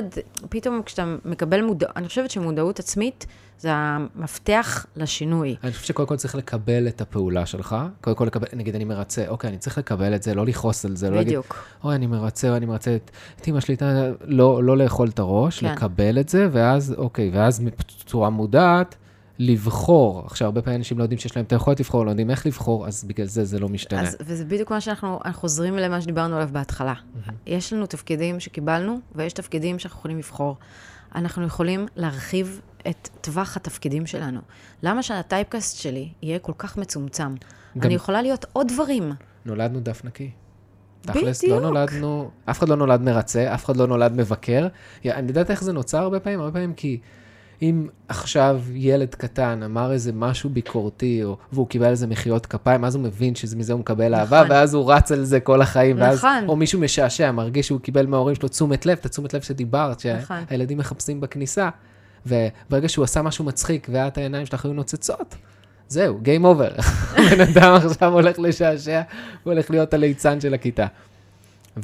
פתאום 0.49 0.81
כשאתה 0.85 1.15
מקבל 1.25 1.61
מודעות, 1.61 1.91
אני 1.97 2.07
חושבת 2.07 2.31
שמודעות 2.31 2.79
עצמית 2.79 3.25
זה 3.59 3.69
המפתח 3.73 4.85
לשינוי. 4.95 5.55
אני 5.63 5.71
חושב 5.71 5.85
שקודם 5.85 6.07
כל 6.07 6.15
צריך 6.15 6.35
לקבל 6.35 6.87
את 6.87 7.01
הפעולה 7.01 7.45
שלך. 7.45 7.75
קודם 8.01 8.15
כל 8.15 8.25
לקבל, 8.25 8.47
נגיד 8.53 8.75
אני 8.75 8.83
מרצה, 8.83 9.27
אוקיי, 9.27 9.49
אני 9.49 9.57
צריך 9.57 9.77
לקבל 9.77 10.15
את 10.15 10.23
זה, 10.23 10.35
לא 10.35 10.45
לכעוס 10.45 10.85
על 10.85 10.95
זה, 10.95 11.09
לא 11.09 11.15
להגיד, 11.15 11.27
בדיוק. 11.27 11.63
אוי, 11.83 11.95
אני 11.95 12.07
מרצה, 12.07 12.47
אוי, 12.47 12.57
אני 12.57 12.65
מרצה 12.65 12.95
את 12.95 13.11
את 13.41 13.47
אמא 13.47 13.59
שלי, 13.59 13.75
לא, 14.21 14.63
לא 14.63 14.77
לאכול 14.77 15.07
את 15.07 15.19
הראש, 15.19 15.59
כן. 15.59 15.71
לקבל 15.71 16.19
את 16.19 16.29
זה, 16.29 16.47
ואז, 16.51 16.95
אוקיי, 16.97 17.29
ואז 17.33 17.59
בצורה 17.59 18.29
מודעת, 18.29 18.95
לבחור. 19.39 20.23
עכשיו, 20.25 20.45
הרבה 20.45 20.61
פעמים 20.61 20.79
אנשים 20.79 20.97
לא 20.97 21.03
יודעים 21.03 21.19
שיש 21.19 21.35
להם 21.35 21.45
את 21.45 21.51
היכולת 21.51 21.79
לבחור, 21.79 22.05
לא 22.05 22.09
יודעים 22.09 22.29
איך 22.29 22.45
לבחור, 22.45 22.87
אז 22.87 23.03
בגלל 23.03 23.27
זה 23.27 23.45
זה 23.45 23.59
לא 23.59 23.69
משתנה. 23.69 24.01
אז, 24.01 24.17
וזה 24.21 24.45
בדיוק 24.45 24.71
מה 24.71 24.81
שאנחנו 24.81 25.19
אנחנו 25.25 25.41
חוזרים 25.41 25.77
למה 25.77 26.01
שדיברנו 26.01 26.35
עליו 26.35 26.49
בהתחלה. 26.51 26.93
יש 27.45 27.73
לנו 27.73 27.85
תפקידים 27.85 28.39
שקיבלנו, 28.39 28.99
ויש 29.15 29.33
תפקידים 29.33 29.79
שאנחנו 29.79 29.99
יכולים 29.99 30.17
לבחור. 30.17 30.55
אנחנו 31.15 31.45
יכולים 31.45 31.85
להרחיב 31.95 32.61
את 32.89 33.09
טווח 33.21 33.57
התפקידים 33.57 34.05
שלנו. 34.05 34.39
למה 34.83 35.03
שהטייפקאסט 35.03 35.77
שלי 35.77 36.09
יהיה 36.21 36.39
כל 36.39 36.53
כך 36.57 36.77
מצומצם? 36.77 37.35
אני 37.81 37.93
יכולה 37.93 38.21
להיות 38.21 38.45
עוד 38.53 38.67
דברים. 38.73 39.11
נולדנו 39.45 39.79
דף 39.79 40.01
נקי. 40.05 40.31
תכלס, 41.01 41.43
בדיוק. 41.43 41.61
לא 41.61 41.69
נולדנו, 41.69 42.29
אף 42.45 42.59
אחד 42.59 42.69
לא 42.69 42.75
נולד 42.75 43.01
מרצה, 43.01 43.53
אף 43.53 43.65
אחד 43.65 43.77
לא 43.77 43.87
נולד 43.87 44.13
מבקר. 44.13 44.67
אני 45.05 45.27
יודעת 45.27 45.51
איך 45.51 45.63
זה 45.63 45.73
נוצר 45.73 45.97
הרבה 45.97 46.19
פעמים? 46.19 46.39
הרבה 46.39 46.51
פעמים 46.51 46.73
כי 46.73 46.99
אם 47.61 47.87
עכשיו 48.07 48.61
ילד 48.73 49.15
קטן 49.15 49.63
אמר 49.63 49.91
איזה 49.91 50.11
משהו 50.13 50.49
ביקורתי, 50.49 51.23
או, 51.23 51.37
והוא 51.51 51.67
קיבל 51.67 51.85
על 51.85 51.95
זה 51.95 52.07
מחיאות 52.07 52.45
כפיים, 52.45 52.85
אז 52.85 52.95
הוא 52.95 53.03
מבין 53.03 53.35
שמזה 53.35 53.73
הוא 53.73 53.79
מקבל 53.79 54.15
אהבה, 54.15 54.39
נכון. 54.39 54.51
ואז 54.51 54.73
הוא 54.73 54.93
רץ 54.93 55.11
על 55.11 55.23
זה 55.23 55.39
כל 55.39 55.61
החיים. 55.61 55.95
ואז, 55.99 56.17
נכון. 56.17 56.45
או 56.47 56.55
מישהו 56.55 56.79
משעשע, 56.79 57.31
מרגיש 57.31 57.67
שהוא 57.67 57.79
קיבל 57.79 58.05
מההורים 58.05 58.35
שלו 58.35 58.49
תשומת 58.49 58.85
לב, 58.85 58.97
את 58.97 59.05
התשומת 59.05 59.33
לב 59.33 59.41
שדיברת, 59.41 60.05
נכון. 60.05 60.43
שהילדים 60.49 60.77
מחפשים 60.77 61.21
בכניסה. 61.21 61.69
וברגע 62.25 62.89
שהוא 62.89 63.03
עשה 63.03 63.21
משהו 63.21 63.45
מצחיק, 63.45 63.87
ואת 63.91 64.17
העיניים 64.17 64.45
שלך 64.45 64.65
היו 64.65 64.73
נוצצות, 64.73 65.35
זהו, 65.87 66.19
Game 66.23 66.43
over. 66.43 66.81
בן 67.31 67.41
אדם 67.41 67.73
עכשיו 67.73 68.13
הולך 68.13 68.39
לשעשע, 68.39 69.01
הוא 69.43 69.53
הולך 69.53 69.71
להיות 69.71 69.93
הליצן 69.93 70.41
של 70.41 70.53
הכיתה. 70.53 70.85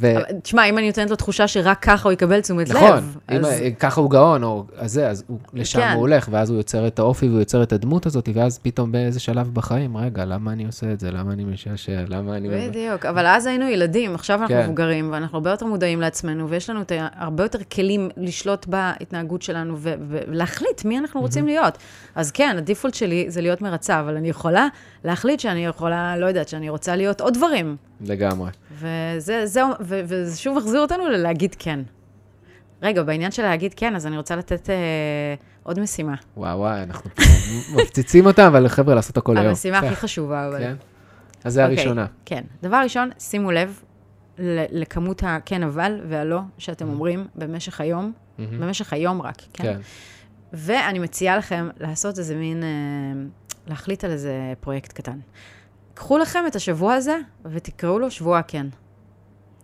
ו... 0.01 0.07
תשמע, 0.43 0.65
אם 0.65 0.77
אני 0.77 0.87
נותנת 0.87 1.09
לו 1.09 1.15
תחושה 1.15 1.47
שרק 1.47 1.77
ככה 1.81 2.09
הוא 2.09 2.13
יקבל 2.13 2.41
תשומת 2.41 2.69
לב, 2.69 2.75
נכון, 2.75 3.13
אם 3.31 3.45
אז... 3.45 3.61
ככה 3.79 4.01
הוא 4.01 4.09
גאון, 4.09 4.43
או 4.43 4.65
אז 4.77 4.91
זה, 4.93 5.09
אז 5.09 5.23
הוא, 5.27 5.39
לשם 5.53 5.79
כן. 5.79 5.91
הוא 5.93 6.01
הולך, 6.01 6.27
ואז 6.31 6.49
הוא 6.49 6.57
יוצר 6.57 6.87
את 6.87 6.99
האופי 6.99 7.27
והוא 7.27 7.39
יוצר 7.39 7.63
את 7.63 7.73
הדמות 7.73 8.05
הזאת, 8.05 8.29
ואז 8.33 8.59
פתאום 8.59 8.91
באיזה 8.91 9.19
שלב 9.19 9.53
בחיים, 9.53 9.97
רגע, 9.97 10.25
למה 10.25 10.51
אני 10.51 10.65
עושה 10.65 10.91
את 10.93 10.99
זה? 10.99 11.11
למה 11.11 11.33
אני 11.33 11.43
משעשע? 11.43 12.01
למה 12.07 12.37
אני... 12.37 12.49
בדיוק, 12.49 13.05
אבל 13.05 13.27
אז 13.27 13.45
היינו 13.45 13.65
ילדים, 13.65 14.15
עכשיו 14.15 14.41
אנחנו 14.41 14.55
כן. 14.55 14.63
מבוגרים, 14.63 15.09
ואנחנו 15.11 15.37
הרבה 15.37 15.51
יותר 15.51 15.65
מודעים 15.65 16.01
לעצמנו, 16.01 16.49
ויש 16.49 16.69
לנו 16.69 16.81
הרבה 17.15 17.43
יותר 17.43 17.59
כלים 17.63 18.09
לשלוט 18.17 18.65
בהתנהגות 18.65 19.41
שלנו 19.41 19.77
ולהחליט 19.79 20.85
מי 20.85 20.97
אנחנו 20.97 21.21
רוצים 21.21 21.45
להיות. 21.45 21.77
אז 22.15 22.31
כן, 22.31 22.55
הדיפולט 22.57 22.93
שלי 22.93 23.25
זה 23.27 23.41
להיות 23.41 23.61
מרצה, 23.61 23.99
אבל 23.99 24.15
אני 24.15 24.29
יכולה 24.29 24.67
להחליט 25.03 25.39
שאני 25.39 25.65
יכולה, 25.65 26.17
לא 26.17 26.25
יודעת, 26.25 26.47
שאני 26.47 26.69
רוצה 26.69 26.95
להיות 26.95 27.21
עוד 27.21 27.33
דברים. 27.33 27.75
לגמרי. 28.01 28.51
וזה, 28.71 29.45
זהו, 29.45 29.67
ו- 29.81 30.01
וזה 30.05 30.37
שוב 30.37 30.57
מחזיר 30.57 30.79
אותנו 30.81 31.09
ללהגיד 31.09 31.55
כן. 31.59 31.79
רגע, 32.81 33.03
בעניין 33.03 33.31
של 33.31 33.43
להגיד 33.43 33.73
כן, 33.73 33.95
אז 33.95 34.07
אני 34.07 34.17
רוצה 34.17 34.35
לתת 34.35 34.69
אה, 34.69 34.75
עוד 35.63 35.79
משימה. 35.79 36.15
וואו, 36.37 36.59
וואי, 36.59 36.83
אנחנו 36.83 37.09
מפציצים 37.75 38.25
אותם, 38.25 38.43
אבל 38.43 38.67
חבר'ה, 38.67 38.95
לעשות 38.95 39.17
הכל 39.17 39.37
היום. 39.37 39.49
המשימה 39.49 39.77
הכי 39.77 39.89
כן. 39.89 39.95
חשובה, 39.95 40.47
אבל... 40.47 40.59
כן? 40.59 40.75
אז 41.43 41.53
זה 41.53 41.63
אוקיי, 41.63 41.77
הראשונה. 41.77 42.05
כן. 42.25 42.43
דבר 42.63 42.77
ראשון, 42.83 43.09
שימו 43.19 43.51
לב 43.51 43.79
לכמות 44.71 45.23
הכן 45.25 45.63
אבל 45.63 46.01
והלא 46.07 46.39
שאתם 46.57 46.89
אומרים 46.89 47.27
במשך 47.35 47.81
היום, 47.81 48.11
מהמם. 48.37 48.59
במשך 48.59 48.93
היום 48.93 49.21
רק, 49.21 49.41
כן? 49.53 49.63
כן. 49.63 49.79
ואני 50.53 50.99
מציעה 50.99 51.37
לכם 51.37 51.69
לעשות 51.79 52.19
איזה 52.19 52.35
מין, 52.35 52.63
אה, 52.63 52.69
להחליט 53.67 54.03
על 54.03 54.11
איזה 54.11 54.53
פרויקט 54.59 54.93
קטן. 54.93 55.19
קחו 55.93 56.17
לכם 56.17 56.39
את 56.47 56.55
השבוע 56.55 56.93
הזה 56.93 57.17
ותקראו 57.45 57.99
לו 57.99 58.11
שבוע 58.11 58.41
כן. 58.41 58.67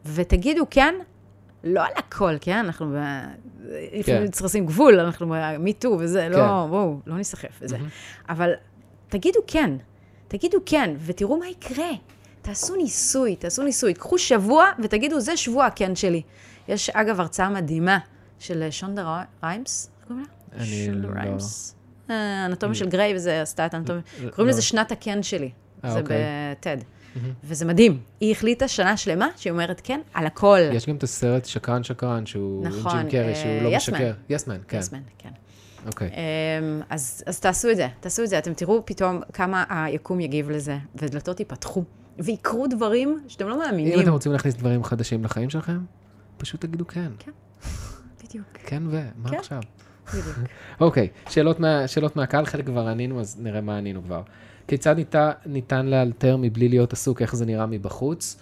ותגידו 0.06 0.66
כן, 0.70 0.96
לא 1.64 1.82
על 1.82 1.92
הכל, 1.96 2.36
כן? 2.42 2.58
אנחנו. 2.58 2.96
לפעמים 3.94 4.28
צריך 4.32 4.46
לשים 4.46 4.66
גבול, 4.66 5.00
אנחנו 5.00 5.28
ב-MeToo 5.30 5.88
וזה, 6.00 6.30
לא, 6.30 6.68
בואו, 6.70 7.00
לא 7.06 7.18
ניסחף 7.18 7.60
וזה. 7.62 7.78
מהמם. 7.78 7.90
אבל 8.30 8.52
תגידו 9.08 9.40
כן, 9.48 9.72
תגידו 10.28 10.58
כן, 10.66 10.96
ותראו 11.06 11.38
מה 11.40 11.48
יקרה. 11.48 11.90
תעשו 12.42 12.76
ניסוי, 12.76 13.36
תעשו 13.36 13.64
ניסוי. 13.64 13.94
קחו 13.94 14.18
שבוע 14.18 14.66
ותגידו, 14.84 15.20
זה 15.20 15.38
שבוע 15.38 15.66
הכן 15.66 15.96
שלי. 15.96 16.22
יש, 16.68 16.90
אגב, 16.90 17.20
הרצאה 17.20 17.50
מדהימה 17.50 17.98
של 18.40 18.68
שונדה 18.72 19.24
ריימס, 19.44 19.92
איך 20.00 20.08
קוראים 20.08 20.26
לה? 20.58 20.66
שונדה 20.66 21.08
לא- 21.08 21.14
ריימס. 21.20 21.76
אה, 22.10 22.46
אנטומיה 22.46 22.76
של 22.76 22.90
גריי, 22.90 23.16
וזה 23.16 23.42
עשתה 23.42 23.66
את 23.66 23.74
האנטומיה. 23.74 24.02
לא. 24.24 24.30
קוראים 24.30 24.50
לזה 24.50 24.62
שנת 24.62 24.92
הכן 24.92 25.24
שלי. 25.24 25.52
אה, 25.86 25.92
זה 25.92 26.00
אוקיי. 26.00 26.18
ב 26.52 26.57
TED. 26.57 26.78
וזה 27.44 27.66
מדהים. 27.66 28.00
היא 28.20 28.32
החליטה 28.32 28.68
שנה 28.68 28.98
שלמה 28.98 29.28
שהיא 29.38 29.52
אומרת 29.52 29.82
כן 29.84 30.00
על 30.14 30.26
הכל. 30.26 30.60
יש 30.74 30.88
גם 30.88 30.96
את 30.96 31.04
הסרט 31.04 31.46
שקרן 31.46 31.84
שקרן, 31.84 32.26
שהוא 32.26 32.66
עם 32.66 32.72
נכון, 32.72 32.92
ג'ים 33.02 33.10
קרי, 33.10 33.30
אה, 33.30 33.36
שהוא 33.36 33.62
לא 33.62 33.70
Yes 33.70 33.76
משקר. 33.76 34.14
Yes 34.30 34.42
Man, 34.42 34.58
כן. 34.68 34.80
Yes 34.80 34.84
Man, 34.84 35.12
כן. 35.18 35.30
אוקיי. 35.88 36.10
אמ, 36.10 36.82
אז, 36.90 37.24
אז 37.26 37.40
תעשו 37.40 37.72
את 37.72 37.76
זה, 37.76 37.88
תעשו 38.00 38.24
את 38.24 38.30
זה, 38.30 38.38
אתם 38.38 38.54
תראו 38.54 38.86
פתאום 38.86 39.22
כמה 39.34 39.64
היקום 39.70 40.20
יגיב 40.20 40.50
לזה, 40.50 40.78
ודלתות 40.96 41.40
ייפתחו, 41.40 41.84
ויקרו 42.20 42.68
דברים 42.68 43.20
שאתם 43.28 43.48
לא 43.48 43.54
אם 43.54 43.60
מאמינים. 43.60 44.00
אתם 44.00 44.12
רוצים 44.12 44.32
להכניס 44.32 44.56
דברים 44.56 44.84
חדשים 44.84 45.24
לחיים 45.24 45.50
שלכם, 45.50 45.80
פשוט 46.38 46.62
תגידו 46.62 46.88
כן. 46.88 47.12
בדיוק, 48.24 48.48
כן 48.54 48.84
ו... 48.88 49.02
מה 49.16 49.30
כן. 49.30 49.38
עכשיו? 49.38 49.62
בדיוק. 50.10 50.38
אוקיי, 50.82 51.08
שאלות, 51.30 51.60
מה, 51.60 51.88
שאלות 51.88 52.16
מהקהל, 52.16 52.46
חלק 52.46 52.66
כבר 52.66 52.88
ענינו, 52.88 53.20
אז 53.20 53.38
נראה 53.40 53.62
מה 53.62 53.78
ענינו 53.78 54.04
כבר. 54.04 54.22
כיצד 54.70 54.96
ניתן, 54.96 55.30
ניתן 55.46 55.86
לאלתר 55.86 56.38
מבלי 56.38 56.70
להיות 56.70 56.94
עסוק, 56.94 57.22
איך 57.22 57.36
זה 57.36 57.46
נראה 57.46 57.66
מבחוץ? 57.66 58.38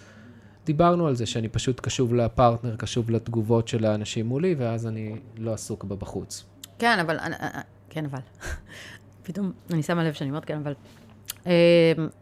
דיברנו 0.66 1.08
על 1.08 1.16
זה 1.16 1.26
שאני 1.26 1.48
פשוט 1.48 1.80
קשוב 1.80 2.14
לפרטנר, 2.14 2.76
קשוב 2.76 3.12
לתגובות 3.12 3.68
של 3.68 3.86
האנשים 3.86 4.26
מולי, 4.26 4.56
ואז 4.58 4.88
אני 4.88 5.16
לא 5.38 5.54
עסוק 5.54 5.84
בבחוץ. 5.84 6.46
כן, 6.80 7.00
אבל, 7.00 7.20
אה, 7.20 7.26
אה, 7.26 7.62
כן, 7.90 8.06
אבל. 8.06 8.20
פתאום 9.26 9.52
אני 9.74 9.84
שמה 9.84 10.04
לב 10.04 10.14
שאני 10.14 10.30
אומרת 10.30 10.46
כן, 10.46 10.58
אבל. 10.64 10.74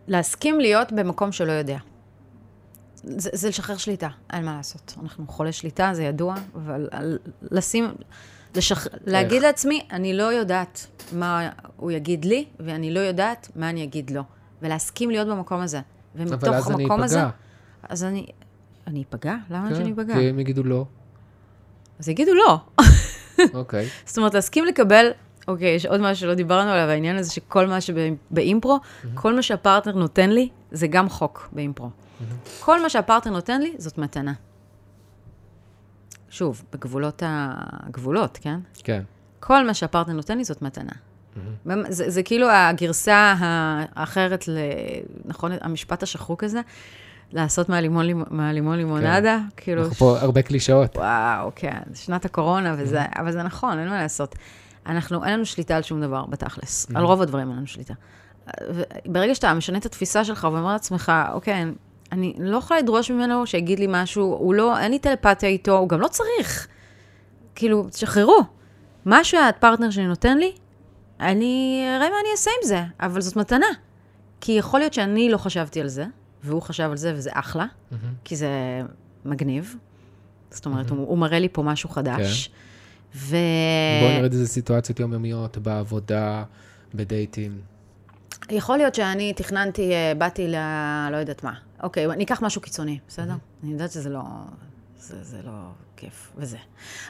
להסכים 0.08 0.60
להיות 0.60 0.92
במקום 0.92 1.32
שלא 1.32 1.52
יודע. 1.52 1.78
זה, 2.96 3.30
זה 3.34 3.50
לשחרר 3.50 3.78
שליטה, 3.78 4.10
אין 4.34 4.46
מה 4.46 4.58
לעשות. 4.58 4.94
אנחנו 5.04 5.28
חולי 5.28 5.52
שליטה, 5.52 5.90
זה 5.94 6.04
ידוע, 6.04 6.36
אבל 6.56 6.90
לשים, 7.42 7.86
לשח... 8.56 8.88
להגיד 9.06 9.42
לעצמי, 9.42 9.82
אני 9.92 10.18
לא 10.18 10.24
יודעת 10.24 10.88
מה 11.12 11.50
הוא 11.76 11.92
יגיד 11.92 12.26
לי, 12.26 12.46
ואני 12.60 12.94
לא 12.94 13.00
יודעת 13.00 13.52
מה 13.56 13.70
אני 13.70 13.84
אגיד 13.84 14.12
לו. 14.12 14.24
ולהסכים 14.62 15.10
להיות 15.10 15.28
במקום 15.28 15.62
הזה. 15.62 15.80
אבל 16.16 16.28
ומתוך 16.28 16.54
אז 16.54 16.72
אני 16.72 16.84
המקום 16.84 17.04
הזה... 17.04 17.20
אפגע. 17.20 17.30
אז 17.90 18.04
אני... 18.04 18.26
אני 18.88 19.04
אפגע? 19.10 19.36
למה 19.50 19.70
כן, 19.70 19.76
שאני 19.76 19.92
אפגע? 19.92 20.14
כי 20.14 20.30
הם 20.30 20.40
יגידו 20.40 20.64
לא. 20.64 20.86
אז 22.00 22.10
יגידו 22.10 22.32
לא. 22.34 22.60
אוקיי. 23.54 23.90
זאת 24.06 24.18
אומרת, 24.18 24.34
להסכים 24.34 24.66
לקבל, 24.66 25.12
אוקיי, 25.48 25.76
יש 25.76 25.86
עוד 25.86 26.02
משהו 26.02 26.22
שלא 26.22 26.34
דיברנו 26.34 26.70
עליו, 26.70 26.90
העניין 26.90 27.16
הזה 27.16 27.32
שכל 27.32 27.68
מה 27.68 27.82
שבאימפרו, 27.82 28.80
כל 29.14 29.36
מה 29.36 29.42
שהפרטנר 29.42 29.94
נותן 29.96 30.30
לי, 30.30 30.50
זה 30.72 30.88
גם 30.88 31.10
חוק 31.10 31.50
באימפרו. 31.52 31.90
כל 32.60 32.82
מה 32.82 32.90
שהפרטנר 32.90 33.34
נותן 33.34 33.62
לי, 33.62 33.76
זאת 33.78 33.98
מתנה. 33.98 34.34
שוב, 36.36 36.64
בגבולות 36.74 37.24
הגבולות, 37.26 38.40
כן? 38.42 38.60
כן. 38.84 39.02
כל 39.40 39.68
מה 39.68 39.74
שהפרטנר 39.74 40.14
נותן 40.14 40.38
לי, 40.38 40.44
זאת 40.44 40.62
מתנה. 40.62 40.92
זה, 41.90 42.10
זה 42.10 42.24
כאילו 42.24 42.48
הגרסה 42.52 43.36
האחרת, 43.40 44.48
ל, 44.48 44.58
נכון, 45.26 45.52
המשפט 45.62 46.04
השחוק 46.04 46.44
הזה, 46.44 46.62
לעשות 47.34 47.70
מהלימון, 47.70 48.06
לימ- 48.06 48.26
מהלימון 48.34 48.78
לימונדה, 48.78 49.40
כאילו, 49.58 49.82
אנחנו 49.82 49.96
פה 49.96 50.20
הרבה 50.20 50.42
קלישאות. 50.42 50.98
וואו, 50.98 51.52
כן, 51.56 51.80
שנת 51.94 52.26
הקורונה 52.26 52.76
וזה, 52.78 53.02
אבל 53.20 53.32
זה 53.32 53.44
נכון, 53.44 53.80
אין 53.80 53.90
מה 53.90 54.02
לעשות. 54.02 54.36
אנחנו, 54.86 55.24
אין 55.26 55.34
לנו 55.34 55.46
שליטה 55.46 55.76
על 55.76 55.82
שום 55.82 56.02
דבר, 56.02 56.26
בתכלס. 56.26 56.88
על 56.96 57.04
רוב 57.04 57.22
הדברים 57.22 57.48
אין 57.50 57.58
לנו 57.58 57.68
שליטה. 57.68 57.94
ברגע 59.06 59.36
שאתה 59.36 59.54
משנה 59.54 59.78
את 59.78 59.86
התפיסה 59.86 60.24
שלך 60.26 60.44
ואומר 60.52 60.74
לעצמך, 60.74 61.12
אוקיי, 61.34 61.66
אני 62.12 62.34
לא 62.40 62.58
יכולה 62.58 62.80
לדרוש 62.80 63.12
ממנו 63.12 63.48
שיגיד 63.48 63.80
לי 63.80 63.86
משהו, 63.90 64.24
הוא 64.24 64.54
לא, 64.54 64.80
אין 64.80 64.92
לי 64.92 65.00
טלפתיה 65.00 65.50
איתו, 65.50 65.78
הוא 65.78 65.90
גם 65.90 66.02
לא 66.02 66.08
צריך. 66.08 66.68
כאילו, 67.56 67.90
תשחררו. 67.90 68.44
מה 69.06 69.24
שהפרטנר 69.24 69.90
שלי 69.90 70.08
נותן 70.08 70.38
לי, 70.38 70.52
אני 71.20 71.84
אראה 71.88 72.10
מה 72.10 72.16
אני 72.22 72.32
אעשה 72.32 72.52
עם 72.62 72.68
זה, 72.68 72.84
אבל 73.00 73.22
זאת 73.22 73.36
מתנה. 73.36 73.68
כי 74.42 74.52
יכול 74.52 74.80
להיות 74.80 74.94
שאני 74.94 75.30
לא 75.30 75.38
חשבתי 75.38 75.82
על 75.82 75.88
זה, 75.88 76.06
והוא 76.44 76.62
חשב 76.62 76.88
על 76.92 76.98
זה, 76.98 77.14
וזה 77.16 77.30
אחלה, 77.34 77.66
כי 78.24 78.36
זה 78.36 78.50
מגניב. 79.26 79.76
זאת 80.52 80.66
אומרת, 80.66 80.90
הוא, 80.90 81.08
הוא 81.08 81.18
מראה 81.18 81.40
לי 81.40 81.50
פה 81.52 81.64
משהו 81.64 81.90
חדש. 81.90 82.50
ו... 83.16 83.36
בואו 84.02 84.22
נרד 84.22 84.32
איזה 84.32 84.48
סיטואציות 84.48 85.00
יומיומיות, 85.00 85.58
בעבודה, 85.58 86.44
בדייטים. 86.94 87.62
יכול 88.50 88.78
להיות 88.78 88.96
שאני 88.96 89.34
תכננתי, 89.34 89.94
אה, 89.94 90.14
באתי 90.18 90.48
ל... 90.48 90.56
לא 91.12 91.18
יודעת 91.18 91.44
מה. 91.44 91.54
אוקיי, 91.86 92.08
ניקח 92.18 92.42
משהו 92.42 92.62
קיצוני, 92.62 93.00
בסדר? 93.08 93.34
אני 93.64 93.72
יודעת 93.72 93.92
שזה 93.92 94.10
לא... 94.10 94.22
זה, 95.00 95.24
זה 95.24 95.38
לא 95.46 95.52
כיף, 95.98 96.32
וזה. 96.38 96.58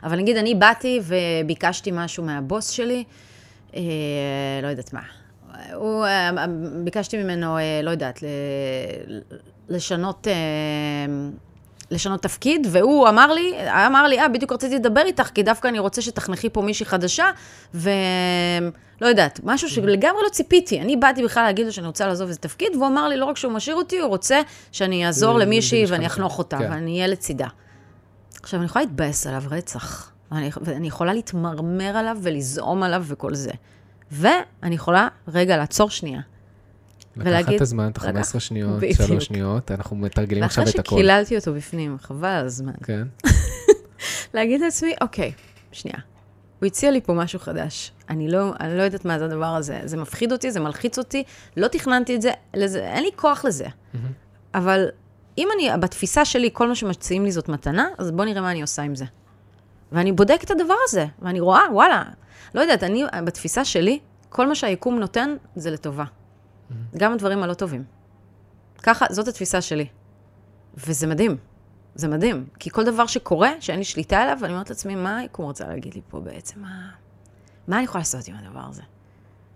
אבל 0.04 0.18
נגיד, 0.18 0.38
אני 0.38 0.56
באתי 0.56 1.00
וביקשתי 1.04 1.92
משהו 1.94 2.24
מהבוס 2.24 2.70
שלי, 2.70 3.04
אה, 3.76 3.82
לא 4.62 4.68
יודעת 4.68 4.94
מה. 4.94 5.02
הוא, 5.74 6.06
אה, 6.06 6.46
ביקשתי 6.84 7.24
ממנו, 7.24 7.58
אה, 7.58 7.82
לא 7.84 7.90
יודעת, 7.90 8.24
ל, 8.24 8.28
לשנות... 9.70 10.28
אה, 10.28 10.34
לשנות 11.92 12.22
תפקיד, 12.22 12.68
והוא 12.72 13.10
אמר 13.10 13.34
לי, 13.34 13.54
אמר 13.88 14.08
לי, 14.08 14.20
אה, 14.20 14.28
בדיוק 14.30 14.52
רציתי 14.52 14.76
לדבר 14.76 15.02
איתך, 15.06 15.30
כי 15.34 15.44
דווקא 15.44 15.68
אני 15.68 15.80
רוצה 15.80 16.02
שתחנכי 16.02 16.50
פה 16.50 16.62
מישהי 16.62 16.86
חדשה, 16.86 17.26
ולא 17.74 19.08
יודעת, 19.08 19.40
משהו 19.44 19.70
שלגמרי 19.70 20.22
לא 20.24 20.30
ציפיתי. 20.30 20.82
אני 20.82 20.96
באתי 20.98 21.24
בכלל 21.24 21.44
להגיד 21.44 21.66
לו 21.66 21.72
שאני 21.72 21.88
רוצה 21.88 22.08
לעזוב 22.08 22.28
איזה 22.28 22.40
תפקיד, 22.40 22.76
והוא 22.76 22.88
אמר 22.88 23.08
לי, 23.08 23.18
לא 23.18 23.26
רק 23.26 23.38
שהוא 23.38 23.52
משאיר 23.54 23.76
אותי, 23.76 24.00
הוא 24.00 24.10
רוצה 24.10 24.42
שאני 24.72 25.06
אעזור 25.08 25.40
זה- 25.40 25.46
למישהי 25.46 25.86
ואני 25.88 26.06
אחנוך. 26.08 26.38
אותה, 26.38 26.58
כן. 26.58 26.72
ואני 26.72 26.96
אהיה 26.96 27.08
לצידה. 27.08 27.48
עכשיו, 28.44 28.60
אני 28.60 28.66
יכולה 28.66 28.86
להתבאס 28.86 29.28
עליו 29.28 29.44
רצח, 29.52 30.12
ואני, 30.32 30.50
ואני 30.62 30.88
יכולה 30.88 31.14
להתמרמר 31.14 31.98
עליו 31.98 32.18
ולזעום 32.22 32.84
עליו 32.84 33.04
וכל 33.08 33.36
זה. 33.36 33.52
ואני 34.12 34.76
יכולה, 34.76 35.08
רגע, 35.28 35.58
לעצור 35.58 35.90
שנייה. 35.90 36.20
לקחת 37.16 37.28
ולהגיד- 37.28 37.56
את 37.56 37.62
הזמן, 37.62 37.90
את 37.92 37.98
ה-15 37.98 38.08
לקח- 38.10 38.40
שניות, 38.40 38.78
בדיוק. 38.78 38.94
3 39.02 39.26
שניות, 39.26 39.72
אנחנו 39.72 39.96
מתרגלים 39.96 40.44
עכשיו 40.44 40.64
ואחרי 40.66 40.80
את 40.82 40.88
הכל. 40.88 40.96
שקיללתי 40.96 41.38
אותו 41.38 41.54
בפנים, 41.54 41.98
חבל 42.02 42.28
על 42.28 42.46
הזמן. 42.46 42.72
כן. 42.84 43.08
להגיד 44.34 44.62
לעצמי, 44.62 44.94
אוקיי, 45.02 45.32
שנייה. 45.72 45.98
הוא 46.60 46.68
הציע 46.68 46.92
לי 46.92 47.02
פה 47.02 47.14
משהו 47.14 47.40
חדש. 47.40 47.92
אני 48.10 48.32
לא, 48.32 48.54
אני 48.60 48.78
לא 48.78 48.82
יודעת 48.84 49.06
מה 49.06 49.20
זה 49.20 49.26
הדבר 49.26 49.46
הזה. 49.56 49.80
זה 49.86 49.98
מפחיד 49.98 50.32
אותי, 50.32 50.52
זה 50.52 50.60
מלחיץ 50.60 50.98
אותי, 50.98 51.24
לא 51.58 51.68
תכננתי 51.68 52.16
את 52.16 52.22
זה, 52.22 52.32
לזה, 52.54 52.80
אין 52.88 53.04
לי 53.04 53.10
כוח 53.16 53.46
לזה. 53.46 53.66
אבל 54.54 54.86
אם 55.38 55.48
אני, 55.56 55.70
בתפיסה 55.80 56.26
שלי, 56.26 56.50
כל 56.54 56.68
מה 56.68 56.76
שמציעים 56.76 57.24
לי 57.26 57.32
זאת 57.32 57.50
מתנה, 57.50 57.88
אז 57.98 58.12
בואו 58.12 58.28
נראה 58.28 58.42
מה 58.42 58.52
אני 58.52 58.62
עושה 58.62 58.82
עם 58.82 58.96
זה. 58.96 59.06
ואני 59.92 60.12
בודקת 60.12 60.44
את 60.44 60.52
הדבר 60.52 60.74
הזה, 60.88 61.06
ואני 61.22 61.40
רואה, 61.40 61.62
וואלה, 61.74 62.04
לא 62.56 62.62
יודעת, 62.62 62.84
אני, 62.84 63.04
בתפיסה 63.26 63.66
שלי, 63.66 64.00
כל 64.30 64.48
מה 64.48 64.56
שהיקום 64.56 65.00
נותן 65.00 65.36
זה 65.56 65.72
לטובה. 65.72 66.04
גם 66.98 67.14
הדברים 67.14 67.44
הלא 67.44 67.54
טובים. 67.54 67.84
ככה, 68.84 69.06
זאת 69.10 69.28
התפיסה 69.28 69.62
שלי. 69.62 69.88
וזה 70.78 71.08
מדהים. 71.08 71.38
זה 71.96 72.08
מדהים. 72.08 72.46
כי 72.60 72.70
כל 72.70 72.84
דבר 72.84 73.06
שקורה, 73.06 73.52
שאין 73.60 73.78
לי 73.78 73.86
שליטה 73.86 74.18
עליו, 74.18 74.38
אני 74.44 74.54
אומרת 74.54 74.70
לעצמי, 74.70 74.96
מה 74.96 75.18
היקום 75.18 75.46
רוצה 75.46 75.68
להגיד 75.68 75.94
לי 75.94 76.02
פה 76.10 76.20
בעצם? 76.20 76.62
מה, 76.62 76.90
מה 77.68 77.76
אני 77.76 77.84
יכולה 77.84 78.02
לעשות 78.02 78.28
עם 78.28 78.36
הדבר 78.36 78.64
הזה? 78.70 78.82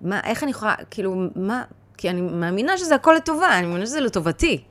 מה, 0.02 0.22
איך 0.24 0.44
אני 0.44 0.52
יכולה, 0.52 0.76
כאילו, 0.92 1.16
מה, 1.36 1.64
כי 1.98 2.10
אני 2.10 2.22
מאמינה 2.22 2.78
שזה 2.78 2.96
הכל 2.96 3.14
לטובה, 3.18 3.60
אני 3.60 3.68
מאמינה 3.68 3.86
שזה 3.86 4.02
לטובתי, 4.02 4.64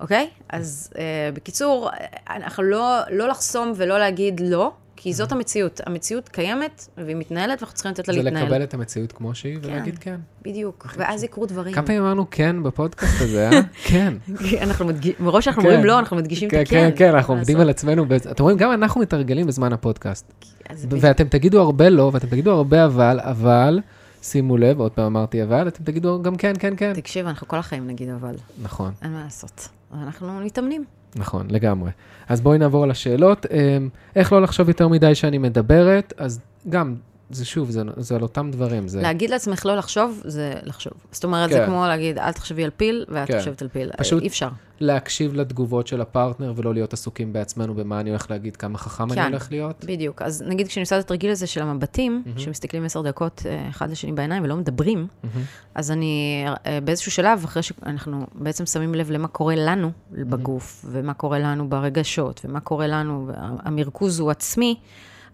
אוקיי? 0.00 0.30
אז 0.48 0.90
אה, 0.98 1.30
בקיצור, 1.34 1.90
אנחנו 2.30 2.62
לא, 2.62 3.00
לא 3.10 3.28
לחסום 3.28 3.72
ולא 3.76 3.98
להגיד 3.98 4.40
לא, 4.40 4.72
כי 5.04 5.12
זאת 5.12 5.32
המציאות. 5.32 5.80
המציאות 5.86 6.28
קיימת, 6.28 6.88
והיא 6.98 7.16
מתנהלת, 7.16 7.58
ואנחנו 7.60 7.74
צריכים 7.74 7.92
לתת 7.92 8.08
לה 8.08 8.14
זה 8.14 8.22
להתנהל. 8.22 8.44
לקבל 8.44 8.62
את 8.62 8.74
המציאות 8.74 9.12
כמו 9.12 9.34
שהיא 9.34 9.58
ולהגיד 9.62 9.98
כן. 9.98 10.20
בדיוק, 10.42 10.86
ואז 10.96 11.24
יקרו 11.24 11.46
דברים. 11.46 11.74
כמה 11.74 11.86
פעמים 11.86 12.02
אמרנו 12.02 12.26
כן 12.30 12.62
בפודקאסט 12.62 13.20
הזה, 13.20 13.50
אה? 13.50 13.60
כן. 13.88 14.14
אנחנו 14.62 14.84
מדגישים, 14.84 15.14
מראש 15.20 15.48
אנחנו 15.48 15.62
כן. 15.62 15.68
אומרים 15.68 15.84
לא, 15.84 15.98
אנחנו 15.98 16.16
מדגישים 16.16 16.48
את 16.48 16.54
כן, 16.54 16.60
הכן. 16.60 16.90
כן, 16.90 16.96
כן, 16.96 17.14
אנחנו 17.14 17.34
מה 17.34 17.40
עובדים 17.40 17.56
לעשות? 17.56 17.66
על 17.66 17.70
עצמנו. 17.70 18.04
אתם 18.30 18.42
רואים, 18.42 18.58
גם 18.58 18.72
אנחנו 18.72 19.00
מתרגלים 19.00 19.46
בזמן 19.46 19.72
הפודקאסט. 19.72 20.32
זה. 20.72 20.88
ואתם 21.00 21.28
תגידו 21.28 21.60
הרבה 21.60 21.88
לא, 21.88 22.10
ואתם 22.12 22.26
תגידו 22.26 22.50
הרבה 22.50 22.84
אבל, 22.84 23.20
אבל, 23.22 23.80
שימו 24.22 24.56
לב, 24.56 24.80
עוד 24.80 24.92
פעם 24.92 25.04
אמרתי 25.04 25.42
אבל, 25.42 25.68
אתם 25.68 25.84
תגידו 25.84 26.22
גם 26.22 26.36
כן, 26.36 26.52
כן, 26.58 26.74
כן. 26.76 26.92
תקשיב, 26.94 27.26
אנחנו 27.26 27.48
כל 27.48 27.56
החיים 27.56 27.86
נגיד 27.86 28.08
אבל, 28.08 28.34
נכון, 28.62 28.92
אין 29.02 29.12
מה 29.12 29.24
לעשות. 29.24 29.68
אנחנו 30.02 30.40
מתאמנים. 30.40 30.84
נכון, 31.16 31.46
לגמרי. 31.50 31.90
אז 32.28 32.40
בואי 32.40 32.58
נעבור 32.58 32.86
לשאלות. 32.86 33.46
אמ, 33.46 33.88
איך 34.16 34.32
לא 34.32 34.42
לחשוב 34.42 34.68
יותר 34.68 34.88
מדי 34.88 35.14
שאני 35.14 35.38
מדברת? 35.38 36.12
אז 36.16 36.40
גם, 36.68 36.94
זה 37.30 37.44
שוב, 37.44 37.70
זה, 37.70 37.82
זה 37.96 38.16
על 38.16 38.22
אותם 38.22 38.50
דברים. 38.50 38.88
זה... 38.88 39.02
להגיד 39.02 39.30
לעצמך 39.30 39.66
לא 39.66 39.76
לחשוב, 39.76 40.20
זה 40.24 40.54
לחשוב. 40.62 40.92
זאת 41.12 41.24
אומרת, 41.24 41.50
זה 41.50 41.58
כן. 41.58 41.66
כמו 41.66 41.86
להגיד, 41.86 42.18
אל 42.18 42.32
תחשבי 42.32 42.64
על 42.64 42.70
פיל, 42.76 43.04
ואת 43.08 43.28
כן. 43.28 43.38
חושבת 43.38 43.62
על 43.62 43.68
פיל. 43.68 43.90
פשוט- 43.96 44.22
אי 44.22 44.28
אפשר. 44.28 44.48
להקשיב 44.80 45.34
לתגובות 45.34 45.86
של 45.86 46.00
הפרטנר 46.00 46.52
ולא 46.56 46.74
להיות 46.74 46.92
עסוקים 46.92 47.32
בעצמנו 47.32 47.74
במה 47.74 48.00
אני 48.00 48.10
הולך 48.10 48.30
להגיד, 48.30 48.56
כמה 48.56 48.78
חכם 48.78 49.04
אני 49.04 49.14
כן. 49.14 49.30
הולך 49.30 49.50
להיות. 49.50 49.84
בדיוק. 49.84 50.22
אז 50.22 50.42
נגיד 50.46 50.68
כשאני 50.68 50.82
עושה 50.82 50.98
את 50.98 51.04
התרגיל 51.04 51.30
הזה 51.30 51.46
של 51.46 51.62
המבטים, 51.62 52.22
מהמם. 52.26 52.38
שמסתכלים 52.38 52.84
עשר 52.84 53.02
דקות 53.02 53.42
אה, 53.46 53.68
אחד 53.68 53.90
לשני 53.90 54.12
בעיניים 54.12 54.44
ולא 54.44 54.56
מדברים, 54.56 54.98
מהמם. 55.24 55.44
אז 55.74 55.90
אני 55.90 56.44
אה, 56.66 56.78
באיזשהו 56.80 57.12
שלב, 57.12 57.44
אחרי 57.44 57.62
שאנחנו 57.62 58.26
בעצם 58.34 58.66
שמים 58.66 58.94
לב 58.94 59.10
למה 59.10 59.28
קורה 59.28 59.54
לנו 59.56 59.90
בגוף, 60.12 60.84
ומה 60.88 61.14
קורה 61.14 61.38
לנו 61.38 61.68
ברגשות, 61.68 62.40
ומה 62.44 62.60
קורה 62.60 62.86
לנו, 62.86 63.28
המרכוז 63.36 64.18
הוא 64.20 64.30
עצמי, 64.30 64.76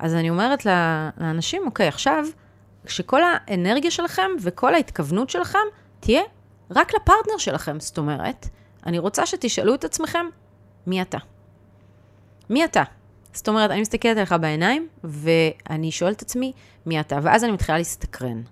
אז 0.01 0.15
אני 0.15 0.31
אומרת 0.31 0.67
לאנשים, 0.67 1.63
אוקיי, 1.67 1.89
עכשיו, 1.89 2.25
שכל 2.87 3.21
האנרגיה 3.23 3.91
שלכם 3.91 4.31
וכל 4.43 4.75
ההתכוונות 4.75 5.31
שלכם 5.31 5.59
תהיה 6.01 6.23
רק 6.71 6.95
לפרטנר 6.95 7.39
שלכם. 7.39 7.81
זאת 7.81 7.99
אומרת, 7.99 8.47
אני 8.87 8.99
רוצה 8.99 9.27
שתשאלו 9.27 9.75
את 9.75 9.85
עצמכם, 9.85 10.27
מי 10.87 11.03
אתה? 11.03 11.19
מי 12.51 12.65
אתה? 12.65 12.83
זאת 13.33 13.49
אומרת, 13.49 13.71
אני 13.71 13.81
מסתכלת 13.81 14.17
עליך 14.17 14.35
בעיניים, 14.41 14.89
ואני 15.05 15.93
שואלת 15.93 16.17
את 16.17 16.23
עצמי, 16.23 16.53
מי 16.87 17.01
אתה? 17.01 17.19
ואז 17.23 17.45
אני 17.45 17.53
מתחילה 17.53 17.79
להסתקרן, 17.79 18.43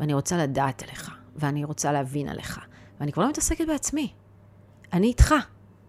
ואני 0.00 0.14
רוצה 0.14 0.36
לדעת 0.36 0.82
עליך, 0.82 1.10
ואני 1.36 1.64
רוצה 1.64 1.92
להבין 1.92 2.28
עליך, 2.28 2.60
ואני 3.00 3.12
כבר 3.12 3.22
לא 3.22 3.28
מתעסקת 3.28 3.66
בעצמי. 3.66 4.12
אני 4.92 5.06
איתך. 5.06 5.34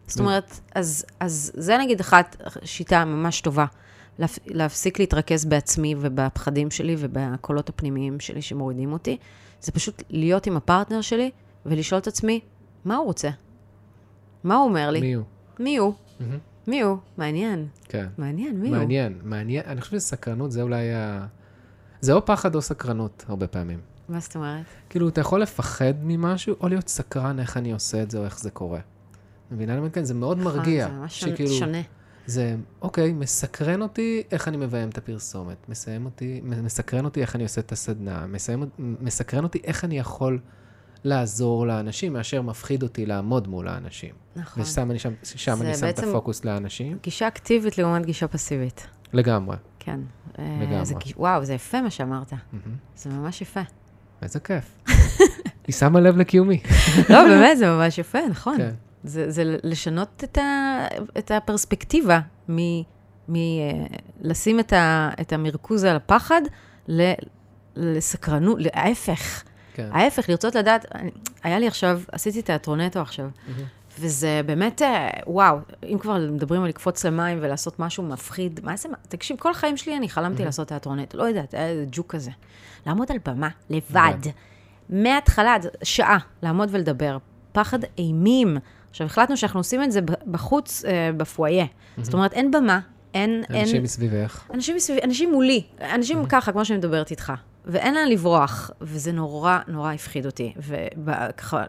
זאת. 0.08 0.20
אומרת, 0.20 0.60
אז, 0.76 1.06
אז 1.20 1.52
זה 1.56 1.78
נגיד 1.78 2.00
אחת 2.00 2.36
שיטה 2.64 3.06
ממש 3.06 3.42
טובה, 3.42 3.66
להפסיק 4.46 5.00
להתרכז 5.00 5.46
בעצמי 5.46 5.96
ובפחדים 6.00 6.72
שלי 6.72 6.96
ובקולות 7.00 7.70
הפנימיים 7.70 8.20
שלי 8.20 8.42
שמורידים 8.42 8.94
אותי, 8.94 9.18
זה 9.62 9.72
פשוט 9.72 10.04
להיות 10.10 10.48
עם 10.48 10.58
הפרטנר 10.58 11.02
שלי 11.02 11.32
ולשאול 11.66 12.00
את 12.00 12.08
עצמי, 12.08 12.40
מה 12.86 12.96
הוא 12.96 13.06
רוצה? 13.06 13.30
מה 14.44 14.56
הוא 14.56 14.66
אומר 14.66 14.90
לי? 14.92 15.00
מי 15.00 15.14
הוא? 15.14 15.26
מי 15.60 15.78
הוא? 15.78 15.94
מהמם. 16.20 16.38
מי 16.68 16.82
הוא? 16.82 16.98
מעניין. 17.18 17.68
כן. 17.84 18.06
מעניין, 18.18 18.62
מי 18.62 18.68
הוא? 18.68 18.78
מעניין, 18.78 19.20
מעניין. 19.24 19.64
אני 19.68 19.82
חושב 19.82 20.00
שסקרנות 20.00 20.52
זה 20.52 20.62
אולי 20.62 20.94
ה... 20.94 21.26
זה 22.02 22.14
או 22.14 22.26
פחד 22.26 22.56
או 22.56 22.62
סקרנות, 22.62 23.26
הרבה 23.28 23.48
פעמים. 23.48 23.80
מה 24.10 24.20
זאת 24.20 24.36
אומרת? 24.36 24.66
כאילו, 24.90 25.08
אתה 25.08 25.22
יכול 25.22 25.42
לפחד 25.42 25.94
ממשהו, 26.04 26.56
או 26.62 26.68
להיות 26.68 26.88
סקרן 26.88 27.40
איך 27.40 27.58
אני 27.58 27.72
עושה 27.74 28.04
את 28.04 28.12
זה, 28.12 28.18
או 28.18 28.26
איך 28.26 28.40
זה 28.40 28.52
קורה. 28.52 28.80
מבינה 29.52 29.76
למה 29.76 29.90
כן? 29.90 30.04
זה 30.04 30.14
מאוד 30.14 30.38
מרגיע. 30.38 30.86
נכון, 30.86 30.96
זה 30.96 31.02
ממש 31.02 31.20
שכאילו, 31.20 31.54
שונה. 31.54 31.82
זה, 32.28 32.56
אוקיי, 32.82 33.14
מסקרן 33.14 33.82
אותי 33.82 34.24
איך 34.32 34.48
אני 34.48 34.58
מביים 34.58 34.90
את 34.90 34.98
הפרסומת, 34.98 35.70
מסיים 35.70 36.06
אותי, 36.06 36.42
מסקרן 36.44 37.06
אותי 37.06 37.22
איך 37.22 37.36
אני 37.36 37.44
עושה 37.44 37.62
את 37.62 37.72
הסדנה, 37.72 38.28
מסיים, 38.28 38.64
מסקרן 38.80 39.44
אותי 39.44 39.60
איך 39.64 39.84
אני 39.84 40.00
יכול 40.00 40.40
לעזור 41.04 41.68
לאנשים, 41.68 42.14
מאשר 42.14 42.42
מפחיד 42.42 42.84
אותי 42.84 43.06
לעמוד 43.06 43.48
מול 43.48 43.68
האנשים. 43.68 44.16
נכון. 44.36 44.64
ושם 44.64 44.92
אני 44.92 45.00
שם, 45.00 45.14
שם 45.24 45.56
זה 45.56 45.64
אני 45.68 45.76
שם 45.78 45.90
את 45.90 46.00
הפוקוס 46.00 46.46
לאנשים. 46.46 46.98
גישה 47.04 47.28
אקטיבית 47.28 47.78
לעומת 47.78 48.06
גישה 48.06 48.28
פסיבית. 48.28 48.88
לגמרי. 49.14 49.58
כן. 49.80 50.00
אה, 50.40 50.58
לגמרי. 50.62 50.86
זה 50.86 50.96
גיש- 50.96 51.14
וואו, 51.18 51.46
זה 51.46 51.54
יפה 51.54 51.82
מה 51.82 51.90
שאמרת. 51.90 52.34
מהמם. 52.34 52.76
זה 52.96 53.10
ממש 53.10 53.42
יפה. 53.42 53.62
איזה 54.22 54.40
כיף. 54.40 54.76
היא 55.68 55.76
שמה 55.76 56.00
לב 56.00 56.18
לקיומי. 56.18 56.62
לא, 57.10 57.24
באמת, 57.28 57.58
זה 57.58 57.70
ממש 57.70 57.98
יפה, 57.98 58.20
נכון. 58.30 58.58
כן. 58.58 58.72
זה, 59.04 59.32
זה 59.32 59.58
לשנות 59.64 60.24
את, 60.24 60.38
ה, 60.38 60.86
את 61.18 61.32
הפרספקטיבה 61.32 62.20
מ... 62.50 62.58
מ 63.30 63.36
אה, 63.36 64.60
את, 64.60 64.74
ה, 64.74 65.10
את 65.22 65.34
המרכוז 65.34 65.84
על 65.84 65.96
הפחד 65.96 66.42
ל, 66.88 67.12
לסקרנות, 67.76 68.58
ההפך. 68.74 69.44
כן. 69.74 69.90
ההפך, 69.92 70.30
לרצות 70.30 70.56
לדעת, 70.56 70.86
היה 71.44 71.60
לי 71.60 71.68
עכשיו, 71.68 72.02
עשיתי 72.12 72.42
תיאטרונטו 72.42 73.00
עכשיו, 73.00 73.30
מהמם. 73.48 73.64
וזה 74.00 74.42
באמת, 74.46 74.82
אה, 74.82 75.10
וואו, 75.28 75.58
אם 75.84 75.98
כבר 76.00 76.18
מדברים 76.32 76.64
על 76.64 76.70
לקפוץ 76.70 77.06
למים 77.06 77.38
ולעשות 77.42 77.80
משהו 77.80 78.04
מפחיד, 78.04 78.60
מה 78.64 78.78
זה, 78.78 78.90
תקשיב, 79.10 79.38
כל 79.38 79.52
החיים 79.52 79.78
שלי 79.78 79.98
אני 79.98 80.10
חלמתי 80.10 80.46
לעשות 80.46 80.68
תיאטרונטו, 80.68 81.18
לא 81.18 81.24
יודעת, 81.24 81.54
היה 81.54 81.68
איזה 81.68 81.86
ג'וק 81.92 82.12
כזה. 82.12 82.32
לעמוד 82.86 83.12
על 83.12 83.18
במה, 83.26 83.50
לבד, 83.70 84.32
מההתחלה, 84.90 85.56
עד 85.56 85.66
שעה, 85.84 86.18
לעמוד 86.44 86.70
ולדבר. 86.72 87.18
פחד 87.52 87.80
אימים. 87.98 88.58
עכשיו, 88.98 89.08
החלטנו 89.08 89.38
שאנחנו 89.38 89.60
עושים 89.60 89.84
את 89.84 89.92
זה 89.92 90.00
בחוץ, 90.28 90.86
אה, 90.86 91.10
בפואיה. 91.18 91.66
זאת 92.02 92.14
אומרת, 92.14 92.34
אין 92.34 92.52
במה, 92.52 92.80
אין... 93.14 93.44
אין 93.50 93.62
אנשים 93.62 93.84
מסביבך. 93.84 94.44
אנשים 94.54 94.76
מסביבי, 94.76 95.02
אנשים 95.04 95.32
מולי, 95.32 95.64
אנשים 95.82 96.26
ככה, 96.26 96.52
כמו 96.52 96.66
שאני 96.66 96.78
מדברת 96.78 97.12
איתך, 97.12 97.34
ואין 97.66 97.96
לאן 97.96 98.08
לברוח, 98.08 98.72
וזה 98.82 99.12
נורא 99.12 99.60
נורא 99.68 99.94
הפחיד 99.94 100.26
אותי. 100.26 100.54
וככה, 101.06 101.64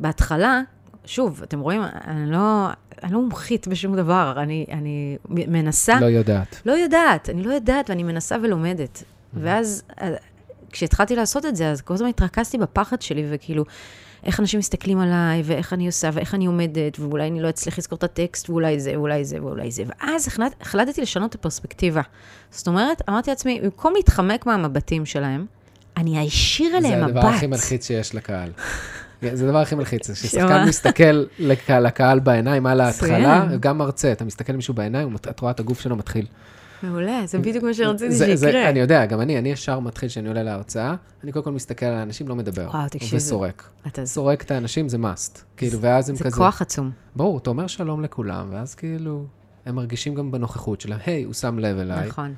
בהתחלה, 0.00 0.60
שוב, 1.04 1.40
אתם 1.42 1.60
רואים, 1.60 1.82
אני 2.06 2.30
לא, 2.30 2.68
אני 3.02 3.12
לא 3.12 3.20
מומחית 3.20 3.68
בשום 3.68 3.96
דבר, 3.96 4.34
אני, 4.36 4.66
אני 4.72 5.16
מנסה, 5.28 6.00
לא 6.00 6.06
יודעת. 6.06 6.62
לא 6.66 6.72
יודעת, 6.72 7.30
אני 7.30 7.42
לא 7.42 7.52
יודעת, 7.52 7.90
ואני 7.90 8.02
מנסה 8.02 8.36
ולומדת. 8.42 9.04
ואז, 9.34 9.82
אה, 10.00 10.14
כשהתחלתי 10.70 11.16
לעשות 11.16 11.46
את 11.46 11.56
זה, 11.56 11.70
אז 11.70 11.80
כל 11.80 11.94
הזמן 11.94 12.08
התרכזתי 12.08 12.58
בפחד 12.58 13.02
שלי, 13.02 13.26
וכאילו, 13.30 13.64
איך 14.24 14.40
אנשים 14.40 14.58
מסתכלים 14.58 14.98
עליי, 14.98 15.42
ואיך 15.44 15.72
אני 15.72 15.86
עושה, 15.86 16.10
ואיך 16.12 16.34
אני 16.34 16.46
עומדת, 16.46 16.98
ואולי 16.98 17.26
אני 17.28 17.42
לא 17.42 17.48
אצליח 17.48 17.78
לזכור 17.78 17.96
את 17.98 18.04
הטקסט, 18.04 18.50
ואולי 18.50 18.80
זה, 18.80 18.92
ואולי 18.98 19.24
זה, 19.24 19.42
ואולי 19.42 19.70
זה. 19.70 19.82
ואז 19.86 20.28
החלט, 20.28 20.52
החלטתי 20.60 21.00
לשנות 21.02 21.30
את 21.30 21.34
הפרספקטיבה. 21.34 22.00
זאת 22.50 22.68
אומרת, 22.68 23.02
אמרתי 23.08 23.30
לעצמי, 23.30 23.60
במקום 23.62 23.92
להתחמק 23.96 24.46
מהמבטים 24.46 25.06
שלהם, 25.06 25.46
אני 25.96 26.28
אשיר 26.28 26.76
אליהם 26.76 27.00
זה 27.00 27.06
מבט. 27.06 27.16
הדבר 27.16 27.28
הכי 27.28 27.46
מלחיץ 27.46 27.86
שיש 27.86 28.14
לקהל. 28.14 28.50
זה 29.32 29.44
הדבר 29.46 29.58
הכי 29.58 29.74
מלחיץ, 29.74 30.10
ששחקן? 30.14 30.64
מסתכל 30.68 31.24
לק- 31.38 31.70
לקהל 31.70 32.18
בעיניים 32.20 32.66
על 32.66 32.80
ההתחלה. 32.80 33.46
גם 33.60 33.78
מרצה, 33.78 34.12
אתה 34.12 34.24
מסתכל 34.24 34.52
למישהו 34.52 34.74
בעיניים, 34.74 35.16
את 35.30 35.40
רואה 35.40 35.52
את 35.52 35.60
הגוף 35.60 35.80
שלו 35.80 35.96
מתחיל. 35.96 36.26
מעולה, 36.82 37.22
זה 37.26 37.38
בדיוק 37.38 37.64
מה 37.64 37.74
שרציתי 37.74 38.12
זה- 38.12 38.36
זה- 38.36 38.46
שיקרה. 38.46 38.68
אני 38.68 38.78
יודע, 38.78 39.06
גם 39.06 39.20
אני, 39.20 39.38
אני 39.38 39.48
ישר 39.52 39.80
מתחיל 39.80 40.08
כשאני 40.08 40.28
עולה 40.28 40.42
להרצאה, 40.42 40.94
אני 41.24 41.32
קודם 41.32 41.44
כל 41.44 41.52
מסתכל 41.52 41.86
על 41.86 41.94
האנשים, 41.94 42.28
לא 42.28 42.36
מדבר. 42.36 42.68
וואו, 42.72 42.88
תקשיב, 42.88 43.14
וסורק. 43.18 43.68
אתה, 43.86 44.06
סורק 44.06 44.42
את 44.42 44.50
האנשים, 44.50 44.88
זה 44.88 44.96
must. 44.96 45.38
כאילו, 45.56 45.80
ואז 45.80 46.10
הם 46.10 46.16
זה 46.16 46.24
כזה... 46.24 46.36
כוח 46.36 46.62
עצום. 46.62 46.90
ברור, 47.16 47.38
אתה 47.38 47.50
אומר 47.50 47.66
שלום 47.66 48.02
לכולם, 48.02 48.48
ואז 48.52 48.74
כאילו, 48.74 49.24
הם 49.66 49.74
מרגישים 49.74 50.14
גם 50.14 50.30
בנוכחות 50.30 50.80
שלהם, 50.80 50.98
היי, 51.06 51.22
הוא 51.22 51.34
שם 51.34 51.58
לב 51.58 51.78
אליי. 51.78 52.08
נכון. 52.08 52.34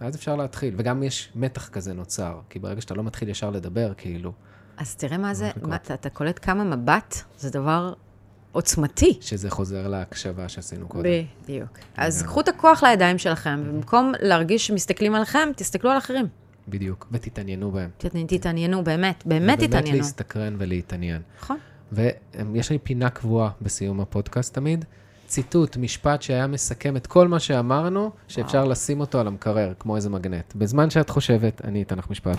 ואז 0.00 0.16
אפשר 0.16 0.36
להתחיל. 0.36 0.74
וגם 0.76 1.02
יש 1.02 1.32
מתח 1.34 1.68
כזה 1.68 1.92
נוצר, 1.94 2.38
כי 2.50 2.58
ברגע 2.58 2.80
שאתה 2.80 2.94
לא 2.94 3.02
מתחיל 3.02 3.28
ישר 3.28 3.50
לדבר, 3.50 3.92
כאילו, 3.96 4.32
אז 4.76 4.96
תראה 4.96 5.18
מה 5.18 5.34
זה. 5.34 5.50
מה, 5.62 5.76
אתה, 5.76 5.94
אתה 5.94 6.10
קולט 6.10 6.38
כמה 6.42 6.64
מבט, 6.64 7.16
זה 7.38 7.50
דבר 7.50 7.92
עוצמתי. 8.52 9.18
שזה 9.20 9.50
חוזר 9.50 9.88
להקשבה 9.88 10.48
שעשינו 10.48 10.88
קודם. 10.88 11.10
בדיוק. 11.44 11.78
אז 11.96 12.22
קחו 12.22 12.40
את 12.40 12.48
הכוח 12.48 12.82
לידיים 12.82 13.18
שלכם, 13.18 13.62
ובמקום 13.66 14.12
להרגיש 14.20 14.66
שמסתכלים 14.66 15.14
עליכם, 15.14 15.48
תסתכלו 15.56 15.90
על 15.90 15.98
אחרים. 15.98 16.26
בדיוק, 16.68 17.06
ותתעניינו 17.12 17.70
בהם. 17.70 17.90
תתעניינו, 18.26 18.84
באמת, 18.84 19.22
באמת 19.26 19.58
ובאמת 19.58 19.60
תתעניינו. 19.70 19.98
להסתקרן 19.98 20.56
ולהתעניין. 20.58 21.22
נכון. 21.42 21.56
ויש 21.92 22.70
לי 22.70 22.78
פינה 22.78 23.10
קבועה 23.10 23.50
בסיום 23.62 24.00
הפודקאסט 24.00 24.54
תמיד, 24.54 24.84
ציטוט, 25.26 25.76
משפט 25.76 26.22
שהיה 26.22 26.46
מסכם 26.46 26.96
את 26.96 27.06
כל 27.06 27.28
מה 27.28 27.38
שאמרנו, 27.38 28.10
שאפשר 28.28 28.64
לשים 28.64 29.00
אותו 29.00 29.20
על 29.20 29.26
המקרר, 29.26 29.72
כמו 29.78 29.96
איזה 29.96 30.10
מגנט. 30.10 30.54
בזמן 30.56 30.90
שאת 30.90 31.10
חושבת, 31.10 31.64
אני 31.64 31.82
אתן 31.82 31.98
לך 31.98 32.10
משפט. 32.10 32.38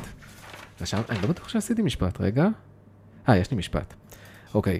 אני 1.09 1.21
לא 1.21 1.27
בטוח 1.27 1.49
שעשיתי 1.49 1.81
משפט, 1.81 2.21
רגע. 2.21 2.47
אה, 3.29 3.37
יש 3.37 3.51
לי 3.51 3.57
משפט. 3.57 3.93
אוקיי. 4.53 4.79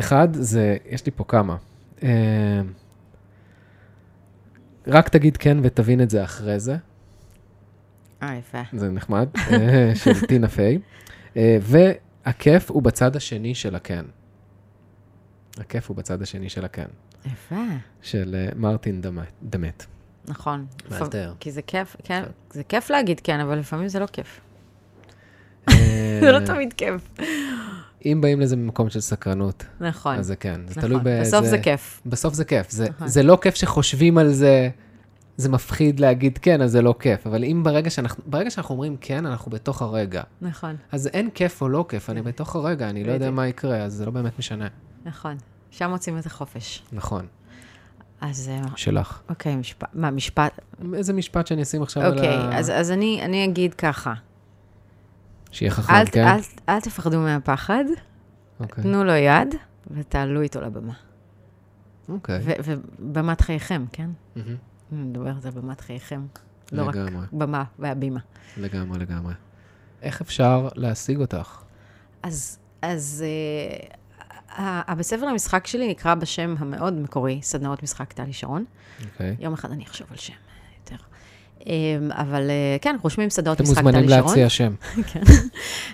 אחד, 0.00 0.28
זה, 0.32 0.76
יש 0.86 1.06
לי 1.06 1.12
פה 1.16 1.24
כמה. 1.24 1.56
אה, 2.02 2.60
רק 4.86 5.08
תגיד 5.08 5.36
כן 5.36 5.58
ותבין 5.62 6.00
את 6.00 6.10
זה 6.10 6.24
אחרי 6.24 6.60
זה, 6.60 6.76
אה, 8.22 8.34
יפה. 8.34 8.58
זה 8.72 8.90
נחמד, 8.90 9.28
אה, 9.36 9.92
של 9.94 10.26
טינה 10.26 10.48
פיי. 10.48 10.78
אה, 11.36 11.58
והכיף 11.60 12.70
הוא 12.70 12.82
בצד 12.82 13.16
השני 13.16 13.54
של 13.54 13.74
הכן. 13.74 14.04
הכיף 15.58 15.88
הוא 15.88 15.96
בצד 15.96 16.22
השני 16.22 16.48
של 16.48 16.64
הכן, 16.64 16.86
יפה. 17.26 17.54
של 18.02 18.48
מרטין 18.56 19.02
דמת-. 19.42 19.86
נכון. 20.28 20.66
מאלתר. 20.90 21.34
כי 21.40 21.50
זה 21.50 21.62
כיף, 21.62 21.96
כן, 22.04 22.22
זה 22.50 22.64
כיף 22.64 22.90
להגיד 22.90 23.20
כן, 23.20 23.40
אבל 23.40 23.58
לפעמים 23.58 23.88
זה 23.88 23.98
לא 23.98 24.06
כיף. 24.06 24.40
זה 26.20 26.32
לא 26.32 26.46
תמיד 26.46 26.72
כיף. 26.72 27.10
אם 28.06 28.18
באים 28.20 28.40
לזה 28.40 28.56
ממקום 28.56 28.90
של 28.90 29.00
סקרנות, 29.00 29.64
נכון. 29.80 30.16
אז 30.16 30.26
זה 30.26 30.36
כן. 30.36 30.60
זה 30.66 30.70
נכון. 30.70 30.82
תלוי 30.82 31.00
באיזה... 31.00 31.36
בסוף 31.36 31.46
זה 31.46 31.58
כיף. 31.58 32.00
בסוף 32.06 32.34
זה 32.34 32.44
כיף. 32.44 32.70
זה, 32.70 32.88
נכון. 32.88 33.08
זה 33.08 33.22
לא 33.22 33.38
כיף 33.42 33.54
שחושבים 33.54 34.18
על 34.18 34.32
זה, 34.32 34.68
זה 35.36 35.48
מפחיד 35.48 36.00
להגיד 36.00 36.38
כן, 36.38 36.62
אז 36.62 36.70
זה 36.70 36.82
לא 36.82 36.94
כיף. 37.00 37.26
אבל 37.26 37.44
אם 37.44 37.62
ברגע 37.64 37.90
שאנחנו, 37.90 38.22
ברגע 38.26 38.50
שאנחנו 38.50 38.74
אומרים 38.74 38.96
כן, 39.00 39.26
אנחנו 39.26 39.50
בתוך 39.50 39.82
הרגע. 39.82 40.22
נכון, 40.40 40.76
אז 40.92 41.06
אין 41.06 41.30
כיף 41.30 41.62
או 41.62 41.68
לא 41.68 41.84
כיף, 41.88 42.10
אני 42.10 42.22
בתוך 42.22 42.56
הרגע, 42.56 42.90
אני 42.90 43.04
לא 43.04 43.12
יודע. 43.12 43.30
מה 43.30 43.46
יקרה, 43.48 43.76
אז 43.76 43.92
זה 43.92 44.06
לא 44.06 44.10
באמת 44.10 44.38
משנה. 44.38 44.68
נכון. 45.04 45.36
שם 45.70 45.90
מוצאים 45.90 46.18
את 46.18 46.26
החופש. 46.26 46.82
נכון, 46.92 47.26
אז 48.20 48.48
אה, 48.52 48.62
שלך. 48.76 49.20
אוקיי, 49.28 49.56
משפט, 49.56 49.88
מה, 49.94 50.10
משפט? 50.10 50.60
איזה 50.94 51.12
משפט 51.12 51.46
שאני 51.46 51.62
אשים 51.62 51.82
עכשיו 51.82 52.02
על 52.02 52.12
אוקיי, 52.12 52.28
ה... 52.28 52.58
אז, 52.58 52.70
אז 52.70 52.90
אני, 52.90 53.20
אני 53.24 53.44
אגיד 53.44 53.74
ככה. 53.74 54.14
שיהיה 55.50 55.70
חכם, 55.70 55.94
אל, 55.94 56.04
כן? 56.12 56.26
אל, 56.26 56.40
אל 56.68 56.80
תפחדו 56.80 57.20
מהפחד, 57.20 57.84
אוקיי. 58.60 58.84
תנו 58.84 59.04
לו 59.04 59.12
יד 59.12 59.54
ותעלו 59.90 60.40
איתו 60.40 60.60
לבמה. 60.60 60.92
אוקיי. 62.08 62.40
ו- 62.44 62.74
ובמת 62.98 63.40
חייכם, 63.40 63.84
כן? 63.92 64.10
מהמם. 64.36 64.56
אני 64.92 65.02
מדברת 65.02 65.44
על 65.44 65.50
במת 65.50 65.80
חייכם. 65.80 66.26
לא 66.72 66.88
רק 66.88 66.96
לגמרי, 66.96 67.26
במה 67.32 67.64
והבימה. 67.78 68.20
לגמרי, 68.56 68.98
לגמרי. 68.98 69.34
איך 70.02 70.20
אפשר 70.20 70.68
להשיג 70.74 71.20
אותך? 71.20 71.62
אז, 72.22 72.58
אז 72.82 73.24
uh, 73.78 74.52
הבית 74.58 75.06
ספר 75.06 75.26
למשחק 75.26 75.66
שלי 75.66 75.88
נקרא 75.88 76.14
בשם 76.14 76.54
המאוד 76.58 76.94
מקורי, 76.94 77.42
סדנאות 77.42 77.82
משחק 77.82 78.12
טלי 78.12 78.32
שרון. 78.32 78.64
אוקיי. 79.04 79.36
יום 79.40 79.54
אחד 79.54 79.70
אני 79.70 79.84
אחשוב 79.84 80.06
על 80.10 80.16
שם 80.16 80.34
אבל 82.10 82.50
uh, 82.50 82.82
כן, 82.82 82.96
רושמים 83.02 83.30
סדנאות 83.30 83.60
אתם 83.60 83.64
משחק 83.64 83.82
טלי 83.82 83.92
שרון. 83.92 84.02
מוזמנים 84.02 84.26
להציע 84.26 84.48
שם. 84.48 84.74
כן. 85.12 85.20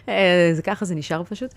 אה, 0.08 0.50
זה 0.52 0.62
ככה, 0.62 0.84
זה 0.84 0.94
נשאר 0.94 1.22
פשוט. 1.24 1.54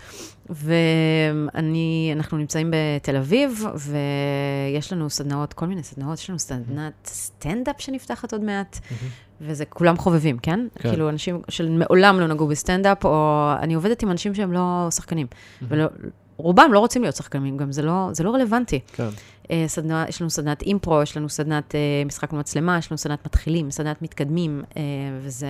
ואני, 0.49 2.11
אנחנו 2.15 2.37
נמצאים 2.37 2.71
בתל 2.73 3.15
אביב, 3.15 3.65
ויש 3.75 4.93
לנו 4.93 5.09
סדנאות, 5.09 5.53
כל 5.53 5.65
מיני 5.65 5.83
סדנאות, 5.83 6.17
יש 6.19 6.29
לנו 6.29 6.39
סדנת 6.39 6.93
סטנדאפ 7.05 7.75
שנפתחת 7.81 8.33
עוד 8.33 8.43
מעט, 8.43 8.79
וזה 9.41 9.65
כולם 9.65 9.97
חובבים, 9.97 10.37
כן? 10.37 10.67
כן. 10.79 10.89
כאילו, 10.89 11.09
אנשים 11.09 11.41
שמעולם 11.49 12.19
לא 12.19 12.27
נגעו 12.27 12.47
בסטנדאפ, 12.47 13.05
או 13.05 13.49
אני 13.59 13.73
עובדת 13.73 14.03
עם 14.03 14.11
אנשים 14.11 14.35
שהם 14.35 14.53
לא 14.53 14.87
שחקנים, 14.91 15.27
ולא... 15.61 15.85
רובם 16.39 16.69
לא 16.73 16.79
רוצים 16.79 17.01
להיות 17.01 17.15
שחקנים, 17.15 17.57
גם 17.57 17.71
זה 17.71 17.81
לא, 17.81 18.09
זה 18.11 18.23
לא 18.23 18.31
רלוונטי. 18.31 18.79
כן. 18.93 19.09
אה, 19.51 19.63
סדנה, 19.67 20.05
יש 20.09 20.21
לנו 20.21 20.29
סדנת 20.29 20.61
אימפרו, 20.61 21.01
יש 21.01 21.17
לנו 21.17 21.29
סדנת 21.29 21.75
אה, 21.75 21.79
משחק 22.05 22.33
במצלמה, 22.33 22.77
יש 22.77 22.91
לנו 22.91 22.97
סדנת 22.97 23.25
מתחילים, 23.25 23.71
סדנת 23.71 24.01
מתקדמים, 24.01 24.63
אה, 24.77 24.81
וזה 25.21 25.47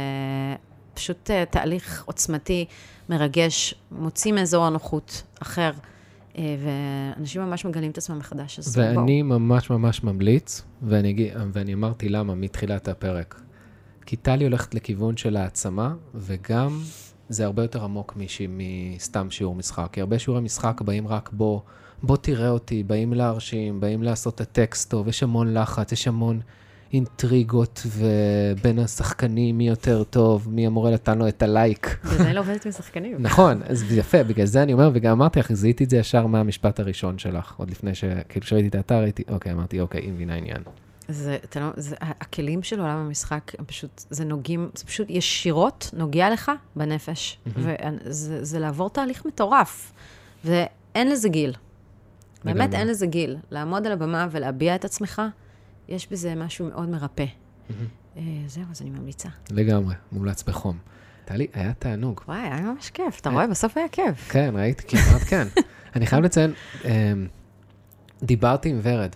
פשוט 0.94 1.30
תהליך 1.50 2.04
עוצמתי, 2.06 2.66
מרגש, 3.10 3.76
מוציא 3.92 4.32
מאזור 4.32 4.66
הנוחות 4.66 5.24
אחר, 5.42 5.72
ואנשים 6.36 7.42
ממש 7.42 7.66
מגלים 7.66 7.92
את 7.92 7.98
עצמם 7.98 8.18
מחדש, 8.18 8.60
אז 8.60 8.76
בואו. 8.76 8.88
ואני 8.88 9.22
ממש 9.22 9.70
ממש 9.70 10.04
ממליץ, 10.04 10.62
ואני, 10.82 11.32
ואני 11.54 11.74
אמרתי 11.74 12.10
למה 12.10 12.36
מתחילת 12.36 12.88
הפרק. 12.88 13.42
כי 14.06 14.16
טלי 14.16 14.44
הולכת 14.44 14.76
לכיוון 14.76 15.18
של 15.18 15.38
העצמה, 15.38 15.94
וגם 16.16 16.82
זה 17.30 17.46
הרבה 17.46 17.62
יותר 17.62 17.84
עמוק 17.84 18.16
מש, 18.16 18.42
מסתם 18.50 19.32
שיעור 19.32 19.56
משחק. 19.56 19.90
כי 19.92 20.02
הרבה 20.02 20.20
שיעורי 20.20 20.42
משחק 20.42 20.82
באים 20.82 21.08
רק 21.08 21.30
בוא, 21.34 21.60
בוא 22.04 22.18
תראה 22.18 22.50
אותי, 22.50 22.84
באים 22.84 23.14
להרשים, 23.14 23.80
באים 23.80 24.04
לעשות 24.04 24.36
את 24.36 24.42
הטקסט 24.42 24.90
טוב, 24.90 25.08
יש 25.08 25.24
המון 25.24 25.54
לחץ, 25.54 25.92
יש 25.92 26.08
המון 26.08 26.40
אינטריגות 26.94 27.86
בין 28.64 28.80
השחקנים, 28.80 29.58
מי 29.58 29.68
יותר 29.68 30.04
טוב, 30.04 30.48
מי 30.50 30.68
המורה 30.68 30.92
נתן 30.92 31.18
לו 31.18 31.28
את 31.28 31.44
הלייק. 31.44 31.98
בגלל 32.14 32.36
לא 32.36 32.40
עובדת 32.40 32.66
עם 32.66 32.72
שחקנים. 32.72 33.16
נכון, 33.30 33.62
אז 33.66 33.92
יפה, 33.92 34.24
בגלל 34.24 34.46
זה 34.46 34.64
אני 34.64 34.74
אומר, 34.74 34.92
וגם 34.94 35.12
אמרתי 35.12 35.40
לך, 35.40 35.54
זיהיתי 35.54 35.84
את 35.84 35.90
זה 35.90 35.98
ישר 35.98 36.28
מהמשפט 36.28 36.80
הראשון 36.80 37.18
שלך, 37.18 37.54
עוד 37.58 37.72
לפני 37.72 37.96
ש... 37.96 38.04
כאילו, 38.30 38.46
כשראיתי 38.46 38.68
את 38.68 38.76
האתר, 38.76 38.96
הייתי, 38.96 39.24
אוקיי, 39.30 39.52
אמרתי, 39.52 39.80
אוקיי, 39.80 40.02
היא 40.02 40.12
מבינה 40.12 40.36
עניין. 40.36 40.62
זה, 41.08 41.38
אתה 41.44 41.60
לא, 41.60 41.68
זה, 41.76 41.96
הכלים 42.00 42.64
של 42.64 42.80
עולם 42.80 42.98
המשחק, 42.98 43.52
הם 43.60 43.66
פשוט, 43.66 44.04
זה 44.10 44.26
נוגעים, 44.26 44.70
זה 44.76 44.86
פשוט 44.86 45.08
ישירות 45.10 45.90
נוגע 45.94 46.30
לך 46.30 46.52
בנפש. 46.76 47.38
וזה 47.56 48.46
זה 48.46 48.60
לעבור 48.60 48.90
תהליך 48.90 49.26
מטורף. 49.26 49.94
ואין 50.46 51.12
לזה 51.12 51.30
גיל. 51.30 51.54
באמת 52.44 52.62
לגמרי. 52.62 52.78
אין 52.80 52.88
לזה 52.88 53.06
גיל. 53.08 53.38
לעמוד 53.52 53.86
על 53.86 53.92
הבמה 53.92 54.28
ולהביע 54.32 54.76
את 54.76 54.86
עצמך, 54.86 55.22
יש 55.88 56.12
בזה 56.12 56.36
משהו 56.36 56.70
מאוד 56.70 56.90
מרפא. 56.90 57.26
אה, 58.18 58.24
זהו, 58.48 58.64
אז 58.72 58.82
אני 58.82 58.90
ממליצה. 58.90 59.30
לגמרי, 59.52 59.96
מומלץ 60.12 60.44
בחום. 60.44 60.78
טלי, 61.26 61.48
היה 61.54 61.74
תענוג. 61.74 62.22
וואי, 62.28 62.40
היה 62.40 62.62
ממש 62.62 62.90
כיף. 62.90 63.20
אתה 63.20 63.30
רואה? 63.30 63.48
בסוף 63.48 63.78
היה 63.78 63.88
כיף. 63.92 64.30
כן, 64.32 64.54
ראיתי, 64.58 64.84
כמעט 64.88 65.22
כן. 65.28 65.48
אני 65.96 66.06
חייב 66.08 66.24
לציין, 66.24 66.54
אמ, 66.86 67.28
דיברתי 68.24 68.70
עם 68.70 68.80
ורד, 68.84 69.16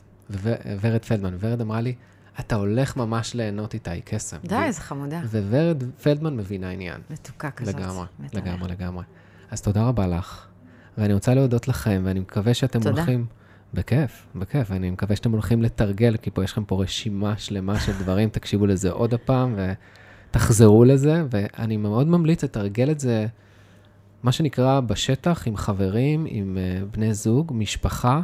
ורד 0.82 1.06
פלדמן, 1.06 1.36
ורד 1.40 1.62
אמרה 1.62 1.82
לי, 1.82 1.96
אתה 2.40 2.56
הולך 2.56 2.98
ממש 2.98 3.34
ליהנות 3.34 3.74
איתה, 3.74 3.92
היא 3.92 4.02
קסם. 4.06 4.38
די, 4.44 4.56
איזה 4.64 4.82
חמודה. 4.82 5.22
וורד 5.32 5.84
פלדמן 6.04 6.38
מבינה 6.38 6.70
עניין. 6.70 7.02
מתוקה 7.10 7.52
כזאת. 7.52 7.76
לגמרי. 7.76 8.06
לגמרי, 8.34 8.72
לגמרי. 8.72 9.04
אז 9.52 9.62
תודה 9.62 9.84
רבה 9.84 10.08
לך, 10.08 10.48
ואני 10.98 11.14
רוצה 11.14 11.34
להודות 11.34 11.68
לכם, 11.68 12.02
ואני 12.06 12.20
מקווה 12.20 12.54
שאתם 12.54 12.80
תודה. 12.80 12.92
הולכים... 12.92 13.26
בכיף, 13.74 14.28
בכיף, 14.36 14.72
אני 14.72 14.90
מקווה 14.90 15.16
שאתם 15.16 15.32
הולכים 15.32 15.62
לתרגל, 15.62 16.18
כי 16.18 16.32
פה 16.32 16.44
יש 16.44 16.52
לכם 16.52 16.64
פה 16.64 16.84
רשימה 16.84 17.38
שלמה 17.38 17.80
של 17.80 17.92
דברים, 18.00 18.30
תקשיבו 18.38 18.66
לזה 18.66 18.92
עוד 18.92 19.14
הפעם 19.14 19.56
ותחזרו 20.30 20.86
לזה, 20.86 21.24
ואני 21.30 21.78
מאוד 21.78 22.08
ממליץ 22.08 22.44
לתרגל 22.44 22.92
את 22.92 23.00
זה, 23.00 23.28
מה 24.24 24.32
שנקרא, 24.32 24.80
בשטח, 24.80 25.48
עם 25.48 25.58
חברים, 25.58 26.26
עם 26.30 26.58
uh, 26.58 26.96
בני 26.96 27.14
זוג, 27.14 27.52
משפחה, 27.56 28.22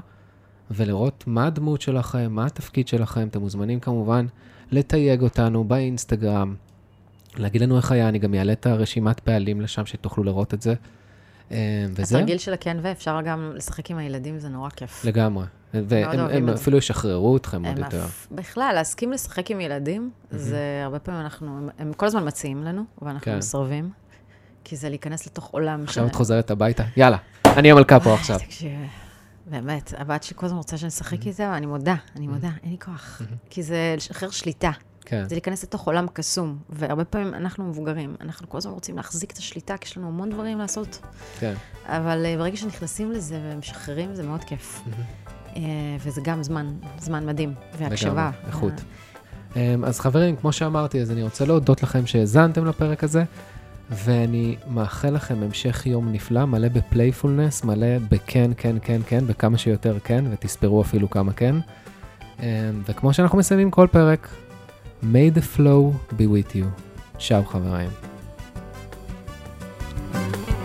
ולראות 0.71 1.23
מה 1.27 1.47
הדמות 1.47 1.81
שלכם, 1.81 2.31
מה 2.31 2.45
התפקיד 2.45 2.87
שלכם. 2.87 3.27
אתם 3.27 3.39
מוזמנים 3.39 3.79
כמובן 3.79 4.25
לתייג 4.71 5.21
אותנו 5.21 5.63
באינסטגרם, 5.63 6.55
להגיד 7.37 7.61
לנו 7.61 7.77
איך 7.77 7.91
היה, 7.91 8.09
אני 8.09 8.19
גם 8.19 8.33
אעלה 8.33 8.53
את 8.53 8.65
הרשימת 8.65 9.19
פעלים 9.19 9.61
לשם, 9.61 9.85
שתוכלו 9.85 10.23
לראות 10.23 10.53
את 10.53 10.61
זה. 10.61 10.73
אה, 11.51 11.85
וזהו. 11.91 12.17
התרגיל 12.17 12.37
של 12.37 12.53
הכן 12.53 12.77
ואפשר 12.81 13.21
גם 13.21 13.51
לשחק 13.55 13.91
עם 13.91 13.97
הילדים, 13.97 14.39
זה 14.39 14.49
נורא 14.49 14.69
כיף. 14.69 15.05
לגמרי. 15.05 15.45
והם. 15.73 16.49
אפילו 16.49 16.77
ישחררו 16.77 17.37
אתכם 17.37 17.65
עוד 17.65 17.77
יותר. 17.77 18.05
בכלל, 18.31 18.71
להסכים 18.75 19.11
לשחק 19.11 19.51
עם 19.51 19.61
ילדים, 19.61 20.11
זה 20.31 20.81
הרבה 20.83 20.99
פעמים 20.99 21.21
אנחנו, 21.21 21.69
הם, 21.77 21.93
כל 21.93 22.05
הזמן 22.05 22.27
מציעים 22.27 22.63
לנו, 22.63 22.83
ואנחנו 23.01 23.25
כן. 23.25 23.37
מסרבים, 23.37 23.89
כי 24.63 24.75
זה 24.75 24.89
להיכנס 24.89 25.27
לתוך 25.27 25.47
עולם 25.51 25.83
עכשיו 25.83 26.07
את 26.07 26.15
חוזרת 26.15 26.51
הביתה, 26.51 26.83
יאללה, 26.97 27.17
אני 27.45 27.71
המלכה 27.71 27.99
פה 27.99 28.13
עכשיו. 28.13 28.39
תקשיב, 28.39 28.71
באמת, 29.45 29.93
הבת 29.97 30.23
שלי 30.23 30.35
כל 30.37 30.45
הזמן 30.45 30.57
רוצה 30.57 30.77
שאני 30.77 30.89
אשחק 30.89 31.25
איתה, 31.25 31.51
ואני 31.53 31.65
מודה, 31.65 31.95
אני 32.15 32.27
מודה, 32.27 32.49
אין 32.63 32.71
לי 32.71 32.77
כוח. 32.79 33.21
כי 33.49 33.63
זה 33.63 33.93
לשחרר 33.97 34.29
שליטה, 34.29 34.71
כן, 35.09 35.23
זה 35.29 35.35
להיכנס 35.35 35.63
לתוך 35.63 35.85
עולם 35.85 36.05
קסום, 36.13 36.57
והרבה 36.69 37.05
פעמים 37.05 37.33
אנחנו 37.33 37.63
מבוגרים, 37.63 38.15
אנחנו 38.21 38.49
כל 38.49 38.57
הזמן 38.57 38.71
רוצים 38.71 38.97
להחזיק 38.97 39.31
את 39.31 39.37
השליטה, 39.37 39.77
כי 39.77 39.87
יש 39.87 39.97
לנו 39.97 40.07
המון 40.07 40.29
דברים 40.29 40.57
לעשות, 40.57 40.99
כן. 41.39 41.53
אבל 41.85 42.25
אה, 42.25 42.37
ברגע 42.37 42.57
שנכנסים 42.57 43.11
לזה 43.11 43.39
ומשחררים, 43.43 44.15
זה 44.15 44.23
מאוד 44.23 44.43
כיף. 44.43 44.81
אה, 45.55 45.61
וזה 45.99 46.21
גם 46.23 46.43
זמן, 46.43 46.67
זמן 46.99 47.25
מדהים, 47.25 47.53
והקשבה. 47.77 48.11
לגמרי, 48.11 48.47
איכות. 48.47 48.73
אמ, 49.55 49.85
אז 49.85 49.99
חברים, 49.99 50.35
כמו 50.35 50.51
שאמרתי, 50.51 51.01
אז 51.01 51.11
אני 51.11 51.23
רוצה 51.23 51.45
להודות 51.45 51.83
לכם 51.83 52.07
שהאזנתם 52.07 52.65
לפרק 52.65 53.03
הזה, 53.03 53.23
ואני 53.89 54.55
מאחל 54.67 55.09
לכם 55.09 55.43
המשך 55.43 55.85
יום 55.85 56.11
נפלא, 56.11 56.45
מלא 56.45 56.67
בפלייפולנס, 56.67 57.63
מלא 57.63 57.97
בכן, 58.09 58.51
כן, 58.57 58.75
כן, 58.81 59.01
כן, 59.07 59.27
בכמה 59.27 59.57
שיותר 59.57 59.99
כן, 60.03 60.25
ותספרו 60.31 60.81
אפילו 60.81 61.09
כמה 61.09 61.33
כן. 61.33 61.55
אמ, 62.39 62.45
וכמו 62.85 63.13
שאנחנו 63.13 63.37
מסיימים 63.37 63.71
כל 63.71 63.87
פרק, 63.91 64.29
May 65.01 65.29
the 65.29 65.41
flow 65.41 65.93
be 66.17 66.27
with 66.27 66.55
you. 66.55 66.65
שאו 67.17 67.43
חברים. 67.43 67.89
thank 70.11 70.49
you 70.49 70.58